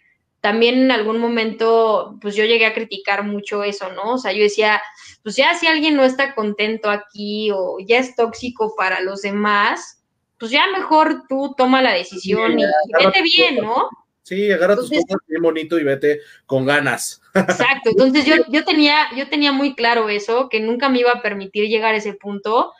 también 0.40 0.76
en 0.76 0.90
algún 0.92 1.18
momento, 1.18 2.16
pues 2.20 2.36
yo 2.36 2.44
llegué 2.44 2.66
a 2.66 2.74
criticar 2.74 3.24
mucho 3.24 3.64
eso, 3.64 3.92
¿no? 3.92 4.14
O 4.14 4.18
sea, 4.18 4.32
yo 4.32 4.44
decía, 4.44 4.80
pues 5.24 5.34
ya 5.34 5.54
si 5.54 5.66
alguien 5.66 5.96
no 5.96 6.04
está 6.04 6.34
contento 6.36 6.88
aquí 6.88 7.50
o 7.52 7.78
ya 7.84 7.98
es 7.98 8.14
tóxico 8.14 8.74
para 8.76 9.00
los 9.00 9.22
demás, 9.22 9.95
pues 10.38 10.50
ya 10.50 10.66
mejor 10.70 11.24
tú 11.28 11.54
toma 11.56 11.82
la 11.82 11.92
decisión 11.92 12.58
y, 12.58 12.64
vete 12.98 13.22
bien, 13.22 13.56
¿no? 13.56 13.88
Sí, 14.22 14.50
agarra 14.50 14.74
tus 14.74 14.90
cosas 14.90 15.18
bien 15.28 15.40
bonito 15.40 15.78
y 15.78 15.84
vete 15.84 16.20
con 16.46 16.66
ganas. 16.66 17.22
Exacto, 17.34 17.90
entonces 17.90 18.24
yo, 18.24 18.34
yo, 18.48 18.64
tenía, 18.64 19.06
yo 19.16 19.28
tenía 19.28 19.52
muy 19.52 19.74
claro 19.74 20.08
eso, 20.08 20.48
que 20.48 20.58
nunca 20.58 20.88
me 20.88 20.98
iba 21.00 21.12
a 21.12 21.22
permitir 21.22 21.68
llegar 21.68 21.94
a 21.94 21.98
ese 21.98 22.14
punto. 22.14 22.72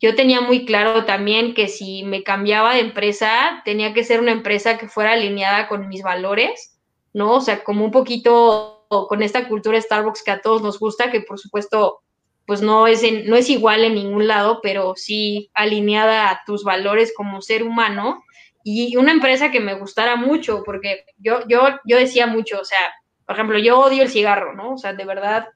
Yo 0.00 0.16
tenía 0.16 0.40
muy 0.40 0.64
claro 0.64 1.04
también 1.04 1.54
que 1.54 1.68
si 1.68 2.02
me 2.02 2.22
cambiaba 2.22 2.74
de 2.74 2.80
empresa, 2.80 3.62
tenía 3.64 3.94
que 3.94 4.02
ser 4.02 4.18
una 4.18 4.32
empresa 4.32 4.78
que 4.78 4.88
fuera 4.88 5.12
alineada 5.12 5.68
con 5.68 5.88
mis 5.88 6.02
valores, 6.02 6.78
¿no? 7.12 7.34
O 7.36 7.40
sea, 7.40 7.62
como 7.62 7.84
un 7.84 7.90
poquito 7.90 8.86
con 8.88 9.22
esta 9.22 9.46
cultura 9.46 9.80
Starbucks 9.80 10.24
que 10.24 10.32
a 10.32 10.40
todos 10.40 10.62
nos 10.62 10.80
gusta, 10.80 11.12
que 11.12 11.20
por 11.20 11.38
supuesto 11.38 12.02
pues 12.50 12.62
no 12.62 12.88
es, 12.88 13.04
no 13.26 13.36
es 13.36 13.48
igual 13.48 13.84
en 13.84 13.94
ningún 13.94 14.26
lado, 14.26 14.58
pero 14.60 14.94
sí 14.96 15.52
alineada 15.54 16.30
a 16.30 16.40
tus 16.44 16.64
valores 16.64 17.12
como 17.16 17.40
ser 17.42 17.62
humano 17.62 18.24
y 18.64 18.96
una 18.96 19.12
empresa 19.12 19.52
que 19.52 19.60
me 19.60 19.74
gustara 19.74 20.16
mucho, 20.16 20.64
porque 20.64 21.04
yo, 21.18 21.46
yo, 21.46 21.60
yo 21.84 21.96
decía 21.96 22.26
mucho, 22.26 22.58
o 22.58 22.64
sea, 22.64 22.92
por 23.24 23.36
ejemplo, 23.36 23.56
yo 23.60 23.78
odio 23.78 24.02
el 24.02 24.08
cigarro, 24.08 24.52
¿no? 24.56 24.72
O 24.72 24.78
sea, 24.78 24.94
de 24.94 25.04
verdad, 25.04 25.46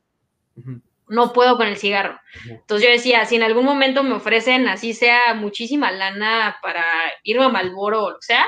no 1.08 1.32
puedo 1.32 1.56
con 1.56 1.66
el 1.66 1.78
cigarro. 1.78 2.20
Entonces 2.48 2.86
yo 2.86 2.92
decía, 2.92 3.24
si 3.24 3.34
en 3.34 3.42
algún 3.42 3.64
momento 3.64 4.04
me 4.04 4.14
ofrecen, 4.14 4.68
así 4.68 4.94
sea 4.94 5.34
muchísima 5.34 5.90
lana 5.90 6.58
para 6.62 6.84
irme 7.24 7.46
a 7.46 7.48
Malboro 7.48 8.04
o 8.04 8.10
lo 8.10 8.18
que 8.20 8.26
sea, 8.26 8.46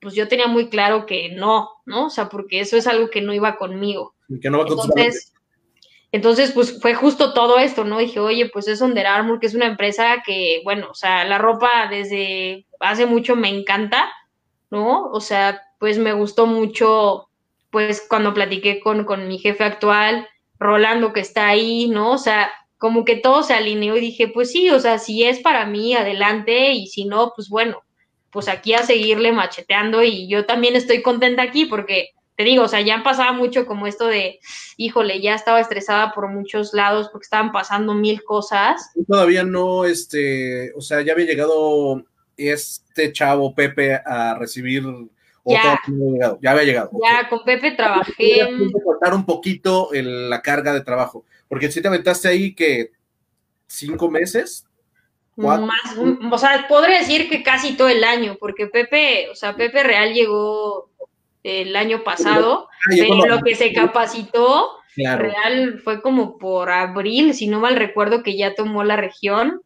pues 0.00 0.14
yo 0.14 0.26
tenía 0.26 0.48
muy 0.48 0.68
claro 0.68 1.06
que 1.06 1.28
no, 1.28 1.70
¿no? 1.86 2.06
O 2.06 2.10
sea, 2.10 2.28
porque 2.28 2.58
eso 2.58 2.76
es 2.76 2.88
algo 2.88 3.08
que 3.08 3.22
no 3.22 3.32
iba 3.32 3.56
conmigo. 3.56 4.16
que 4.42 4.50
no 4.50 4.58
va 4.58 4.64
Entonces, 4.64 5.32
entonces, 6.10 6.52
pues 6.52 6.80
fue 6.80 6.94
justo 6.94 7.34
todo 7.34 7.58
esto, 7.58 7.84
¿no? 7.84 7.98
Dije, 7.98 8.18
oye, 8.18 8.48
pues 8.50 8.66
es 8.66 8.80
Under 8.80 9.06
Armour, 9.06 9.40
que 9.40 9.46
es 9.46 9.54
una 9.54 9.66
empresa 9.66 10.22
que, 10.24 10.62
bueno, 10.64 10.88
o 10.90 10.94
sea, 10.94 11.24
la 11.24 11.38
ropa 11.38 11.86
desde 11.90 12.66
hace 12.80 13.04
mucho 13.04 13.36
me 13.36 13.48
encanta, 13.48 14.10
¿no? 14.70 15.10
O 15.10 15.20
sea, 15.20 15.60
pues 15.78 15.98
me 15.98 16.12
gustó 16.14 16.46
mucho, 16.46 17.28
pues 17.70 18.04
cuando 18.08 18.32
platiqué 18.32 18.80
con, 18.80 19.04
con 19.04 19.28
mi 19.28 19.38
jefe 19.38 19.64
actual, 19.64 20.26
Rolando, 20.58 21.12
que 21.12 21.20
está 21.20 21.48
ahí, 21.48 21.88
¿no? 21.88 22.12
O 22.12 22.18
sea, 22.18 22.50
como 22.78 23.04
que 23.04 23.16
todo 23.16 23.42
se 23.42 23.54
alineó 23.54 23.96
y 23.96 24.00
dije, 24.00 24.28
pues 24.28 24.50
sí, 24.50 24.70
o 24.70 24.80
sea, 24.80 24.98
si 24.98 25.24
es 25.24 25.40
para 25.40 25.66
mí, 25.66 25.94
adelante, 25.94 26.72
y 26.72 26.86
si 26.86 27.04
no, 27.04 27.32
pues 27.36 27.48
bueno, 27.50 27.82
pues 28.30 28.48
aquí 28.48 28.72
a 28.74 28.82
seguirle 28.82 29.32
macheteando 29.32 30.02
y 30.02 30.28
yo 30.28 30.46
también 30.46 30.74
estoy 30.74 31.02
contenta 31.02 31.42
aquí 31.42 31.66
porque 31.66 32.10
te 32.38 32.44
digo, 32.44 32.62
o 32.62 32.68
sea, 32.68 32.80
ya 32.82 33.02
pasaba 33.02 33.32
mucho 33.32 33.66
como 33.66 33.88
esto 33.88 34.06
de, 34.06 34.38
híjole, 34.76 35.20
ya 35.20 35.34
estaba 35.34 35.58
estresada 35.58 36.12
por 36.12 36.28
muchos 36.28 36.72
lados 36.72 37.08
porque 37.10 37.24
estaban 37.24 37.50
pasando 37.50 37.94
mil 37.94 38.22
cosas. 38.22 38.92
Todavía 39.08 39.42
no, 39.42 39.84
este, 39.84 40.72
o 40.76 40.80
sea, 40.80 41.00
ya 41.00 41.14
había 41.14 41.26
llegado 41.26 42.04
este 42.36 43.12
chavo 43.12 43.56
Pepe 43.56 43.96
a 43.96 44.36
recibir 44.38 44.84
ya, 45.44 45.80
ya 46.40 46.50
había 46.52 46.62
llegado. 46.62 46.92
Ya, 47.02 47.28
con 47.28 47.42
Pepe 47.42 47.72
trabajé. 47.72 48.48
cortar 48.84 49.14
un 49.14 49.26
poquito 49.26 49.88
la 49.92 50.40
carga 50.40 50.72
de 50.72 50.82
trabajo, 50.82 51.24
porque 51.48 51.72
si 51.72 51.82
te 51.82 51.88
aventaste 51.88 52.28
ahí 52.28 52.54
que 52.54 52.92
cinco 53.66 54.08
meses. 54.08 54.64
Más, 55.34 55.96
o 56.30 56.38
sea, 56.38 56.66
podría 56.68 57.00
decir 57.00 57.28
que 57.28 57.42
casi 57.42 57.76
todo 57.76 57.88
el 57.88 58.04
año, 58.04 58.36
porque 58.38 58.68
Pepe, 58.68 59.28
o 59.28 59.34
sea, 59.34 59.56
Pepe 59.56 59.82
Real 59.82 60.12
llegó 60.12 60.88
el 61.42 61.76
año 61.76 62.04
pasado, 62.04 62.68
ah, 62.70 62.94
pero 62.96 63.26
lo 63.26 63.40
que 63.42 63.54
se 63.54 63.72
capacitó 63.72 64.78
Real 64.96 65.80
fue 65.82 66.02
como 66.02 66.38
por 66.38 66.70
abril, 66.70 67.34
si 67.34 67.46
no 67.46 67.60
mal 67.60 67.76
recuerdo, 67.76 68.22
que 68.22 68.36
ya 68.36 68.54
tomó 68.54 68.84
la 68.84 68.96
región 68.96 69.62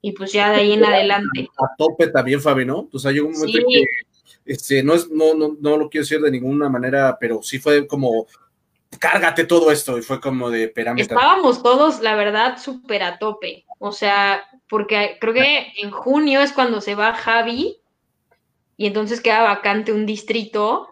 y 0.00 0.12
pues 0.12 0.32
ya 0.32 0.50
de 0.50 0.56
ahí 0.56 0.72
en 0.72 0.84
adelante. 0.84 1.48
A 1.58 1.76
tope 1.76 2.08
también, 2.08 2.40
Fabi, 2.40 2.64
¿no? 2.64 2.88
O 2.92 2.98
sea, 2.98 3.10
llegó 3.10 3.28
un 3.28 3.34
momento 3.34 3.58
que 3.68 3.84
este, 4.44 4.82
no, 4.82 4.94
es, 4.94 5.10
no, 5.10 5.34
no, 5.34 5.56
no 5.60 5.76
lo 5.76 5.90
quiero 5.90 6.04
decir 6.04 6.20
de 6.20 6.30
ninguna 6.30 6.68
manera, 6.68 7.16
pero 7.20 7.42
sí 7.42 7.58
fue 7.58 7.86
como 7.86 8.26
cárgate 8.98 9.44
todo 9.44 9.70
esto 9.70 9.98
y 9.98 10.02
fue 10.02 10.20
como 10.20 10.50
de 10.50 10.68
perámetro. 10.68 11.16
Estábamos 11.16 11.62
todos, 11.62 12.00
la 12.00 12.16
verdad, 12.16 12.58
súper 12.58 13.02
a 13.02 13.18
tope. 13.18 13.64
O 13.78 13.92
sea, 13.92 14.42
porque 14.68 15.18
creo 15.20 15.34
que 15.34 15.72
en 15.80 15.90
junio 15.90 16.40
es 16.40 16.52
cuando 16.52 16.80
se 16.80 16.94
va 16.94 17.14
Javi 17.14 17.78
y 18.76 18.86
entonces 18.86 19.20
queda 19.20 19.42
vacante 19.42 19.92
un 19.92 20.06
distrito 20.06 20.89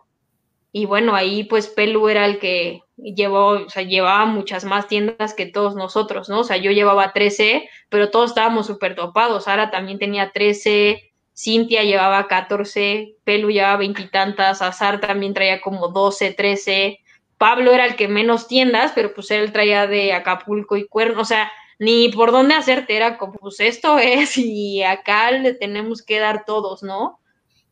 y 0.73 0.86
bueno, 0.86 1.15
ahí 1.15 1.45
pues 1.45 1.69
Pelu 1.69 2.09
era 2.09 2.27
el 2.27 2.39
que 2.39 2.82
llevó, 2.97 3.51
o 3.51 3.69
sea, 3.70 3.82
llevaba 3.82 4.27
muchas 4.27 4.65
más 4.65 4.89
tiendas 4.89 5.35
que 5.35 5.47
todos 5.47 5.74
nosotros, 5.74 6.28
¿no? 6.28 6.40
O 6.40 6.45
sea, 6.45 6.57
yo 6.57 6.70
llevaba 6.73 7.12
13, 7.12 7.69
pero 7.89 8.11
todos 8.11 8.31
estábamos 8.31 8.66
súper 8.66 8.95
topados. 8.95 9.45
Sara 9.45 9.70
también 9.70 9.99
tenía 9.99 10.31
13, 10.32 11.12
Cintia 11.36 11.85
llevaba 11.85 12.27
14, 12.27 13.15
Pelu 13.24 13.51
llevaba 13.51 13.77
veintitantas, 13.77 14.61
Azar 14.61 15.01
también 15.01 15.35
traía 15.35 15.61
como 15.61 15.89
12, 15.89 16.32
13. 16.32 16.99
Pablo 17.39 17.73
era 17.73 17.86
el 17.86 17.97
que 17.97 18.09
menos 18.09 18.49
tiendas, 18.49 18.93
pero 18.95 19.15
pues 19.15 19.31
él 19.31 19.53
traía 19.53 19.86
de 19.86 20.12
Acapulco 20.12 20.77
y 20.77 20.89
Cuerno, 20.89 21.23
o 21.23 21.24
sea, 21.24 21.51
ni 21.78 22.09
por 22.09 22.32
dónde 22.32 22.57
hacerte, 22.57 22.97
era 22.97 23.19
como, 23.19 23.35
pues 23.35 23.61
esto 23.61 23.99
es 23.99 24.36
y 24.36 24.82
acá 24.82 25.31
le 25.31 25.55
tenemos 25.55 26.03
que 26.03 26.19
dar 26.19 26.45
todos, 26.45 26.82
¿no? 26.82 27.20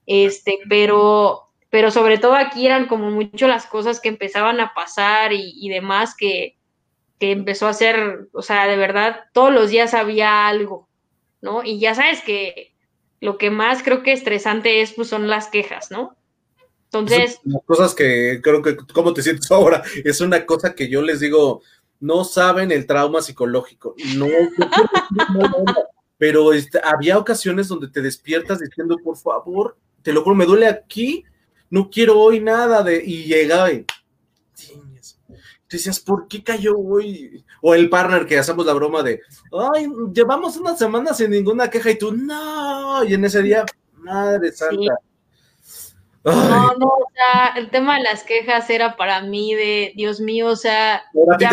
Este, 0.07 0.61
pero 0.69 1.46
pero 1.71 1.91
sobre 1.91 2.19
todo 2.19 2.35
aquí 2.35 2.67
eran 2.67 2.87
como 2.87 3.11
mucho 3.11 3.49
las 3.49 3.67
cosas 3.67 4.01
que 4.01 4.09
empezaban 4.09 4.61
a 4.61 4.73
pasar 4.75 5.33
y, 5.33 5.69
demás 5.69 6.15
que, 6.17 6.57
que, 7.19 7.33
empezó 7.33 7.67
a 7.67 7.71
hacer, 7.71 8.29
o 8.33 8.43
sea, 8.43 8.67
de 8.67 8.77
verdad, 8.77 9.25
todos 9.33 9.53
los 9.53 9.71
días 9.71 9.95
había 9.95 10.47
algo, 10.47 10.89
¿no? 11.41 11.63
Y 11.65 11.79
ya 11.79 11.95
sabes 11.95 12.23
que 12.23 12.75
lo 13.21 13.39
que 13.39 13.51
más 13.51 13.83
creo 13.83 14.03
que 14.03 14.13
estresante 14.13 14.81
es, 14.81 14.93
pues 14.93 15.09
son 15.09 15.29
las 15.29 15.49
quejas, 15.49 15.91
¿no? 15.91 16.17
Entonces... 16.85 17.41
cosas 17.67 17.95
que 17.95 18.41
creo 18.43 18.63
que, 18.63 18.77
¿cómo 18.77 19.13
te 19.13 19.23
sientes 19.23 19.51
ahora? 19.51 19.83
Es 20.05 20.21
una 20.21 20.47
cosa 20.47 20.75
que 20.75 20.89
yo 20.89 21.03
les 21.03 21.21
digo, 21.21 21.63
no 22.01 22.25
saben 22.25 22.71
el 22.71 22.87
trauma 22.87 23.23
psicológico, 23.23 23.95
no, 24.17 24.29
pero 26.19 26.53
este, 26.53 26.81
había 26.83 27.19
ocasiones 27.19 27.69
donde 27.69 27.89
te 27.89 28.03
despiertas 28.03 28.61
diciendo, 28.61 28.97
por 29.03 29.17
favor, 29.17 29.77
te 30.03 30.13
lo 30.13 30.23
juro, 30.23 30.37
me 30.37 30.47
duele 30.47 30.67
aquí, 30.67 31.25
no 31.71 31.91
quiero 31.91 32.19
hoy 32.19 32.41
nada 32.41 32.83
de, 32.83 33.03
y 33.05 33.25
llegaba 33.25 33.73
y, 33.73 33.85
tú 35.69 35.77
decías, 35.77 36.01
¿por 36.01 36.29
qué 36.29 36.43
cayó 36.43 36.79
hoy? 36.79 37.45
O 37.61 37.75
el 37.75 37.89
partner 37.89 38.27
que 38.27 38.39
hacemos 38.39 38.65
la 38.67 38.75
broma 38.75 39.03
de, 39.03 39.21
ay, 39.53 39.89
llevamos 40.13 40.57
una 40.57 40.77
semana 40.77 41.13
sin 41.13 41.31
ninguna 41.31 41.69
queja 41.69 41.91
y 41.91 41.99
tú, 41.99 42.13
no, 42.13 43.05
y 43.05 43.15
en 43.15 43.25
ese 43.25 43.43
día, 43.43 43.65
madre 43.95 44.53
santa. 44.53 44.99
No, 46.25 46.75
no, 46.75 46.87
o 46.87 47.11
sea, 47.15 47.55
el 47.57 47.71
tema 47.71 47.97
de 47.99 48.03
las 48.03 48.25
quejas 48.25 48.69
era 48.71 48.97
para 48.97 49.23
mí 49.23 49.55
de, 49.55 49.93
Dios 49.95 50.21
mío, 50.21 50.49
o 50.49 50.57
sea... 50.57 51.03
Ahora 51.15 51.39
te 51.39 51.47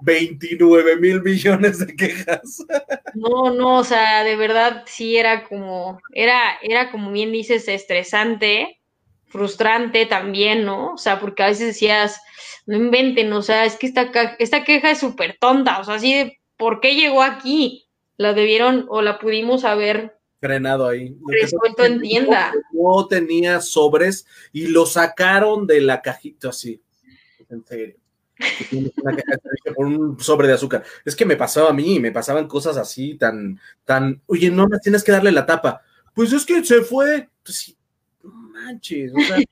29 0.00 0.96
mil 0.96 1.22
millones 1.22 1.78
de 1.78 1.96
quejas. 1.96 2.64
No, 3.14 3.54
no, 3.54 3.78
o 3.78 3.84
sea, 3.84 4.24
de 4.24 4.34
verdad 4.34 4.82
sí 4.86 5.16
era 5.16 5.44
como, 5.44 6.00
era, 6.12 6.58
era 6.62 6.90
como 6.90 7.12
bien 7.12 7.30
dices, 7.30 7.68
estresante, 7.68 8.80
frustrante 9.34 10.06
también, 10.06 10.64
¿no? 10.64 10.92
O 10.92 10.96
sea, 10.96 11.18
porque 11.18 11.42
a 11.42 11.48
veces 11.48 11.66
decías, 11.66 12.20
no 12.66 12.76
inventen, 12.76 13.32
o 13.32 13.42
sea, 13.42 13.64
es 13.64 13.74
que 13.74 13.88
esta, 13.88 14.12
esta 14.38 14.62
queja 14.62 14.92
es 14.92 15.00
súper 15.00 15.36
tonta, 15.40 15.80
o 15.80 15.84
sea, 15.84 15.96
así 15.96 16.14
de, 16.14 16.38
¿por 16.56 16.80
qué 16.80 16.94
llegó 16.94 17.20
aquí? 17.20 17.88
La 18.16 18.32
debieron 18.32 18.86
o 18.88 19.02
la 19.02 19.18
pudimos 19.18 19.64
haber 19.64 20.16
frenado 20.38 20.86
ahí. 20.86 21.16
Resuelto 21.26 21.84
en 21.84 22.00
tienda. 22.00 22.52
No 22.72 23.08
tenía 23.08 23.60
sobres 23.60 24.24
y 24.52 24.68
lo 24.68 24.86
sacaron 24.86 25.66
de 25.66 25.80
la 25.80 26.00
cajita 26.00 26.50
así. 26.50 26.80
En 27.50 27.66
serio. 27.66 27.96
por 29.74 29.86
un 29.86 30.20
sobre 30.20 30.46
de 30.46 30.54
azúcar. 30.54 30.84
Es 31.04 31.16
que 31.16 31.24
me 31.24 31.36
pasaba 31.36 31.70
a 31.70 31.72
mí, 31.72 31.98
me 31.98 32.12
pasaban 32.12 32.46
cosas 32.46 32.76
así 32.76 33.14
tan, 33.14 33.58
tan, 33.84 34.22
oye, 34.26 34.48
no 34.50 34.68
me 34.68 34.78
tienes 34.78 35.02
que 35.02 35.10
darle 35.10 35.32
la 35.32 35.44
tapa. 35.44 35.82
Pues 36.14 36.32
es 36.32 36.46
que 36.46 36.64
se 36.64 36.82
fue. 36.82 37.28
Pues 37.42 37.76
sí, 38.80 39.06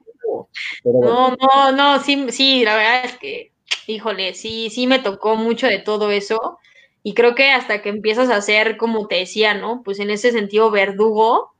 no, 0.84 1.36
no, 1.36 1.72
no, 1.72 2.02
sí, 2.02 2.26
sí, 2.30 2.64
la 2.64 2.76
verdad 2.76 3.04
es 3.04 3.18
que, 3.18 3.52
híjole, 3.86 4.34
sí, 4.34 4.68
sí 4.70 4.86
me 4.86 4.98
tocó 4.98 5.36
mucho 5.36 5.66
de 5.66 5.78
todo 5.78 6.10
eso. 6.10 6.58
Y 7.02 7.14
creo 7.14 7.34
que 7.34 7.50
hasta 7.50 7.82
que 7.82 7.88
empiezas 7.88 8.30
a 8.30 8.40
ser, 8.40 8.76
como 8.76 9.08
te 9.08 9.16
decía, 9.16 9.54
¿no? 9.54 9.82
Pues 9.84 9.98
en 9.98 10.10
ese 10.10 10.30
sentido, 10.30 10.70
verdugo, 10.70 11.54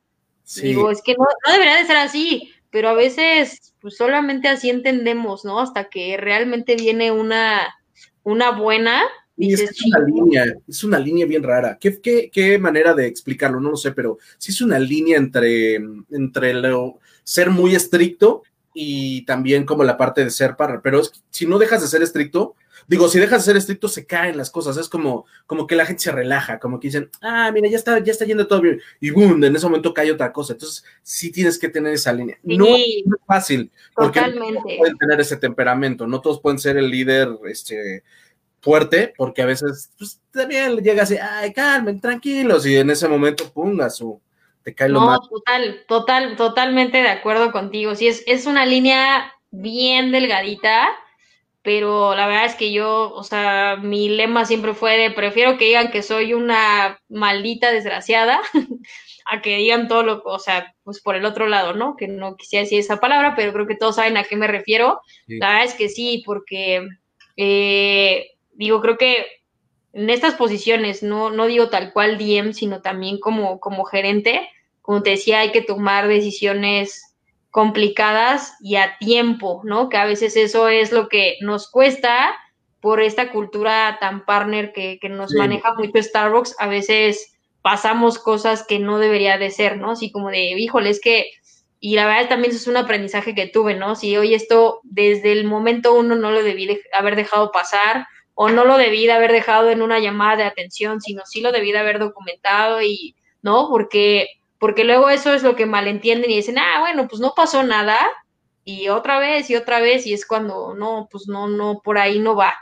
digo, 0.62 0.90
es 0.90 1.02
que 1.02 1.14
no, 1.14 1.24
no 1.46 1.52
debería 1.52 1.76
de 1.76 1.86
ser 1.86 1.96
así, 1.96 2.52
pero 2.70 2.88
a 2.88 2.94
veces, 2.94 3.74
pues 3.80 3.96
solamente 3.96 4.48
así 4.48 4.70
entendemos, 4.70 5.44
¿no? 5.44 5.58
Hasta 5.58 5.90
que 5.90 6.16
realmente 6.16 6.76
viene 6.76 7.10
una, 7.10 7.74
una 8.22 8.52
buena, 8.52 9.02
es, 9.36 9.84
una 9.86 9.98
línea, 10.06 10.44
es 10.68 10.84
una 10.84 10.98
línea 10.98 11.26
bien 11.26 11.42
rara. 11.42 11.78
¿Qué, 11.80 12.00
qué, 12.00 12.30
qué 12.32 12.58
manera 12.58 12.94
de 12.94 13.06
explicarlo? 13.06 13.60
No 13.60 13.70
lo 13.70 13.76
sé, 13.76 13.92
pero 13.92 14.18
sí 14.38 14.52
es 14.52 14.60
una 14.60 14.78
línea 14.78 15.18
entre, 15.18 15.76
entre 16.10 16.54
lo, 16.54 17.00
ser 17.24 17.50
muy 17.50 17.74
estricto 17.74 18.42
y 18.74 19.24
también 19.26 19.64
como 19.64 19.84
la 19.84 19.96
parte 19.96 20.24
de 20.24 20.30
ser 20.30 20.56
partner. 20.56 20.80
Pero 20.82 21.00
es, 21.00 21.12
si 21.30 21.46
no 21.46 21.58
dejas 21.58 21.82
de 21.82 21.88
ser 21.88 22.02
estricto, 22.02 22.54
digo, 22.86 23.08
si 23.08 23.18
dejas 23.18 23.42
de 23.42 23.46
ser 23.46 23.56
estricto, 23.56 23.88
se 23.88 24.06
caen 24.06 24.36
las 24.36 24.50
cosas. 24.50 24.76
Es 24.76 24.88
como, 24.88 25.26
como 25.46 25.66
que 25.66 25.76
la 25.76 25.86
gente 25.86 26.02
se 26.02 26.12
relaja, 26.12 26.58
como 26.58 26.80
que 26.80 26.88
dicen, 26.88 27.10
ah, 27.20 27.50
mira, 27.52 27.68
ya 27.68 27.76
está, 27.76 27.98
ya 27.98 28.12
está 28.12 28.24
yendo 28.24 28.46
todo 28.46 28.60
bien. 28.60 28.80
Y 29.00 29.10
boom, 29.10 29.42
en 29.44 29.54
ese 29.54 29.66
momento 29.66 29.92
cae 29.92 30.10
otra 30.10 30.32
cosa. 30.32 30.54
Entonces, 30.54 30.84
sí 31.02 31.30
tienes 31.30 31.58
que 31.58 31.68
tener 31.68 31.92
esa 31.92 32.12
línea. 32.12 32.38
No, 32.42 32.66
es 32.66 33.04
fácil, 33.26 33.70
porque 33.94 34.20
no 34.20 34.46
todos 34.46 34.76
pueden 34.78 34.96
tener 34.96 35.20
ese 35.20 35.36
temperamento. 35.36 36.06
No 36.06 36.20
todos 36.20 36.40
pueden 36.40 36.58
ser 36.58 36.76
el 36.76 36.90
líder, 36.90 37.28
este 37.46 38.02
fuerte, 38.62 39.12
porque 39.16 39.42
a 39.42 39.46
veces 39.46 39.90
pues, 39.98 40.20
también 40.30 40.76
llega 40.78 41.02
así, 41.02 41.16
ay, 41.16 41.52
calmen, 41.52 42.00
tranquilos, 42.00 42.64
y 42.64 42.76
en 42.76 42.90
ese 42.90 43.08
momento, 43.08 43.50
ponga 43.52 43.90
su, 43.90 44.20
no, 44.88 45.20
total, 45.20 45.84
total, 45.88 46.36
totalmente 46.36 46.98
de 46.98 47.08
acuerdo 47.08 47.52
contigo. 47.52 47.94
Sí, 47.94 48.08
es, 48.08 48.22
es 48.26 48.46
una 48.46 48.66
línea 48.66 49.32
bien 49.50 50.12
delgadita, 50.12 50.88
pero 51.62 52.14
la 52.14 52.26
verdad 52.26 52.46
es 52.46 52.54
que 52.54 52.72
yo, 52.72 53.12
o 53.14 53.22
sea, 53.22 53.76
mi 53.80 54.08
lema 54.08 54.44
siempre 54.44 54.74
fue 54.74 54.96
de 54.96 55.10
prefiero 55.10 55.58
que 55.58 55.66
digan 55.66 55.90
que 55.90 56.02
soy 56.02 56.34
una 56.34 57.00
maldita 57.08 57.70
desgraciada 57.70 58.40
a 59.26 59.40
que 59.40 59.56
digan 59.56 59.88
todo 59.88 60.02
lo, 60.02 60.22
o 60.24 60.38
sea, 60.38 60.74
pues 60.82 61.00
por 61.00 61.14
el 61.14 61.24
otro 61.24 61.46
lado, 61.46 61.74
¿no? 61.74 61.96
Que 61.96 62.08
no 62.08 62.36
quisiera 62.36 62.64
decir 62.64 62.80
esa 62.80 62.98
palabra, 62.98 63.34
pero 63.36 63.52
creo 63.52 63.66
que 63.66 63.76
todos 63.76 63.96
saben 63.96 64.16
a 64.16 64.24
qué 64.24 64.36
me 64.36 64.48
refiero. 64.48 65.00
La 65.26 65.50
verdad 65.50 65.64
es 65.64 65.74
que 65.74 65.88
sí, 65.88 66.22
porque 66.26 66.86
eh, 67.36 68.32
digo, 68.54 68.80
creo 68.80 68.96
que 68.96 69.41
en 69.92 70.10
estas 70.10 70.34
posiciones, 70.34 71.02
no, 71.02 71.30
no 71.30 71.46
digo 71.46 71.68
tal 71.68 71.92
cual 71.92 72.18
DM, 72.18 72.54
sino 72.54 72.80
también 72.80 73.20
como, 73.20 73.60
como 73.60 73.84
gerente, 73.84 74.48
como 74.80 75.02
te 75.02 75.10
decía, 75.10 75.40
hay 75.40 75.52
que 75.52 75.62
tomar 75.62 76.08
decisiones 76.08 77.14
complicadas 77.50 78.56
y 78.60 78.76
a 78.76 78.96
tiempo, 78.98 79.60
¿no? 79.64 79.90
Que 79.90 79.98
a 79.98 80.06
veces 80.06 80.36
eso 80.36 80.68
es 80.68 80.90
lo 80.90 81.08
que 81.08 81.36
nos 81.42 81.70
cuesta 81.70 82.34
por 82.80 83.00
esta 83.00 83.30
cultura 83.30 83.98
tan 84.00 84.24
partner 84.24 84.72
que, 84.72 84.98
nos 85.08 85.34
maneja 85.34 85.74
mucho 85.74 86.02
Starbucks, 86.02 86.56
a 86.58 86.66
veces 86.66 87.38
pasamos 87.60 88.18
cosas 88.18 88.66
que 88.66 88.80
no 88.80 88.98
debería 88.98 89.38
de 89.38 89.50
ser, 89.50 89.76
¿no? 89.76 89.92
Así 89.92 90.10
como 90.10 90.30
de, 90.30 90.58
híjole, 90.58 90.90
es 90.90 91.00
que, 91.00 91.26
y 91.78 91.94
la 91.94 92.06
verdad 92.06 92.30
también 92.30 92.50
eso 92.50 92.62
es 92.62 92.66
un 92.66 92.78
aprendizaje 92.78 93.34
que 93.34 93.46
tuve, 93.46 93.74
¿no? 93.74 93.94
Si 93.94 94.16
hoy 94.16 94.34
esto 94.34 94.80
desde 94.82 95.30
el 95.30 95.44
momento 95.44 95.94
uno 95.94 96.16
no 96.16 96.32
lo 96.32 96.42
debí 96.42 96.80
haber 96.92 97.14
dejado 97.14 97.52
pasar, 97.52 98.06
o 98.34 98.48
no 98.48 98.64
lo 98.64 98.78
debí 98.78 99.06
de 99.06 99.12
haber 99.12 99.32
dejado 99.32 99.70
en 99.70 99.82
una 99.82 99.98
llamada 99.98 100.36
de 100.36 100.44
atención, 100.44 101.00
sino 101.00 101.22
sí 101.26 101.40
lo 101.40 101.52
debí 101.52 101.72
de 101.72 101.78
haber 101.78 101.98
documentado 101.98 102.82
y, 102.82 103.14
¿no? 103.42 103.68
Porque, 103.68 104.28
porque 104.58 104.84
luego 104.84 105.10
eso 105.10 105.32
es 105.34 105.42
lo 105.42 105.56
que 105.56 105.66
malentienden 105.66 106.30
y 106.30 106.36
dicen, 106.36 106.58
ah, 106.58 106.80
bueno, 106.80 107.08
pues 107.08 107.20
no 107.20 107.34
pasó 107.36 107.62
nada 107.62 107.98
y 108.64 108.88
otra 108.88 109.18
vez 109.18 109.50
y 109.50 109.56
otra 109.56 109.80
vez 109.80 110.06
y 110.06 110.14
es 110.14 110.26
cuando, 110.26 110.74
no, 110.74 111.08
pues 111.10 111.28
no, 111.28 111.48
no, 111.48 111.80
por 111.84 111.98
ahí 111.98 112.18
no 112.18 112.34
va. 112.34 112.54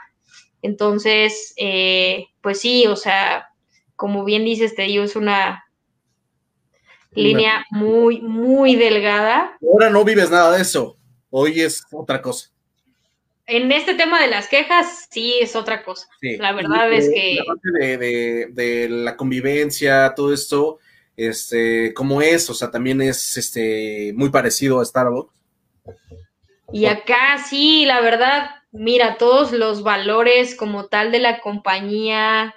Entonces, 0.61 1.53
eh, 1.57 2.27
pues 2.41 2.59
sí, 2.59 2.85
o 2.87 2.95
sea, 2.95 3.49
como 3.95 4.23
bien 4.23 4.45
dices, 4.45 4.75
te 4.75 4.83
digo, 4.83 5.03
es 5.03 5.15
una, 5.15 5.63
línea 7.13 7.65
muy, 7.69 8.21
muy 8.21 8.75
delgada. 8.75 9.57
Ahora 9.61 9.89
no 9.89 10.03
vives 10.03 10.29
nada 10.29 10.55
de 10.55 10.61
eso, 10.61 10.97
hoy 11.29 11.61
es 11.61 11.83
otra 11.91 12.21
cosa. 12.21 12.50
En 13.53 13.69
este 13.73 13.95
tema 13.95 14.21
de 14.21 14.29
las 14.29 14.47
quejas, 14.47 15.09
sí 15.11 15.35
es 15.41 15.57
otra 15.57 15.83
cosa. 15.83 16.07
La 16.21 16.53
verdad 16.53 16.89
es 16.93 17.09
que... 17.09 17.37
de, 17.97 18.47
de, 18.49 18.87
la 18.89 19.17
convivencia, 19.17 20.13
todo 20.15 20.33
esto, 20.33 20.79
este, 21.17 21.93
¿cómo 21.93 22.21
es? 22.21 22.49
O 22.49 22.53
sea, 22.53 22.71
también 22.71 23.01
es 23.01 23.35
este, 23.35 24.13
muy 24.15 24.29
parecido 24.29 24.79
a 24.79 24.85
Starbucks. 24.85 25.35
Y 26.71 26.85
acá 26.85 27.43
sí, 27.45 27.83
la 27.85 27.99
verdad, 27.99 28.51
mira, 28.71 29.17
todos 29.17 29.51
los 29.51 29.83
valores 29.83 30.55
como 30.55 30.85
tal 30.85 31.11
de 31.11 31.19
la 31.19 31.41
compañía, 31.41 32.55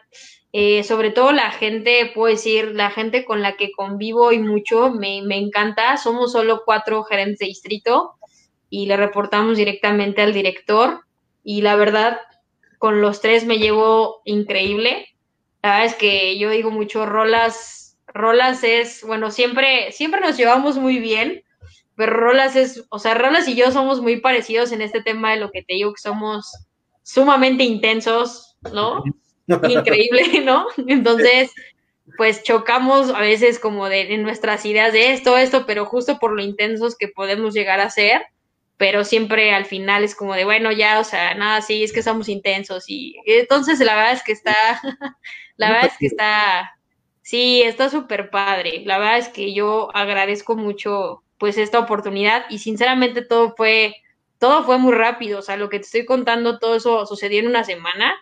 eh, 0.53 0.85
sobre 0.85 1.11
todo 1.11 1.33
la 1.33 1.51
gente, 1.51 2.13
puedo 2.15 2.33
decir, 2.33 2.71
la 2.73 2.93
gente 2.93 3.25
con 3.25 3.43
la 3.43 3.57
que 3.57 3.73
convivo 3.73 4.31
y 4.31 4.39
mucho, 4.39 4.93
me, 4.93 5.23
me 5.23 5.39
encanta. 5.39 5.97
Somos 5.97 6.31
solo 6.31 6.63
cuatro 6.65 7.03
gerentes 7.03 7.41
de 7.41 7.47
distrito 7.47 8.15
y 8.83 8.87
le 8.87 8.97
reportamos 8.97 9.57
directamente 9.57 10.23
al 10.23 10.33
director. 10.33 11.01
Y 11.43 11.63
la 11.63 11.77
verdad, 11.77 12.19
con 12.79 13.01
los 13.01 13.21
tres 13.21 13.45
me 13.45 13.59
llevo 13.59 14.23
increíble. 14.25 15.09
La 15.63 15.71
verdad 15.71 15.87
es 15.87 15.95
que 15.95 16.39
yo 16.39 16.51
digo 16.51 16.71
mucho, 16.71 17.07
Rolas, 17.07 17.99
Rolas 18.07 18.65
es, 18.65 19.03
bueno, 19.05 19.31
siempre, 19.31 19.93
siempre 19.93 20.21
nos 20.21 20.37
llevamos 20.37 20.77
muy 20.77 20.99
bien 20.99 21.45
pero 21.97 22.13
Rolas 22.13 22.57
es, 22.57 22.85
o 22.89 22.99
sea, 22.99 23.15
Rolas 23.15 23.47
y 23.47 23.55
yo 23.55 23.71
somos 23.71 24.01
muy 24.01 24.21
parecidos 24.21 24.73
en 24.73 24.83
este 24.83 25.03
tema 25.03 25.33
de 25.33 25.41
lo 25.41 25.51
que 25.51 25.63
te 25.63 25.75
digo, 25.75 25.93
que 25.93 26.01
somos 26.01 26.53
sumamente 27.03 27.65
intensos, 27.65 28.57
¿no? 28.73 29.05
Increíble, 29.47 30.41
¿no? 30.45 30.67
Entonces, 30.89 31.53
pues 32.17 32.43
chocamos 32.43 33.11
a 33.11 33.21
veces 33.21 33.59
como 33.59 33.89
de, 33.89 34.17
nuestras 34.19 34.65
ideas 34.67 34.93
de 34.93 35.13
esto, 35.13 35.37
esto, 35.37 35.67
pero 35.67 35.87
justo 35.87 36.19
por 36.19 36.33
lo 36.33 36.43
intensos 36.43 36.97
que 36.97 37.09
podemos 37.09 37.55
llegar 37.55 37.81
a 37.81 37.91
ser, 37.91 38.23
pero 38.77 39.05
siempre 39.05 39.53
al 39.53 39.67
final 39.67 40.03
es 40.05 40.15
como 40.15 40.35
de, 40.35 40.45
bueno, 40.45 40.73
ya, 40.73 40.99
o 40.99 41.05
sea, 41.05 41.35
nada, 41.35 41.61
sí, 41.61 41.85
es 41.85 41.93
que 41.93 42.03
somos 42.03 42.29
intensos 42.29 42.85
y 42.89 43.17
entonces 43.27 43.79
la 43.81 43.95
verdad 43.95 44.13
es 44.13 44.23
que 44.25 44.33
está, 44.33 44.81
la 45.57 45.71
verdad 45.71 45.91
es 45.93 45.99
que 45.99 46.07
está, 46.07 46.73
sí, 47.23 47.63
está 47.63 47.89
súper 47.89 48.31
padre, 48.31 48.83
la 48.85 48.99
verdad 48.99 49.19
es 49.19 49.29
que 49.29 49.55
yo 49.55 49.95
agradezco 49.95 50.57
mucho 50.57 51.23
pues 51.39 51.59
esta 51.59 51.79
oportunidad 51.79 52.47
y 52.51 52.59
sinceramente 52.59 53.23
todo 53.23 53.55
fue, 53.57 53.95
todo 54.39 54.65
fue 54.65 54.79
muy 54.79 54.93
rápido, 54.93 55.39
o 55.39 55.43
sea, 55.43 55.57
lo 55.57 55.69
que 55.69 55.79
te 55.79 55.85
estoy 55.85 56.05
contando, 56.05 56.59
todo 56.59 56.77
eso 56.77 57.07
sucedió 57.07 57.41
en 57.41 57.49
una 57.49 57.65
semana 57.65 58.15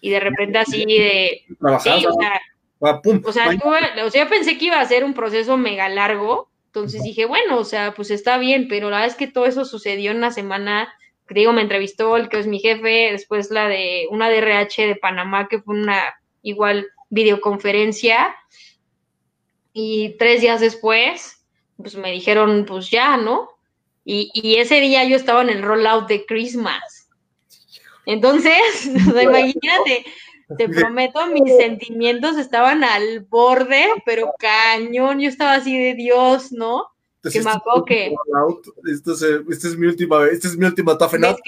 y 0.00 0.10
de 0.10 0.20
repente 0.20 0.58
así 0.58 0.84
de... 0.84 1.44
Sí, 1.80 2.06
o 2.06 2.12
sea, 2.12 2.40
ah, 2.82 3.00
o 3.24 3.32
sea, 3.32 3.52
yo 3.52 4.28
pensé 4.28 4.58
que 4.58 4.66
iba 4.66 4.80
a 4.80 4.86
ser 4.86 5.04
un 5.04 5.14
proceso 5.14 5.56
mega 5.56 5.88
largo, 5.88 6.50
entonces 6.78 7.02
dije, 7.02 7.24
bueno, 7.26 7.58
o 7.58 7.64
sea, 7.64 7.94
pues 7.94 8.10
está 8.10 8.38
bien, 8.38 8.68
pero 8.68 8.90
la 8.90 8.98
verdad 8.98 9.12
es 9.12 9.16
que 9.16 9.26
todo 9.26 9.46
eso 9.46 9.64
sucedió 9.64 10.10
en 10.10 10.18
una 10.18 10.30
semana, 10.30 10.92
que 11.26 11.34
digo, 11.34 11.52
me 11.52 11.62
entrevistó 11.62 12.16
el 12.16 12.28
que 12.28 12.38
es 12.38 12.46
mi 12.46 12.58
jefe, 12.60 13.10
después 13.12 13.50
la 13.50 13.68
de 13.68 14.06
una 14.10 14.30
DRH 14.30 14.86
de 14.86 14.96
Panamá, 14.96 15.48
que 15.48 15.60
fue 15.60 15.74
una 15.74 16.14
igual 16.42 16.86
videoconferencia, 17.10 18.34
y 19.72 20.16
tres 20.18 20.40
días 20.40 20.60
después 20.60 21.38
pues 21.78 21.94
me 21.94 22.10
dijeron, 22.10 22.64
pues 22.66 22.90
ya, 22.90 23.16
¿no? 23.16 23.50
Y, 24.04 24.56
ese 24.58 24.80
día 24.80 25.04
yo 25.04 25.16
estaba 25.16 25.42
en 25.42 25.50
el 25.50 25.62
rollout 25.62 26.08
de 26.08 26.24
Christmas. 26.24 27.08
Entonces, 28.06 28.86
imagínate, 28.86 30.06
te 30.56 30.68
prometo, 30.68 31.26
mis 31.26 31.56
sentimientos 31.56 32.38
estaban 32.38 32.84
al 32.84 33.20
borde, 33.20 33.84
pero 34.06 34.32
cañón, 34.38 35.20
yo 35.20 35.28
estaba 35.28 35.54
así 35.54 35.78
de 35.78 35.94
Dios, 35.94 36.52
¿no? 36.52 36.86
que 37.30 37.42
me 37.42 37.50
acuerdo 37.50 37.84
que... 37.84 38.14
Esta 38.90 39.12
es, 39.68 39.76
mi 39.76 39.86
última, 39.86 40.26
esta 40.26 40.48
es 40.48 40.56
mi 40.56 40.66
última 40.66 40.96
tafenata. 40.96 41.38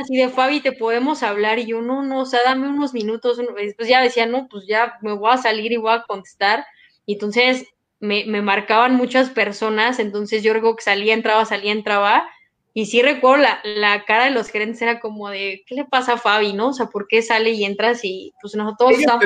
Así 0.00 0.16
de 0.16 0.28
Fabi, 0.28 0.60
te 0.60 0.72
podemos 0.72 1.22
hablar, 1.22 1.58
y 1.58 1.66
yo, 1.66 1.80
no, 1.80 2.02
no, 2.02 2.20
o 2.20 2.26
sea, 2.26 2.40
dame 2.44 2.68
unos 2.68 2.92
minutos, 2.92 3.40
pues 3.76 3.88
ya 3.88 4.02
decía, 4.02 4.26
no, 4.26 4.48
pues 4.48 4.66
ya 4.66 4.98
me 5.02 5.12
voy 5.12 5.32
a 5.32 5.38
salir 5.38 5.72
y 5.72 5.76
voy 5.76 5.92
a 5.92 6.04
contestar, 6.06 6.64
y 7.06 7.14
entonces 7.14 7.66
me, 7.98 8.24
me, 8.26 8.42
marcaban 8.42 8.94
muchas 8.94 9.30
personas, 9.30 9.98
entonces 9.98 10.42
yo 10.42 10.52
creo 10.52 10.76
que 10.76 10.82
salía, 10.82 11.14
entraba, 11.14 11.44
salía, 11.44 11.72
entraba, 11.72 12.28
y 12.78 12.86
sí 12.86 13.02
recuerdo 13.02 13.42
la, 13.42 13.60
la, 13.64 14.04
cara 14.04 14.26
de 14.26 14.30
los 14.30 14.50
gerentes 14.50 14.80
era 14.80 15.00
como 15.00 15.28
de, 15.30 15.64
¿qué 15.66 15.74
le 15.74 15.84
pasa 15.84 16.12
a 16.12 16.16
Fabi, 16.16 16.52
no? 16.52 16.68
O 16.68 16.72
sea, 16.72 16.86
¿por 16.86 17.08
qué 17.08 17.22
sale 17.22 17.50
y 17.50 17.64
entras 17.64 18.04
y 18.04 18.32
pues 18.40 18.54
nosotros 18.54 18.92
estamos... 18.96 19.24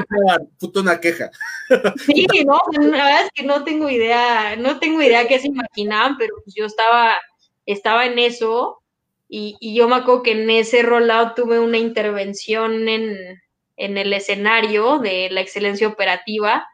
Puto 0.58 0.80
una 0.80 0.98
queja. 0.98 1.30
Sí, 2.06 2.26
no, 2.46 2.62
la 2.80 3.04
verdad 3.04 3.24
es 3.24 3.30
que 3.34 3.42
no 3.42 3.62
tengo 3.62 3.90
idea, 3.90 4.56
no 4.56 4.78
tengo 4.78 5.02
idea 5.02 5.28
qué 5.28 5.38
se 5.38 5.48
imaginaban, 5.48 6.16
pero 6.16 6.34
pues 6.42 6.54
yo 6.56 6.64
estaba, 6.64 7.18
estaba 7.66 8.06
en 8.06 8.18
eso, 8.18 8.80
y, 9.28 9.58
y 9.60 9.74
yo 9.74 9.86
me 9.86 9.96
acuerdo 9.96 10.22
que 10.22 10.32
en 10.32 10.48
ese 10.48 10.80
rollout 10.82 11.34
tuve 11.34 11.60
una 11.60 11.76
intervención 11.76 12.88
en, 12.88 13.38
en 13.76 13.98
el 13.98 14.14
escenario 14.14 14.98
de 14.98 15.28
la 15.30 15.42
excelencia 15.42 15.88
operativa, 15.88 16.66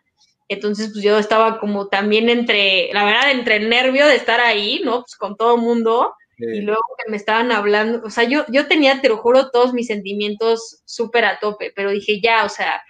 entonces, 0.47 0.91
pues 0.93 1.03
yo 1.03 1.19
estaba 1.19 1.59
como 1.59 1.89
también 1.89 2.29
entre, 2.29 2.93
la 2.93 3.05
verdad, 3.05 3.33
entre 3.33 3.57
el 3.57 3.69
nervio 3.69 4.07
de 4.07 4.15
estar 4.15 4.41
ahí, 4.41 4.81
¿no? 4.85 5.01
Pues 5.01 5.17
con 5.17 5.37
todo 5.37 5.57
el 5.57 5.61
mundo. 5.61 6.15
Y 6.39 6.61
luego 6.61 6.83
que 7.03 7.11
me 7.11 7.17
estaban 7.17 7.51
hablando, 7.51 8.01
o 8.05 8.11
sea, 8.11 8.25
yo, 8.25 8.45
yo 8.49 8.69
tenía, 8.69 9.01
te 9.01 9.09
lo 9.09 9.17
juro, 9.17 9.51
todos 9.51 9.73
mis 9.75 9.89
sentimientos 9.89 10.83
súper 10.85 11.25
a 11.25 11.41
tope, 11.41 11.73
pero 11.75 11.91
dije, 11.91 12.21
ya, 12.21 12.45
o 12.45 12.49
sea, 12.49 12.81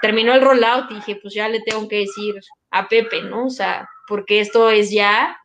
terminó 0.00 0.32
el 0.34 0.40
rollout 0.40 0.90
y 0.90 0.94
dije, 0.94 1.16
pues 1.16 1.34
ya 1.34 1.48
le 1.48 1.60
tengo 1.60 1.88
que 1.88 1.98
decir 1.98 2.36
a 2.70 2.88
Pepe, 2.88 3.22
¿no? 3.22 3.46
O 3.46 3.50
sea, 3.50 3.88
porque 4.06 4.40
esto 4.40 4.70
es 4.70 4.90
ya. 4.90 5.36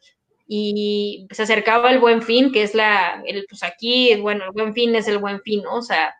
Y 0.47 1.27
se 1.31 1.41
acercaba 1.41 1.91
el 1.91 1.97
buen 1.97 2.21
fin, 2.21 2.51
que 2.51 2.61
es 2.61 2.75
la, 2.75 3.23
el, 3.25 3.47
pues 3.49 3.63
aquí, 3.63 4.15
bueno, 4.17 4.45
el 4.45 4.51
buen 4.51 4.75
fin 4.75 4.95
es 4.95 5.07
el 5.07 5.17
buen 5.17 5.41
fin, 5.41 5.63
¿no? 5.63 5.77
O 5.77 5.81
sea, 5.81 6.13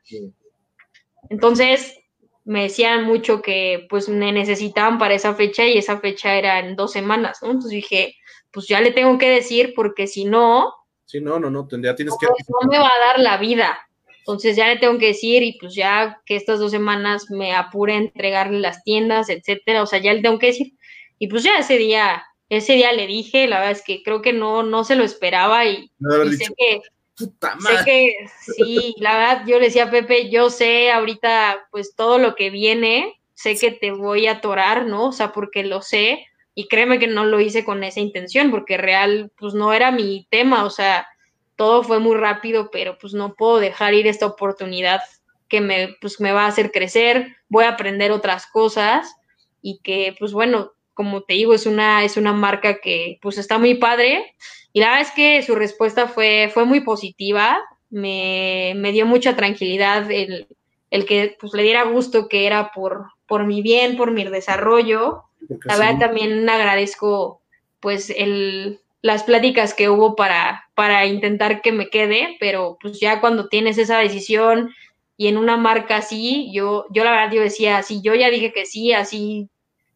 entonces 1.30 1.99
me 2.44 2.64
decían 2.64 3.03
mucho 3.03 3.44
que 3.44 3.86
pues 3.90 4.10
me 4.10 4.32
necesitaban 4.32 4.98
para 4.98 5.14
esa 5.14 5.36
fecha 5.36 5.68
y 5.68 5.77
esa 5.77 5.99
fecha 5.99 6.36
era 6.36 6.60
en 6.60 6.76
dos 6.76 6.91
semanas, 6.91 7.40
¿no? 7.44 7.49
Entonces 7.49 7.72
dije, 7.72 8.15
pues 8.49 8.68
ya 8.68 8.82
le 8.82 8.91
tengo 8.91 9.19
que 9.19 9.30
decir 9.30 9.73
porque 9.76 10.07
si 10.07 10.26
no... 10.26 10.73
Sí, 11.06 11.22
no, 11.22 11.40
no, 11.40 11.49
no, 11.49 11.68
tendría, 11.68 11.95
tienes 11.95 12.15
que... 12.19 12.27
No 12.27 12.69
me 12.69 12.80
va 12.80 12.88
a 12.88 13.07
dar 13.07 13.19
la 13.19 13.38
vida. 13.38 13.77
Entonces 14.19 14.56
ya 14.56 14.68
le 14.68 14.77
tengo 14.77 14.98
que 14.98 15.07
decir 15.07 15.44
y 15.44 15.57
pues 15.60 15.76
ya 15.76 16.22
que 16.26 16.36
estas 16.36 16.60
dos 16.60 16.72
semanas 16.72 17.30
me 17.30 17.53
apure 17.53 17.94
a 17.94 17.98
entregarle 17.98 18.60
las 18.60 18.84
tiendas, 18.84 19.30
etcétera, 19.30 19.84
o 19.84 19.86
sea, 19.86 19.99
ya 19.99 20.14
le 20.14 20.22
tengo 20.22 20.40
que 20.40 20.48
decir. 20.48 20.73
Y 21.19 21.27
pues 21.27 21.44
ya 21.44 21.60
ese 21.60 21.77
día, 21.77 22.23
ese 22.49 22.73
día 22.73 22.91
le 22.91 23.06
dije, 23.06 23.48
la 23.48 23.57
verdad 23.57 23.73
es 23.73 23.84
que 23.84 24.02
creo 24.02 24.23
que 24.23 24.34
no, 24.34 24.64
no 24.64 24.84
se 24.84 24.95
lo 24.95 25.03
esperaba 25.03 25.65
y, 25.65 25.91
y 25.99 26.36
sé 26.38 26.48
que 26.57 26.82
Puta 27.18 27.56
madre. 27.56 27.77
Sé 27.77 27.86
que 27.86 28.14
sí, 28.56 28.95
la 28.98 29.18
verdad, 29.18 29.44
yo 29.48 29.57
le 29.60 29.65
decía 29.65 29.86
a 29.86 29.91
Pepe, 29.91 30.30
yo 30.30 30.49
sé 30.49 30.91
ahorita 30.91 31.68
pues 31.72 31.95
todo 31.95 32.18
lo 32.18 32.36
que 32.36 32.49
viene, 32.49 33.22
sé 33.34 33.57
que 33.57 33.72
te 33.72 33.91
voy 33.91 34.27
a 34.27 34.34
atorar, 34.34 34.86
¿no? 34.86 35.07
O 35.07 35.11
sea, 35.14 35.32
porque 35.32 35.64
lo 35.64 35.82
sé 35.82 36.26
y 36.56 36.68
créeme 36.68 36.99
que 36.99 37.07
no 37.07 37.26
lo 37.26 37.40
hice 37.40 37.64
con 37.64 37.84
esa 37.84 37.99
intención, 37.99 38.49
porque 38.49 38.77
real 38.77 39.32
pues 39.38 39.53
no 39.53 39.73
era 39.73 39.91
mi 39.91 40.27
tema, 40.32 40.65
o 40.65 40.69
sea, 40.69 41.07
todo 41.56 41.84
fue 41.84 41.99
muy 41.99 42.15
rápido, 42.15 42.72
pero 42.72 42.98
pues 42.98 43.14
no 43.14 43.36
puedo 43.36 43.60
dejar 43.60 43.94
ir 43.94 44.07
esta 44.07 44.26
oportunidad 44.26 45.02
que 45.48 45.61
me 45.61 45.95
pues 46.02 46.19
me 46.19 46.32
va 46.32 46.45
a 46.45 46.48
hacer 46.48 46.72
crecer, 46.72 47.36
voy 47.49 47.65
a 47.65 47.69
aprender 47.69 48.11
otras 48.11 48.48
cosas 48.48 49.15
y 49.61 49.80
que 49.84 50.15
pues 50.18 50.32
bueno, 50.34 50.72
como 50.94 51.22
te 51.23 51.34
digo, 51.36 51.53
es 51.53 51.65
una 51.65 52.03
es 52.03 52.18
una 52.18 52.34
marca 52.34 52.80
que 52.80 53.19
pues 53.22 53.38
está 53.38 53.57
muy 53.60 53.76
padre 53.76 54.36
y 54.76 54.82
la 54.82 54.88
verdad 54.88 55.03
es 55.03 55.11
que 55.11 55.41
su 55.41 55.56
respuesta 55.56 56.10
fue, 56.10 56.52
fue 56.53 56.65
muy 56.65 56.82
positiva, 56.82 57.61
me, 57.90 58.73
me 58.76 58.91
dio 58.91 59.06
mucha 59.06 59.34
tranquilidad 59.34 60.11
el, 60.11 60.48
el, 60.91 61.06
que 61.06 61.38
pues, 61.40 61.53
le 61.53 61.64
diera 61.64 61.84
gusto 61.84 62.27
que 62.27 62.45
era 62.45 62.73
por, 62.73 63.06
por 63.26 63.45
mi 63.45 63.61
bien, 63.61 63.95
por 63.95 64.11
mi 64.11 64.26
desarrollo. 64.26 65.23
La 65.66 65.78
verdad 65.78 66.00
también 66.00 66.48
agradezco 66.50 67.42
pues 67.80 68.10
el, 68.10 68.80
las 69.02 69.24
pláticas 69.24 69.74
que 69.74 69.90
hubo 69.90 70.16
para, 70.16 70.70
para 70.74 71.06
intentar 71.06 71.62
que 71.62 71.72
me 71.72 71.90
quede, 71.90 72.38
pero 72.40 72.78
pues 72.82 73.00
ya 73.00 73.22
cuando 73.22 73.48
tienes 73.48 73.78
esa 73.78 74.00
decisión 74.00 74.74
y 75.18 75.28
en 75.28 75.38
una 75.38 75.58
marca 75.58 75.98
así, 75.98 76.52
yo, 76.52 76.86
yo 76.90 77.04
la 77.04 77.12
verdad 77.12 77.32
yo 77.32 77.42
decía, 77.42 77.84
si 77.84 78.02
yo 78.02 78.16
ya 78.16 78.30
dije 78.30 78.52
que 78.52 78.66
sí, 78.66 78.94
así, 78.94 79.50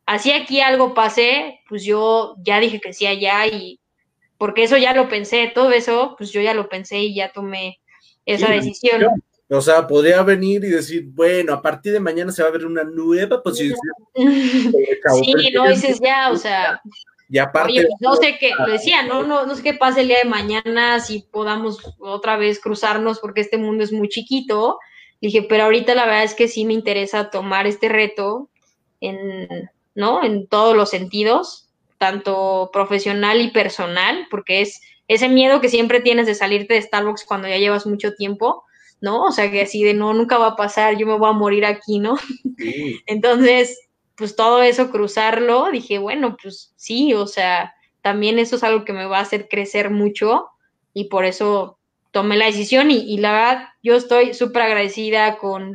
así 0.05 0.31
aquí 0.31 0.61
algo 0.61 0.93
pase, 0.93 1.61
pues 1.67 1.83
yo 1.83 2.35
ya 2.43 2.59
dije 2.59 2.79
que 2.79 2.93
sí 2.93 3.07
allá 3.07 3.47
y 3.47 3.79
porque 4.37 4.63
eso 4.63 4.77
ya 4.77 4.93
lo 4.93 5.09
pensé, 5.09 5.51
todo 5.53 5.71
eso, 5.71 6.15
pues 6.17 6.31
yo 6.31 6.41
ya 6.41 6.53
lo 6.53 6.69
pensé 6.69 6.99
y 6.99 7.15
ya 7.15 7.31
tomé 7.31 7.79
esa 8.25 8.51
decisión. 8.51 9.05
O 9.49 9.61
sea, 9.61 9.87
podría 9.87 10.21
venir 10.21 10.63
y 10.63 10.69
decir, 10.69 11.05
bueno, 11.07 11.53
a 11.53 11.61
partir 11.61 11.93
de 11.93 11.99
mañana 11.99 12.31
se 12.31 12.43
va 12.43 12.49
a 12.49 12.51
ver 12.51 12.65
una 12.65 12.83
nueva 12.83 13.41
posición. 13.41 13.79
sí, 14.15 15.51
no 15.53 15.67
dices 15.67 15.99
ya, 16.03 16.29
o 16.31 16.37
sea. 16.37 16.81
Y 17.29 17.37
aparte. 17.37 17.71
Oye, 17.71 17.87
no 17.99 18.15
sé 18.15 18.37
qué, 18.39 18.51
lo 18.57 18.71
decía, 18.71 19.03
no, 19.03 19.23
no, 19.23 19.45
no 19.45 19.55
sé 19.55 19.63
qué 19.63 19.73
pase 19.73 20.01
el 20.01 20.07
día 20.07 20.19
de 20.23 20.29
mañana, 20.29 20.99
si 20.99 21.21
podamos 21.31 21.79
otra 21.99 22.37
vez 22.37 22.59
cruzarnos, 22.59 23.19
porque 23.19 23.41
este 23.41 23.57
mundo 23.57 23.83
es 23.83 23.91
muy 23.91 24.09
chiquito. 24.09 24.77
Dije, 25.21 25.45
pero 25.49 25.63
ahorita 25.63 25.95
la 25.95 26.05
verdad 26.05 26.23
es 26.23 26.35
que 26.35 26.47
sí 26.47 26.63
me 26.65 26.73
interesa 26.73 27.29
tomar 27.29 27.67
este 27.67 27.89
reto 27.89 28.49
en, 29.01 29.69
¿no? 29.95 30.23
En 30.23 30.47
todos 30.47 30.75
los 30.75 30.89
sentidos 30.89 31.69
tanto 31.99 32.71
profesional 32.73 33.41
y 33.41 33.51
personal, 33.51 34.25
porque 34.31 34.61
es 34.61 34.81
ese 35.07 35.27
miedo 35.27 35.61
que 35.61 35.69
siempre 35.69 35.99
tienes 35.99 36.25
de 36.25 36.33
salirte 36.33 36.73
de 36.73 36.81
Starbucks 36.81 37.25
cuando 37.25 37.47
ya 37.47 37.57
llevas 37.57 37.85
mucho 37.85 38.15
tiempo, 38.15 38.63
¿no? 39.01 39.25
O 39.25 39.31
sea, 39.31 39.49
que 39.49 39.61
así 39.61 39.83
de 39.83 39.93
no, 39.93 40.13
nunca 40.13 40.37
va 40.37 40.47
a 40.47 40.55
pasar, 40.55 40.97
yo 40.97 41.07
me 41.07 41.17
voy 41.17 41.29
a 41.29 41.33
morir 41.33 41.65
aquí, 41.65 41.99
¿no? 41.99 42.17
Entonces, 43.05 43.89
pues 44.15 44.35
todo 44.35 44.61
eso, 44.61 44.91
cruzarlo, 44.91 45.71
dije, 45.71 45.97
bueno, 45.97 46.35
pues 46.41 46.73
sí, 46.75 47.13
o 47.13 47.25
sea, 47.25 47.73
también 48.01 48.39
eso 48.39 48.57
es 48.57 48.63
algo 48.63 48.85
que 48.85 48.93
me 48.93 49.05
va 49.05 49.19
a 49.19 49.21
hacer 49.21 49.47
crecer 49.49 49.89
mucho 49.89 50.47
y 50.93 51.05
por 51.05 51.25
eso 51.25 51.77
tomé 52.11 52.37
la 52.37 52.47
decisión 52.47 52.91
y, 52.91 53.17
la 53.17 53.31
verdad, 53.31 53.67
yo 53.83 53.95
estoy 53.95 54.33
súper 54.33 54.63
agradecida 54.63 55.37
con, 55.37 55.73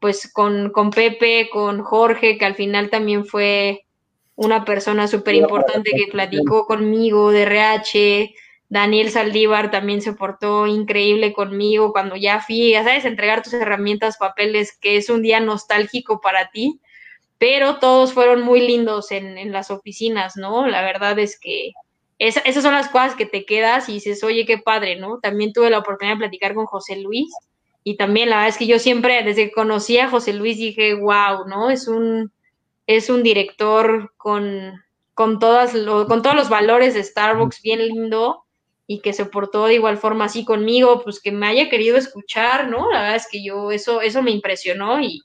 pues, 0.00 0.32
con, 0.32 0.70
con 0.70 0.90
Pepe, 0.90 1.50
con 1.52 1.82
Jorge, 1.82 2.38
que 2.38 2.44
al 2.44 2.54
final 2.54 2.88
también 2.88 3.26
fue 3.26 3.84
una 4.36 4.64
persona 4.64 5.08
súper 5.08 5.34
importante 5.34 5.90
que 5.90 6.10
platicó 6.10 6.66
conmigo 6.66 7.30
de 7.30 7.42
RH, 7.42 8.34
Daniel 8.72 9.10
Saldívar 9.10 9.70
también 9.70 10.00
se 10.00 10.14
portó 10.14 10.66
increíble 10.66 11.34
conmigo 11.34 11.92
cuando 11.92 12.16
ya 12.16 12.40
fui, 12.40 12.70
ya 12.70 12.82
sabes, 12.82 13.04
entregar 13.04 13.42
tus 13.42 13.52
herramientas, 13.52 14.16
papeles, 14.16 14.78
que 14.80 14.96
es 14.96 15.10
un 15.10 15.20
día 15.20 15.40
nostálgico 15.40 16.22
para 16.22 16.48
ti, 16.48 16.80
pero 17.36 17.76
todos 17.80 18.14
fueron 18.14 18.40
muy 18.40 18.66
lindos 18.66 19.12
en, 19.12 19.52
las 19.52 19.70
oficinas, 19.70 20.38
¿no? 20.38 20.66
La 20.66 20.80
verdad 20.80 21.18
es 21.18 21.38
que 21.38 21.72
esas 22.18 22.62
son 22.62 22.72
las 22.72 22.88
cosas 22.88 23.14
que 23.14 23.26
te 23.26 23.44
quedas 23.44 23.90
y 23.90 23.94
dices, 23.94 24.24
oye, 24.24 24.46
qué 24.46 24.56
padre, 24.56 24.96
¿no? 24.96 25.18
También 25.18 25.52
tuve 25.52 25.68
la 25.68 25.80
oportunidad 25.80 26.14
de 26.14 26.20
platicar 26.20 26.54
con 26.54 26.64
José 26.64 26.96
Luis 26.96 27.30
y 27.84 27.98
también 27.98 28.30
la 28.30 28.36
verdad 28.36 28.48
es 28.48 28.56
que 28.56 28.66
yo 28.66 28.78
siempre, 28.78 29.22
desde 29.22 29.48
que 29.48 29.52
conocí 29.52 29.98
a 29.98 30.08
José 30.08 30.32
Luis, 30.32 30.56
dije, 30.56 30.94
wow, 30.94 31.46
¿no? 31.46 31.68
Es 31.68 31.88
un, 31.88 32.32
es 32.86 33.10
un 33.10 33.22
director 33.22 34.14
con, 34.16 34.82
con, 35.12 35.38
todas 35.40 35.72
con 35.72 36.22
todos 36.22 36.36
los 36.36 36.48
valores 36.48 36.94
de 36.94 37.04
Starbucks, 37.04 37.60
bien 37.60 37.86
lindo 37.86 38.41
y 38.92 39.00
que 39.00 39.14
se 39.14 39.24
portó 39.24 39.66
de 39.66 39.74
igual 39.74 39.96
forma 39.96 40.26
así 40.26 40.44
conmigo, 40.44 41.02
pues 41.02 41.18
que 41.18 41.32
me 41.32 41.46
haya 41.46 41.70
querido 41.70 41.96
escuchar, 41.96 42.68
¿no? 42.68 42.90
La 42.90 43.00
verdad 43.00 43.16
es 43.16 43.26
que 43.26 43.42
yo 43.42 43.70
eso, 43.70 44.02
eso 44.02 44.20
me 44.20 44.32
impresionó 44.32 45.00
y 45.00 45.22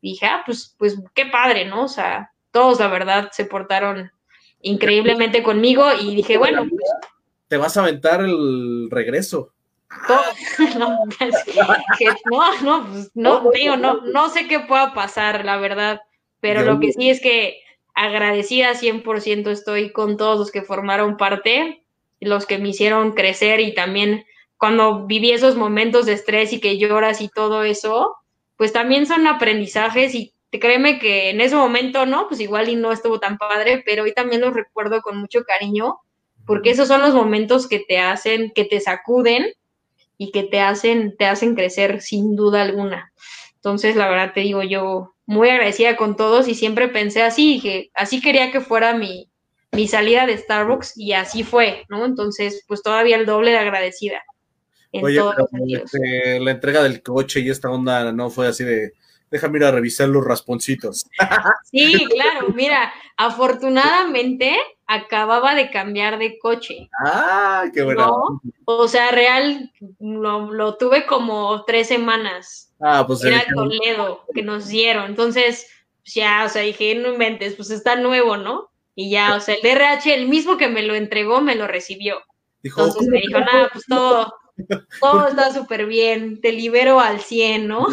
dije, 0.00 0.24
ah, 0.26 0.44
pues, 0.46 0.76
pues 0.78 0.96
qué 1.14 1.26
padre, 1.26 1.64
¿no? 1.64 1.82
O 1.84 1.88
sea, 1.88 2.30
todos 2.52 2.78
la 2.78 2.86
verdad 2.86 3.30
se 3.32 3.44
portaron 3.44 4.12
increíblemente 4.60 5.42
conmigo 5.42 5.84
y 6.00 6.14
dije, 6.14 6.38
bueno, 6.38 6.64
pues, 6.70 6.80
te 7.48 7.56
vas 7.56 7.76
a 7.76 7.82
aventar 7.82 8.20
el 8.20 8.88
regreso. 8.88 9.52
no, 10.78 11.04
no, 11.10 12.48
no, 12.62 12.86
pues, 12.86 13.10
no, 13.16 13.50
digo, 13.50 13.76
no, 13.76 14.00
no 14.02 14.28
sé 14.28 14.46
qué 14.46 14.60
pueda 14.60 14.94
pasar, 14.94 15.44
la 15.44 15.56
verdad, 15.56 16.02
pero 16.38 16.62
lo 16.62 16.78
que 16.78 16.92
sí 16.92 17.10
es 17.10 17.20
que 17.20 17.62
agradecida 17.94 18.74
100% 18.74 19.50
estoy 19.50 19.90
con 19.90 20.16
todos 20.16 20.38
los 20.38 20.52
que 20.52 20.62
formaron 20.62 21.16
parte 21.16 21.82
los 22.20 22.46
que 22.46 22.58
me 22.58 22.70
hicieron 22.70 23.12
crecer 23.12 23.60
y 23.60 23.74
también 23.74 24.24
cuando 24.56 25.06
viví 25.06 25.30
esos 25.30 25.56
momentos 25.56 26.06
de 26.06 26.14
estrés 26.14 26.52
y 26.52 26.60
que 26.60 26.78
lloras 26.78 27.20
y 27.20 27.28
todo 27.28 27.62
eso, 27.62 28.16
pues 28.56 28.72
también 28.72 29.06
son 29.06 29.26
aprendizajes 29.26 30.14
y 30.14 30.34
créeme 30.50 30.98
que 30.98 31.30
en 31.30 31.40
ese 31.40 31.54
momento, 31.54 32.06
¿no? 32.06 32.26
Pues 32.28 32.40
igual 32.40 32.68
y 32.68 32.74
no 32.74 32.90
estuvo 32.90 33.20
tan 33.20 33.38
padre, 33.38 33.82
pero 33.86 34.04
hoy 34.04 34.12
también 34.12 34.40
los 34.40 34.54
recuerdo 34.54 35.00
con 35.02 35.18
mucho 35.18 35.44
cariño, 35.44 35.98
porque 36.46 36.70
esos 36.70 36.88
son 36.88 37.02
los 37.02 37.14
momentos 37.14 37.68
que 37.68 37.80
te 37.80 37.98
hacen, 37.98 38.52
que 38.54 38.64
te 38.64 38.80
sacuden 38.80 39.46
y 40.16 40.32
que 40.32 40.42
te 40.42 40.60
hacen, 40.60 41.16
te 41.16 41.26
hacen 41.26 41.54
crecer 41.54 42.00
sin 42.00 42.34
duda 42.34 42.62
alguna. 42.62 43.12
Entonces, 43.54 43.96
la 43.96 44.08
verdad 44.08 44.32
te 44.34 44.40
digo, 44.40 44.62
yo 44.62 45.14
muy 45.26 45.50
agradecida 45.50 45.96
con 45.96 46.16
todos 46.16 46.48
y 46.48 46.54
siempre 46.54 46.88
pensé 46.88 47.22
así, 47.22 47.60
que 47.60 47.90
así 47.94 48.20
quería 48.20 48.50
que 48.50 48.60
fuera 48.60 48.94
mi, 48.94 49.30
mi 49.72 49.86
salida 49.86 50.26
de 50.26 50.38
Starbucks 50.38 50.96
y 50.96 51.12
así 51.12 51.44
fue, 51.44 51.84
¿no? 51.88 52.04
Entonces, 52.04 52.64
pues 52.66 52.82
todavía 52.82 53.16
el 53.16 53.26
doble 53.26 53.50
de 53.52 53.58
agradecida. 53.58 54.22
En 54.92 55.04
Oye, 55.04 55.18
todos 55.18 55.34
los 55.36 55.48
este, 55.82 56.40
la 56.40 56.52
entrega 56.52 56.82
del 56.82 57.02
coche 57.02 57.40
y 57.40 57.50
esta 57.50 57.70
onda 57.70 58.10
no 58.10 58.30
fue 58.30 58.48
así 58.48 58.64
de, 58.64 58.94
déjame 59.30 59.58
ir 59.58 59.64
a 59.64 59.70
revisar 59.70 60.08
los 60.08 60.24
rasponcitos. 60.24 61.06
Sí, 61.70 62.06
claro, 62.06 62.48
mira, 62.54 62.90
afortunadamente 63.18 64.56
acababa 64.86 65.54
de 65.54 65.70
cambiar 65.70 66.18
de 66.18 66.38
coche. 66.38 66.88
¡Ah, 67.04 67.66
qué 67.74 67.82
bueno! 67.82 68.40
O 68.64 68.88
sea, 68.88 69.10
real, 69.10 69.70
lo, 70.00 70.76
tuve 70.78 71.04
como 71.04 71.62
tres 71.66 71.88
semanas. 71.88 72.72
Ah, 72.80 73.04
pues 73.06 73.22
Era 73.22 73.40
el 73.40 73.54
Toledo 73.54 74.24
que 74.34 74.42
nos 74.42 74.68
dieron. 74.68 75.04
Entonces, 75.04 75.68
ya, 76.04 76.44
o 76.46 76.48
sea, 76.48 76.62
dije, 76.62 76.94
no 76.94 77.12
inventes, 77.12 77.54
pues 77.54 77.70
está 77.70 77.96
nuevo, 77.96 78.38
¿no? 78.38 78.70
Y 79.00 79.10
ya, 79.10 79.36
o 79.36 79.40
sea, 79.40 79.54
el 79.54 79.62
DRH, 79.62 80.12
el 80.12 80.28
mismo 80.28 80.56
que 80.56 80.66
me 80.66 80.82
lo 80.82 80.96
entregó, 80.96 81.40
me 81.40 81.54
lo 81.54 81.68
recibió. 81.68 82.16
Entonces 82.64 83.06
me 83.06 83.20
dijo, 83.20 83.38
nada, 83.38 83.70
pues 83.72 83.84
todo, 83.86 84.34
todo 85.00 85.28
está 85.28 85.54
súper 85.54 85.86
bien, 85.86 86.40
te 86.40 86.50
libero 86.50 86.98
al 86.98 87.20
100, 87.20 87.68
¿no? 87.68 87.86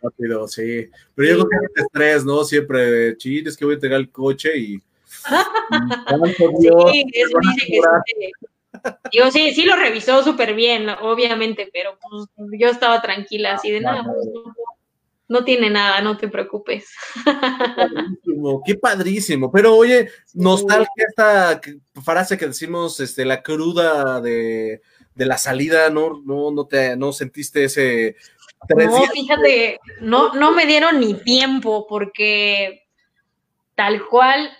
Rápido, 0.00 0.46
sí. 0.46 0.88
Pero 1.16 1.28
yo 1.28 1.48
creo 1.48 1.48
que 1.48 1.56
es 1.74 1.82
estrés, 1.86 2.24
¿no? 2.24 2.44
Siempre, 2.44 3.16
ching, 3.16 3.44
es 3.44 3.56
que 3.56 3.64
voy 3.64 3.72
a 3.72 3.74
entregar 3.74 3.98
el 3.98 4.12
coche 4.12 4.56
y... 4.56 4.80
sí, 6.60 7.04
eso 7.12 7.38
dice 7.42 7.66
que 7.66 7.80
sí. 8.06 8.32
Digo, 9.10 9.30
sí, 9.32 9.52
sí 9.52 9.64
lo 9.64 9.74
revisó 9.74 10.22
súper 10.22 10.54
bien, 10.54 10.88
obviamente, 10.88 11.68
pero 11.72 11.98
pues 12.00 12.28
yo 12.56 12.68
estaba 12.68 13.02
tranquila, 13.02 13.54
así 13.54 13.72
de 13.72 13.80
nada, 13.80 14.04
pues, 14.04 14.28
no 14.32 14.54
tiene 15.44 15.70
nada, 15.70 16.00
no 16.02 16.16
te 16.16 16.28
preocupes. 16.28 16.94
Qué 18.64 18.74
padrísimo, 18.76 19.50
Pero 19.50 19.74
oye, 19.74 20.08
nostalgia 20.34 21.04
esta 21.08 21.60
frase 22.04 22.38
que 22.38 22.46
decimos, 22.46 23.00
este, 23.00 23.24
la 23.24 23.42
cruda 23.42 24.20
de, 24.20 24.82
la 25.16 25.38
salida, 25.38 25.90
¿no? 25.90 26.22
No, 26.24 26.50
no 26.52 26.66
te, 26.66 26.96
no 26.96 27.12
sentiste 27.12 27.64
ese. 27.64 28.16
No, 28.68 29.02
fíjate, 29.06 29.80
no, 30.00 30.32
no 30.34 30.52
me 30.52 30.66
dieron 30.66 31.00
ni 31.00 31.14
tiempo, 31.14 31.86
porque 31.88 32.86
tal 33.74 34.06
cual, 34.06 34.50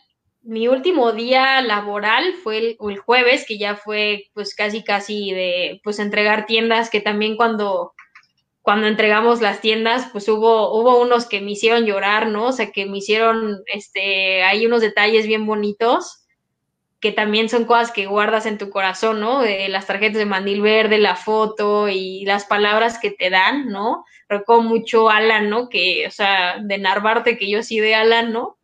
mi 0.43 0.69
último 0.69 1.13
día 1.13 1.61
laboral 1.63 2.35
fue 2.43 2.59
el, 2.59 2.77
el 2.89 2.99
jueves, 2.99 3.45
que 3.47 3.59
ya 3.59 3.77
fue 3.77 4.27
pues 4.33 4.55
casi 4.55 4.85
casi 4.85 5.33
de 5.33 5.81
pues 5.83 5.99
entregar 5.99 6.47
tiendas, 6.47 6.91
que 6.91 7.01
también 7.01 7.37
cuando 7.37 7.95
cuando 8.67 8.89
entregamos 8.89 9.41
las 9.41 9.61
tiendas, 9.61 10.09
pues 10.11 10.29
hubo, 10.29 10.77
hubo 10.77 11.01
unos 11.01 11.29
que 11.29 11.41
me 11.41 11.53
hicieron 11.53 11.87
llorar, 11.87 12.27
¿no? 12.27 12.47
O 12.47 12.53
sea, 12.53 12.73
que 12.73 12.85
me 12.85 12.99
hicieron, 12.99 13.63
este, 13.73 14.43
hay 14.43 14.67
unos 14.67 14.81
detalles 14.81 15.29
bien 15.29 15.47
bonitos, 15.47 16.27
que 16.99 17.13
también 17.13 17.49
son 17.49 17.65
cosas 17.65 17.93
que 17.93 18.07
guardas 18.07 18.45
en 18.45 18.59
tu 18.59 18.69
corazón, 18.71 19.21
¿no? 19.21 19.45
Las 19.69 19.87
tarjetas 19.87 20.19
de 20.19 20.27
mandil 20.27 20.63
verde, 20.63 20.99
la 20.99 21.15
foto 21.15 21.89
y 21.89 22.25
las 22.25 22.45
palabras 22.45 22.99
que 22.99 23.13
te 23.13 23.31
dan, 23.31 23.69
¿no? 23.69 24.05
Recuerdo 24.29 24.63
mucho 24.65 25.11
Alan, 25.11 25.49
¿no? 25.49 25.69
Que, 25.69 26.09
o 26.09 26.11
sea, 26.11 26.59
de 26.61 26.79
Narvarte, 26.79 27.39
que 27.39 27.49
yo 27.49 27.63
sí 27.63 27.79
de 27.79 27.95
Alan, 27.95 28.33
¿no? 28.33 28.59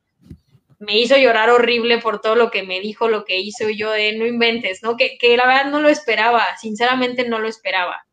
Me 0.80 0.98
hizo 0.98 1.16
llorar 1.16 1.48
horrible 1.48 1.98
por 1.98 2.20
todo 2.20 2.34
lo 2.34 2.50
que 2.50 2.64
me 2.64 2.80
dijo, 2.80 3.06
lo 3.06 3.24
que 3.24 3.38
hizo 3.38 3.70
yo 3.70 3.92
de 3.92 4.18
no 4.18 4.26
inventes, 4.26 4.82
¿no? 4.82 4.96
Que, 4.96 5.16
que 5.16 5.36
la 5.36 5.46
verdad 5.46 5.66
no 5.66 5.78
lo 5.78 5.88
esperaba, 5.88 6.44
sinceramente 6.56 7.28
no 7.28 7.38
lo 7.38 7.46
esperaba 7.46 8.04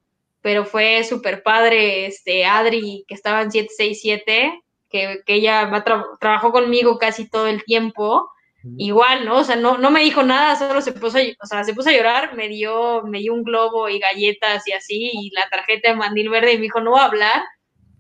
pero 0.42 0.66
fue 0.66 1.04
súper 1.04 1.44
padre, 1.44 2.06
este, 2.06 2.46
Adri, 2.46 3.04
que 3.08 3.14
estaba 3.14 3.42
en 3.42 3.52
767, 3.52 4.62
que, 4.90 5.20
que 5.26 5.34
ella 5.34 5.84
trabajó 6.20 6.52
conmigo 6.52 6.98
casi 6.98 7.30
todo 7.30 7.48
el 7.48 7.64
tiempo, 7.64 8.30
igual, 8.78 9.26
¿no? 9.26 9.38
O 9.38 9.44
sea, 9.44 9.56
no, 9.56 9.78
no 9.78 9.92
me 9.92 10.02
dijo 10.02 10.24
nada, 10.24 10.56
solo 10.56 10.82
se 10.82 10.92
puso, 10.92 11.18
o 11.18 11.46
sea, 11.46 11.64
se 11.64 11.74
puso 11.74 11.90
a 11.90 11.94
llorar, 11.94 12.36
me 12.36 12.50
dio, 12.50 13.04
me 13.04 13.20
dio 13.20 13.34
un 13.34 13.44
globo 13.44 13.88
y 13.90 14.00
galletas 14.00 14.68
y 14.68 14.74
así, 14.74 15.12
y 15.14 15.32
la 15.32 15.48
tarjeta 15.50 15.90
de 15.90 15.96
mandil 15.96 16.30
verde, 16.30 16.54
y 16.54 16.58
me 16.58 16.64
dijo, 16.64 16.82
no 16.82 16.92
voy 16.92 17.00
a 17.00 17.06
hablar, 17.06 17.42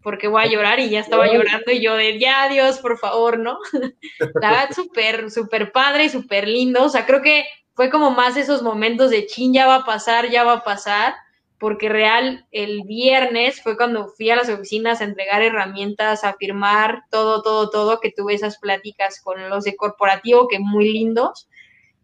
porque 0.02 0.28
voy 0.28 0.44
a 0.44 0.48
llorar, 0.48 0.80
y 0.80 0.90
ya 0.90 1.00
estaba 1.00 1.28
llorando, 1.28 1.72
y 1.72 1.82
yo 1.82 1.96
de, 1.96 2.20
ya, 2.20 2.50
Dios, 2.50 2.80
por 2.80 2.98
favor, 2.98 3.40
¿no? 3.40 3.60
la 4.42 4.50
verdad, 4.50 4.70
súper, 4.76 5.32
súper 5.32 5.72
padre, 5.72 6.10
súper 6.10 6.48
lindo, 6.48 6.84
o 6.84 6.90
sea, 6.90 7.06
creo 7.06 7.22
que 7.22 7.46
fue 7.74 7.90
como 7.90 8.12
más 8.12 8.36
esos 8.36 8.62
momentos 8.62 9.10
de 9.10 9.26
chin, 9.26 9.54
ya 9.54 9.66
va 9.66 9.76
a 9.76 9.86
pasar, 9.86 10.30
ya 10.30 10.44
va 10.44 10.54
a 10.54 10.64
pasar, 10.64 11.16
porque 11.60 11.90
real 11.90 12.48
el 12.52 12.84
viernes 12.84 13.62
fue 13.62 13.76
cuando 13.76 14.08
fui 14.08 14.30
a 14.30 14.36
las 14.36 14.50
oficinas 14.50 15.02
a 15.02 15.04
entregar 15.04 15.42
herramientas, 15.42 16.24
a 16.24 16.34
firmar 16.34 17.04
todo, 17.12 17.42
todo, 17.42 17.70
todo, 17.70 18.00
que 18.00 18.12
tuve 18.12 18.34
esas 18.34 18.58
pláticas 18.58 19.20
con 19.22 19.50
los 19.50 19.66
de 19.66 19.76
corporativo, 19.76 20.48
que 20.48 20.60
muy 20.60 20.92
lindos. 20.92 21.50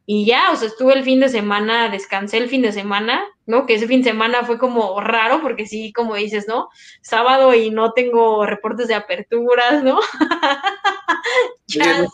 Y 0.07 0.25
ya, 0.25 0.51
o 0.51 0.55
sea, 0.55 0.67
estuve 0.67 0.93
el 0.93 1.03
fin 1.03 1.19
de 1.19 1.29
semana, 1.29 1.89
descansé 1.89 2.37
el 2.37 2.47
fin 2.47 2.61
de 2.61 2.71
semana, 2.71 3.25
¿no? 3.47 3.65
Que 3.65 3.75
ese 3.75 3.87
fin 3.87 4.03
de 4.03 4.11
semana 4.11 4.43
fue 4.43 4.59
como 4.59 5.01
raro, 5.01 5.41
porque 5.41 5.65
sí, 5.65 5.91
como 5.93 6.13
dices, 6.15 6.47
¿no? 6.47 6.69
Sábado 7.01 7.55
y 7.55 7.71
no 7.71 7.93
tengo 7.93 8.45
reportes 8.45 8.87
de 8.87 8.93
aperturas, 8.93 9.83
¿no? 9.83 9.99
ya 11.67 12.05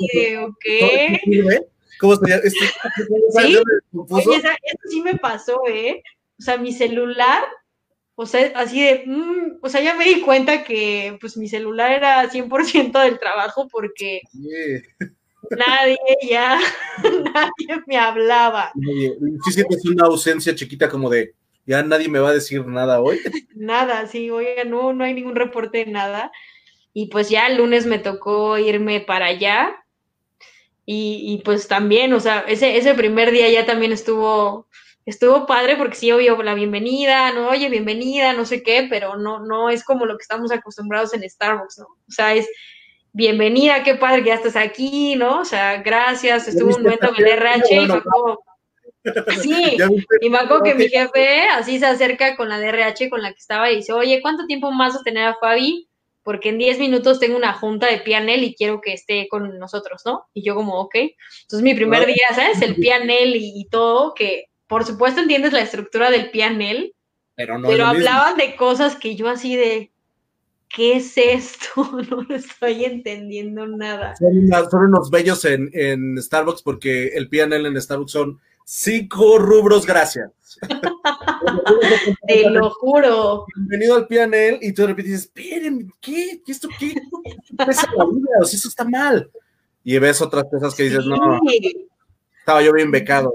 ¿qué? 0.62 1.20
¿Cómo 2.00 2.16
se 2.16 2.30
llama? 2.30 2.42
¿Sí? 2.50 3.58
Oye, 4.10 4.38
eso 4.38 4.90
sí 4.90 5.02
me 5.02 5.16
pasó, 5.18 5.62
¿eh? 5.68 6.02
O 6.42 6.44
sea, 6.44 6.58
mi 6.58 6.74
celular, 6.74 7.44
o 8.16 8.26
sea, 8.26 8.52
así 8.56 8.82
de, 8.82 9.04
mm, 9.06 9.60
o 9.62 9.70
sea, 9.70 9.80
ya 9.80 9.94
me 9.94 10.06
di 10.06 10.22
cuenta 10.22 10.64
que 10.64 11.16
pues 11.22 11.38
mi 11.38 11.48
celular 11.48 11.92
era 11.92 12.28
100% 12.32 13.00
del 13.00 13.20
trabajo 13.20 13.68
porque 13.72 14.22
nadie 15.52 15.98
ya, 16.28 16.60
nadie 17.36 17.84
me 17.86 17.96
hablaba. 17.96 18.74
Sí 19.46 19.52
sientes 19.52 19.86
una 19.86 20.06
ausencia 20.06 20.56
chiquita 20.56 20.90
como 20.90 21.12
de, 21.12 21.36
ya 21.68 21.84
nadie 21.84 22.10
me 22.10 22.18
va 22.18 22.30
a 22.30 22.34
decir 22.34 22.66
nada 22.66 23.02
hoy. 23.02 23.20
Nada, 23.54 24.08
sí, 24.08 24.32
oiga, 24.32 24.64
no, 24.64 24.94
no 24.94 25.04
hay 25.04 25.14
ningún 25.14 25.36
reporte 25.36 25.86
de 25.86 25.92
nada. 25.92 26.32
Y 26.92 27.06
pues 27.10 27.30
ya 27.30 27.46
el 27.46 27.58
lunes 27.58 27.86
me 27.86 28.00
tocó 28.00 28.58
irme 28.58 29.00
para 29.00 29.28
allá. 29.28 29.76
Y, 30.88 31.24
y 31.24 31.44
pues 31.44 31.68
también, 31.68 32.14
o 32.14 32.20
sea, 32.20 32.40
ese, 32.48 32.78
ese 32.78 32.96
primer 32.96 33.30
día 33.30 33.48
ya 33.52 33.68
también 33.68 33.92
estuvo, 33.92 34.68
estuvo 35.06 35.46
padre 35.46 35.76
porque 35.78 35.96
sí, 35.96 36.12
obvio, 36.12 36.42
la 36.44 36.54
bienvenida, 36.54 37.32
no, 37.34 37.50
oye, 37.50 37.70
bienvenida, 37.70 38.34
no 38.34 38.46
sé 38.46 38.64
qué, 38.64 38.88
pero 38.90 39.18
no, 39.18 39.40
no 39.40 39.70
es 39.70 39.84
como 39.84 40.06
lo 40.06 40.18
que 40.18 40.24
estamos 40.24 40.52
acostumbrados 40.52 41.14
en 41.14 41.28
Starbucks, 41.28 41.80
¿no? 41.80 41.86
O 41.86 42.12
sea, 42.12 42.34
es 42.34 42.48
bienvenida, 43.14 43.84
qué 43.84 43.96
padre 43.96 44.22
que 44.22 44.30
ya 44.30 44.36
estás 44.36 44.56
aquí, 44.56 45.16
¿no? 45.16 45.42
O 45.42 45.46
sea, 45.46 45.82
gracias, 45.82 46.48
estuvo 46.48 46.76
un 46.76 46.84
momento 46.84 47.10
en 47.10 47.26
el 47.26 47.32
RH 47.32 47.82
y 47.84 47.88
fue 47.88 48.04
como... 48.04 48.40
Sí, 49.42 49.78
y 50.22 50.30
me 50.30 50.38
acuerdo 50.38 50.64
que 50.64 50.76
mi 50.76 50.88
jefe 50.88 51.48
así 51.48 51.80
se 51.80 51.88
acerca 51.88 52.36
con 52.36 52.50
la 52.50 52.60
DRH 52.60 53.10
con 53.10 53.24
la 53.24 53.32
que 53.32 53.40
estaba 53.40 53.72
y 53.72 53.78
dice, 53.78 53.94
oye, 53.94 54.22
¿cuánto 54.22 54.46
tiempo 54.46 54.72
más 54.72 54.94
vas 54.94 55.02
a 55.02 55.04
tener 55.04 55.26
a 55.26 55.36
Fabi? 55.36 55.88
Porque 56.24 56.50
en 56.50 56.60
10 56.60 56.78
minutos 56.78 57.20
tengo 57.20 57.36
una 57.36 57.54
junta 57.54 57.88
de 57.88 57.98
pianel 57.98 58.44
y 58.44 58.54
quiero 58.54 58.80
que 58.80 58.94
esté 58.94 59.28
con 59.28 59.58
nosotros, 59.58 60.04
¿no? 60.06 60.28
Y 60.36 60.44
yo 60.44 60.54
como, 60.54 60.80
ok. 60.80 60.94
Entonces 60.94 61.64
mi 61.64 61.74
primer 61.74 62.06
día, 62.06 62.28
¿sabes? 62.36 62.62
El 62.62 62.76
pianel 62.76 63.36
y, 63.36 63.60
y 63.60 63.66
todo, 63.70 64.14
que 64.14 64.51
por 64.72 64.86
supuesto 64.86 65.20
entiendes 65.20 65.52
la 65.52 65.60
estructura 65.60 66.10
del 66.10 66.32
pianel, 66.32 66.96
pero, 67.36 67.60
no 67.60 67.68
pero 67.68 67.88
hablaban 67.88 68.38
de 68.38 68.56
cosas 68.56 68.96
que 68.96 69.18
yo 69.18 69.28
así 69.28 69.58
de, 69.58 69.92
¿qué 70.70 70.96
es 70.96 71.18
esto? 71.18 71.68
No 72.10 72.22
lo 72.22 72.34
estoy 72.34 72.86
entendiendo 72.86 73.68
nada. 73.68 74.16
Son, 74.16 74.86
unos 74.86 75.10
bellos 75.12 75.44
en, 75.44 75.70
en, 75.74 76.18
Starbucks 76.22 76.62
porque 76.62 77.08
el 77.08 77.28
PNL 77.28 77.66
en 77.66 77.82
Starbucks 77.82 78.14
son 78.14 78.40
cinco 78.64 79.40
rubros, 79.40 79.86
gracias. 79.86 80.32
Te 82.26 82.50
lo 82.50 82.70
juro. 82.70 83.46
Bienvenido 83.54 83.96
al 83.96 84.08
PNL 84.08 84.60
y 84.62 84.72
tú 84.72 84.84
de 84.84 84.88
repente 84.88 85.12
dices, 85.12 85.26
esperen, 85.26 85.92
¿qué? 86.00 86.42
¿Qué 86.46 86.52
esto 86.54 86.70
qué? 86.80 86.96
Pesa 87.58 87.90
la 87.98 88.06
vida, 88.06 88.38
o 88.40 88.46
sea, 88.46 88.58
eso 88.58 88.70
está 88.70 88.86
mal. 88.86 89.30
Y 89.84 90.00
ves 90.00 90.22
otras 90.22 90.46
cosas 90.50 90.74
que 90.74 90.84
dices, 90.84 91.06
no, 91.06 91.42
estaba 92.40 92.62
yo 92.62 92.72
bien 92.72 92.90
becado. 92.90 93.34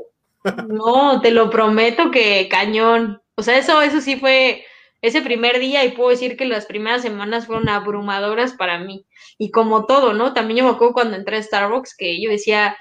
No, 0.69 1.21
te 1.21 1.31
lo 1.31 1.51
prometo 1.51 2.11
que 2.11 2.49
cañón. 2.49 3.23
O 3.37 3.43
sea, 3.43 3.59
eso, 3.59 3.83
eso 3.83 4.01
sí 4.01 4.17
fue 4.17 4.65
ese 5.03 5.23
primer 5.23 5.59
día 5.59 5.85
y 5.85 5.93
puedo 5.93 6.11
decir 6.11 6.37
que 6.37 6.47
las 6.47 6.67
primeras 6.67 7.03
semanas 7.03 7.47
fueron 7.47 7.69
abrumadoras 7.69 8.55
para 8.55 8.79
mí. 8.79 9.07
Y 9.39 9.51
como 9.51 9.87
todo, 9.87 10.15
¿no? 10.15 10.33
También 10.35 10.59
yo 10.59 10.65
me 10.65 10.71
acuerdo 10.71 10.95
cuando 10.95 11.17
entré 11.17 11.37
a 11.37 11.43
Starbucks 11.43 11.97
que 11.97 12.21
yo 12.21 12.31
decía, 12.31 12.77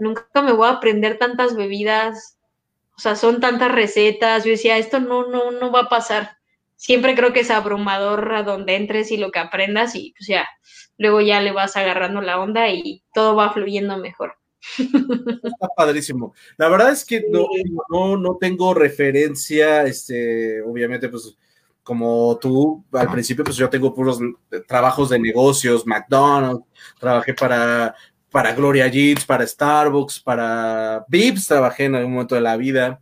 nunca 0.00 0.42
me 0.42 0.52
voy 0.52 0.68
a 0.68 0.72
aprender 0.72 1.18
tantas 1.18 1.56
bebidas, 1.56 2.38
o 2.96 3.00
sea, 3.00 3.16
son 3.16 3.40
tantas 3.40 3.72
recetas. 3.72 4.44
Yo 4.44 4.50
decía, 4.50 4.78
esto 4.78 5.00
no, 5.00 5.28
no, 5.28 5.50
no 5.52 5.72
va 5.72 5.80
a 5.82 5.88
pasar. 5.88 6.36
Siempre 6.76 7.14
creo 7.14 7.32
que 7.32 7.40
es 7.40 7.50
abrumador 7.50 8.44
donde 8.44 8.76
entres 8.76 9.10
y 9.10 9.16
lo 9.18 9.30
que 9.30 9.38
aprendas 9.38 9.94
y 9.94 10.14
pues 10.16 10.28
ya, 10.28 10.48
luego 10.98 11.20
ya 11.20 11.40
le 11.40 11.52
vas 11.52 11.76
agarrando 11.76 12.22
la 12.22 12.40
onda 12.40 12.68
y 12.70 13.04
todo 13.14 13.36
va 13.36 13.52
fluyendo 13.52 13.98
mejor. 13.98 14.39
Está 14.78 15.68
padrísimo. 15.76 16.34
La 16.56 16.68
verdad 16.68 16.92
es 16.92 17.04
que 17.04 17.24
no, 17.30 17.46
no, 17.88 18.16
no 18.16 18.36
tengo 18.36 18.74
referencia, 18.74 19.84
este, 19.84 20.62
obviamente, 20.62 21.08
pues 21.08 21.36
como 21.82 22.38
tú, 22.40 22.84
al 22.92 23.10
principio, 23.10 23.44
pues 23.44 23.56
yo 23.56 23.68
tengo 23.68 23.94
puros 23.94 24.20
trabajos 24.68 25.08
de 25.08 25.18
negocios, 25.18 25.86
McDonald's, 25.86 26.64
trabajé 26.98 27.34
para, 27.34 27.94
para 28.30 28.52
Gloria 28.54 28.86
Jeans, 28.86 29.24
para 29.24 29.46
Starbucks, 29.46 30.20
para 30.20 31.04
Vips, 31.08 31.48
trabajé 31.48 31.86
en 31.86 31.96
algún 31.96 32.12
momento 32.12 32.34
de 32.34 32.42
la 32.42 32.56
vida. 32.56 33.00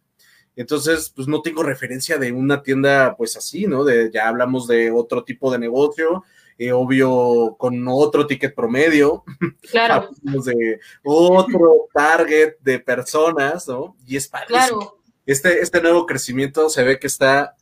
Entonces, 0.57 1.13
pues 1.15 1.29
no 1.29 1.43
tengo 1.43 1.63
referencia 1.63 2.19
de 2.19 2.33
una 2.33 2.63
tienda, 2.63 3.15
pues 3.17 3.37
así, 3.37 3.67
¿no? 3.67 3.85
De, 3.85 4.11
ya 4.13 4.27
hablamos 4.27 4.67
de 4.67 4.91
otro 4.91 5.23
tipo 5.23 5.53
de 5.53 5.59
negocio, 5.59 6.25
eh, 6.59 6.73
obvio, 6.73 7.55
con 7.57 7.87
otro 7.89 8.27
ticket 8.27 8.55
promedio. 8.55 9.25
Claro. 9.71 10.11
de 10.23 10.81
otro 11.05 11.89
target 11.95 12.57
de 12.61 12.81
personas, 12.81 13.69
¿no? 13.69 13.97
Y 14.07 14.17
es 14.17 14.27
padrísimo. 14.27 14.79
Claro. 14.81 14.99
Este, 15.25 15.61
este 15.61 15.81
nuevo 15.81 16.07
crecimiento 16.07 16.69
se 16.69 16.83
ve 16.83 16.99
que 16.99 17.07
está 17.07 17.55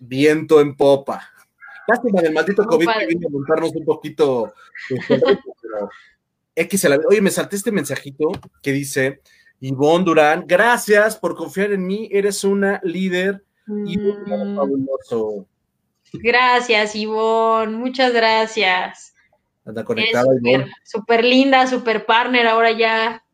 viento 0.00 0.60
en 0.60 0.74
popa. 0.74 1.30
Lástima 1.86 2.20
del 2.22 2.32
maldito 2.32 2.64
COVID 2.64 2.88
que 2.98 3.06
vino 3.06 3.28
a 3.28 3.30
montarnos 3.30 3.72
un 3.74 3.84
poquito. 3.84 4.52
X 6.54 6.86
Oye, 7.08 7.20
me 7.20 7.30
salté 7.30 7.56
este 7.56 7.70
mensajito 7.70 8.32
que 8.62 8.72
dice: 8.72 9.20
Ivonne 9.60 10.04
Durán, 10.04 10.44
gracias 10.46 11.16
por 11.16 11.36
confiar 11.36 11.72
en 11.72 11.86
mí, 11.86 12.08
eres 12.10 12.44
una 12.44 12.80
líder 12.82 13.44
y 13.66 13.98
un 13.98 14.22
mm. 14.22 14.56
fabuloso. 14.56 15.46
Gracias, 16.12 16.94
Ivonne, 16.94 17.76
muchas 17.76 18.12
gracias. 18.12 19.14
Anda 19.64 19.84
conectada, 19.84 20.26
Ivonne. 20.42 20.70
Súper 20.84 21.24
linda, 21.24 21.66
súper 21.66 22.06
partner 22.06 22.46
ahora 22.46 22.72
ya 22.72 23.24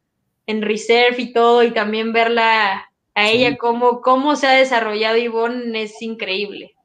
en 0.46 0.62
Reserve 0.62 1.20
y 1.20 1.32
todo, 1.32 1.62
y 1.62 1.72
también 1.72 2.12
verla 2.12 2.88
a 3.14 3.28
ella 3.28 3.56
cómo, 3.56 4.02
cómo 4.02 4.36
se 4.36 4.46
ha 4.46 4.52
desarrollado 4.52 5.16
Ivonne 5.16 5.82
es 5.82 6.00
increíble. 6.02 6.76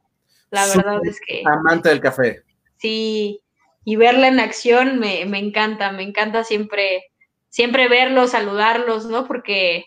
La 0.49 0.65
verdad 0.67 0.99
es 1.03 1.19
que. 1.25 1.43
Amante 1.45 1.89
del 1.89 2.01
café. 2.01 2.43
Sí, 2.77 3.41
y 3.83 3.95
verla 3.95 4.27
en 4.27 4.39
acción 4.39 4.99
me, 4.99 5.25
me, 5.25 5.39
encanta, 5.39 5.91
me 5.91 6.03
encanta 6.03 6.43
siempre, 6.43 7.11
siempre 7.49 7.87
verlos, 7.87 8.31
saludarlos, 8.31 9.05
¿no? 9.05 9.27
Porque 9.27 9.85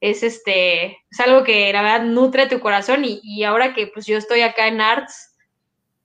es 0.00 0.22
este, 0.22 0.98
es 1.10 1.20
algo 1.20 1.44
que 1.44 1.72
la 1.72 1.82
verdad 1.82 2.04
nutre 2.04 2.46
tu 2.46 2.60
corazón 2.60 3.04
y, 3.04 3.20
y 3.22 3.44
ahora 3.44 3.72
que 3.74 3.86
pues 3.86 4.06
yo 4.06 4.18
estoy 4.18 4.42
acá 4.42 4.68
en 4.68 4.80
Arts, 4.80 5.33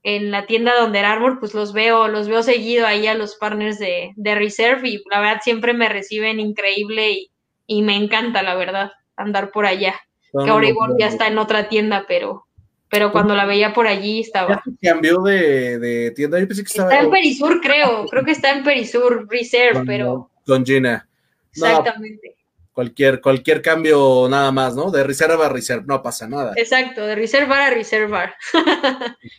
en 0.03 0.31
la 0.31 0.45
tienda 0.45 0.75
donde 0.79 0.99
era 0.99 1.11
Arbor, 1.11 1.39
pues 1.39 1.53
los 1.53 1.73
veo, 1.73 2.07
los 2.07 2.27
veo 2.27 2.41
seguido 2.43 2.87
ahí 2.87 3.07
a 3.07 3.15
los 3.15 3.35
partners 3.35 3.79
de, 3.79 4.13
de 4.15 4.35
Reserve 4.35 4.87
y 4.87 5.03
la 5.11 5.19
verdad 5.19 5.41
siempre 5.43 5.73
me 5.73 5.89
reciben 5.89 6.39
increíble 6.39 7.11
y, 7.11 7.31
y 7.67 7.81
me 7.81 7.95
encanta, 7.95 8.41
la 8.43 8.55
verdad 8.55 8.91
andar 9.19 9.51
por 9.51 9.65
allá. 9.65 9.95
que 10.31 10.49
ahora 10.49 10.67
igual 10.67 10.95
ya 10.97 11.07
está 11.07 11.27
en 11.27 11.37
otra 11.37 11.69
tienda, 11.69 12.05
pero, 12.07 12.45
pero 12.89 13.11
cuando 13.11 13.35
la 13.35 13.45
veía 13.45 13.73
por 13.73 13.87
allí 13.87 14.21
estaba. 14.21 14.63
cambió 14.81 15.21
de, 15.21 16.11
tienda, 16.15 16.39
yo 16.39 16.47
pensé 16.47 16.63
que 16.63 16.69
estaba. 16.69 16.91
Está 16.91 17.03
en 17.03 17.11
Perisur, 17.11 17.61
creo. 17.61 18.05
Creo 18.07 18.23
que 18.23 18.31
está 18.31 18.51
en 18.51 18.63
Perisur 18.63 19.27
Reserve, 19.29 19.83
pero. 19.85 20.31
Con 20.45 20.65
Gina. 20.65 21.07
Exactamente. 21.51 22.35
cualquier, 22.71 23.21
cualquier 23.21 23.61
cambio 23.61 24.27
nada 24.29 24.51
más, 24.51 24.75
¿no? 24.75 24.91
De 24.91 25.03
reserva 25.03 25.47
a 25.47 25.49
reserva, 25.49 25.83
no 25.87 26.01
pasa 26.01 26.27
nada. 26.27 26.53
Exacto, 26.55 27.05
de 27.05 27.15
reservar 27.15 27.61
a 27.61 27.69
reservar. 27.71 28.35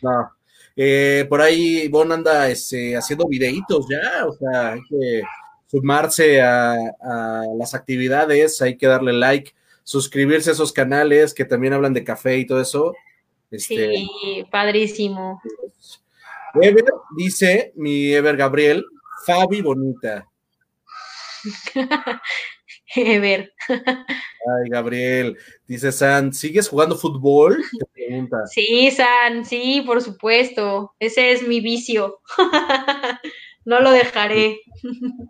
no. 0.01 0.31
Eh, 0.83 1.27
por 1.29 1.43
ahí 1.43 1.87
Bon 1.89 2.11
anda 2.11 2.49
este, 2.49 2.97
haciendo 2.97 3.27
videitos 3.27 3.85
ya, 3.87 4.25
o 4.25 4.33
sea, 4.33 4.71
hay 4.71 4.81
que 4.89 5.21
sumarse 5.67 6.41
a, 6.41 6.73
a 6.73 7.43
las 7.55 7.75
actividades, 7.75 8.59
hay 8.63 8.77
que 8.77 8.87
darle 8.87 9.13
like 9.13 9.53
suscribirse 9.83 10.49
a 10.49 10.53
esos 10.53 10.73
canales 10.73 11.35
que 11.35 11.45
también 11.45 11.73
hablan 11.73 11.93
de 11.93 12.03
café 12.03 12.35
y 12.39 12.47
todo 12.47 12.59
eso. 12.59 12.95
Este, 13.51 13.91
sí, 13.91 14.43
padrísimo. 14.49 15.39
Ever 16.59 16.85
dice 17.15 17.73
mi 17.75 18.11
Ever 18.11 18.35
Gabriel, 18.35 18.83
Fabi 19.23 19.61
bonita. 19.61 20.27
Ever. 22.95 23.53
Ay, 23.69 24.69
Gabriel, 24.69 25.37
dice 25.67 25.91
San, 25.91 26.33
¿sigues 26.33 26.67
jugando 26.67 26.95
fútbol? 26.95 27.63
Te 27.79 27.85
pregunta. 27.93 28.37
Sí, 28.47 28.91
San, 28.91 29.45
sí, 29.45 29.83
por 29.85 30.01
supuesto. 30.01 30.93
Ese 30.99 31.31
es 31.31 31.47
mi 31.47 31.61
vicio. 31.61 32.19
no 33.65 33.79
lo 33.79 33.91
dejaré. 33.91 34.61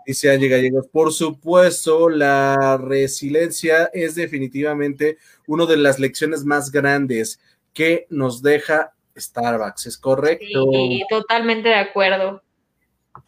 Dice 0.05 0.31
Angie 0.31 0.49
Gallegos, 0.49 0.87
por 0.87 1.13
supuesto, 1.13 2.09
la 2.09 2.77
resiliencia 2.81 3.89
es 3.93 4.15
definitivamente 4.15 5.17
una 5.47 5.65
de 5.65 5.77
las 5.77 5.99
lecciones 5.99 6.43
más 6.45 6.71
grandes 6.71 7.39
que 7.73 8.07
nos 8.09 8.41
deja 8.41 8.93
Starbucks, 9.17 9.85
¿es 9.87 9.97
correcto? 9.97 10.65
Sí, 10.71 11.03
totalmente 11.09 11.69
de 11.69 11.75
acuerdo. 11.75 12.41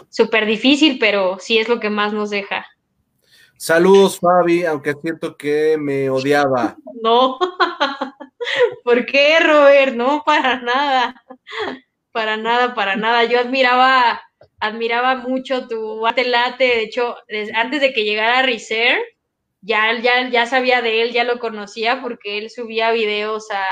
Súper 0.09 0.45
difícil, 0.45 0.97
pero 0.97 1.37
sí 1.39 1.57
es 1.57 1.67
lo 1.67 1.79
que 1.79 1.89
más 1.89 2.13
nos 2.13 2.29
deja. 2.29 2.65
Saludos, 3.57 4.19
Fabi, 4.19 4.65
aunque 4.65 4.93
siento 5.01 5.37
que 5.37 5.77
me 5.77 6.09
odiaba. 6.09 6.75
No, 7.03 7.37
¿por 8.85 9.05
qué, 9.05 9.37
Robert? 9.41 9.93
No, 9.93 10.23
para 10.25 10.61
nada, 10.61 11.21
para 12.13 12.37
nada, 12.37 12.73
para 12.73 12.95
nada. 12.95 13.25
Yo 13.25 13.41
admiraba 13.41 14.21
admiraba 14.63 15.15
mucho 15.15 15.67
tu 15.67 16.05
arte 16.07 16.23
late, 16.23 16.63
de 16.63 16.83
hecho, 16.83 17.17
antes 17.53 17.81
de 17.81 17.91
que 17.91 18.05
llegara 18.05 18.39
a 18.39 18.43
Reserve, 18.43 19.03
ya, 19.59 19.99
ya, 19.99 20.29
ya 20.29 20.45
sabía 20.45 20.81
de 20.81 21.01
él, 21.01 21.11
ya 21.11 21.25
lo 21.25 21.39
conocía 21.39 22.01
porque 22.01 22.37
él 22.37 22.49
subía 22.49 22.91
videos 22.91 23.51
a, 23.51 23.65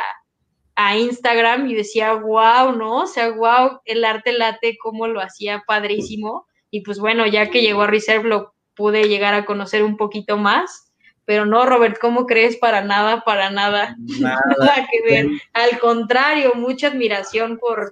a 0.75 0.97
Instagram 0.97 1.67
y 1.67 1.75
decía, 1.75 2.13
wow, 2.13 2.75
¿no? 2.75 3.03
O 3.03 3.07
sea, 3.07 3.29
wow, 3.29 3.79
el 3.85 4.03
arte 4.03 4.33
late, 4.33 4.77
cómo 4.81 5.07
lo 5.07 5.21
hacía 5.21 5.63
padrísimo. 5.65 6.45
y 6.69 6.81
pues 6.81 6.99
bueno, 6.99 7.25
ya 7.25 7.49
que 7.49 7.61
llegó 7.61 7.83
a 7.83 7.87
Reserve 7.87 8.27
lo 8.27 8.53
pude 8.75 9.07
llegar 9.07 9.33
a 9.33 9.45
conocer 9.45 9.83
un 9.83 9.97
poquito 9.97 10.37
más. 10.37 10.91
Pero 11.23 11.45
no, 11.45 11.65
Robert, 11.65 11.97
¿cómo 12.01 12.25
crees? 12.25 12.57
Para 12.57 12.83
nada, 12.83 13.23
para 13.23 13.51
nada. 13.51 13.95
Nada, 14.19 14.41
que 14.91 15.01
ver. 15.09 15.27
Al 15.53 15.79
contrario, 15.79 16.53
mucha 16.55 16.87
admiración 16.87 17.57
por, 17.57 17.89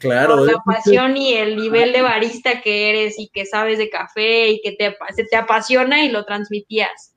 claro, 0.00 0.44
la 0.44 0.62
pasión 0.64 1.16
y 1.16 1.34
el 1.34 1.56
nivel 1.56 1.92
de 1.92 2.02
barista 2.02 2.62
que 2.62 2.88
eres 2.90 3.18
y 3.18 3.28
que 3.28 3.46
sabes 3.46 3.78
de 3.78 3.90
café 3.90 4.50
y 4.50 4.60
que 4.60 4.72
te, 4.72 4.96
te 5.28 5.36
apasiona 5.36 6.04
y 6.04 6.10
lo 6.10 6.24
transmitías. 6.24 7.14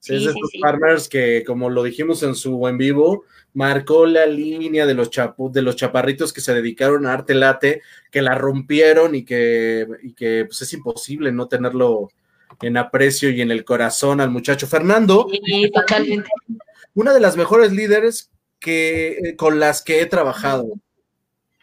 Sí, 0.00 0.16
es 0.16 0.24
de 0.24 0.30
esos 0.30 0.50
partners 0.60 1.08
que, 1.08 1.44
como 1.46 1.70
lo 1.70 1.84
dijimos 1.84 2.24
en 2.24 2.34
su 2.34 2.66
en 2.66 2.76
vivo, 2.76 3.24
marcó 3.54 4.04
la 4.04 4.26
línea 4.26 4.84
de 4.84 4.94
los, 4.94 5.10
de 5.12 5.62
los 5.62 5.76
chaparritos 5.76 6.32
que 6.32 6.40
se 6.40 6.52
dedicaron 6.54 7.06
a 7.06 7.12
arte 7.12 7.34
late, 7.34 7.82
que 8.10 8.20
la 8.20 8.34
rompieron 8.34 9.14
y 9.14 9.24
que, 9.24 9.86
y 10.02 10.12
que 10.14 10.44
pues, 10.46 10.60
es 10.62 10.72
imposible 10.72 11.30
no 11.30 11.46
tenerlo 11.46 12.10
en 12.60 12.76
aprecio 12.76 13.30
y 13.30 13.40
en 13.40 13.50
el 13.50 13.64
corazón 13.64 14.20
al 14.20 14.30
muchacho. 14.30 14.66
Fernando, 14.66 15.28
sí, 15.44 15.70
totalmente. 15.72 16.28
una 16.94 17.12
de 17.12 17.20
las 17.20 17.36
mejores 17.36 17.72
líderes 17.72 18.30
que, 18.58 19.18
eh, 19.18 19.36
con 19.36 19.60
las 19.60 19.82
que 19.82 20.00
he 20.00 20.06
trabajado. 20.06 20.66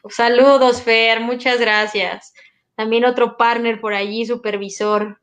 Saludos, 0.10 0.82
Fer, 0.82 1.20
muchas 1.20 1.60
gracias. 1.60 2.34
También 2.76 3.06
otro 3.06 3.38
partner 3.38 3.82
por 3.82 3.94
allí, 3.94 4.26
supervisor. 4.26 5.20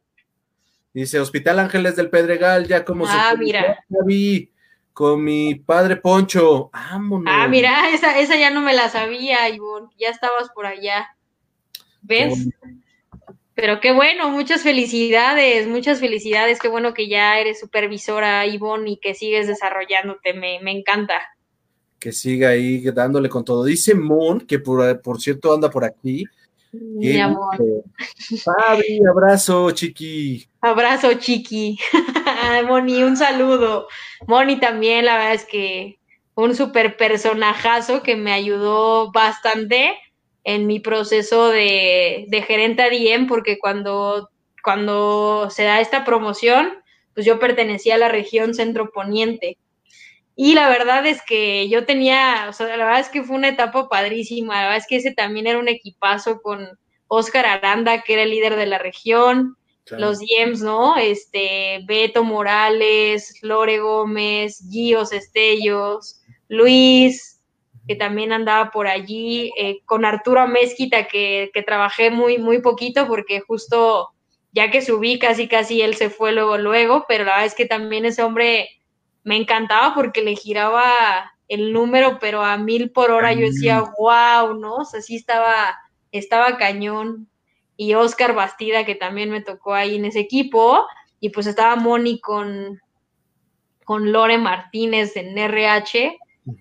Dice 0.93 1.21
Hospital 1.21 1.59
Ángeles 1.59 1.97
del 1.97 2.11
Pedregal, 2.11 2.67
ya 2.67 2.85
como 2.85 3.07
ah, 3.07 3.35
mira. 3.39 3.85
vi 4.07 4.51
con 4.93 5.23
mi 5.23 5.55
padre 5.55 5.97
Poncho. 5.97 6.71
Vámonos. 6.73 7.31
Ah, 7.31 7.49
mira, 7.49 7.91
esa, 7.91 8.19
esa 8.19 8.37
ya 8.37 8.49
no 8.51 8.63
me 8.63 8.73
la 8.73 8.89
sabía, 8.89 9.49
Ivonne. 9.51 9.89
Ya 9.99 10.09
estabas 10.09 10.49
por 10.55 10.65
allá. 10.65 11.07
¿Ves? 12.01 12.49
Pero 13.57 13.81
qué 13.81 13.93
bueno, 13.93 14.29
muchas 14.31 14.63
felicidades, 14.63 15.67
muchas 15.67 15.99
felicidades. 15.99 16.61
Qué 16.61 16.69
bueno 16.69 16.93
que 16.93 17.09
ya 17.09 17.41
eres 17.41 17.59
supervisora, 17.59 18.47
Ivonne, 18.47 18.91
y 18.91 18.97
que 18.99 19.15
sigues 19.15 19.47
desarrollándote. 19.47 20.35
Me, 20.35 20.61
me 20.61 20.73
encanta. 20.73 21.15
Que 21.99 22.13
siga 22.13 22.51
ahí 22.51 22.83
dándole 22.93 23.31
con 23.31 23.47
todo. 23.47 23.65
Dice 23.65 23.95
Mon, 23.95 24.41
que 24.41 24.59
por, 24.59 25.01
por 25.01 25.23
cierto 25.23 25.55
anda 25.55 25.71
por 25.71 25.85
aquí, 25.85 26.27
mi 26.73 27.19
amor. 27.19 27.57
Fabi, 28.45 29.01
abrazo, 29.09 29.71
chiqui. 29.71 30.47
Abrazo, 30.61 31.15
chiqui. 31.15 31.79
Moni, 32.67 33.03
un 33.03 33.17
saludo. 33.17 33.89
Moni 34.27 34.61
también, 34.61 35.07
la 35.07 35.17
verdad 35.17 35.35
es 35.35 35.45
que 35.45 35.99
un 36.35 36.55
super 36.55 36.97
personajazo 36.99 38.03
que 38.03 38.17
me 38.17 38.33
ayudó 38.33 39.11
bastante 39.13 39.97
en 40.47 40.69
mi 40.69 40.79
proceso 40.79 41.49
de, 41.49 42.27
de 42.29 42.43
gerente 42.43 42.81
a 42.81 42.89
DM, 42.89 43.27
porque 43.27 43.59
cuando, 43.59 44.31
cuando 44.63 45.51
se 45.51 45.65
da 45.65 45.81
esta 45.81 46.05
promoción, 46.05 46.73
pues 47.15 47.27
yo 47.27 47.41
pertenecía 47.41 47.97
a 47.97 47.99
la 47.99 48.09
región 48.09 48.55
centro 48.55 48.93
poniente. 48.93 49.59
Y 50.37 50.55
la 50.55 50.69
verdad 50.69 51.05
es 51.05 51.21
que 51.27 51.69
yo 51.69 51.85
tenía, 51.85 52.47
o 52.49 52.53
sea, 52.53 52.69
la 52.77 52.85
verdad 52.85 53.01
es 53.01 53.09
que 53.09 53.25
fue 53.25 53.35
una 53.35 53.49
etapa 53.49 53.89
padrísima, 53.89 54.55
la 54.55 54.63
verdad 54.63 54.77
es 54.77 54.87
que 54.87 54.97
ese 54.97 55.13
también 55.13 55.49
era 55.49 55.59
un 55.59 55.67
equipazo 55.67 56.41
con 56.41 56.79
Oscar 57.09 57.45
Aranda, 57.45 58.03
que 58.03 58.13
era 58.13 58.23
el 58.23 58.31
líder 58.31 58.55
de 58.55 58.67
la 58.67 58.79
región, 58.79 59.57
los 59.91 60.21
Diems, 60.21 60.63
¿no? 60.63 60.97
Este, 60.97 61.81
Beto 61.87 62.23
Morales, 62.23 63.37
Lore 63.43 63.81
Gómez, 63.81 64.63
Gíos 64.71 65.13
Estellos, 65.13 66.21
Luis, 66.47 67.36
que 67.87 67.97
también 67.97 68.33
andaba 68.33 68.71
por 68.71 68.87
allí, 68.87 69.53
eh, 69.57 69.81
con 69.85 70.05
Arturo 70.05 70.47
Mezquita, 70.49 71.07
que, 71.07 71.51
que 71.55 71.63
trabajé 71.63 72.11
muy, 72.11 72.39
muy 72.39 72.61
poquito 72.61 73.07
porque 73.07 73.41
justo 73.41 74.11
ya 74.53 74.71
que 74.71 74.83
subí 74.83 75.19
casi 75.19 75.49
casi 75.49 75.83
él 75.83 75.97
se 75.97 76.09
fue 76.11 76.33
luego, 76.33 76.57
luego, 76.57 77.05
pero 77.07 77.25
la 77.25 77.33
verdad 77.33 77.47
es 77.47 77.55
que 77.55 77.67
también 77.67 78.07
ese 78.07 78.23
hombre 78.23 78.69
me 79.23 79.37
encantaba 79.37 79.95
porque 79.95 80.23
le 80.23 80.35
giraba 80.35 81.33
el 81.49 81.73
número, 81.73 82.19
pero 82.19 82.43
a 82.43 82.57
mil 82.57 82.91
por 82.91 83.11
hora 83.11 83.33
yo 83.33 83.47
decía, 83.47 83.85
wow, 83.99 84.55
¿no? 84.59 84.77
O 84.77 84.85
sea, 84.85 85.01
sí 85.01 85.17
estaba, 85.17 85.77
estaba 86.13 86.57
cañón. 86.57 87.29
Y 87.77 87.95
Oscar 87.95 88.35
Bastida, 88.35 88.85
que 88.85 88.95
también 88.95 89.31
me 89.31 89.43
tocó 89.43 89.75
ahí 89.75 89.97
en 89.97 90.07
ese 90.07 90.21
equipo, 90.21 90.87
y 91.21 91.31
pues 91.31 91.47
estaba 91.47 91.77
Moni 91.77 92.21
con, 92.21 92.81
con 93.85 94.13
Lore 94.13 94.39
Martínez 94.39 95.17
en 95.17 95.37
RH, 95.37 96.19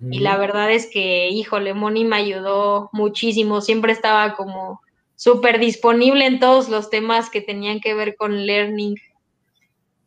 y 0.09 0.19
la 0.19 0.37
verdad 0.37 0.71
es 0.71 0.87
que, 0.87 1.29
híjole, 1.29 1.73
Moni 1.73 2.05
me 2.05 2.15
ayudó 2.15 2.89
muchísimo, 2.91 3.61
siempre 3.61 3.91
estaba 3.91 4.35
como 4.35 4.81
súper 5.15 5.59
disponible 5.59 6.25
en 6.25 6.39
todos 6.39 6.69
los 6.69 6.89
temas 6.89 7.29
que 7.29 7.41
tenían 7.41 7.79
que 7.79 7.93
ver 7.93 8.15
con 8.15 8.45
learning 8.45 8.95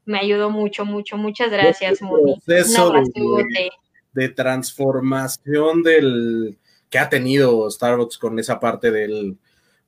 me 0.09 0.19
ayudó 0.19 0.51
mucho, 0.51 0.85
mucho. 0.87 1.17
Muchas 1.19 1.51
gracias, 1.51 2.01
Moni. 2.01 2.35
Proceso 2.45 2.91
de, 2.93 3.71
de, 4.15 4.29
transformación 4.31 5.83
del 5.83 6.57
que 6.89 6.99
ha 6.99 7.09
tenido 7.11 7.71
Starbucks 7.71 8.17
con 8.17 8.39
esa 8.39 8.59
parte 8.59 8.91
del 8.91 9.37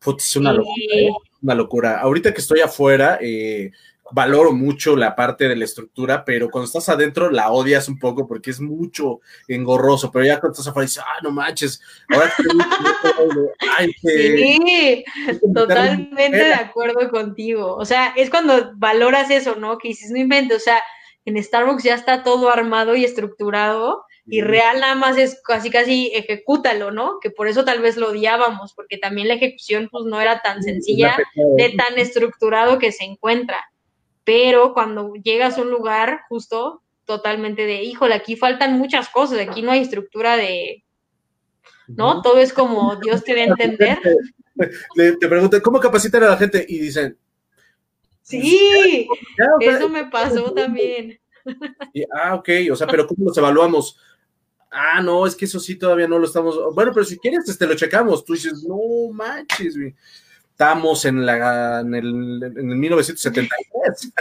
es 0.07 0.37
una, 0.37 0.53
locura, 0.53 0.95
¿eh? 0.95 1.11
una 1.43 1.55
locura. 1.55 2.01
Ahorita 2.01 2.33
que 2.33 2.41
estoy 2.41 2.61
afuera, 2.61 3.19
eh, 3.21 3.73
valoro 4.13 4.53
mucho 4.53 4.97
la 4.97 5.15
parte 5.15 5.49
de 5.49 5.57
la 5.57 5.65
estructura, 5.65 6.25
pero 6.25 6.51
cuando 6.51 6.67
estás 6.67 6.89
adentro 6.89 7.31
la 7.31 7.51
odias 7.51 7.89
un 7.89 7.99
poco 7.99 8.27
porque 8.27 8.51
es 8.51 8.61
mucho 8.61 9.21
engorroso, 9.49 10.11
pero 10.11 10.25
ya 10.25 10.41
cuando 10.41 10.53
estás 10.53 10.69
afuera 10.69 10.87
dices, 10.87 11.03
ah, 11.07 11.21
no 11.23 11.31
manches, 11.31 11.81
ahora 12.09 12.33
Sí, 14.03 15.05
totalmente 15.55 16.37
de 16.37 16.55
acuerdo 16.55 17.11
contigo. 17.11 17.77
O 17.77 17.85
sea, 17.85 18.13
es 18.17 18.31
cuando 18.31 18.73
valoras 18.77 19.31
eso, 19.31 19.57
¿no? 19.57 19.79
Que 19.79 19.89
dices, 19.89 20.11
no 20.11 20.19
inventes, 20.19 20.57
o 20.57 20.61
sea, 20.61 20.83
en 21.25 21.43
Starbucks 21.43 21.85
ya 21.85 21.95
está 21.95 22.23
todo 22.23 22.51
armado 22.51 22.97
y 22.97 23.05
estructurado 23.05 24.05
y 24.27 24.43
real 24.43 24.81
nada 24.81 24.95
más 24.95 25.17
es 25.17 25.41
casi 25.45 25.71
casi 25.71 26.13
ejecútalo, 26.15 26.93
¿no? 26.93 27.19
Que 27.21 27.31
por 27.31 27.49
eso 27.49 27.65
tal 27.65 27.81
vez 27.81 27.97
lo 27.97 28.11
odiábamos, 28.11 28.75
porque 28.75 28.97
también 28.97 29.29
la 29.29 29.35
ejecución 29.35 29.89
pues 29.91 30.05
no 30.05 30.21
era 30.21 30.41
tan 30.41 30.63
sencilla 30.63 31.17
de 31.57 31.71
tan 31.71 31.99
estructurado 31.99 32.79
que 32.79 32.93
se 32.93 33.05
encuentra 33.05 33.61
pero 34.25 34.73
cuando 34.75 35.15
llegas 35.15 35.59
a 35.59 35.63
un 35.63 35.71
lugar 35.71 36.23
justo 36.29 36.83
totalmente 37.05 37.67
de, 37.67 37.83
híjole, 37.83 38.15
aquí 38.15 38.37
faltan 38.37 38.79
muchas 38.79 39.09
cosas, 39.09 39.39
aquí 39.39 39.63
no 39.63 39.73
hay 39.73 39.81
estructura 39.81 40.37
de, 40.37 40.85
¿no? 41.89 42.23
Todo 42.23 42.39
es 42.39 42.53
como 42.53 42.97
Dios 42.97 43.25
te 43.25 43.35
dé 43.35 43.43
a 43.43 43.47
entender. 43.47 43.99
te 44.95 45.29
preguntan, 45.29 45.61
¿cómo 45.61 45.81
capacitan 45.81 46.23
a 46.25 46.29
la 46.29 46.37
gente? 46.37 46.65
Y 46.69 46.79
dicen, 46.79 47.17
sí, 48.23 49.09
eso 49.61 49.89
me 49.89 50.07
pasó 50.07 50.53
también. 50.53 51.19
ah, 52.15 52.35
ok, 52.35 52.49
o 52.71 52.77
sea, 52.77 52.87
pero 52.87 53.07
¿cómo 53.07 53.27
los 53.27 53.39
evaluamos? 53.39 53.99
Ah, 54.71 55.03
no, 55.03 55.27
es 55.27 55.35
que 55.35 55.47
eso 55.47 55.59
sí 55.59 55.77
todavía 55.77 56.07
no 56.07 56.19
lo 56.19 56.27
estamos. 56.27 56.57
Bueno, 56.75 56.93
pero 56.95 57.05
si 57.05 57.19
quieres, 57.19 57.45
te 57.45 57.51
este, 57.51 57.67
lo 57.67 57.75
checamos. 57.75 58.25
Tú 58.25 58.35
dices, 58.35 58.63
no 58.63 59.13
manches, 59.13 59.77
güey 59.77 59.97
estamos 60.61 61.07
en, 61.07 61.25
la, 61.25 61.81
en, 61.81 61.95
el, 61.95 62.43
en 62.43 62.71
el 62.71 62.77
1973. 62.77 64.13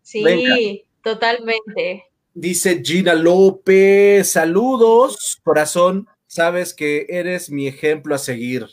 Sí, 0.00 0.84
totalmente. 1.02 2.04
Dice 2.32 2.80
Gina 2.82 3.12
López, 3.12 4.30
saludos, 4.30 5.38
corazón, 5.42 6.08
sabes 6.26 6.72
que 6.72 7.06
eres 7.10 7.50
mi 7.50 7.66
ejemplo 7.66 8.14
a 8.14 8.18
seguir. 8.18 8.66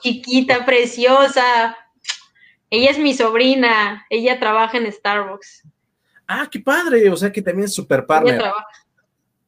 chiquita, 0.00 0.64
preciosa. 0.64 1.76
Ella 2.70 2.90
es 2.90 2.98
mi 3.00 3.14
sobrina, 3.14 4.06
ella 4.10 4.38
trabaja 4.38 4.78
en 4.78 4.92
Starbucks. 4.92 5.64
Ah, 6.28 6.46
qué 6.48 6.60
padre, 6.60 7.10
o 7.10 7.16
sea 7.16 7.32
que 7.32 7.42
también 7.42 7.64
es 7.64 7.74
super 7.74 8.06
partner. 8.06 8.42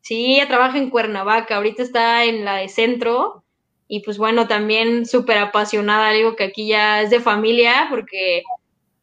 Sí, 0.01 0.35
ella 0.35 0.49
trabaja 0.49 0.77
en 0.79 0.91
Cuernavaca, 0.91 1.57
ahorita 1.57 1.85
está 1.85 2.25
en 2.25 2.45
la 2.45 2.57
de 2.57 2.69
centro 2.69 3.45
y 3.93 4.05
pues 4.05 4.19
bueno, 4.19 4.47
también 4.47 5.05
súper 5.05 5.39
apasionada, 5.39 6.13
digo 6.13 6.37
que 6.37 6.45
aquí 6.45 6.69
ya 6.69 7.03
es 7.03 7.11
de 7.11 7.19
familia, 7.19 7.89
porque 7.91 8.45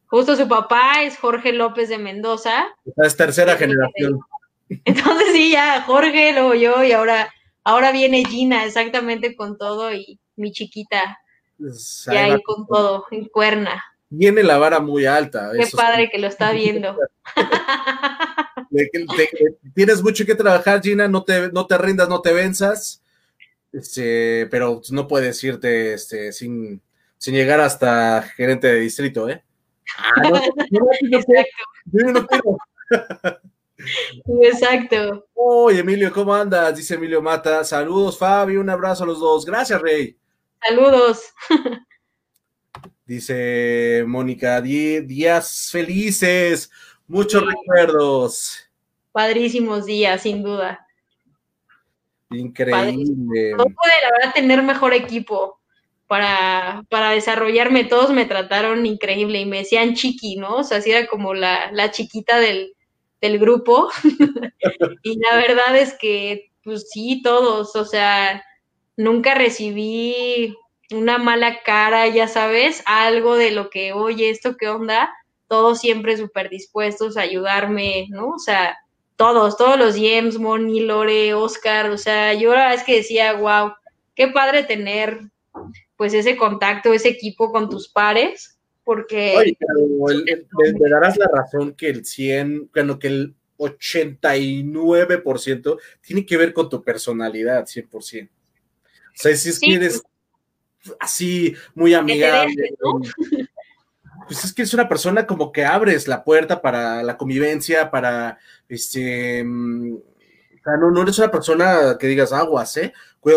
justo 0.06 0.34
su 0.34 0.48
papá 0.48 1.02
es 1.02 1.18
Jorge 1.18 1.52
López 1.52 1.90
de 1.90 1.98
Mendoza. 1.98 2.68
Es 2.96 3.14
tercera 3.14 3.56
generación. 3.56 4.18
Entonces 4.86 5.28
sí, 5.32 5.52
ya 5.52 5.82
Jorge, 5.82 6.32
luego 6.32 6.54
yo, 6.54 6.82
y 6.82 6.92
ahora, 6.92 7.30
ahora 7.64 7.92
viene 7.92 8.24
Gina, 8.24 8.64
exactamente 8.64 9.36
con 9.36 9.58
todo, 9.58 9.92
y 9.92 10.18
mi 10.36 10.52
chiquita, 10.52 11.18
pues, 11.58 12.08
ya 12.10 12.24
ahí 12.24 12.42
con 12.42 12.66
todo, 12.66 13.04
en 13.10 13.26
cuerna. 13.26 13.84
Viene 14.08 14.42
la 14.42 14.56
vara 14.56 14.80
muy 14.80 15.04
alta. 15.04 15.50
Qué 15.52 15.68
padre 15.76 16.08
que 16.08 16.16
lo 16.16 16.28
está 16.28 16.52
viendo. 16.52 16.96
tienes 19.74 20.02
mucho 20.02 20.24
que 20.24 20.34
trabajar, 20.34 20.80
Gina, 20.80 21.08
no 21.08 21.24
te, 21.24 21.52
no 21.52 21.66
te 21.66 21.76
rindas, 21.76 22.08
no 22.08 22.22
te 22.22 22.32
venzas 22.32 23.02
este, 23.72 24.46
pero 24.50 24.80
no 24.90 25.06
puedes 25.06 25.42
irte 25.44 25.94
este, 25.94 26.32
sin, 26.32 26.80
sin 27.16 27.34
llegar 27.34 27.60
hasta 27.60 28.22
gerente 28.22 28.66
de 28.68 28.80
distrito, 28.80 29.28
¿eh? 29.28 29.42
Ah, 29.96 30.42
Exacto. 31.12 32.58
Exacto. 34.42 35.28
Oye, 35.34 35.80
Emilio, 35.80 36.12
¿cómo 36.12 36.34
andas? 36.34 36.76
Dice 36.76 36.94
Emilio 36.94 37.22
Mata. 37.22 37.64
Saludos, 37.64 38.18
Fabio, 38.18 38.60
un 38.60 38.70
abrazo 38.70 39.04
a 39.04 39.06
los 39.06 39.20
dos. 39.20 39.46
Gracias, 39.46 39.80
Rey. 39.80 40.16
Saludos. 40.66 41.22
Dice 43.06 44.04
Mónica, 44.06 44.60
días 44.60 45.70
felices, 45.72 46.70
muchos 47.06 47.42
recuerdos. 47.42 48.68
Padrísimos 49.12 49.86
días, 49.86 50.20
sin 50.22 50.42
duda. 50.42 50.86
Increíble. 52.30 53.52
No 53.56 53.64
puede, 53.64 53.94
la 54.02 54.10
verdad, 54.18 54.34
tener 54.34 54.62
mejor 54.62 54.94
equipo 54.94 55.58
para, 56.06 56.84
para 56.88 57.10
desarrollarme. 57.10 57.84
Todos 57.84 58.10
me 58.10 58.24
trataron 58.24 58.84
increíble 58.86 59.40
y 59.40 59.46
me 59.46 59.58
decían 59.58 59.94
chiqui, 59.94 60.36
¿no? 60.36 60.56
O 60.56 60.64
sea, 60.64 60.78
así 60.78 60.90
era 60.90 61.06
como 61.06 61.34
la, 61.34 61.70
la 61.72 61.90
chiquita 61.90 62.38
del, 62.38 62.74
del 63.20 63.38
grupo. 63.38 63.88
y 65.02 65.18
la 65.20 65.36
verdad 65.36 65.76
es 65.76 65.94
que, 65.94 66.50
pues 66.62 66.90
sí, 66.90 67.22
todos, 67.22 67.76
o 67.76 67.84
sea, 67.84 68.44
nunca 68.96 69.34
recibí 69.34 70.54
una 70.90 71.18
mala 71.18 71.62
cara, 71.62 72.06
ya 72.08 72.28
sabes, 72.28 72.82
algo 72.86 73.36
de 73.36 73.50
lo 73.50 73.70
que, 73.70 73.92
oye, 73.92 74.30
esto 74.30 74.56
qué 74.56 74.68
onda, 74.68 75.10
todos 75.46 75.80
siempre 75.80 76.16
súper 76.16 76.48
dispuestos 76.48 77.16
a 77.16 77.22
ayudarme, 77.22 78.06
¿no? 78.10 78.30
O 78.30 78.38
sea, 78.38 78.78
todos, 79.18 79.56
todos 79.56 79.76
los 79.76 79.96
James, 79.96 80.38
Moni, 80.38 80.78
Lore, 80.80 81.34
Oscar, 81.34 81.90
o 81.90 81.98
sea, 81.98 82.34
yo 82.34 82.54
la 82.54 82.60
verdad 82.60 82.74
es 82.74 82.84
que 82.84 82.98
decía, 82.98 83.32
wow, 83.32 83.72
qué 84.14 84.28
padre 84.28 84.62
tener 84.62 85.22
pues 85.96 86.14
ese 86.14 86.36
contacto, 86.36 86.92
ese 86.92 87.08
equipo 87.08 87.50
con 87.50 87.68
tus 87.68 87.88
pares, 87.88 88.56
porque... 88.84 89.34
Oye, 89.36 89.58
pero 89.58 89.80
me 90.78 90.88
darás 90.88 91.18
la 91.18 91.28
razón 91.34 91.74
que 91.74 91.88
el 91.88 92.06
100, 92.06 92.70
bueno, 92.72 93.00
que 93.00 93.08
el 93.08 93.34
89% 93.56 95.78
tiene 96.00 96.24
que 96.24 96.36
ver 96.36 96.52
con 96.52 96.68
tu 96.68 96.84
personalidad, 96.84 97.66
100%. 97.66 97.88
O 97.92 98.00
sea, 99.14 99.34
si 99.34 99.48
es 99.48 99.58
que 99.58 99.74
eres 99.74 100.00
así, 101.00 101.56
muy 101.74 101.92
amigable. 101.92 102.70
Pues 104.28 104.44
es 104.44 104.52
que 104.52 104.62
es 104.62 104.74
una 104.74 104.88
persona 104.88 105.26
como 105.26 105.50
que 105.50 105.64
abres 105.64 106.06
la 106.06 106.22
puerta 106.22 106.62
para 106.62 107.02
la 107.02 107.16
convivencia, 107.16 107.90
para 107.90 108.38
este. 108.68 109.42
Mm, 109.42 109.94
o 109.96 110.62
sea, 110.62 110.76
no, 110.76 110.90
no 110.90 111.02
eres 111.02 111.18
una 111.18 111.30
persona 111.30 111.96
que 111.98 112.06
digas 112.06 112.32
aguas, 112.32 112.76
¿eh? 112.76 112.92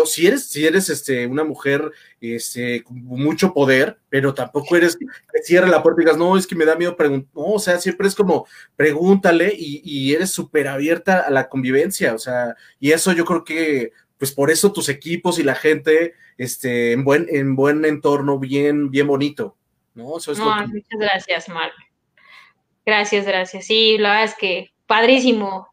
si 0.06 0.26
eres, 0.26 0.46
si 0.46 0.66
eres 0.66 0.88
este, 0.88 1.26
una 1.26 1.44
mujer 1.44 1.92
este, 2.20 2.82
con 2.82 3.02
mucho 3.02 3.52
poder, 3.52 3.98
pero 4.08 4.32
tampoco 4.34 4.76
eres 4.76 4.96
que 4.96 5.06
cierre 5.42 5.68
la 5.68 5.82
puerta 5.82 6.00
y 6.00 6.04
digas, 6.04 6.18
no, 6.18 6.36
es 6.36 6.46
que 6.46 6.54
me 6.54 6.64
da 6.64 6.76
miedo 6.76 6.96
preguntar. 6.96 7.30
No, 7.34 7.54
o 7.54 7.58
sea, 7.58 7.78
siempre 7.78 8.08
es 8.08 8.14
como 8.14 8.46
pregúntale 8.76 9.52
y, 9.56 9.82
y 9.84 10.14
eres 10.14 10.30
súper 10.30 10.68
abierta 10.68 11.20
a 11.20 11.30
la 11.30 11.48
convivencia. 11.48 12.14
O 12.14 12.18
sea, 12.18 12.56
y 12.80 12.92
eso 12.92 13.12
yo 13.12 13.24
creo 13.24 13.44
que 13.44 13.92
pues 14.18 14.32
por 14.32 14.50
eso 14.50 14.72
tus 14.72 14.88
equipos 14.88 15.38
y 15.38 15.42
la 15.42 15.56
gente 15.56 16.14
este, 16.38 16.92
en, 16.92 17.04
buen, 17.04 17.26
en 17.28 17.56
buen 17.56 17.84
entorno, 17.84 18.38
bien, 18.38 18.90
bien 18.90 19.08
bonito. 19.08 19.56
¿No? 20.38 20.66
Muchas 20.68 20.98
gracias, 20.98 21.48
Mark. 21.48 21.72
Gracias, 22.84 23.26
gracias. 23.26 23.66
Sí, 23.66 23.98
la 23.98 24.10
verdad 24.10 24.24
es 24.24 24.34
que 24.36 24.72
padrísimo, 24.86 25.68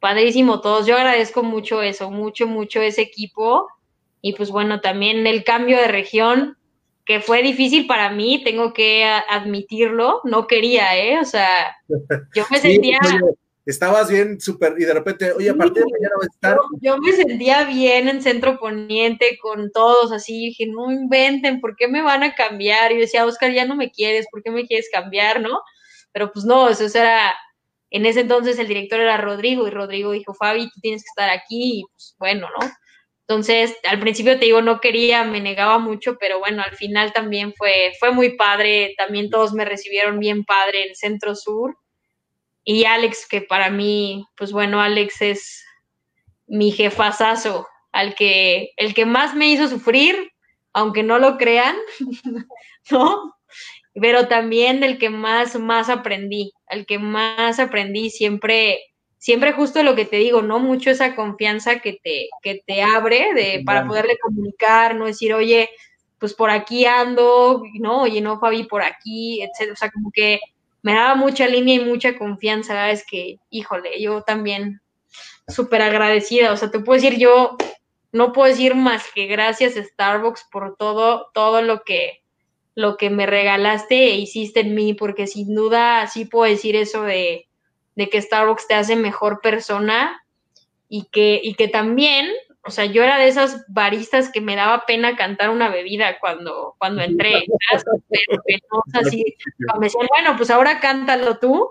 padrísimo 0.00 0.60
todos. 0.60 0.86
Yo 0.86 0.96
agradezco 0.96 1.42
mucho 1.42 1.82
eso, 1.82 2.10
mucho, 2.10 2.46
mucho 2.46 2.80
ese 2.80 3.02
equipo. 3.02 3.68
Y 4.20 4.34
pues 4.34 4.50
bueno, 4.50 4.80
también 4.80 5.26
el 5.26 5.44
cambio 5.44 5.76
de 5.76 5.88
región, 5.88 6.56
que 7.04 7.20
fue 7.20 7.42
difícil 7.42 7.86
para 7.86 8.10
mí, 8.10 8.42
tengo 8.42 8.72
que 8.72 9.04
admitirlo, 9.04 10.20
no 10.24 10.46
quería, 10.46 10.96
¿eh? 10.96 11.18
O 11.18 11.24
sea, 11.24 11.76
yo 12.34 12.44
me 12.50 12.58
sentía 12.60 12.98
estabas 13.66 14.10
bien 14.10 14.40
súper, 14.40 14.74
y 14.78 14.84
de 14.84 14.92
repente, 14.92 15.32
oye, 15.32 15.48
a 15.48 15.54
partir 15.54 15.82
de 15.82 15.90
mañana 15.90 16.14
va 16.20 16.24
a 16.24 16.34
estar. 16.34 16.58
Yo 16.80 16.98
me 16.98 17.12
sentía 17.12 17.64
bien 17.64 18.08
en 18.08 18.22
Centro 18.22 18.58
Poniente 18.58 19.38
con 19.40 19.72
todos, 19.72 20.12
así, 20.12 20.46
dije, 20.46 20.66
no 20.66 20.90
inventen, 20.90 21.60
¿por 21.60 21.74
qué 21.76 21.88
me 21.88 22.02
van 22.02 22.22
a 22.22 22.34
cambiar? 22.34 22.92
Y 22.92 22.96
yo 22.96 23.00
decía, 23.00 23.24
Oscar, 23.24 23.52
ya 23.52 23.64
no 23.64 23.74
me 23.74 23.90
quieres, 23.90 24.26
¿por 24.30 24.42
qué 24.42 24.50
me 24.50 24.66
quieres 24.66 24.88
cambiar, 24.92 25.40
no? 25.40 25.60
Pero 26.12 26.30
pues 26.30 26.44
no, 26.44 26.68
eso 26.68 26.84
era, 26.98 27.34
en 27.90 28.06
ese 28.06 28.20
entonces 28.20 28.58
el 28.58 28.68
director 28.68 29.00
era 29.00 29.16
Rodrigo, 29.16 29.66
y 29.66 29.70
Rodrigo 29.70 30.12
dijo, 30.12 30.34
Fabi, 30.34 30.68
tú 30.70 30.80
tienes 30.82 31.02
que 31.02 31.08
estar 31.08 31.30
aquí, 31.30 31.80
y 31.80 31.84
pues 31.90 32.14
bueno, 32.18 32.48
¿no? 32.60 32.70
Entonces, 33.26 33.74
al 33.88 34.00
principio 34.00 34.38
te 34.38 34.44
digo, 34.44 34.60
no 34.60 34.80
quería, 34.80 35.24
me 35.24 35.40
negaba 35.40 35.78
mucho, 35.78 36.18
pero 36.20 36.40
bueno, 36.40 36.62
al 36.62 36.76
final 36.76 37.14
también 37.14 37.54
fue, 37.56 37.92
fue 37.98 38.12
muy 38.12 38.36
padre, 38.36 38.94
también 38.98 39.30
todos 39.30 39.54
me 39.54 39.64
recibieron 39.64 40.18
bien 40.18 40.44
padre 40.44 40.86
en 40.86 40.94
Centro 40.94 41.34
Sur 41.34 41.74
y 42.64 42.86
Alex, 42.86 43.26
que 43.28 43.42
para 43.42 43.70
mí, 43.70 44.26
pues 44.36 44.50
bueno, 44.50 44.80
Alex 44.80 45.20
es 45.20 45.64
mi 46.46 46.72
jefazazo, 46.72 47.66
al 47.92 48.14
que, 48.14 48.72
el 48.76 48.94
que 48.94 49.06
más 49.06 49.34
me 49.34 49.48
hizo 49.48 49.68
sufrir, 49.68 50.32
aunque 50.72 51.02
no 51.02 51.18
lo 51.18 51.36
crean, 51.36 51.76
¿no? 52.90 53.34
Pero 53.94 54.26
también 54.28 54.80
del 54.80 54.98
que 54.98 55.10
más, 55.10 55.58
más 55.58 55.88
aprendí, 55.88 56.52
al 56.66 56.86
que 56.86 56.98
más 56.98 57.60
aprendí 57.60 58.10
siempre, 58.10 58.80
siempre 59.18 59.52
justo 59.52 59.82
lo 59.82 59.94
que 59.94 60.06
te 60.06 60.16
digo, 60.16 60.42
¿no? 60.42 60.58
Mucho 60.58 60.90
esa 60.90 61.14
confianza 61.14 61.80
que 61.80 62.00
te, 62.02 62.28
que 62.42 62.62
te 62.66 62.82
abre 62.82 63.34
de, 63.34 63.62
para 63.64 63.86
poderle 63.86 64.16
comunicar, 64.18 64.96
no 64.96 65.04
decir, 65.04 65.34
oye, 65.34 65.68
pues 66.18 66.32
por 66.32 66.48
aquí 66.48 66.86
ando, 66.86 67.62
¿no? 67.74 68.02
Oye, 68.02 68.22
no, 68.22 68.40
Fabi, 68.40 68.64
por 68.64 68.82
aquí, 68.82 69.42
etcétera. 69.42 69.74
O 69.74 69.76
sea, 69.76 69.90
como 69.90 70.10
que 70.10 70.40
me 70.84 70.92
daba 70.92 71.14
mucha 71.14 71.48
línea 71.48 71.76
y 71.76 71.84
mucha 71.84 72.18
confianza, 72.18 72.90
es 72.90 73.06
que, 73.06 73.38
híjole, 73.48 74.02
yo 74.02 74.20
también 74.20 74.82
súper 75.48 75.80
agradecida, 75.80 76.52
o 76.52 76.58
sea, 76.58 76.70
te 76.70 76.78
puedo 76.78 77.00
decir, 77.00 77.18
yo 77.18 77.56
no 78.12 78.34
puedo 78.34 78.50
decir 78.50 78.74
más 78.74 79.02
que 79.14 79.26
gracias 79.26 79.76
Starbucks 79.76 80.46
por 80.52 80.76
todo, 80.76 81.30
todo 81.32 81.62
lo 81.62 81.84
que, 81.84 82.22
lo 82.74 82.98
que 82.98 83.08
me 83.08 83.24
regalaste 83.24 84.08
e 84.08 84.16
hiciste 84.16 84.60
en 84.60 84.74
mí, 84.74 84.92
porque 84.92 85.26
sin 85.26 85.54
duda 85.54 86.06
sí 86.06 86.26
puedo 86.26 86.52
decir 86.52 86.76
eso 86.76 87.02
de, 87.04 87.48
de 87.96 88.10
que 88.10 88.20
Starbucks 88.20 88.68
te 88.68 88.74
hace 88.74 88.94
mejor 88.94 89.40
persona 89.40 90.22
y 90.90 91.06
que, 91.10 91.40
y 91.42 91.54
que 91.54 91.68
también 91.68 92.26
o 92.66 92.70
sea, 92.70 92.86
yo 92.86 93.02
era 93.02 93.18
de 93.18 93.28
esas 93.28 93.64
baristas 93.68 94.30
que 94.30 94.40
me 94.40 94.56
daba 94.56 94.86
pena 94.86 95.16
cantar 95.16 95.50
una 95.50 95.68
bebida 95.68 96.18
cuando, 96.18 96.74
cuando 96.78 97.02
entré. 97.02 97.44
así, 98.94 99.36
me 99.78 99.86
decían, 99.86 100.06
bueno, 100.08 100.36
pues 100.36 100.50
ahora 100.50 100.80
cántalo 100.80 101.38
tú. 101.38 101.70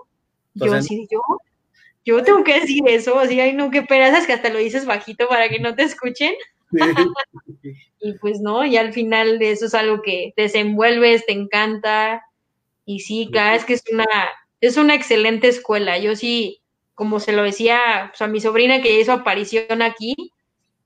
Yo 0.54 0.72
así, 0.72 1.08
yo, 1.10 1.20
yo 2.04 2.22
tengo 2.22 2.44
que 2.44 2.60
decir 2.60 2.84
eso, 2.86 3.18
así, 3.18 3.40
ay, 3.40 3.54
no, 3.54 3.70
qué 3.70 3.82
pena, 3.82 4.16
es 4.16 4.26
que 4.26 4.34
hasta 4.34 4.50
lo 4.50 4.58
dices 4.58 4.86
bajito 4.86 5.26
para 5.26 5.48
que 5.48 5.58
no 5.58 5.74
te 5.74 5.82
escuchen. 5.82 6.34
y 8.00 8.12
pues 8.18 8.40
no, 8.40 8.64
y 8.64 8.76
al 8.76 8.92
final 8.92 9.38
de 9.40 9.50
eso 9.50 9.66
es 9.66 9.74
algo 9.74 10.00
que 10.00 10.32
desenvuelves, 10.36 11.26
te 11.26 11.32
encanta. 11.32 12.22
Y 12.84 13.00
sí, 13.00 13.30
cada 13.32 13.52
vez 13.52 13.64
que 13.64 13.74
es 13.74 13.82
una, 13.92 14.06
es 14.60 14.76
una 14.76 14.94
excelente 14.94 15.48
escuela. 15.48 15.98
Yo 15.98 16.14
sí, 16.14 16.62
como 16.94 17.18
se 17.18 17.32
lo 17.32 17.42
decía 17.42 18.10
pues, 18.10 18.22
a 18.22 18.28
mi 18.28 18.40
sobrina 18.40 18.80
que 18.80 19.00
hizo 19.00 19.12
aparición 19.12 19.82
aquí, 19.82 20.14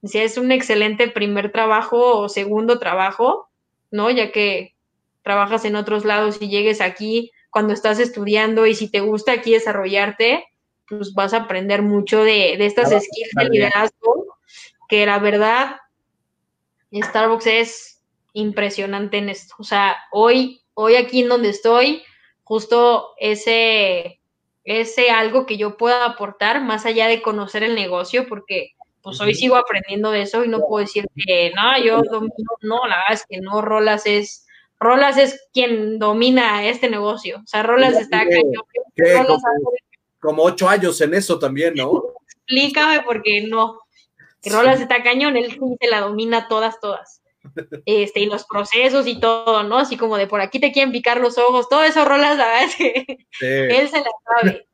si 0.04 0.18
es 0.18 0.38
un 0.38 0.52
excelente 0.52 1.08
primer 1.08 1.50
trabajo 1.52 2.18
o 2.18 2.28
segundo 2.28 2.78
trabajo, 2.78 3.48
¿no? 3.90 4.10
Ya 4.10 4.30
que 4.30 4.74
trabajas 5.22 5.64
en 5.64 5.76
otros 5.76 6.04
lados 6.04 6.38
y 6.40 6.48
llegues 6.48 6.80
aquí 6.80 7.32
cuando 7.50 7.72
estás 7.72 7.98
estudiando 7.98 8.66
y 8.66 8.74
si 8.74 8.90
te 8.90 9.00
gusta 9.00 9.32
aquí 9.32 9.52
desarrollarte, 9.52 10.46
pues 10.88 11.12
vas 11.14 11.34
a 11.34 11.38
aprender 11.38 11.82
mucho 11.82 12.22
de, 12.22 12.56
de 12.56 12.66
estas 12.66 12.88
skills 12.88 13.30
de 13.34 13.48
liderazgo, 13.50 14.38
que 14.88 15.04
la 15.04 15.18
verdad, 15.18 15.76
Starbucks 16.92 17.46
es 17.46 18.02
impresionante 18.32 19.18
en 19.18 19.28
esto. 19.28 19.54
O 19.58 19.64
sea, 19.64 19.96
hoy, 20.12 20.62
hoy 20.74 20.96
aquí 20.96 21.22
en 21.22 21.28
donde 21.28 21.50
estoy, 21.50 22.02
justo 22.44 23.10
ese, 23.18 24.20
ese 24.64 25.10
algo 25.10 25.44
que 25.44 25.56
yo 25.58 25.76
pueda 25.76 26.06
aportar, 26.06 26.62
más 26.62 26.86
allá 26.86 27.08
de 27.08 27.20
conocer 27.20 27.62
el 27.62 27.74
negocio, 27.74 28.26
porque 28.28 28.72
pues 29.08 29.22
hoy 29.22 29.34
sigo 29.34 29.56
aprendiendo 29.56 30.10
de 30.10 30.20
eso 30.20 30.44
y 30.44 30.48
no 30.48 30.60
puedo 30.60 30.84
decir 30.84 31.06
que 31.16 31.50
no, 31.56 31.82
yo 31.82 32.02
domino, 32.02 32.50
no, 32.60 32.86
la 32.86 32.96
verdad 32.96 33.12
es 33.12 33.24
que 33.26 33.40
no, 33.40 33.62
Rolas 33.62 34.04
es, 34.04 34.46
Rolas 34.78 35.16
es 35.16 35.48
quien 35.54 35.98
domina 35.98 36.66
este 36.66 36.90
negocio, 36.90 37.38
o 37.38 37.46
sea, 37.46 37.62
Rolas 37.62 37.94
está 37.94 38.26
cañón. 38.28 38.52
como, 40.20 40.42
ocho 40.42 40.68
años 40.68 41.00
en 41.00 41.14
eso 41.14 41.38
también, 41.38 41.72
¿no? 41.74 42.02
Explícame 42.28 43.00
porque 43.00 43.46
no, 43.48 43.78
Rolas 44.44 44.78
está 44.78 45.02
cañón, 45.02 45.38
él 45.38 45.58
se 45.80 45.88
la 45.88 46.00
domina 46.00 46.46
todas, 46.46 46.78
todas. 46.78 47.22
Este, 47.86 48.20
y 48.20 48.26
los 48.26 48.44
procesos 48.44 49.06
y 49.06 49.18
todo, 49.20 49.62
¿no? 49.62 49.78
Así 49.78 49.96
como 49.96 50.18
de 50.18 50.26
por 50.26 50.42
aquí 50.42 50.60
te 50.60 50.70
quieren 50.70 50.92
picar 50.92 51.18
los 51.18 51.38
ojos, 51.38 51.70
todo 51.70 51.82
eso 51.82 52.04
Rolas, 52.04 52.36
la 52.36 52.46
verdad 52.46 52.64
es 52.64 52.76
que 52.76 53.18
él 53.40 53.88
se 53.88 54.00
la 54.00 54.10
sabe. 54.42 54.67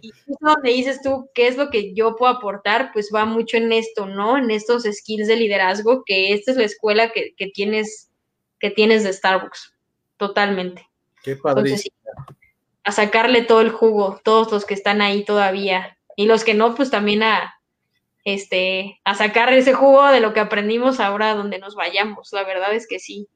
Y 0.00 0.10
justo 0.10 0.46
donde 0.46 0.70
dices 0.70 1.00
tú, 1.02 1.28
¿qué 1.34 1.48
es 1.48 1.56
lo 1.56 1.70
que 1.70 1.94
yo 1.94 2.16
puedo 2.16 2.32
aportar? 2.32 2.90
Pues 2.92 3.10
va 3.14 3.24
mucho 3.24 3.56
en 3.56 3.72
esto, 3.72 4.06
¿no? 4.06 4.38
En 4.38 4.50
estos 4.50 4.84
skills 4.84 5.26
de 5.26 5.36
liderazgo, 5.36 6.04
que 6.04 6.32
esta 6.32 6.52
es 6.52 6.56
la 6.56 6.64
escuela 6.64 7.12
que, 7.12 7.34
tienes, 7.52 8.10
que 8.60 8.70
tienes 8.70 9.04
de 9.04 9.12
Starbucks, 9.12 9.74
totalmente. 10.16 10.88
Qué 11.22 11.36
padre. 11.36 11.76
a 12.84 12.92
sacarle 12.92 13.42
todo 13.42 13.60
el 13.60 13.70
jugo, 13.70 14.20
todos 14.24 14.50
los 14.50 14.64
que 14.64 14.74
están 14.74 15.00
ahí 15.00 15.24
todavía. 15.24 15.98
Y 16.16 16.26
los 16.26 16.44
que 16.44 16.54
no, 16.54 16.74
pues 16.74 16.90
también 16.90 17.22
a, 17.22 17.54
este, 18.24 19.00
a 19.04 19.14
sacar 19.14 19.52
ese 19.52 19.72
jugo 19.72 20.06
de 20.08 20.20
lo 20.20 20.32
que 20.32 20.40
aprendimos 20.40 21.00
ahora 21.00 21.34
donde 21.34 21.58
nos 21.58 21.74
vayamos. 21.74 22.32
La 22.32 22.44
verdad 22.44 22.74
es 22.74 22.86
que 22.86 22.98
sí. 22.98 23.28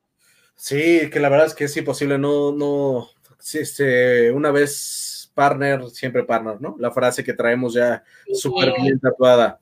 Sí, 0.56 1.10
que 1.10 1.20
la 1.20 1.28
verdad 1.28 1.46
es 1.46 1.54
que 1.54 1.64
es 1.64 1.76
imposible, 1.76 2.16
no, 2.16 2.50
no, 2.50 3.10
este, 3.52 4.32
una 4.32 4.50
vez 4.50 5.15
partner, 5.36 5.90
siempre 5.90 6.24
partner, 6.24 6.58
¿no? 6.62 6.76
La 6.78 6.90
frase 6.90 7.22
que 7.22 7.34
traemos 7.34 7.74
ya 7.74 8.02
súper 8.32 8.72
bien 8.80 8.98
tatuada. 8.98 9.60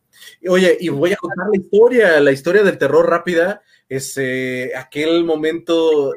Oye, 0.48 0.76
y 0.78 0.88
voy 0.88 1.12
a 1.12 1.16
contar 1.16 1.48
la 1.52 1.60
historia, 1.60 2.20
la 2.20 2.30
historia 2.30 2.62
del 2.62 2.78
terror 2.78 3.10
rápida, 3.10 3.60
ese, 3.88 4.70
aquel 4.76 5.24
momento 5.24 6.14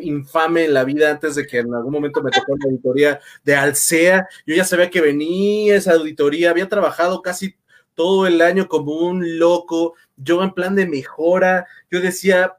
infame 0.00 0.66
en 0.66 0.74
la 0.74 0.84
vida 0.84 1.10
antes 1.10 1.34
de 1.34 1.44
que 1.44 1.58
en 1.58 1.74
algún 1.74 1.92
momento 1.92 2.22
me 2.22 2.30
tocó 2.30 2.56
la 2.56 2.66
auditoría 2.66 3.20
de 3.42 3.56
Alsea. 3.56 4.28
Yo 4.46 4.54
ya 4.54 4.64
sabía 4.64 4.90
que 4.90 5.00
venía 5.00 5.74
esa 5.74 5.94
auditoría, 5.94 6.50
había 6.50 6.68
trabajado 6.68 7.20
casi 7.20 7.56
todo 7.94 8.28
el 8.28 8.40
año 8.42 8.68
como 8.68 8.92
un 8.92 9.40
loco, 9.40 9.94
yo 10.16 10.42
en 10.44 10.52
plan 10.52 10.76
de 10.76 10.86
mejora, 10.86 11.66
yo 11.90 12.00
decía, 12.00 12.54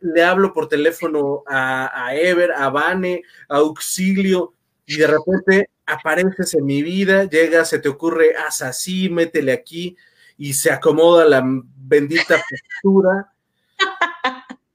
le 0.00 0.22
hablo 0.22 0.52
por 0.52 0.68
teléfono 0.68 1.42
a, 1.46 2.06
a 2.06 2.14
Ever, 2.16 2.52
a 2.52 2.68
Vane, 2.70 3.22
a 3.48 3.56
Auxilio, 3.56 4.54
y 4.86 4.96
de 4.96 5.06
repente 5.06 5.70
apareces 5.84 6.54
en 6.54 6.64
mi 6.64 6.82
vida, 6.82 7.24
llegas, 7.24 7.68
se 7.68 7.78
te 7.78 7.88
ocurre, 7.88 8.34
haz 8.36 8.62
así, 8.62 9.08
métele 9.08 9.52
aquí, 9.52 9.96
y 10.38 10.54
se 10.54 10.70
acomoda 10.70 11.24
la 11.24 11.42
bendita 11.44 12.36
postura. 12.82 13.32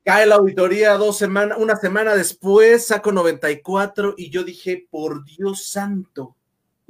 Cae 0.03 0.25
la 0.25 0.35
auditoría 0.35 0.93
dos 0.93 1.17
semanas, 1.17 1.57
una 1.59 1.75
semana 1.75 2.15
después, 2.15 2.87
saco 2.87 3.11
94 3.11 4.15
y 4.17 4.29
yo 4.29 4.43
dije, 4.43 4.87
por 4.89 5.23
Dios 5.23 5.65
santo, 5.65 6.35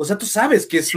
o 0.02 0.06
sea, 0.06 0.18
tú 0.18 0.26
sabes 0.26 0.66
que 0.66 0.80
es 0.80 0.94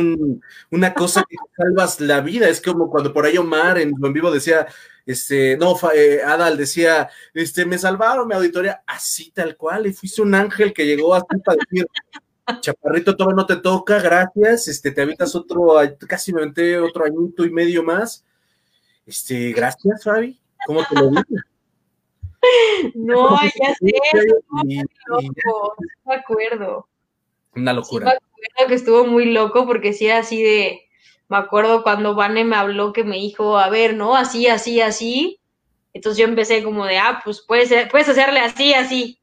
una 0.70 0.94
cosa 0.94 1.26
que 1.28 1.36
salvas 1.54 2.00
la 2.00 2.22
vida. 2.22 2.48
Es 2.48 2.62
como 2.62 2.88
cuando 2.88 3.12
por 3.12 3.26
ahí 3.26 3.36
Omar 3.36 3.76
en 3.76 3.92
vivo 4.14 4.30
decía, 4.30 4.66
este, 5.06 5.56
no, 5.56 5.76
eh, 5.94 6.20
Adal 6.24 6.56
decía, 6.56 7.10
este, 7.34 7.66
me 7.66 7.78
salvaron 7.78 8.26
mi 8.26 8.34
auditoría, 8.34 8.82
así 8.86 9.30
tal 9.30 9.56
cual, 9.56 9.86
y 9.86 9.92
fuiste 9.92 10.22
un 10.22 10.34
ángel 10.34 10.72
que 10.72 10.86
llegó 10.86 11.14
así 11.14 11.38
para 11.44 11.58
decir, 11.58 11.86
chaparrito, 12.60 13.16
todavía 13.16 13.36
no 13.36 13.46
te 13.46 13.56
toca, 13.56 14.00
gracias, 14.00 14.68
este, 14.68 14.90
te 14.90 15.02
habitas 15.02 15.34
otro, 15.34 15.76
casi 16.08 16.32
me 16.32 16.40
aventé 16.40 16.78
otro 16.78 17.04
añito 17.04 17.44
y 17.44 17.50
medio 17.50 17.82
más. 17.82 18.24
Este, 19.06 19.52
gracias, 19.52 20.04
Fabi, 20.04 20.40
¿cómo 20.66 20.84
te 20.88 20.94
lo 20.94 21.10
digo? 21.10 21.22
No, 22.94 23.40
ya 23.40 23.74
sé, 23.74 23.92
no 25.08 25.22
me 26.04 26.14
acuerdo. 26.14 26.86
Una 27.54 27.72
locura 27.72 28.18
que 28.68 28.74
estuvo 28.74 29.06
muy 29.06 29.32
loco 29.32 29.66
porque 29.66 29.92
sí 29.92 30.10
así 30.10 30.42
de, 30.42 30.82
me 31.28 31.36
acuerdo 31.36 31.82
cuando 31.82 32.14
Vane 32.14 32.44
me 32.44 32.56
habló 32.56 32.92
que 32.92 33.04
me 33.04 33.16
dijo, 33.16 33.58
a 33.58 33.68
ver, 33.70 33.94
¿no? 33.94 34.16
Así, 34.16 34.46
así, 34.46 34.80
así. 34.80 35.40
Entonces 35.92 36.18
yo 36.18 36.26
empecé 36.26 36.62
como 36.62 36.84
de, 36.86 36.98
ah, 36.98 37.20
pues 37.24 37.42
puedes, 37.46 37.70
puedes 37.90 38.08
hacerle 38.08 38.40
así, 38.40 38.74
así. 38.74 39.18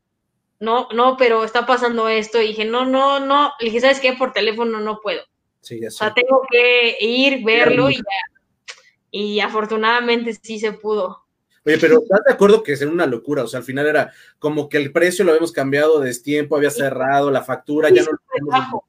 No, 0.59 0.87
no, 0.93 1.17
pero 1.17 1.43
está 1.43 1.65
pasando 1.65 2.07
esto. 2.07 2.41
Y 2.41 2.49
dije, 2.49 2.65
no, 2.65 2.85
no, 2.85 3.19
no. 3.19 3.51
Le 3.59 3.65
dije, 3.65 3.81
¿sabes 3.81 3.99
qué? 3.99 4.13
Por 4.13 4.31
teléfono 4.31 4.79
no 4.79 4.99
puedo. 5.01 5.21
Sí, 5.61 5.79
ya 5.79 5.89
O 5.89 5.91
sea, 5.91 6.13
tengo 6.13 6.41
que 6.49 6.97
ir, 7.01 7.43
verlo 7.43 7.89
y 7.89 7.95
ya. 7.95 8.73
Y 9.11 9.39
afortunadamente 9.39 10.33
sí 10.41 10.59
se 10.59 10.71
pudo. 10.71 11.25
Oye, 11.63 11.77
pero 11.77 12.01
¿estás 12.01 12.21
de 12.25 12.33
acuerdo 12.33 12.63
que 12.63 12.73
es 12.73 12.81
una 12.81 13.05
locura? 13.05 13.43
O 13.43 13.47
sea, 13.47 13.59
al 13.59 13.63
final 13.63 13.85
era 13.85 14.11
como 14.39 14.67
que 14.67 14.77
el 14.77 14.91
precio 14.91 15.23
lo 15.23 15.31
habíamos 15.31 15.51
cambiado 15.51 15.99
de 15.99 16.13
tiempo, 16.15 16.55
había 16.55 16.71
cerrado 16.71 17.29
la 17.29 17.43
factura, 17.43 17.89
ya 17.89 18.03
no 18.03 18.11
lo 18.13 18.17
podemos 18.49 18.83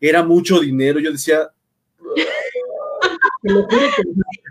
era 0.00 0.24
mucho 0.24 0.58
dinero. 0.58 0.98
Yo 0.98 1.12
decía, 1.12 1.52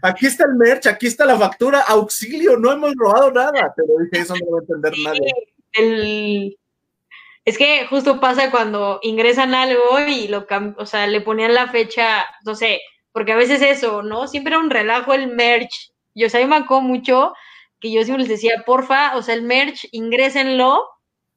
aquí 0.02 0.26
está 0.26 0.46
el 0.46 0.56
merch, 0.56 0.88
aquí 0.88 1.08
está 1.08 1.26
la 1.26 1.38
factura, 1.38 1.82
auxilio, 1.82 2.58
no 2.58 2.72
hemos 2.72 2.94
robado 2.96 3.32
nada. 3.32 3.74
Pero 3.76 3.90
dije, 4.00 4.24
eso 4.24 4.36
no 4.36 4.52
va 4.52 4.60
a 4.60 4.62
entender 4.62 4.94
nadie. 5.04 6.58
Es 7.46 7.58
que 7.58 7.86
justo 7.88 8.20
pasa 8.20 8.52
cuando 8.52 9.00
ingresan 9.04 9.56
algo 9.56 10.00
y 10.08 10.28
lo 10.28 10.46
o 10.78 10.86
sea, 10.86 11.08
le 11.08 11.22
ponían 11.22 11.54
la 11.54 11.68
fecha, 11.70 12.26
no 12.46 12.56
sé, 12.56 12.82
porque 13.14 13.32
a 13.32 13.38
veces 13.38 13.62
eso, 13.62 14.04
¿no? 14.04 14.28
Siempre 14.28 14.54
era 14.54 14.60
un 14.60 14.70
relajo 14.70 15.14
el 15.14 15.28
merch. 15.28 15.94
Yo, 16.14 16.28
o 16.28 16.30
sea, 16.30 16.46
me 16.46 16.58
acuerdo 16.58 16.82
mucho 16.82 17.34
que 17.80 17.92
yo 17.92 18.04
siempre 18.04 18.24
les 18.24 18.30
decía, 18.30 18.64
porfa, 18.66 19.16
o 19.16 19.22
sea, 19.22 19.36
el 19.36 19.44
merch, 19.44 19.88
ingrésenlo 19.92 20.84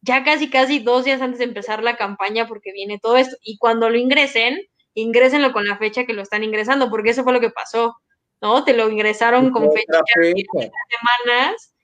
ya 0.02 0.24
casi, 0.24 0.48
casi 0.50 0.78
dos 0.78 1.04
días 1.04 1.20
antes 1.20 1.38
de 1.38 1.44
empezar 1.44 1.82
la 1.82 1.96
campaña 1.96 2.46
porque 2.48 2.72
viene 2.72 2.98
todo 2.98 3.16
esto. 3.16 3.36
Y 3.42 3.58
cuando 3.58 3.90
lo 3.90 3.96
ingresen, 3.98 4.58
ingrésenlo 5.00 5.52
con 5.52 5.66
la 5.66 5.78
fecha 5.78 6.04
que 6.04 6.12
lo 6.12 6.22
están 6.22 6.44
ingresando, 6.44 6.90
porque 6.90 7.10
eso 7.10 7.24
fue 7.24 7.32
lo 7.32 7.40
que 7.40 7.50
pasó, 7.50 7.96
¿no? 8.40 8.64
Te 8.64 8.74
lo 8.74 8.88
ingresaron 8.90 9.50
con 9.50 9.70
fecha 9.72 10.00
de 10.20 10.34
semanas, 11.24 11.74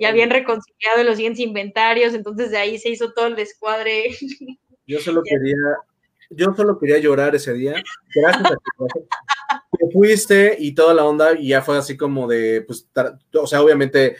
ya 0.00 0.12
bien 0.12 0.30
reconciliado 0.30 1.02
los 1.04 1.16
siguientes 1.16 1.40
inventarios, 1.40 2.14
entonces 2.14 2.50
de 2.50 2.58
ahí 2.58 2.78
se 2.78 2.90
hizo 2.90 3.12
todo 3.12 3.26
el 3.26 3.36
descuadre. 3.36 4.04
Yo 4.86 5.00
solo 5.00 5.22
quería, 5.22 5.56
yo 6.28 6.52
solo 6.54 6.78
quería 6.78 6.98
llorar 6.98 7.34
ese 7.34 7.54
día. 7.54 7.82
Gracias 8.14 8.44
a 8.44 8.50
ti 8.50 9.04
fuiste 9.92 10.56
y 10.58 10.74
toda 10.74 10.94
la 10.94 11.04
onda, 11.04 11.38
y 11.38 11.48
ya 11.48 11.62
fue 11.62 11.78
así 11.78 11.96
como 11.96 12.26
de, 12.26 12.62
pues, 12.62 12.88
o 13.34 13.46
sea, 13.46 13.62
obviamente, 13.62 14.16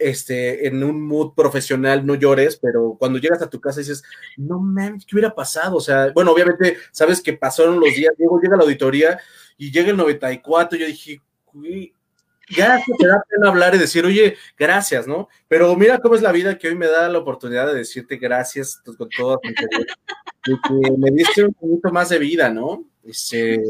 este, 0.00 0.66
en 0.66 0.82
un 0.82 1.02
mood 1.02 1.34
profesional 1.34 2.04
no 2.04 2.14
llores, 2.14 2.56
pero 2.56 2.96
cuando 2.98 3.18
llegas 3.18 3.42
a 3.42 3.50
tu 3.50 3.60
casa 3.60 3.80
dices, 3.80 4.02
no 4.36 4.58
mames, 4.58 5.04
¿qué 5.06 5.14
hubiera 5.14 5.34
pasado? 5.34 5.76
O 5.76 5.80
sea, 5.80 6.10
bueno, 6.12 6.32
obviamente, 6.32 6.76
sabes 6.90 7.20
que 7.20 7.34
pasaron 7.34 7.78
los 7.78 7.94
días, 7.94 8.12
luego 8.18 8.40
llega 8.40 8.56
la 8.56 8.64
auditoría 8.64 9.20
y 9.56 9.70
llega 9.70 9.90
el 9.90 9.96
94, 9.96 10.78
yo 10.78 10.86
dije, 10.86 11.20
uy, 11.52 11.94
ya 12.56 12.82
te 12.98 13.06
da 13.06 13.22
pena 13.28 13.48
hablar 13.48 13.74
y 13.74 13.78
decir, 13.78 14.04
oye, 14.04 14.36
gracias, 14.58 15.06
¿no? 15.06 15.28
Pero 15.46 15.76
mira 15.76 15.98
cómo 15.98 16.14
es 16.16 16.22
la 16.22 16.32
vida 16.32 16.58
que 16.58 16.68
hoy 16.68 16.74
me 16.74 16.88
da 16.88 17.08
la 17.08 17.18
oportunidad 17.18 17.66
de 17.66 17.74
decirte 17.74 18.16
gracias 18.16 18.82
con 18.84 19.08
todo, 19.08 19.40
y 19.44 20.54
que 20.54 20.90
me 20.98 21.10
diste 21.12 21.44
un 21.44 21.54
poquito 21.54 21.92
más 21.92 22.08
de 22.08 22.18
vida, 22.18 22.50
¿no? 22.50 22.84
Este, 23.04 23.62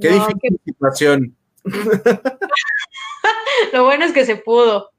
Qué 0.00 0.08
difícil 0.08 0.60
situación. 0.64 1.36
Lo 3.72 3.84
bueno 3.84 4.04
es 4.04 4.12
que 4.12 4.24
se 4.24 4.36
pudo. 4.36 4.90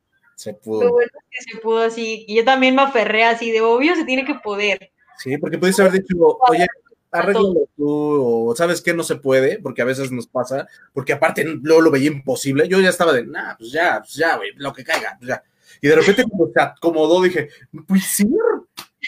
Se 0.41 0.55
pudo. 0.55 0.85
Lo 0.85 0.93
bueno 0.93 1.11
es 1.13 1.45
que 1.45 1.51
se 1.51 1.59
pudo 1.59 1.83
así. 1.83 2.25
Y 2.27 2.37
yo 2.37 2.43
también 2.43 2.73
me 2.73 2.81
aferré 2.81 3.25
así, 3.25 3.51
de 3.51 3.61
obvio 3.61 3.93
se 3.95 4.05
tiene 4.05 4.25
que 4.25 4.33
poder. 4.43 4.89
Sí, 5.19 5.37
porque 5.37 5.59
pudiste 5.59 5.83
haber 5.83 6.01
dicho, 6.01 6.15
oye, 6.49 6.65
arréglalo 7.11 7.69
tú, 7.77 8.49
o 8.49 8.55
sabes 8.55 8.81
que 8.81 8.95
no 8.95 9.03
se 9.03 9.17
puede, 9.17 9.59
porque 9.59 9.83
a 9.83 9.85
veces 9.85 10.11
nos 10.11 10.25
pasa, 10.25 10.67
porque 10.93 11.13
aparte 11.13 11.43
luego 11.45 11.81
lo 11.81 11.91
veía 11.91 12.07
imposible. 12.07 12.67
Yo 12.67 12.79
ya 12.79 12.89
estaba 12.89 13.13
de, 13.13 13.23
nah, 13.23 13.55
pues 13.55 13.71
ya, 13.71 13.99
pues 13.99 14.15
ya, 14.15 14.35
güey, 14.35 14.49
lo 14.55 14.73
que 14.73 14.83
caiga, 14.83 15.15
pues 15.19 15.29
ya. 15.29 15.43
Y 15.79 15.87
de 15.87 15.95
repente 15.95 16.23
como 16.23 16.47
se 16.51 16.59
acomodó, 16.59 17.21
dije, 17.21 17.49
pues 17.87 18.03
sí. 18.05 18.27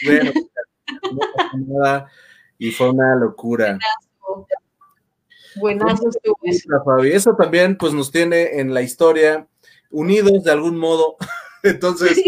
Bueno, 0.04 0.30
no 1.10 1.78
nada, 1.80 2.08
y 2.58 2.70
fue 2.70 2.90
una 2.90 3.16
locura. 3.16 3.76
Buenazo 5.56 6.10
Eso 7.02 7.34
también 7.34 7.76
pues 7.76 7.92
nos 7.92 8.12
tiene 8.12 8.60
en 8.60 8.72
la 8.72 8.82
historia 8.82 9.48
unidos 9.90 10.44
de 10.44 10.50
algún 10.50 10.78
modo. 10.78 11.16
Entonces, 11.62 12.20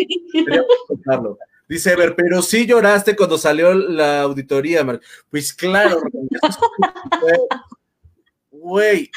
contarlo. 0.88 1.38
Dice 1.68 1.92
Ever, 1.92 2.14
pero 2.14 2.42
sí 2.42 2.64
lloraste 2.64 3.16
cuando 3.16 3.38
salió 3.38 3.74
la 3.74 4.22
auditoría, 4.22 4.86
Pues 5.30 5.52
claro, 5.52 6.00
güey, 8.50 9.10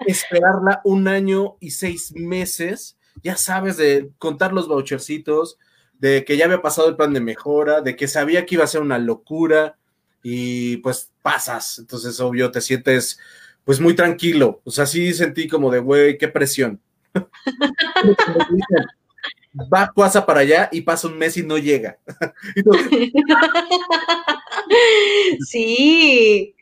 esperarla 0.00 0.80
un 0.84 1.06
año 1.06 1.56
y 1.60 1.70
seis 1.70 2.12
meses, 2.14 2.98
ya 3.22 3.36
sabes, 3.36 3.76
de 3.76 4.10
contar 4.18 4.52
los 4.52 4.66
vouchercitos, 4.66 5.58
de 5.92 6.24
que 6.24 6.36
ya 6.36 6.46
había 6.46 6.60
pasado 6.60 6.88
el 6.88 6.96
plan 6.96 7.14
de 7.14 7.20
mejora, 7.20 7.80
de 7.80 7.94
que 7.94 8.08
sabía 8.08 8.44
que 8.44 8.56
iba 8.56 8.64
a 8.64 8.68
ser 8.68 8.82
una 8.82 8.98
locura, 8.98 9.78
y 10.24 10.78
pues 10.78 11.12
pasas. 11.22 11.78
Entonces, 11.78 12.18
obvio, 12.18 12.50
te 12.50 12.60
sientes 12.60 13.20
pues 13.64 13.80
muy 13.80 13.94
tranquilo. 13.94 14.60
O 14.64 14.70
sea, 14.70 14.86
sí 14.86 15.12
sentí 15.12 15.48
como 15.48 15.70
de, 15.70 15.80
güey, 15.80 16.18
qué 16.18 16.28
presión. 16.28 16.80
Va, 19.72 19.92
pasa 19.94 20.26
para 20.26 20.40
allá 20.40 20.68
y 20.72 20.80
pasa 20.80 21.06
un 21.06 21.16
mes 21.16 21.36
y 21.36 21.44
no 21.44 21.58
llega. 21.58 21.98
sí, 25.48 26.56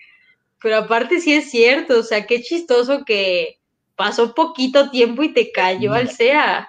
pero 0.61 0.77
aparte 0.77 1.21
sí 1.21 1.33
es 1.33 1.51
cierto, 1.51 2.01
o 2.01 2.03
sea, 2.03 2.27
qué 2.27 2.43
chistoso 2.43 3.05
que 3.05 3.59
pasó 3.97 4.35
poquito 4.35 4.91
tiempo 4.91 5.23
y 5.23 5.33
te 5.33 5.51
cayó 5.51 5.95
al 5.95 6.11
SEA. 6.11 6.69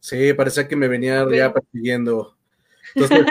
Sí, 0.00 0.32
parecía 0.32 0.66
que 0.66 0.76
me 0.76 0.88
venía 0.88 1.26
ya 1.32 1.52
persiguiendo. 1.52 2.36
Entonces, 2.94 3.26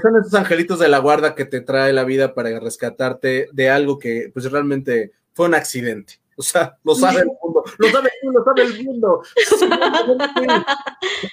son 0.00 0.16
esos 0.18 0.34
angelitos 0.34 0.78
de 0.78 0.88
la 0.88 0.98
guarda 0.98 1.34
que 1.34 1.44
te 1.44 1.60
trae 1.60 1.92
la 1.92 2.04
vida 2.04 2.34
para 2.34 2.58
rescatarte 2.60 3.48
de 3.52 3.70
algo 3.70 3.98
que 3.98 4.30
pues 4.32 4.50
realmente 4.50 5.12
fue 5.32 5.46
un 5.46 5.54
accidente. 5.54 6.20
O 6.36 6.42
sea, 6.42 6.78
lo 6.84 6.94
sabe 6.94 7.20
el 7.20 7.26
mundo, 7.26 7.64
lo 7.78 7.90
sabe, 7.90 8.10
lo 8.22 8.44
sabe 8.44 8.62
el 8.62 8.84
mundo. 8.84 9.22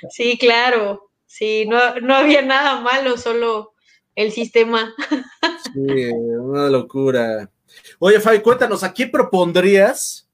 Sí, 0.09 0.37
claro. 0.37 1.09
Sí, 1.25 1.65
no, 1.67 1.99
no 2.01 2.15
había 2.15 2.41
nada 2.41 2.81
malo, 2.81 3.17
solo 3.17 3.73
el 4.15 4.31
sistema. 4.31 4.93
Sí, 5.63 6.05
una 6.07 6.69
locura. 6.69 7.49
Oye, 7.99 8.19
Fabi, 8.19 8.39
cuéntanos, 8.39 8.83
¿a 8.83 8.93
qué 8.93 9.07
propondrías? 9.07 10.27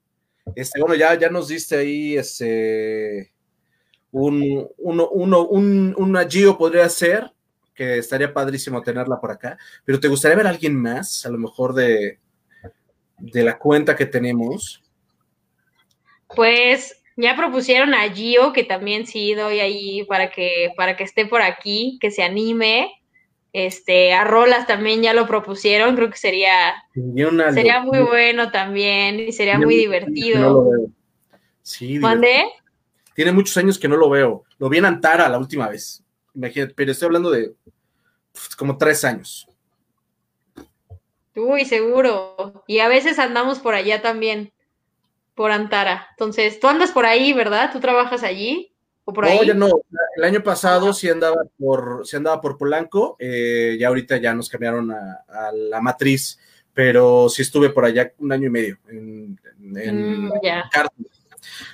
Este, 0.55 0.79
bueno, 0.79 0.95
ya, 0.95 1.13
ya 1.15 1.29
nos 1.29 1.47
diste 1.47 1.75
ahí 1.75 2.17
ese 2.17 3.33
un, 4.13 4.69
uno, 4.77 5.09
uno, 5.09 5.47
un, 5.47 5.95
una 5.97 6.29
Gio 6.29 6.57
podría 6.57 6.87
ser, 6.87 7.32
que 7.73 7.97
estaría 7.97 8.33
padrísimo 8.33 8.81
tenerla 8.81 9.19
por 9.19 9.31
acá, 9.31 9.57
pero 9.85 9.99
¿te 9.99 10.07
gustaría 10.07 10.37
ver 10.37 10.47
a 10.47 10.51
alguien 10.51 10.75
más, 10.75 11.25
a 11.25 11.29
lo 11.29 11.37
mejor 11.37 11.73
de, 11.73 12.19
de 13.17 13.43
la 13.43 13.57
cuenta 13.57 13.95
que 13.95 14.05
tenemos? 14.05 14.83
Pues 16.35 17.03
ya 17.15 17.35
propusieron 17.35 17.93
a 17.93 18.09
Gio, 18.11 18.53
que 18.53 18.63
también 18.63 19.05
sí 19.05 19.33
doy 19.33 19.59
ahí 19.59 20.03
para 20.05 20.31
que, 20.31 20.71
para 20.75 20.95
que 20.95 21.03
esté 21.03 21.25
por 21.25 21.41
aquí, 21.41 21.97
que 22.01 22.11
se 22.11 22.23
anime. 22.23 22.91
Este, 23.51 24.13
a 24.13 24.23
Rolas 24.23 24.65
también 24.65 25.03
ya 25.03 25.13
lo 25.13 25.27
propusieron, 25.27 25.95
creo 25.95 26.09
que 26.09 26.17
sería, 26.17 26.73
sería 27.53 27.81
muy 27.81 27.99
bueno 27.99 28.49
también 28.51 29.19
y 29.19 29.31
sería 29.31 29.59
muy 29.59 29.75
divertido. 29.75 30.71
sí, 31.61 31.99
¿Mandé? 31.99 32.45
Tiene 33.13 33.31
muchos 33.31 33.55
años 33.57 33.77
que 33.77 33.87
no 33.87 33.95
lo 33.95 34.09
veo. 34.09 34.43
Lo 34.57 34.69
vi 34.69 34.79
en 34.79 34.85
Antara 34.85 35.29
la 35.29 35.37
última 35.37 35.69
vez. 35.69 36.02
Imagínate, 36.35 36.73
pero 36.73 36.91
estoy 36.91 37.07
hablando 37.07 37.31
de 37.31 37.53
pues, 38.31 38.55
como 38.55 38.77
tres 38.77 39.03
años. 39.03 39.47
Uy, 41.35 41.65
seguro. 41.65 42.63
Y 42.67 42.79
a 42.79 42.87
veces 42.87 43.19
andamos 43.19 43.59
por 43.59 43.73
allá 43.73 44.01
también, 44.01 44.51
por 45.35 45.51
Antara. 45.51 46.07
Entonces, 46.11 46.59
tú 46.59 46.67
andas 46.67 46.91
por 46.91 47.05
ahí, 47.05 47.33
¿verdad? 47.33 47.71
¿Tú 47.71 47.79
trabajas 47.79 48.23
allí? 48.23 48.71
¿O 49.05 49.13
por 49.13 49.25
no, 49.25 49.43
ya 49.43 49.53
no. 49.53 49.67
El 50.15 50.23
año 50.23 50.43
pasado 50.43 50.93
sí 50.93 51.09
andaba 51.09 51.43
por, 51.57 52.05
sí 52.05 52.15
andaba 52.15 52.39
por 52.39 52.57
Polanco. 52.57 53.17
Eh, 53.19 53.75
ya 53.79 53.89
ahorita 53.89 54.17
ya 54.17 54.33
nos 54.33 54.47
cambiaron 54.47 54.91
a, 54.91 55.51
la 55.53 55.81
matriz, 55.81 56.39
pero 56.73 57.27
sí 57.29 57.41
estuve 57.41 57.69
por 57.69 57.85
allá 57.85 58.13
un 58.19 58.31
año 58.31 58.47
y 58.47 58.51
medio 58.51 58.77
en, 58.87 59.39
en, 59.75 60.27
mm, 60.27 60.31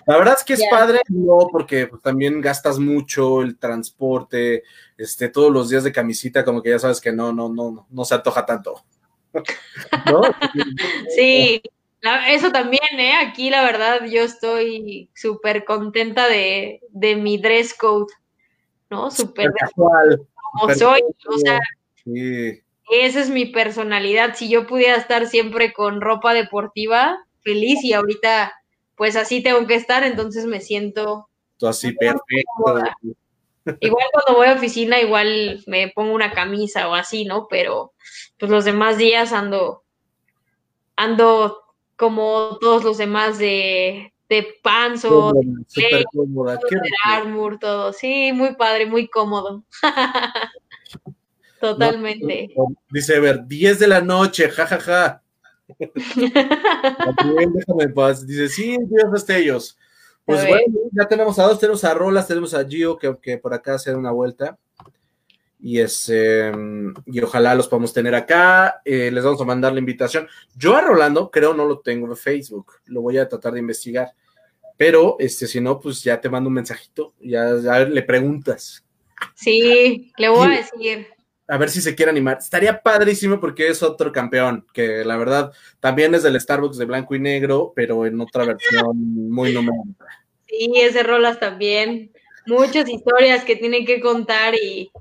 La 0.06 0.18
verdad 0.18 0.36
es 0.38 0.44
que 0.44 0.54
es 0.54 0.64
padre, 0.70 1.02
no, 1.10 1.48
porque 1.52 1.88
pues, 1.88 2.02
también 2.02 2.42
gastas 2.42 2.80
mucho 2.80 3.42
el 3.42 3.58
transporte, 3.58 4.64
este, 4.98 5.30
todos 5.30 5.52
los 5.52 5.70
días 5.70 5.84
de 5.84 5.92
camisita, 5.92 6.44
como 6.44 6.62
que 6.62 6.72
ya 6.72 6.80
sabes 6.80 7.00
que 7.02 7.12
no, 7.12 7.34
no, 7.34 7.50
no, 7.50 7.88
no 7.90 8.06
se 8.06 8.16
antoja 8.16 8.46
tanto. 8.46 8.84
sí, 11.16 11.62
eso 12.28 12.52
también, 12.52 13.00
¿eh? 13.00 13.14
Aquí 13.16 13.50
la 13.50 13.64
verdad 13.64 14.06
yo 14.06 14.22
estoy 14.22 15.10
súper 15.14 15.66
contenta 15.66 16.28
de, 16.28 16.82
mi 17.18 17.38
dress 17.38 17.74
code, 17.74 18.14
¿no? 18.90 19.12
Súper 19.12 19.52
casual. 19.54 20.28
Como 20.54 20.74
soy, 20.74 21.02
o 21.28 21.38
sea, 21.38 21.60
esa 22.92 23.20
es 23.20 23.30
mi 23.30 23.46
personalidad. 23.46 24.36
Si 24.36 24.50
yo 24.50 24.66
pudiera 24.66 24.96
estar 24.96 25.28
siempre 25.28 25.74
con 25.74 26.02
ropa 26.02 26.34
deportiva, 26.34 27.18
feliz 27.44 27.84
y 27.84 27.94
ahorita 27.94 28.54
pues 29.00 29.16
así 29.16 29.42
tengo 29.42 29.66
que 29.66 29.76
estar, 29.76 30.04
entonces 30.04 30.46
me 30.46 30.60
siento... 30.60 31.30
así 31.62 31.94
perfecto. 31.94 32.84
Igual 33.80 34.06
cuando 34.12 34.36
voy 34.36 34.48
a 34.48 34.56
oficina, 34.56 35.00
igual 35.00 35.64
me 35.68 35.88
pongo 35.96 36.14
una 36.14 36.34
camisa 36.34 36.90
o 36.90 36.96
así, 36.96 37.24
¿no? 37.24 37.48
Pero 37.50 37.94
pues 38.38 38.52
los 38.52 38.66
demás 38.66 38.98
días 38.98 39.32
ando, 39.32 39.84
ando 40.98 41.62
como 41.96 42.58
todos 42.60 42.84
los 42.84 42.98
demás 42.98 43.38
de, 43.38 44.12
de 44.28 44.48
panzo, 44.62 45.32
de, 45.78 46.06
armor, 47.06 47.58
todo. 47.58 47.94
Sí, 47.94 48.34
muy 48.34 48.54
padre, 48.56 48.86
muy 48.86 49.08
cómodo. 49.08 49.64
Totalmente. 51.62 52.50
dice, 52.90 53.18
ver, 53.22 53.48
10 53.48 53.80
de 53.80 53.88
la 53.88 54.02
noche, 54.02 54.50
jajaja. 54.50 55.24
Déjame 57.56 57.90
paz. 57.94 58.26
Dice, 58.26 58.50
sí, 58.50 58.78
Dios 58.90 59.12
destellos. 59.12 59.78
Pues 60.26 60.48
bueno, 60.48 60.80
ya 60.92 61.08
tenemos 61.08 61.40
a 61.40 61.48
dos, 61.48 61.60
tenemos 61.60 61.84
a 61.84 61.94
Rolas, 61.94 62.28
tenemos 62.28 62.54
a 62.54 62.64
Gio, 62.64 62.98
que, 62.98 63.18
que 63.20 63.40
por 63.40 63.54
acá 63.54 63.80
se 63.80 63.92
da 63.92 63.98
una 63.98 64.12
vuelta. 64.12 64.58
Y, 65.62 65.80
ese, 65.80 66.52
y 67.06 67.20
ojalá 67.20 67.56
los 67.56 67.68
podamos 67.68 67.94
tener 67.94 68.16
acá. 68.16 68.82
Eh, 68.86 69.12
les 69.12 69.24
vamos 69.24 69.42
a 69.42 69.46
mandar 69.46 69.74
la 69.74 69.80
invitación. 69.80 70.28
Yo 70.56 70.76
a 70.76 70.82
Rolando 70.82 71.32
creo 71.32 71.54
no 71.54 71.66
lo 71.66 71.80
tengo 71.80 72.08
en 72.08 72.16
Facebook. 72.16 72.74
Lo 72.86 73.02
voy 73.02 73.18
a 73.18 73.28
tratar 73.28 73.54
de 73.54 73.60
investigar. 73.60 74.14
Pero 74.78 75.18
este, 75.20 75.48
si 75.48 75.60
no, 75.60 75.80
pues 75.80 76.02
ya 76.04 76.22
te 76.22 76.30
mando 76.30 76.48
un 76.48 76.54
mensajito. 76.54 77.14
Ya, 77.20 77.52
le 77.52 78.04
preguntas. 78.04 78.86
Sí, 79.36 80.14
le 80.18 80.30
voy 80.30 80.48
a 80.48 80.58
decir. 80.58 81.08
A 81.50 81.58
ver 81.58 81.70
si 81.70 81.82
se 81.82 81.96
quiere 81.96 82.12
animar. 82.12 82.38
Estaría 82.40 82.82
padrísimo 82.82 83.40
porque 83.40 83.68
es 83.68 83.82
otro 83.82 84.12
campeón, 84.12 84.66
que 84.72 85.04
la 85.04 85.18
verdad 85.18 85.52
también 85.80 86.14
es 86.14 86.24
del 86.24 86.40
Starbucks 86.40 86.78
de 86.78 86.86
blanco 86.86 87.16
y 87.16 87.20
negro, 87.20 87.74
pero 87.76 88.06
en 88.06 88.22
otra 88.22 88.46
versión 88.46 88.96
muy 89.30 89.52
numérica. 89.52 90.06
Sí, 90.48 90.72
ese 90.76 91.04
Rolas 91.04 91.40
también. 91.40 92.12
Muchas 92.46 92.88
historias 92.88 93.44
que 93.44 93.56
tienen 93.56 93.86
que 93.86 94.00
contar 94.00 94.54
y, 94.56 94.92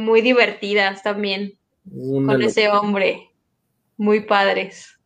muy 0.00 0.22
divertidas 0.22 1.02
también 1.02 1.54
con 1.90 2.42
ese 2.42 2.68
hombre. 2.68 3.30
Muy 3.96 4.20
padres. 4.20 4.97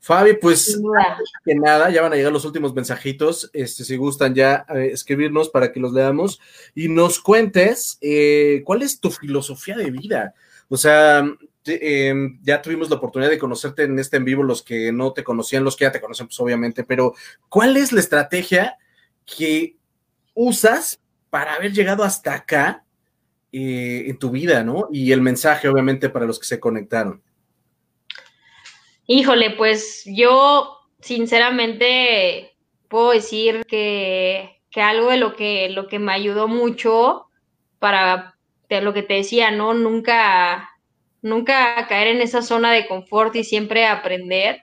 Fabi, 0.00 0.34
pues 0.34 0.80
que 1.44 1.54
nada, 1.54 1.90
ya 1.90 2.00
van 2.00 2.12
a 2.12 2.16
llegar 2.16 2.32
los 2.32 2.46
últimos 2.46 2.74
mensajitos. 2.74 3.50
Este, 3.52 3.84
si 3.84 3.96
gustan 3.96 4.34
ya 4.34 4.64
eh, 4.74 4.90
escribirnos 4.92 5.50
para 5.50 5.72
que 5.72 5.80
los 5.80 5.92
leamos 5.92 6.40
y 6.74 6.88
nos 6.88 7.20
cuentes 7.20 7.98
eh, 8.00 8.62
cuál 8.64 8.82
es 8.82 8.98
tu 8.98 9.10
filosofía 9.10 9.76
de 9.76 9.90
vida. 9.90 10.34
O 10.68 10.76
sea, 10.76 11.24
em, 11.66 12.40
ya 12.42 12.62
tuvimos 12.62 12.88
la 12.88 12.96
oportunidad 12.96 13.30
de 13.30 13.38
conocerte 13.38 13.82
en 13.82 13.98
este 13.98 14.16
en 14.16 14.24
vivo, 14.24 14.42
los 14.42 14.62
que 14.62 14.90
no 14.90 15.12
te 15.12 15.22
conocían, 15.22 15.64
los 15.64 15.76
que 15.76 15.84
ya 15.84 15.92
te 15.92 16.00
conocen, 16.00 16.28
pues 16.28 16.40
obviamente, 16.40 16.82
pero 16.84 17.14
¿cuál 17.48 17.76
es 17.76 17.92
la 17.92 18.00
estrategia 18.00 18.78
que 19.26 19.76
usas 20.34 21.00
para 21.28 21.54
haber 21.54 21.72
llegado 21.72 22.04
hasta 22.04 22.34
acá 22.34 22.84
eh, 23.52 24.04
en 24.06 24.18
tu 24.18 24.30
vida, 24.30 24.62
¿no? 24.62 24.88
Y 24.92 25.12
el 25.12 25.20
mensaje, 25.20 25.68
obviamente, 25.68 26.08
para 26.08 26.24
los 26.24 26.38
que 26.38 26.46
se 26.46 26.60
conectaron. 26.60 27.22
Híjole, 29.12 29.50
pues 29.50 30.04
yo 30.06 30.78
sinceramente 31.00 32.56
puedo 32.88 33.10
decir 33.10 33.64
que, 33.66 34.62
que 34.70 34.82
algo 34.82 35.10
de 35.10 35.16
lo 35.16 35.34
que, 35.34 35.68
lo 35.70 35.88
que 35.88 35.98
me 35.98 36.12
ayudó 36.12 36.46
mucho 36.46 37.26
para 37.80 38.36
lo 38.68 38.92
que 38.94 39.02
te 39.02 39.14
decía, 39.14 39.50
¿no? 39.50 39.74
Nunca, 39.74 40.70
nunca 41.22 41.88
caer 41.88 42.06
en 42.06 42.20
esa 42.20 42.40
zona 42.40 42.70
de 42.70 42.86
confort 42.86 43.34
y 43.34 43.42
siempre 43.42 43.84
aprender. 43.84 44.62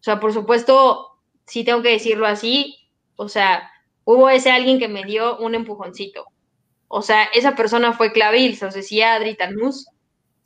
O 0.00 0.02
sea, 0.02 0.20
por 0.20 0.34
supuesto, 0.34 1.18
sí 1.46 1.64
tengo 1.64 1.80
que 1.80 1.92
decirlo 1.92 2.26
así, 2.26 2.76
o 3.16 3.30
sea, 3.30 3.70
hubo 4.04 4.28
ese 4.28 4.50
alguien 4.50 4.78
que 4.78 4.88
me 4.88 5.04
dio 5.04 5.38
un 5.38 5.54
empujoncito. 5.54 6.26
O 6.88 7.00
sea, 7.00 7.24
esa 7.32 7.56
persona 7.56 7.94
fue 7.94 8.12
Clavil, 8.12 8.54
se 8.54 8.66
os 8.66 8.74
decía 8.74 9.14
Adri 9.14 9.34
Tanús. 9.34 9.86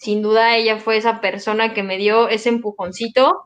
Sin 0.03 0.20
duda 0.20 0.57
ella 0.57 0.81
fue 0.81 0.97
esa 0.97 1.20
persona 1.20 1.74
que 1.74 1.85
me 1.85 1.97
dio 1.97 2.29
ese 2.29 2.49
empujoncito 2.49 3.45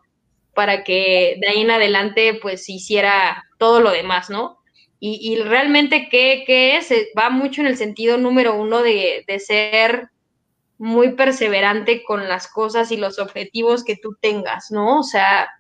para 0.55 0.85
que 0.85 1.37
de 1.39 1.49
ahí 1.49 1.61
en 1.61 1.71
adelante 1.71 2.33
pues 2.41 2.67
hiciera 2.71 3.45
todo 3.59 3.83
lo 3.83 3.91
demás, 3.91 4.31
¿no? 4.31 4.57
Y, 4.99 5.37
realmente, 5.43 6.09
¿qué, 6.11 6.45
¿qué, 6.47 6.79
es? 6.79 6.91
Va 7.17 7.29
mucho 7.29 7.61
en 7.61 7.67
el 7.67 7.77
sentido 7.77 8.17
número 8.17 8.55
uno 8.55 8.83
de, 8.83 9.23
de 9.29 9.39
ser 9.39 10.09
muy 10.79 11.13
perseverante 11.13 12.03
con 12.03 12.27
las 12.27 12.49
cosas 12.49 12.91
y 12.91 12.97
los 12.97 13.19
objetivos 13.19 13.85
que 13.85 13.97
tú 13.97 14.17
tengas, 14.19 14.71
¿no? 14.71 15.01
O 15.01 15.03
sea, 15.03 15.51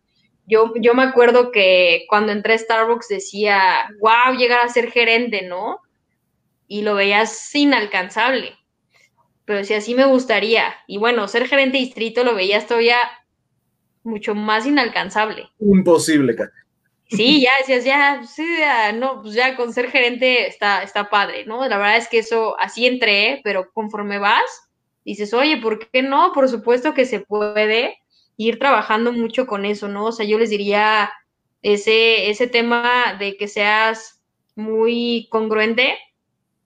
yo, 0.47 0.73
yo 0.77 0.95
me 0.95 1.03
acuerdo 1.03 1.53
que 1.53 2.07
cuando 2.09 2.33
entré 2.33 2.55
a 2.55 2.59
Starbucks 2.59 3.09
decía, 3.09 3.87
wow, 4.01 4.35
llegar 4.35 4.65
a 4.65 4.71
ser 4.71 4.91
gerente, 4.91 5.43
¿no? 5.43 5.81
Y 6.67 6.81
lo 6.81 6.95
veías 6.95 7.55
inalcanzable. 7.55 8.56
Pero 9.47 9.65
si 9.65 9.73
así 9.73 9.95
me 9.95 10.05
gustaría. 10.05 10.75
Y 10.87 10.99
bueno, 10.99 11.27
ser 11.29 11.49
gerente 11.49 11.79
distrito 11.79 12.25
lo 12.25 12.35
veías 12.35 12.67
todavía 12.67 12.99
mucho 14.03 14.35
más 14.35 14.67
inalcanzable. 14.67 15.49
Imposible. 15.61 16.37
Sí, 17.09 17.41
ya 17.43 17.53
decías, 17.61 17.85
ya, 17.85 18.23
sí, 18.27 18.45
ya, 18.59 18.93
no, 18.93 19.23
pues 19.23 19.35
ya 19.35 19.57
con 19.57 19.73
ser 19.73 19.91
gerente 19.91 20.47
está, 20.47 20.83
está 20.83 21.09
padre, 21.09 21.47
¿no? 21.47 21.67
La 21.69 21.79
verdad 21.79 21.97
es 21.97 22.09
que 22.09 22.19
eso, 22.19 22.59
así 22.61 22.87
entré, 22.87 23.41
pero 23.45 23.71
conforme 23.73 24.19
vas, 24.19 24.69
dices, 25.05 25.33
oye, 25.33 25.59
¿por 25.59 25.89
qué 25.89 26.03
no? 26.03 26.33
Por 26.33 26.49
supuesto 26.49 26.93
que 26.93 27.07
se 27.07 27.21
puede 27.21 27.99
ir 28.37 28.59
trabajando 28.59 29.13
mucho 29.13 29.47
con 29.47 29.65
eso, 29.65 29.89
¿no? 29.89 30.07
O 30.07 30.13
sea, 30.13 30.27
yo 30.27 30.39
les 30.39 30.51
diría 30.51 31.11
ese, 31.63 32.31
ese 32.31 32.47
tema 32.47 33.17
de 33.19 33.37
que 33.37 33.49
seas 33.49 34.23
muy 34.55 35.29
congruente, 35.31 35.99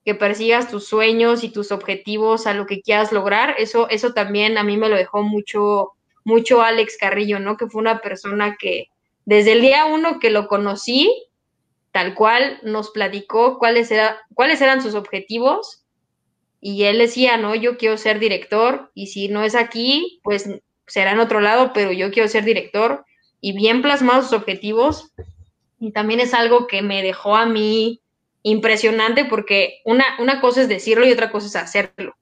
que 0.03 0.15
persigas 0.15 0.69
tus 0.69 0.87
sueños 0.87 1.43
y 1.43 1.49
tus 1.49 1.71
objetivos 1.71 2.47
a 2.47 2.53
lo 2.53 2.65
que 2.65 2.81
quieras 2.81 3.11
lograr, 3.11 3.55
eso, 3.57 3.87
eso 3.89 4.13
también 4.13 4.57
a 4.57 4.63
mí 4.63 4.77
me 4.77 4.89
lo 4.89 4.95
dejó 4.95 5.21
mucho, 5.21 5.91
mucho 6.23 6.61
Alex 6.61 6.97
Carrillo, 6.99 7.39
¿no? 7.39 7.57
Que 7.57 7.67
fue 7.67 7.81
una 7.81 8.01
persona 8.01 8.57
que 8.59 8.87
desde 9.25 9.53
el 9.53 9.61
día 9.61 9.85
uno 9.85 10.19
que 10.19 10.31
lo 10.31 10.47
conocí, 10.47 11.27
tal 11.91 12.15
cual 12.15 12.59
nos 12.63 12.89
platicó 12.89 13.59
cuáles, 13.59 13.91
era, 13.91 14.19
cuáles 14.33 14.61
eran 14.61 14.81
sus 14.81 14.95
objetivos 14.95 15.83
y 16.59 16.83
él 16.83 16.97
decía, 16.97 17.37
no, 17.37 17.55
yo 17.55 17.77
quiero 17.77 17.97
ser 17.97 18.19
director 18.19 18.91
y 18.93 19.07
si 19.07 19.27
no 19.27 19.43
es 19.43 19.55
aquí, 19.55 20.19
pues 20.23 20.49
será 20.87 21.11
en 21.11 21.19
otro 21.19 21.41
lado, 21.41 21.71
pero 21.73 21.91
yo 21.91 22.11
quiero 22.11 22.27
ser 22.27 22.43
director 22.43 23.05
y 23.39 23.53
bien 23.53 23.81
plasmados 23.81 24.25
sus 24.25 24.37
objetivos. 24.39 25.11
Y 25.79 25.91
también 25.91 26.19
es 26.19 26.33
algo 26.33 26.67
que 26.67 26.81
me 26.81 27.01
dejó 27.01 27.35
a 27.35 27.45
mí 27.45 28.00
impresionante 28.43 29.25
porque 29.25 29.81
una, 29.85 30.05
una 30.19 30.41
cosa 30.41 30.61
es 30.61 30.67
decirlo 30.67 31.05
y 31.05 31.11
otra 31.11 31.31
cosa 31.31 31.47
es 31.47 31.55
hacerlo, 31.55 32.15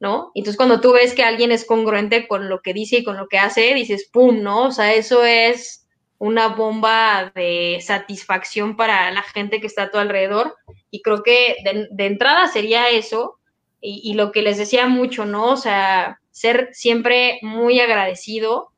¿no? 0.00 0.30
Entonces 0.34 0.56
cuando 0.56 0.80
tú 0.80 0.92
ves 0.92 1.14
que 1.14 1.22
alguien 1.22 1.52
es 1.52 1.64
congruente 1.64 2.26
con 2.28 2.48
lo 2.48 2.60
que 2.62 2.72
dice 2.72 2.98
y 2.98 3.04
con 3.04 3.16
lo 3.16 3.28
que 3.28 3.38
hace, 3.38 3.74
dices, 3.74 4.08
¡pum!, 4.12 4.42
¿no? 4.42 4.64
O 4.64 4.72
sea, 4.72 4.94
eso 4.94 5.24
es 5.24 5.86
una 6.18 6.48
bomba 6.48 7.32
de 7.34 7.78
satisfacción 7.82 8.76
para 8.76 9.10
la 9.10 9.22
gente 9.22 9.60
que 9.60 9.66
está 9.66 9.84
a 9.84 9.90
tu 9.90 9.98
alrededor. 9.98 10.56
Y 10.90 11.02
creo 11.02 11.22
que 11.22 11.56
de, 11.64 12.06
entrada 12.06 12.48
sería 12.48 12.88
eso. 12.88 13.38
Y, 13.80 14.00
y, 14.02 14.14
lo 14.14 14.32
que 14.32 14.40
les 14.40 14.56
decía 14.56 14.86
mucho, 14.88 15.26
¿no? 15.26 15.52
O 15.52 15.56
sea, 15.56 16.18
ser 16.30 16.70
siempre 16.72 17.38
muy 17.42 17.78
agradecido 17.78 18.72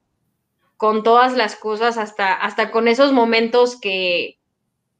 con 0.76 1.02
todas 1.02 1.36
las 1.36 1.56
cosas, 1.56 1.98
hasta, 1.98 2.34
hasta 2.34 2.70
con 2.70 2.88
esos 2.88 3.12
momentos 3.12 3.80
que, 3.80 4.37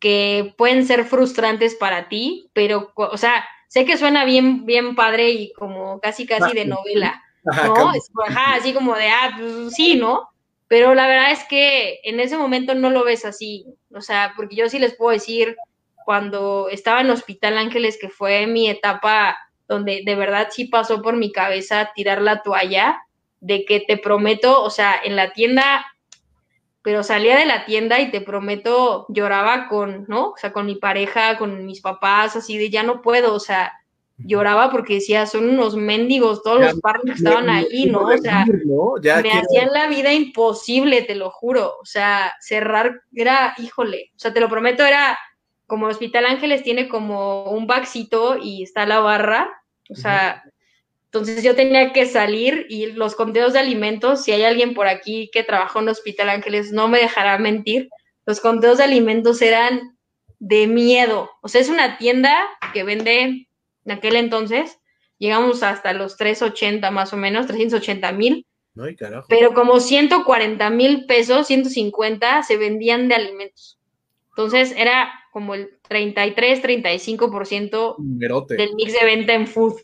que 0.01 0.55
pueden 0.57 0.87
ser 0.87 1.05
frustrantes 1.05 1.75
para 1.75 2.09
ti, 2.09 2.51
pero, 2.53 2.93
o 2.95 3.16
sea, 3.16 3.45
sé 3.69 3.85
que 3.85 3.97
suena 3.97 4.25
bien, 4.25 4.65
bien 4.65 4.95
padre 4.95 5.31
y 5.31 5.53
como 5.53 6.01
casi, 6.01 6.27
casi 6.27 6.55
de 6.55 6.65
novela, 6.65 7.23
¿no? 7.45 7.93
Ajá, 8.27 8.55
así 8.55 8.73
como 8.73 8.95
de, 8.95 9.09
ah, 9.09 9.37
pues 9.39 9.75
sí, 9.75 9.97
¿no? 9.97 10.29
Pero 10.69 10.95
la 10.95 11.09
verdad 11.09 11.33
es 11.33 11.45
que 11.45 12.01
en 12.05 12.20
ese 12.20 12.37
momento 12.37 12.75
no 12.75 12.91
lo 12.91 13.05
ves 13.05 13.25
así, 13.25 13.66
o 13.95 14.01
sea, 14.01 14.35
porque 14.37 14.57
yo 14.57 14.69
sí 14.69 14.79
les 14.79 14.95
puedo 14.95 15.12
decir, 15.12 15.57
cuando 16.05 16.69
estaba 16.70 17.01
en 17.01 17.11
Hospital 17.11 17.59
Ángeles, 17.59 17.99
que 18.01 18.09
fue 18.09 18.47
mi 18.47 18.69
etapa 18.69 19.37
donde 19.66 20.03
de 20.05 20.15
verdad 20.15 20.49
sí 20.51 20.65
pasó 20.65 21.03
por 21.03 21.16
mi 21.16 21.33
cabeza 21.33 21.91
tirar 21.95 22.23
la 22.23 22.43
toalla, 22.43 23.03
de 23.41 23.65
que 23.65 23.81
te 23.81 23.97
prometo, 23.97 24.62
o 24.62 24.70
sea, 24.70 24.99
en 25.03 25.16
la 25.16 25.33
tienda 25.33 25.87
pero 26.82 27.02
salía 27.02 27.36
de 27.36 27.46
la 27.46 27.64
tienda 27.64 28.00
y 28.00 28.10
te 28.10 28.20
prometo, 28.20 29.06
lloraba 29.09 29.68
con, 29.68 30.05
¿no? 30.09 30.30
O 30.30 30.36
sea, 30.36 30.52
con 30.52 30.66
mi 30.66 30.76
pareja, 30.76 31.36
con 31.36 31.66
mis 31.66 31.80
papás, 31.80 32.36
así 32.36 32.56
de 32.59 32.70
ya 32.70 32.82
no 32.82 33.02
puedo, 33.02 33.34
o 33.34 33.40
sea, 33.40 33.72
lloraba 34.18 34.70
porque 34.70 34.94
decía, 34.94 35.26
son 35.26 35.48
unos 35.48 35.76
mendigos 35.76 36.42
todos 36.42 36.60
los 36.60 36.80
padres 36.80 37.02
que 37.05 37.12
estaban 37.12 37.48
ahí, 37.48 37.86
¿no? 37.86 38.00
O 38.00 38.18
sea, 38.18 38.44
me 38.46 39.30
hacían 39.30 39.72
la 39.72 39.86
vida 39.88 40.12
imposible, 40.12 41.02
te 41.02 41.14
lo 41.14 41.30
juro, 41.30 41.76
o 41.80 41.84
sea, 41.84 42.32
cerrar 42.40 43.02
era, 43.14 43.55
híjole, 43.59 44.10
o 44.16 44.18
sea, 44.18 44.32
te 44.32 44.40
lo 44.40 44.48
prometo, 44.48 44.84
era 44.84 45.18
como 45.66 45.86
Hospital 45.86 46.26
Ángeles 46.26 46.62
tiene 46.62 46.88
como 46.88 47.44
un 47.44 47.66
baxito 47.66 48.38
y 48.42 48.62
está 48.62 48.86
la 48.86 49.00
barra, 49.00 49.62
o 49.90 49.94
sea, 49.94 50.42
entonces 51.10 51.43
yo 51.43 51.55
tenía 51.55 51.94
que 51.94 52.05
salir 52.05 52.66
y 52.68 52.93
los 52.93 53.14
conteos 53.14 53.55
de 53.55 53.60
alimentos, 53.60 54.24
si 54.24 54.32
hay 54.32 54.44
alguien 54.44 54.74
por 54.74 54.89
aquí 54.89 55.30
que 55.32 55.43
trabajó 55.43 55.80
en 55.80 55.89
Hospital 55.89 56.28
Ángeles, 56.28 56.70
no 56.70 56.89
me 56.89 56.98
dejará 56.98 57.39
mentir, 57.39 57.89
los 58.26 58.40
conteos 58.40 58.76
de 58.76 58.85
alimentos 58.85 59.40
eran 59.40 59.97
de 60.39 60.66
miedo. 60.66 61.30
O 61.40 61.48
sea, 61.48 61.62
es 61.62 61.70
una 61.70 61.97
tienda 61.97 62.36
que 62.74 62.85
vende 62.85 63.48
en 63.86 63.90
aquel 63.90 64.16
entonces, 64.16 64.78
llegamos 65.16 65.62
hasta 65.62 65.94
los 65.94 66.18
380 66.18 66.90
más 66.90 67.14
o 67.14 67.16
menos, 67.16 67.47
380 67.47 68.12
mil. 68.12 68.47
Pero 69.28 69.55
como 69.55 69.80
140 69.80 70.68
mil 70.70 71.06
pesos, 71.06 71.47
150 71.47 72.43
se 72.43 72.59
vendían 72.59 73.09
de 73.09 73.14
alimentos. 73.14 73.80
Entonces 74.36 74.74
era 74.76 75.10
como 75.32 75.55
el 75.55 75.78
33, 75.89 76.62
35% 76.62 77.97
del 78.56 78.74
mix 78.74 78.93
de 78.93 79.06
venta 79.06 79.32
en 79.32 79.47
food. 79.47 79.80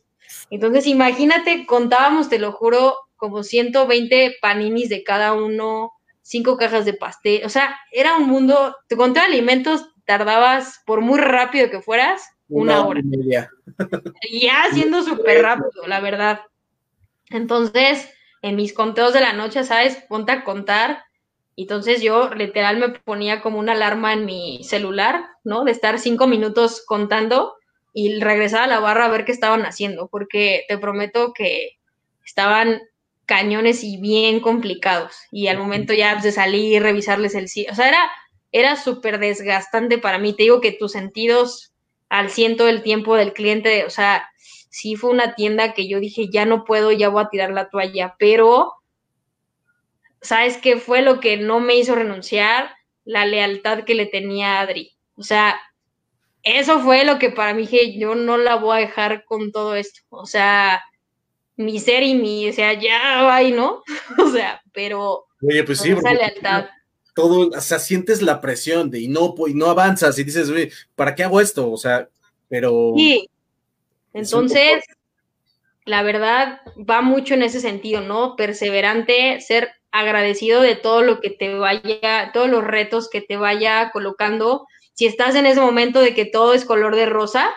Entonces, 0.54 0.86
imagínate, 0.86 1.66
contábamos, 1.66 2.28
te 2.28 2.38
lo 2.38 2.52
juro, 2.52 2.96
como 3.16 3.42
120 3.42 4.36
paninis 4.40 4.88
de 4.88 5.02
cada 5.02 5.32
uno, 5.32 5.90
cinco 6.22 6.56
cajas 6.56 6.84
de 6.84 6.94
pastel. 6.94 7.44
O 7.44 7.48
sea, 7.48 7.76
era 7.90 8.16
un 8.16 8.28
mundo, 8.28 8.76
te 8.86 8.96
conté 8.96 9.18
alimentos, 9.18 9.84
tardabas, 10.04 10.80
por 10.86 11.00
muy 11.00 11.18
rápido 11.18 11.70
que 11.70 11.82
fueras, 11.82 12.22
una, 12.46 12.86
hora. 12.86 13.00
Y 13.00 13.02
media. 13.02 13.50
ya 14.30 14.66
siendo 14.72 15.02
súper 15.02 15.42
rápido, 15.42 15.88
la 15.88 15.98
verdad. 15.98 16.42
Entonces, 17.30 18.08
en 18.40 18.54
mis 18.54 18.72
conteos 18.72 19.12
de 19.12 19.22
la 19.22 19.32
noche, 19.32 19.64
¿sabes? 19.64 20.04
Ponte 20.08 20.30
a 20.30 20.44
contar. 20.44 21.02
Entonces 21.56 22.00
yo 22.00 22.32
literal 22.32 22.78
me 22.78 22.90
ponía 22.90 23.42
como 23.42 23.58
una 23.58 23.72
alarma 23.72 24.12
en 24.12 24.24
mi 24.24 24.62
celular, 24.62 25.24
¿no? 25.42 25.64
De 25.64 25.72
estar 25.72 25.98
cinco 25.98 26.28
minutos 26.28 26.84
contando 26.86 27.54
y 27.94 28.20
regresar 28.20 28.64
a 28.64 28.66
la 28.66 28.80
barra 28.80 29.06
a 29.06 29.08
ver 29.08 29.24
qué 29.24 29.32
estaban 29.32 29.62
haciendo, 29.62 30.08
porque 30.08 30.64
te 30.68 30.76
prometo 30.76 31.32
que 31.32 31.78
estaban 32.26 32.82
cañones 33.24 33.84
y 33.84 33.98
bien 33.98 34.40
complicados. 34.40 35.16
Y 35.30 35.46
al 35.46 35.58
momento 35.58 35.94
ya 35.94 36.16
de 36.16 36.32
salir, 36.32 36.82
revisarles 36.82 37.34
el 37.36 37.44
o 37.44 37.74
sea, 37.74 37.88
era, 37.88 38.10
era 38.52 38.76
súper 38.76 39.20
desgastante 39.20 39.98
para 39.98 40.18
mí. 40.18 40.34
Te 40.34 40.42
digo 40.42 40.60
que 40.60 40.72
tus 40.72 40.92
sentidos 40.92 41.72
al 42.08 42.30
ciento 42.30 42.66
del 42.66 42.82
tiempo 42.82 43.14
del 43.16 43.32
cliente, 43.32 43.84
o 43.84 43.90
sea, 43.90 44.28
sí 44.36 44.96
fue 44.96 45.10
una 45.10 45.36
tienda 45.36 45.72
que 45.72 45.88
yo 45.88 46.00
dije, 46.00 46.28
ya 46.28 46.44
no 46.44 46.64
puedo, 46.64 46.90
ya 46.90 47.08
voy 47.08 47.22
a 47.22 47.28
tirar 47.28 47.52
la 47.52 47.70
toalla, 47.70 48.16
pero 48.18 48.72
¿sabes 50.20 50.56
qué 50.58 50.78
fue 50.78 51.00
lo 51.00 51.20
que 51.20 51.36
no 51.36 51.60
me 51.60 51.76
hizo 51.76 51.94
renunciar? 51.94 52.74
La 53.04 53.24
lealtad 53.24 53.84
que 53.84 53.94
le 53.94 54.06
tenía 54.06 54.58
a 54.58 54.60
Adri. 54.62 54.96
O 55.16 55.22
sea, 55.22 55.60
eso 56.44 56.80
fue 56.80 57.04
lo 57.04 57.18
que 57.18 57.30
para 57.30 57.54
mí 57.54 57.62
dije, 57.62 57.98
yo 57.98 58.14
no 58.14 58.36
la 58.36 58.56
voy 58.56 58.76
a 58.76 58.80
dejar 58.80 59.24
con 59.24 59.50
todo 59.50 59.74
esto. 59.74 60.00
O 60.10 60.26
sea, 60.26 60.82
mi 61.56 61.80
ser 61.80 62.02
y 62.02 62.14
mi, 62.14 62.48
o 62.48 62.52
sea, 62.52 62.74
ya 62.74 63.22
va 63.22 63.42
y 63.42 63.52
¿no? 63.52 63.82
o 64.22 64.30
sea, 64.30 64.62
pero 64.72 65.26
Oye, 65.40 65.64
pues 65.64 65.80
sí, 65.80 65.90
esa 65.90 66.12
lealtad. 66.12 66.66
Todo, 67.14 67.48
o 67.56 67.60
sea, 67.60 67.78
sientes 67.78 68.22
la 68.22 68.40
presión 68.40 68.90
de 68.90 69.00
y 69.00 69.08
no, 69.08 69.34
y 69.46 69.54
no 69.54 69.66
avanzas 69.66 70.18
y 70.18 70.24
dices, 70.24 70.50
oye, 70.50 70.70
¿para 70.94 71.14
qué 71.14 71.24
hago 71.24 71.40
esto? 71.40 71.70
O 71.70 71.76
sea, 71.76 72.08
pero. 72.48 72.92
Sí. 72.96 73.28
Entonces, 74.12 74.84
la 75.84 76.02
verdad, 76.02 76.60
va 76.78 77.02
mucho 77.02 77.34
en 77.34 77.42
ese 77.42 77.60
sentido, 77.60 78.00
¿no? 78.00 78.36
Perseverante, 78.36 79.40
ser 79.40 79.70
agradecido 79.90 80.60
de 80.60 80.76
todo 80.76 81.02
lo 81.02 81.20
que 81.20 81.30
te 81.30 81.54
vaya, 81.54 82.30
todos 82.32 82.48
los 82.48 82.64
retos 82.64 83.08
que 83.08 83.20
te 83.20 83.36
vaya 83.36 83.90
colocando 83.92 84.66
si 84.94 85.06
estás 85.06 85.34
en 85.34 85.46
ese 85.46 85.60
momento 85.60 86.00
de 86.00 86.14
que 86.14 86.24
todo 86.24 86.54
es 86.54 86.64
color 86.64 86.96
de 86.96 87.06
rosa, 87.06 87.52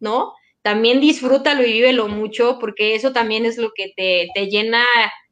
¿no? 0.00 0.34
También 0.62 1.00
disfrútalo 1.00 1.62
y 1.62 1.72
vívelo 1.72 2.08
mucho, 2.08 2.58
porque 2.60 2.94
eso 2.94 3.12
también 3.12 3.46
es 3.46 3.56
lo 3.56 3.72
que 3.74 3.92
te, 3.96 4.28
te 4.34 4.48
llena, 4.48 4.84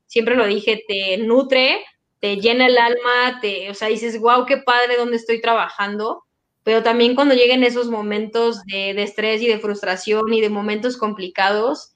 siempre 0.06 0.35
lo 0.36 0.47
dije, 0.47 0.82
te 0.89 1.18
nutre, 1.18 1.85
te 2.20 2.36
llena 2.36 2.66
el 2.66 2.78
alma, 2.78 3.40
te, 3.40 3.70
o 3.70 3.74
sea, 3.74 3.89
dices, 3.89 4.18
wow, 4.20 4.47
qué 4.47 4.59
padre 4.59 4.97
donde 4.97 5.16
estoy 5.16 5.40
trabajando, 5.40 6.24
pero 6.62 6.82
también 6.82 7.14
cuando 7.14 7.35
lleguen 7.35 7.64
esos 7.64 7.89
momentos 7.89 8.62
de, 8.64 8.94
de, 8.94 9.02
estrés 9.02 9.40
y 9.43 9.47
de 9.47 9.59
frustración 9.59 10.32
y 10.32 10.40
de 10.40 10.51
momentos 10.51 10.97
complicados, 10.97 11.90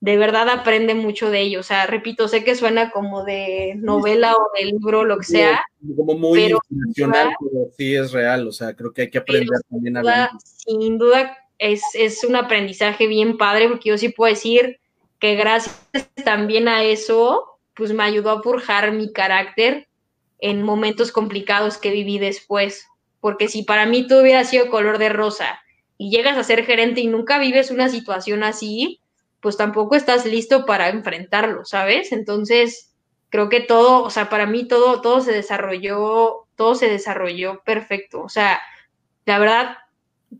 de 0.00 0.16
verdad 0.16 0.48
aprende 0.48 0.94
mucho 0.94 1.30
de 1.30 1.40
ello. 1.40 1.60
O 1.60 1.64
sea, 1.64 1.86
repito, 1.86 2.28
sé 2.28 2.44
que 2.44 2.54
suena 2.54 2.90
como 2.90 3.24
de 3.24 3.74
novela 3.76 4.34
o 4.34 4.50
de 4.56 4.66
libro, 4.66 5.04
lo 5.04 5.18
que 5.18 5.24
sea. 5.24 5.64
Como 5.96 6.14
muy 6.14 6.44
pero, 6.44 6.60
pero 6.96 7.70
sí 7.76 7.94
es 7.94 8.12
real. 8.12 8.46
O 8.46 8.52
sea, 8.52 8.74
creo 8.74 8.92
que 8.92 9.02
hay 9.02 9.10
que 9.10 9.18
aprender 9.18 9.58
también 9.68 9.96
a 9.96 10.02
ver. 10.02 10.28
Sin 10.44 10.98
duda 10.98 11.36
es, 11.58 11.82
es 11.94 12.22
un 12.24 12.36
aprendizaje 12.36 13.06
bien 13.06 13.36
padre, 13.36 13.68
porque 13.68 13.88
yo 13.88 13.98
sí 13.98 14.10
puedo 14.10 14.32
decir 14.32 14.78
que 15.18 15.34
gracias 15.34 15.84
también 16.24 16.68
a 16.68 16.84
eso, 16.84 17.58
pues 17.74 17.92
me 17.92 18.04
ayudó 18.04 18.30
a 18.30 18.42
forjar 18.42 18.92
mi 18.92 19.12
carácter 19.12 19.88
en 20.40 20.62
momentos 20.62 21.10
complicados 21.10 21.76
que 21.76 21.90
viví 21.90 22.18
después. 22.18 22.86
Porque 23.20 23.48
si 23.48 23.64
para 23.64 23.86
mí 23.86 24.06
todo 24.06 24.22
hubiera 24.22 24.44
sido 24.44 24.70
color 24.70 24.98
de 24.98 25.08
rosa 25.08 25.60
y 25.96 26.10
llegas 26.10 26.38
a 26.38 26.44
ser 26.44 26.64
gerente 26.64 27.00
y 27.00 27.08
nunca 27.08 27.40
vives 27.40 27.72
una 27.72 27.88
situación 27.88 28.44
así, 28.44 29.00
pues 29.40 29.56
tampoco 29.56 29.94
estás 29.94 30.26
listo 30.26 30.66
para 30.66 30.88
enfrentarlo, 30.88 31.64
¿sabes? 31.64 32.12
Entonces, 32.12 32.94
creo 33.30 33.48
que 33.48 33.60
todo, 33.60 34.02
o 34.02 34.10
sea, 34.10 34.28
para 34.28 34.46
mí 34.46 34.66
todo, 34.66 35.00
todo 35.00 35.20
se 35.20 35.32
desarrolló, 35.32 36.46
todo 36.56 36.74
se 36.74 36.88
desarrolló 36.88 37.62
perfecto. 37.64 38.22
O 38.22 38.28
sea, 38.28 38.60
la 39.26 39.38
verdad, 39.38 39.76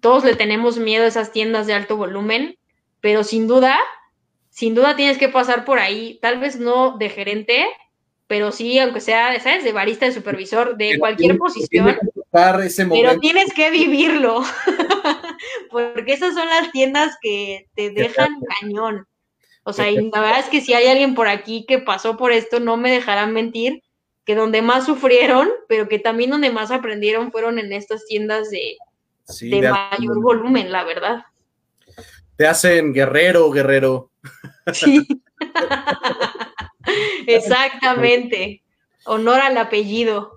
todos 0.00 0.24
le 0.24 0.34
tenemos 0.34 0.78
miedo 0.78 1.04
a 1.04 1.08
esas 1.08 1.32
tiendas 1.32 1.66
de 1.66 1.74
alto 1.74 1.96
volumen, 1.96 2.56
pero 3.00 3.24
sin 3.24 3.46
duda, 3.46 3.78
sin 4.50 4.74
duda 4.74 4.96
tienes 4.96 5.18
que 5.18 5.28
pasar 5.28 5.64
por 5.64 5.78
ahí, 5.78 6.18
tal 6.20 6.40
vez 6.40 6.58
no 6.58 6.96
de 6.98 7.08
gerente, 7.08 7.66
pero 8.26 8.52
sí, 8.52 8.78
aunque 8.78 9.00
sea, 9.00 9.38
¿sabes? 9.40 9.64
De 9.64 9.72
barista, 9.72 10.06
de 10.06 10.12
supervisor, 10.12 10.76
de 10.76 10.98
cualquier 10.98 11.38
posición. 11.38 11.96
Pero 13.02 13.18
tienes 13.20 13.52
que 13.54 13.70
vivirlo, 13.70 14.42
porque 15.70 16.12
esas 16.12 16.34
son 16.34 16.48
las 16.48 16.70
tiendas 16.72 17.16
que 17.22 17.66
te 17.74 17.90
dejan 17.90 18.28
cañón. 18.60 19.06
O 19.62 19.72
sea, 19.72 19.90
y 19.90 19.96
la 19.96 20.20
verdad 20.20 20.40
es 20.40 20.46
que 20.46 20.60
si 20.60 20.72
hay 20.72 20.86
alguien 20.86 21.14
por 21.14 21.28
aquí 21.28 21.64
que 21.66 21.78
pasó 21.78 22.16
por 22.16 22.32
esto, 22.32 22.60
no 22.60 22.76
me 22.76 22.90
dejarán 22.90 23.32
mentir, 23.32 23.82
que 24.24 24.34
donde 24.34 24.62
más 24.62 24.86
sufrieron, 24.86 25.48
pero 25.68 25.88
que 25.88 25.98
también 25.98 26.30
donde 26.30 26.50
más 26.50 26.70
aprendieron 26.70 27.32
fueron 27.32 27.58
en 27.58 27.72
estas 27.72 28.04
tiendas 28.06 28.50
de, 28.50 28.76
de, 29.40 29.70
mayor 29.70 30.22
volumen, 30.22 30.70
la 30.70 30.84
verdad. 30.84 31.24
Te 32.36 32.46
hacen 32.46 32.92
guerrero, 32.92 33.50
guerrero. 33.50 34.10
Sí. 34.72 35.06
Exactamente. 37.26 38.62
Honor 39.04 39.40
al 39.40 39.56
apellido. 39.56 40.36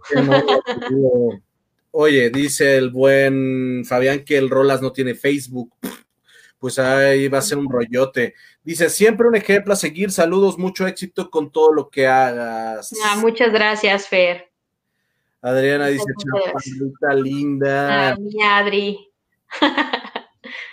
Oye, 1.91 2.29
dice 2.29 2.77
el 2.77 2.89
buen 2.89 3.83
Fabián 3.85 4.23
que 4.23 4.37
el 4.37 4.49
Rolas 4.49 4.81
no 4.81 4.91
tiene 4.91 5.15
Facebook. 5.15 5.73
Pues 6.59 6.77
ahí 6.77 7.27
va 7.27 7.39
a 7.39 7.41
ser 7.41 7.57
un 7.57 7.67
rollote. 7.67 8.35
Dice, 8.63 8.91
siempre 8.91 9.27
un 9.27 9.35
ejemplo 9.35 9.73
a 9.73 9.75
seguir. 9.75 10.11
Saludos, 10.11 10.59
mucho 10.59 10.85
éxito 10.85 11.31
con 11.31 11.51
todo 11.51 11.73
lo 11.73 11.89
que 11.89 12.05
hagas. 12.05 12.93
Ah, 13.03 13.17
muchas 13.17 13.51
gracias, 13.51 14.07
Fer. 14.07 14.51
Adriana 15.41 15.87
dice, 15.87 16.05
chaparrita 16.19 17.15
linda. 17.15 18.11
Ah, 18.11 18.15
mi 18.15 18.43
Adri. 18.43 19.11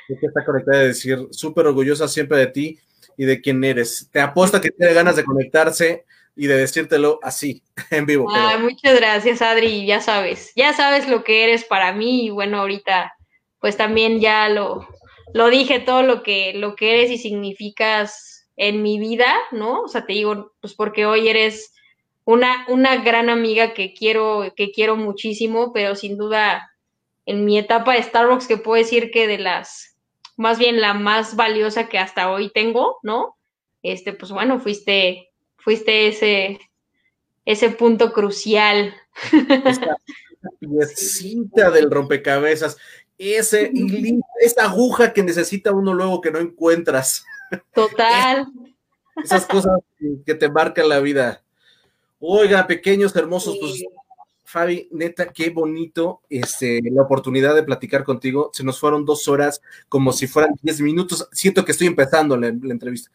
que 0.07 0.27
está 0.27 0.45
conectada 0.45 0.81
de 0.81 0.89
decir, 0.89 1.27
súper 1.31 1.66
orgullosa 1.66 2.07
siempre 2.07 2.36
de 2.36 2.47
ti 2.49 2.78
y 3.16 3.24
de 3.24 3.40
quién 3.40 3.65
eres. 3.65 4.11
Te 4.12 4.20
apuesto 4.20 4.61
que 4.61 4.70
tiene 4.70 4.93
ganas 4.93 5.16
de 5.16 5.24
conectarse 5.24 6.05
y 6.39 6.47
de 6.47 6.56
decírtelo 6.56 7.19
así, 7.23 7.65
en 7.90 8.06
vivo. 8.06 8.31
Muchas 8.60 8.94
gracias, 8.94 9.43
Adri. 9.43 9.85
Ya 9.85 10.01
sabes, 10.01 10.52
ya 10.55 10.73
sabes 10.73 11.09
lo 11.09 11.24
que 11.24 11.43
eres 11.43 11.65
para 11.65 11.93
mí 11.93 12.27
y 12.27 12.31
bueno, 12.31 12.60
ahorita 12.60 13.12
pues 13.59 13.77
también 13.77 14.20
ya 14.20 14.48
lo, 14.48 14.86
lo 15.35 15.51
dije 15.51 15.81
todo 15.81 16.02
lo 16.02 16.23
que, 16.23 16.55
lo 16.55 16.77
que 16.77 16.93
eres 16.93 17.10
y 17.10 17.19
significas 17.19 18.48
en 18.56 18.82
mi 18.82 19.01
vida, 19.01 19.35
¿no? 19.51 19.82
O 19.82 19.89
sea, 19.89 20.06
te 20.06 20.12
digo, 20.12 20.52
pues 20.60 20.74
porque 20.74 21.06
hoy 21.06 21.28
eres 21.28 21.74
una, 22.24 22.65
una 22.69 22.97
gran 23.02 23.31
amiga 23.31 23.74
que 23.74 23.93
quiero, 23.93 24.52
que 24.55 24.70
quiero 24.70 24.94
muchísimo, 24.94 25.73
pero 25.73 25.97
sin 25.97 26.16
duda 26.16 26.70
en 27.27 27.44
mi 27.44 27.59
etapa 27.59 27.94
de 27.94 28.02
Starbucks 28.02 28.47
que 28.47 28.59
puedo 28.59 28.81
decir 28.81 29.10
que 29.10 29.27
de 29.27 29.39
las, 29.39 29.97
más 30.36 30.56
bien 30.60 30.81
la 30.81 30.94
más 30.94 31.35
valiosa 31.35 31.89
que 31.89 31.98
hasta 31.98 32.31
hoy 32.31 32.51
tengo, 32.51 32.98
¿no? 33.02 33.36
Este, 33.82 34.12
pues 34.12 34.31
bueno, 34.31 34.60
fuiste 34.60 35.27
fuiste 35.59 36.09
ese, 36.09 36.59
ese 37.44 37.70
punto 37.70 38.12
crucial. 38.12 38.94
Esa 39.32 39.97
piecita 40.60 41.70
del 41.70 41.90
rompecabezas, 41.90 42.78
ese 43.18 43.70
esa 44.40 44.64
aguja 44.64 45.12
que 45.12 45.22
necesita 45.22 45.72
uno 45.72 45.93
luego 45.94 46.20
que 46.20 46.30
no 46.30 46.39
encuentras. 46.39 47.24
Total. 47.72 48.47
Esas 49.22 49.47
cosas 49.47 49.80
que 50.24 50.35
te 50.35 50.48
marcan 50.48 50.89
la 50.89 51.01
vida. 51.01 51.43
Oiga, 52.20 52.66
pequeños, 52.66 53.14
hermosos, 53.16 53.56
pues 53.60 53.85
Fabi, 54.50 54.88
neta, 54.92 55.30
qué 55.30 55.50
bonito 55.50 56.22
este, 56.30 56.80
la 56.90 57.02
oportunidad 57.02 57.54
de 57.54 57.64
platicar 57.64 58.02
contigo. 58.02 58.48
Se 58.54 58.64
nos 58.64 58.80
fueron 58.80 59.04
dos 59.04 59.28
horas 59.28 59.60
como 59.90 60.10
si 60.10 60.26
fueran 60.26 60.54
diez 60.62 60.80
minutos. 60.80 61.28
Siento 61.32 61.66
que 61.66 61.72
estoy 61.72 61.86
empezando 61.86 62.34
la, 62.34 62.46
entrevista. 62.46 63.10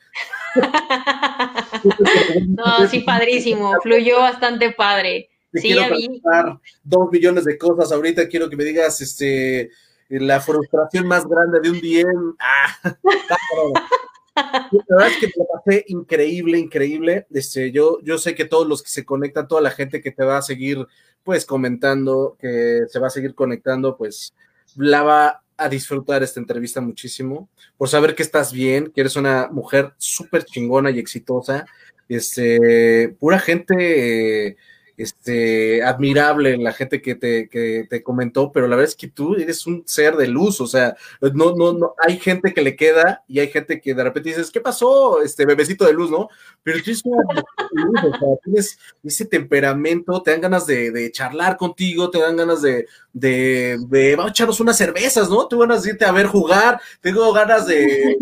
no, 2.49 2.87
sí, 2.87 2.99
padrísimo. 2.99 3.73
Fluyó 3.81 4.19
bastante 4.19 4.73
padre. 4.73 5.31
sí, 5.51 5.73
quiero 5.73 5.95
a 6.31 6.61
dos 6.83 7.09
millones 7.11 7.45
de 7.45 7.57
cosas. 7.57 7.91
Ahorita 7.91 8.27
quiero 8.27 8.47
que 8.47 8.55
me 8.55 8.63
digas 8.63 9.01
este, 9.01 9.71
la 10.09 10.39
frustración 10.39 11.07
más 11.07 11.25
grande 11.25 11.61
de 11.61 11.71
un 11.71 11.81
día. 11.81 12.05
Ah, 12.37 12.77
la 14.35 14.69
verdad 14.89 15.09
es 15.09 15.17
que 15.17 15.27
me 15.27 15.45
pasé 15.53 15.85
increíble, 15.87 16.57
increíble. 16.57 17.27
Este, 17.31 17.71
yo, 17.71 17.99
yo 18.01 18.17
sé 18.17 18.35
que 18.35 18.45
todos 18.45 18.67
los 18.67 18.81
que 18.81 18.89
se 18.89 19.05
conectan, 19.05 19.47
toda 19.47 19.61
la 19.61 19.71
gente 19.71 20.01
que 20.01 20.11
te 20.11 20.23
va 20.23 20.37
a 20.37 20.41
seguir, 20.41 20.85
pues 21.23 21.45
comentando, 21.45 22.35
que 22.39 22.81
se 22.89 22.99
va 22.99 23.07
a 23.07 23.11
seguir 23.11 23.35
conectando, 23.35 23.95
pues 23.97 24.33
la 24.75 25.03
va 25.03 25.43
a 25.55 25.69
disfrutar 25.69 26.23
esta 26.23 26.39
entrevista 26.39 26.81
muchísimo, 26.81 27.47
por 27.77 27.87
saber 27.87 28.15
que 28.15 28.23
estás 28.23 28.51
bien, 28.51 28.91
que 28.93 29.01
eres 29.01 29.15
una 29.15 29.49
mujer 29.51 29.93
súper 29.97 30.45
chingona 30.45 30.89
y 30.91 30.99
exitosa. 30.99 31.65
Este, 32.09 33.15
pura 33.19 33.39
gente 33.39 34.57
este, 34.97 35.83
admirable 35.83 36.57
la 36.57 36.71
gente 36.71 37.01
que 37.01 37.15
te, 37.15 37.49
que 37.49 37.87
te 37.89 38.03
comentó, 38.03 38.51
pero 38.51 38.67
la 38.67 38.75
verdad 38.75 38.91
es 38.91 38.95
que 38.95 39.07
tú 39.07 39.35
eres 39.35 39.65
un 39.65 39.83
ser 39.87 40.15
de 40.15 40.27
luz, 40.27 40.61
o 40.61 40.67
sea, 40.67 40.95
no, 41.21 41.55
no, 41.55 41.73
no, 41.73 41.95
hay 41.97 42.19
gente 42.19 42.53
que 42.53 42.61
le 42.61 42.75
queda 42.75 43.23
y 43.27 43.39
hay 43.39 43.49
gente 43.49 43.81
que 43.81 43.93
de 43.93 44.03
repente 44.03 44.29
dices, 44.29 44.51
¿qué 44.51 44.61
pasó? 44.61 45.21
Este 45.21 45.45
bebecito 45.45 45.85
de 45.85 45.93
luz, 45.93 46.11
¿no? 46.11 46.29
Pero 46.61 46.79
tú 46.79 46.91
tienes 48.43 48.77
ese 49.03 49.25
temperamento, 49.25 50.21
te 50.21 50.31
dan 50.31 50.41
ganas 50.41 50.67
de, 50.67 51.11
charlar 51.11 51.57
contigo, 51.57 52.09
te 52.09 52.19
dan 52.19 52.37
ganas 52.37 52.61
de, 52.61 52.87
de, 53.13 53.79
de, 53.87 54.15
vamos 54.15 54.29
a 54.29 54.33
echarnos 54.33 54.59
unas 54.59 54.77
cervezas, 54.77 55.29
¿no? 55.29 55.47
Tengo 55.47 55.61
ganas 55.61 55.83
de 55.83 55.91
irte 55.91 56.05
a 56.05 56.11
ver 56.11 56.27
jugar, 56.27 56.79
tengo 57.01 57.31
ganas 57.33 57.65
de, 57.65 57.75
de 57.75 58.17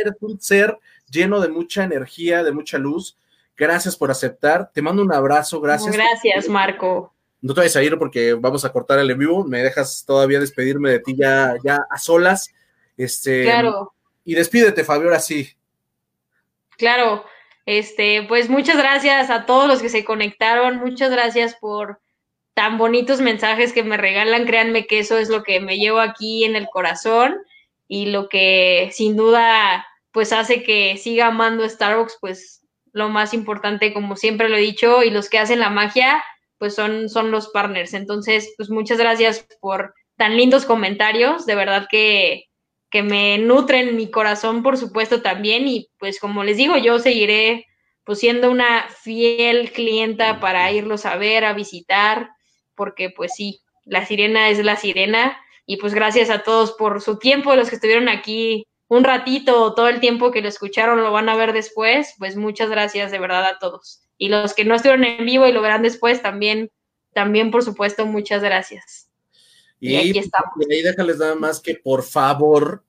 eres 0.00 0.14
un 0.20 0.40
ser 0.40 0.78
lleno 1.10 1.40
de 1.40 1.48
mucha 1.48 1.84
energía, 1.84 2.44
de 2.44 2.52
mucha 2.52 2.78
luz 2.78 3.16
Gracias 3.60 3.94
por 3.94 4.10
aceptar. 4.10 4.70
Te 4.72 4.80
mando 4.80 5.02
un 5.02 5.12
abrazo. 5.12 5.60
Gracias. 5.60 5.94
Gracias, 5.94 6.48
Marco. 6.48 7.12
No 7.42 7.52
te 7.52 7.60
vayas 7.60 7.76
a 7.76 7.82
ir 7.82 7.98
porque 7.98 8.32
vamos 8.32 8.64
a 8.64 8.72
cortar 8.72 8.98
el 8.98 9.10
en 9.10 9.18
vivo. 9.18 9.44
Me 9.44 9.62
dejas 9.62 10.02
todavía 10.06 10.40
despedirme 10.40 10.90
de 10.90 11.00
ti 11.00 11.14
ya, 11.14 11.56
ya 11.62 11.84
a 11.90 11.98
solas. 11.98 12.54
Este, 12.96 13.42
claro. 13.42 13.92
Y 14.24 14.34
despídete, 14.34 14.82
Fabio, 14.82 15.08
ahora 15.08 15.20
sí. 15.20 15.50
Claro. 16.78 17.26
Este, 17.66 18.22
pues 18.26 18.48
muchas 18.48 18.78
gracias 18.78 19.28
a 19.28 19.44
todos 19.44 19.68
los 19.68 19.82
que 19.82 19.90
se 19.90 20.06
conectaron. 20.06 20.78
Muchas 20.78 21.10
gracias 21.10 21.54
por 21.56 22.00
tan 22.54 22.78
bonitos 22.78 23.20
mensajes 23.20 23.74
que 23.74 23.84
me 23.84 23.98
regalan. 23.98 24.46
Créanme 24.46 24.86
que 24.86 25.00
eso 25.00 25.18
es 25.18 25.28
lo 25.28 25.42
que 25.42 25.60
me 25.60 25.76
llevo 25.76 26.00
aquí 26.00 26.44
en 26.44 26.56
el 26.56 26.66
corazón 26.68 27.36
y 27.88 28.06
lo 28.06 28.30
que 28.30 28.88
sin 28.94 29.16
duda 29.16 29.86
pues 30.12 30.32
hace 30.32 30.62
que 30.62 30.96
siga 30.96 31.26
amando 31.26 31.68
Starbucks, 31.68 32.16
pues 32.22 32.59
lo 32.92 33.08
más 33.08 33.34
importante, 33.34 33.92
como 33.92 34.16
siempre 34.16 34.48
lo 34.48 34.56
he 34.56 34.60
dicho, 34.60 35.02
y 35.02 35.10
los 35.10 35.28
que 35.28 35.38
hacen 35.38 35.60
la 35.60 35.70
magia, 35.70 36.22
pues 36.58 36.74
son, 36.74 37.08
son 37.08 37.30
los 37.30 37.48
partners. 37.48 37.94
Entonces, 37.94 38.52
pues 38.56 38.70
muchas 38.70 38.98
gracias 38.98 39.46
por 39.60 39.94
tan 40.16 40.36
lindos 40.36 40.66
comentarios, 40.66 41.46
de 41.46 41.54
verdad 41.54 41.86
que, 41.90 42.44
que 42.90 43.02
me 43.02 43.38
nutren 43.38 43.96
mi 43.96 44.10
corazón, 44.10 44.62
por 44.62 44.76
supuesto, 44.76 45.22
también, 45.22 45.66
y 45.66 45.88
pues 45.98 46.20
como 46.20 46.44
les 46.44 46.56
digo, 46.56 46.76
yo 46.76 46.98
seguiré 46.98 47.66
pues 48.04 48.18
siendo 48.18 48.50
una 48.50 48.88
fiel 48.88 49.72
clienta 49.72 50.40
para 50.40 50.70
irlos 50.72 51.06
a 51.06 51.16
ver, 51.16 51.44
a 51.44 51.52
visitar, 51.52 52.30
porque 52.74 53.10
pues 53.10 53.32
sí, 53.34 53.60
la 53.84 54.04
sirena 54.04 54.50
es 54.50 54.64
la 54.64 54.76
sirena, 54.76 55.40
y 55.64 55.76
pues 55.76 55.94
gracias 55.94 56.30
a 56.30 56.42
todos 56.42 56.72
por 56.72 57.00
su 57.00 57.18
tiempo, 57.18 57.54
los 57.54 57.68
que 57.68 57.76
estuvieron 57.76 58.08
aquí 58.08 58.66
un 58.90 59.04
ratito 59.04 59.72
todo 59.74 59.88
el 59.88 60.00
tiempo 60.00 60.32
que 60.32 60.42
lo 60.42 60.48
escucharon 60.48 61.00
lo 61.00 61.12
van 61.12 61.28
a 61.28 61.36
ver 61.36 61.52
después, 61.52 62.16
pues 62.18 62.34
muchas 62.36 62.68
gracias 62.68 63.12
de 63.12 63.20
verdad 63.20 63.44
a 63.44 63.58
todos. 63.60 64.02
Y 64.18 64.28
los 64.28 64.52
que 64.52 64.64
no 64.64 64.74
estuvieron 64.74 65.04
en 65.04 65.24
vivo 65.24 65.46
y 65.46 65.52
lo 65.52 65.62
verán 65.62 65.82
después, 65.82 66.20
también, 66.22 66.72
también 67.14 67.52
por 67.52 67.62
supuesto, 67.62 68.04
muchas 68.04 68.42
gracias. 68.42 69.08
Y, 69.78 69.94
ahí 69.94 70.10
estamos. 70.10 70.50
Y 70.68 70.74
ahí 70.74 70.82
déjales 70.82 71.18
nada 71.18 71.36
más 71.36 71.60
que 71.60 71.76
por 71.76 72.02
favor, 72.02 72.82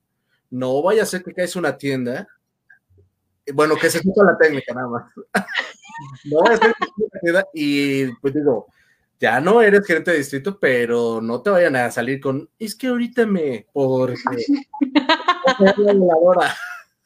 no 0.50 0.82
vaya 0.82 1.04
a 1.04 1.06
ser 1.06 1.24
que 1.24 1.36
caes 1.36 1.56
una 1.56 1.78
tienda. 1.78 2.28
Bueno, 3.54 3.76
que 3.76 3.92
se 3.92 4.00
escucha 4.00 4.24
la 4.24 4.38
técnica 4.40 4.74
nada 4.74 4.88
más. 4.88 5.14
no 6.26 6.40
vaya 6.40 6.56
a 6.56 6.58
ser 6.58 6.74
que 6.74 7.04
una 7.04 7.20
tienda 7.22 7.48
y 7.54 8.08
pues 8.16 8.34
digo, 8.34 8.66
ya 9.22 9.40
no 9.40 9.62
eres 9.62 9.86
gerente 9.86 10.12
de 10.12 10.18
distrito, 10.18 10.60
pero 10.60 11.22
no 11.22 11.44
te 11.44 11.52
vayan 11.52 11.76
a 11.76 11.92
salir 11.92 12.20
con, 12.20 12.50
es 12.58 12.76
que 12.76 12.88
ahorita 12.88 13.28
me, 13.28 13.68
porque 13.72 14.16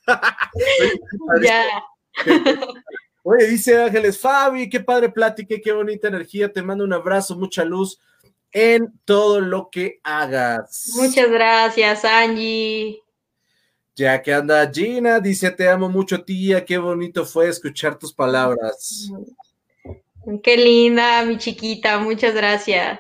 ya. 1.44 1.66
Oye, 3.24 3.48
dice 3.48 3.84
Ángeles, 3.84 4.18
Fabi, 4.20 4.70
qué 4.70 4.80
padre 4.80 5.10
plática, 5.10 5.56
qué 5.62 5.74
bonita 5.74 6.08
energía, 6.08 6.54
te 6.54 6.62
mando 6.62 6.86
un 6.86 6.94
abrazo, 6.94 7.36
mucha 7.36 7.66
luz 7.66 8.00
en 8.52 8.98
todo 9.04 9.42
lo 9.42 9.70
que 9.70 10.00
hagas. 10.04 10.92
Muchas 10.96 11.30
gracias, 11.30 12.06
Angie. 12.06 13.02
Ya 13.96 14.22
que 14.22 14.34
anda 14.34 14.72
Gina, 14.72 15.20
dice, 15.20 15.52
te 15.52 15.68
amo 15.68 15.90
mucho, 15.90 16.24
tía, 16.24 16.64
qué 16.64 16.78
bonito 16.78 17.26
fue 17.26 17.50
escuchar 17.50 17.98
tus 17.98 18.14
palabras. 18.14 19.10
Qué 20.44 20.58
linda, 20.58 21.24
mi 21.24 21.38
chiquita, 21.38 22.00
muchas 22.00 22.34
gracias. 22.34 23.00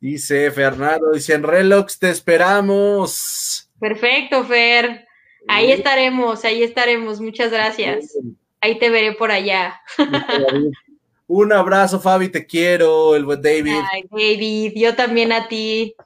Dice 0.00 0.50
Fernando, 0.50 1.12
dice 1.12 1.34
en 1.34 1.42
Relox 1.42 1.98
te 1.98 2.10
esperamos. 2.10 3.70
Perfecto, 3.80 4.44
Fer. 4.44 5.06
Ahí 5.48 5.70
estaremos, 5.70 6.44
ahí 6.44 6.62
estaremos. 6.62 7.20
Muchas 7.20 7.50
gracias. 7.50 8.16
Ahí 8.60 8.78
te 8.78 8.90
veré 8.90 9.12
por 9.12 9.30
allá. 9.30 9.80
Un 11.28 11.52
abrazo, 11.52 12.00
Fabi, 12.00 12.28
te 12.28 12.46
quiero, 12.46 13.16
el 13.16 13.24
buen 13.24 13.42
David. 13.42 13.80
Ay, 13.92 14.04
David, 14.10 14.72
yo 14.76 14.94
también 14.94 15.32
a 15.32 15.48
ti. 15.48 15.96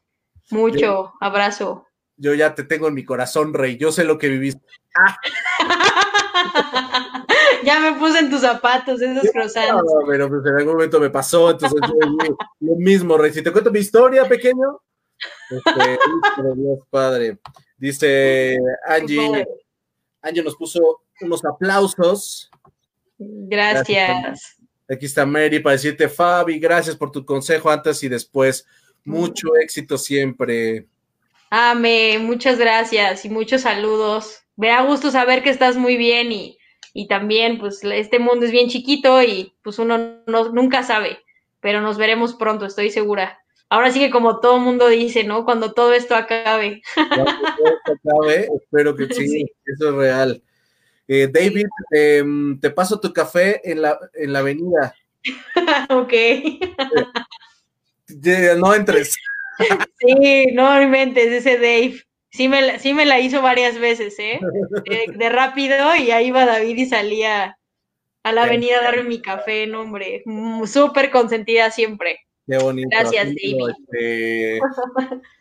Mucho 0.50 1.12
abrazo. 1.20 1.86
Yo 2.16 2.34
ya 2.34 2.54
te 2.54 2.64
tengo 2.64 2.88
en 2.88 2.94
mi 2.94 3.04
corazón, 3.04 3.54
Rey. 3.54 3.76
Yo 3.76 3.92
sé 3.92 4.04
lo 4.04 4.18
que 4.18 4.28
viviste. 4.28 4.60
ya 7.64 7.80
me 7.80 7.98
puse 7.98 8.18
en 8.18 8.30
tus 8.30 8.40
zapatos, 8.40 9.00
esos 9.00 9.30
croissants. 9.30 9.84
No, 9.84 10.06
pero 10.06 10.28
pues 10.28 10.42
en 10.46 10.56
algún 10.56 10.74
momento 10.74 11.00
me 11.00 11.10
pasó, 11.10 11.50
entonces 11.50 11.80
lo 12.60 12.76
mismo, 12.76 13.16
Rey. 13.16 13.32
Si 13.32 13.42
te 13.42 13.52
cuento 13.52 13.70
mi 13.70 13.80
historia, 13.80 14.28
pequeño. 14.28 14.80
Este, 15.50 15.98
Dios 16.56 16.78
padre. 16.90 17.38
Dice 17.76 18.58
Angie. 18.86 19.46
Angie 20.22 20.42
nos 20.42 20.56
puso 20.56 21.02
unos 21.20 21.44
aplausos. 21.44 22.50
Gracias. 23.18 24.56
Aquí 24.88 25.06
está 25.06 25.24
Mary 25.24 25.60
para 25.60 25.74
decirte, 25.74 26.08
Fabi, 26.08 26.58
gracias 26.58 26.96
por 26.96 27.12
tu 27.12 27.24
consejo 27.24 27.70
antes 27.70 28.02
y 28.02 28.08
después. 28.08 28.66
Mucho 29.04 29.56
éxito 29.56 29.96
siempre. 29.96 30.86
Amén, 31.48 32.24
muchas 32.24 32.58
gracias 32.58 33.24
y 33.24 33.30
muchos 33.30 33.62
saludos. 33.62 34.40
Me 34.56 34.68
da 34.68 34.82
gusto 34.82 35.10
saber 35.10 35.42
que 35.42 35.50
estás 35.50 35.76
muy 35.76 35.96
bien 35.96 36.32
y, 36.32 36.58
y 36.92 37.08
también, 37.08 37.58
pues, 37.58 37.82
este 37.84 38.18
mundo 38.18 38.46
es 38.46 38.52
bien 38.52 38.68
chiquito 38.68 39.22
y 39.22 39.54
pues 39.62 39.78
uno 39.78 40.22
no, 40.26 40.48
nunca 40.50 40.82
sabe, 40.82 41.18
pero 41.60 41.80
nos 41.80 41.98
veremos 41.98 42.34
pronto, 42.34 42.66
estoy 42.66 42.90
segura. 42.90 43.38
Ahora 43.68 43.92
sí 43.92 44.00
que 44.00 44.10
como 44.10 44.40
todo 44.40 44.58
mundo 44.58 44.88
dice, 44.88 45.22
¿no? 45.22 45.44
Cuando 45.44 45.72
todo 45.72 45.92
esto 45.92 46.16
acabe. 46.16 46.82
Cuando 46.94 47.24
todo 47.24 47.66
esto 47.66 47.92
acabe, 48.04 48.48
espero 48.62 48.96
que 48.96 49.06
sí, 49.14 49.46
eso 49.64 49.90
es 49.90 49.94
real. 49.94 50.42
Eh, 51.06 51.28
David, 51.32 51.66
em, 51.92 52.58
te 52.60 52.70
paso 52.70 53.00
tu 53.00 53.12
café 53.12 53.60
en 53.68 53.82
la, 53.82 53.98
en 54.14 54.32
la 54.32 54.40
avenida. 54.40 54.94
ok. 55.90 56.12
no 58.58 58.74
entres. 58.74 59.16
sí, 59.98 60.46
no 60.52 60.82
inventes, 60.82 61.26
ese 61.26 61.56
Dave. 61.56 62.02
Sí 62.30 62.48
me, 62.48 62.78
sí 62.78 62.94
me 62.94 63.06
la 63.06 63.20
hizo 63.20 63.42
varias 63.42 63.78
veces, 63.78 64.18
¿eh? 64.18 64.40
De, 65.16 65.28
rápido 65.28 65.96
y 65.96 66.10
ahí 66.10 66.28
iba 66.28 66.46
David 66.46 66.76
y 66.76 66.86
salía 66.86 67.58
a 68.22 68.32
la 68.32 68.44
avenida 68.44 68.78
a 68.78 68.84
darme 68.84 69.04
mi 69.04 69.20
café, 69.20 69.66
no, 69.66 69.80
hombre. 69.82 70.22
Súper 70.66 71.10
consentida 71.10 71.70
siempre. 71.70 72.20
Qué 72.46 72.58
bonito. 72.58 72.88
Gracias, 72.90 73.26
David. 73.26 73.56
Este, 73.68 74.60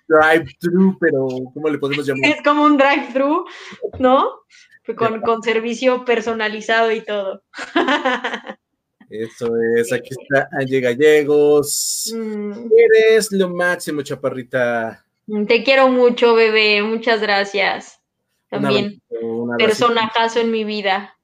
drive-thru, 0.07 0.97
pero 0.99 1.27
¿cómo 1.53 1.69
le 1.69 1.77
podemos 1.77 2.05
llamar? 2.05 2.31
Es 2.31 2.41
como 2.43 2.63
un 2.63 2.77
drive-thru, 2.77 3.45
¿no? 3.99 4.31
Con, 4.95 5.21
con 5.21 5.43
servicio 5.43 6.03
personalizado 6.03 6.91
y 6.91 7.01
todo. 7.01 7.43
Eso 9.09 9.49
es, 9.75 9.91
aquí 9.91 10.09
está 10.09 10.47
Angie 10.51 10.81
Gallegos. 10.81 12.13
Mm. 12.15 12.69
Eres 12.75 13.31
lo 13.31 13.49
máximo, 13.49 14.03
chaparrita. 14.03 15.03
Te 15.47 15.63
quiero 15.63 15.89
mucho, 15.89 16.35
bebé. 16.35 16.81
Muchas 16.83 17.21
gracias. 17.21 17.99
También 18.49 19.01
personajazo 19.57 20.39
en 20.39 20.51
mi 20.51 20.63
vida. 20.63 21.15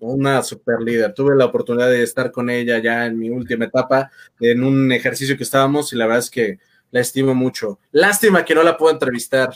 Una 0.00 0.42
super 0.42 0.80
líder. 0.80 1.12
Tuve 1.12 1.36
la 1.36 1.46
oportunidad 1.46 1.88
de 1.88 2.02
estar 2.02 2.30
con 2.30 2.48
ella 2.48 2.78
ya 2.78 3.06
en 3.06 3.18
mi 3.18 3.28
última 3.30 3.66
etapa, 3.66 4.10
en 4.40 4.62
un 4.62 4.92
ejercicio 4.92 5.36
que 5.36 5.42
estábamos, 5.42 5.92
y 5.92 5.96
la 5.96 6.06
verdad 6.06 6.20
es 6.20 6.30
que 6.30 6.58
la 6.90 7.00
estimo 7.00 7.34
mucho. 7.34 7.80
Lástima 7.90 8.44
que 8.44 8.54
no 8.54 8.62
la 8.62 8.76
puedo 8.76 8.92
entrevistar. 8.92 9.52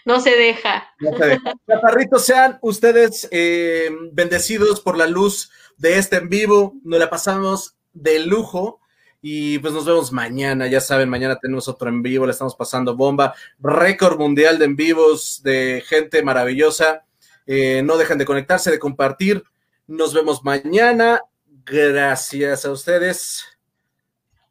no 0.05 0.19
se 0.19 0.31
deja. 0.31 0.93
No 0.99 2.19
sean 2.19 2.59
ustedes 2.61 3.27
eh, 3.31 3.89
bendecidos 4.11 4.81
por 4.81 4.97
la 4.97 5.07
luz 5.07 5.49
de 5.77 5.97
este 5.97 6.17
en 6.17 6.29
vivo. 6.29 6.75
Nos 6.83 6.99
la 6.99 7.09
pasamos 7.09 7.77
de 7.93 8.19
lujo. 8.19 8.81
Y 9.25 9.57
pues 9.59 9.73
nos 9.73 9.85
vemos 9.85 10.11
mañana, 10.11 10.67
ya 10.67 10.81
saben, 10.81 11.07
mañana 11.07 11.39
tenemos 11.39 11.69
otro 11.69 11.87
en 11.87 12.03
vivo, 12.03 12.25
le 12.25 12.33
estamos 12.33 12.55
pasando 12.55 12.93
bomba, 12.93 13.33
récord 13.57 14.19
mundial 14.19 14.59
de 14.59 14.65
en 14.65 14.75
vivos 14.75 15.41
de 15.41 15.81
gente 15.87 16.21
maravillosa. 16.23 17.05
Eh, 17.47 17.81
no 17.83 17.95
dejen 17.95 18.17
de 18.17 18.25
conectarse, 18.25 18.69
de 18.69 18.79
compartir. 18.79 19.41
Nos 19.87 20.13
vemos 20.13 20.43
mañana. 20.43 21.21
Gracias 21.65 22.65
a 22.65 22.71
ustedes. 22.71 23.45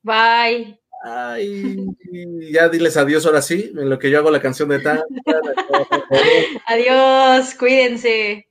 Bye. 0.03 0.81
Ay, 1.05 1.85
ya 2.51 2.71
diles 2.71 2.97
adiós 2.97 3.27
ahora 3.27 3.43
sí, 3.43 3.73
en 3.77 3.91
lo 3.91 3.99
que 3.99 4.09
yo 4.09 4.19
hago 4.19 4.31
la 4.31 4.41
canción 4.41 4.71
de 4.71 4.79
tan. 4.79 5.01
adiós, 6.67 7.55
cuídense. 7.57 8.47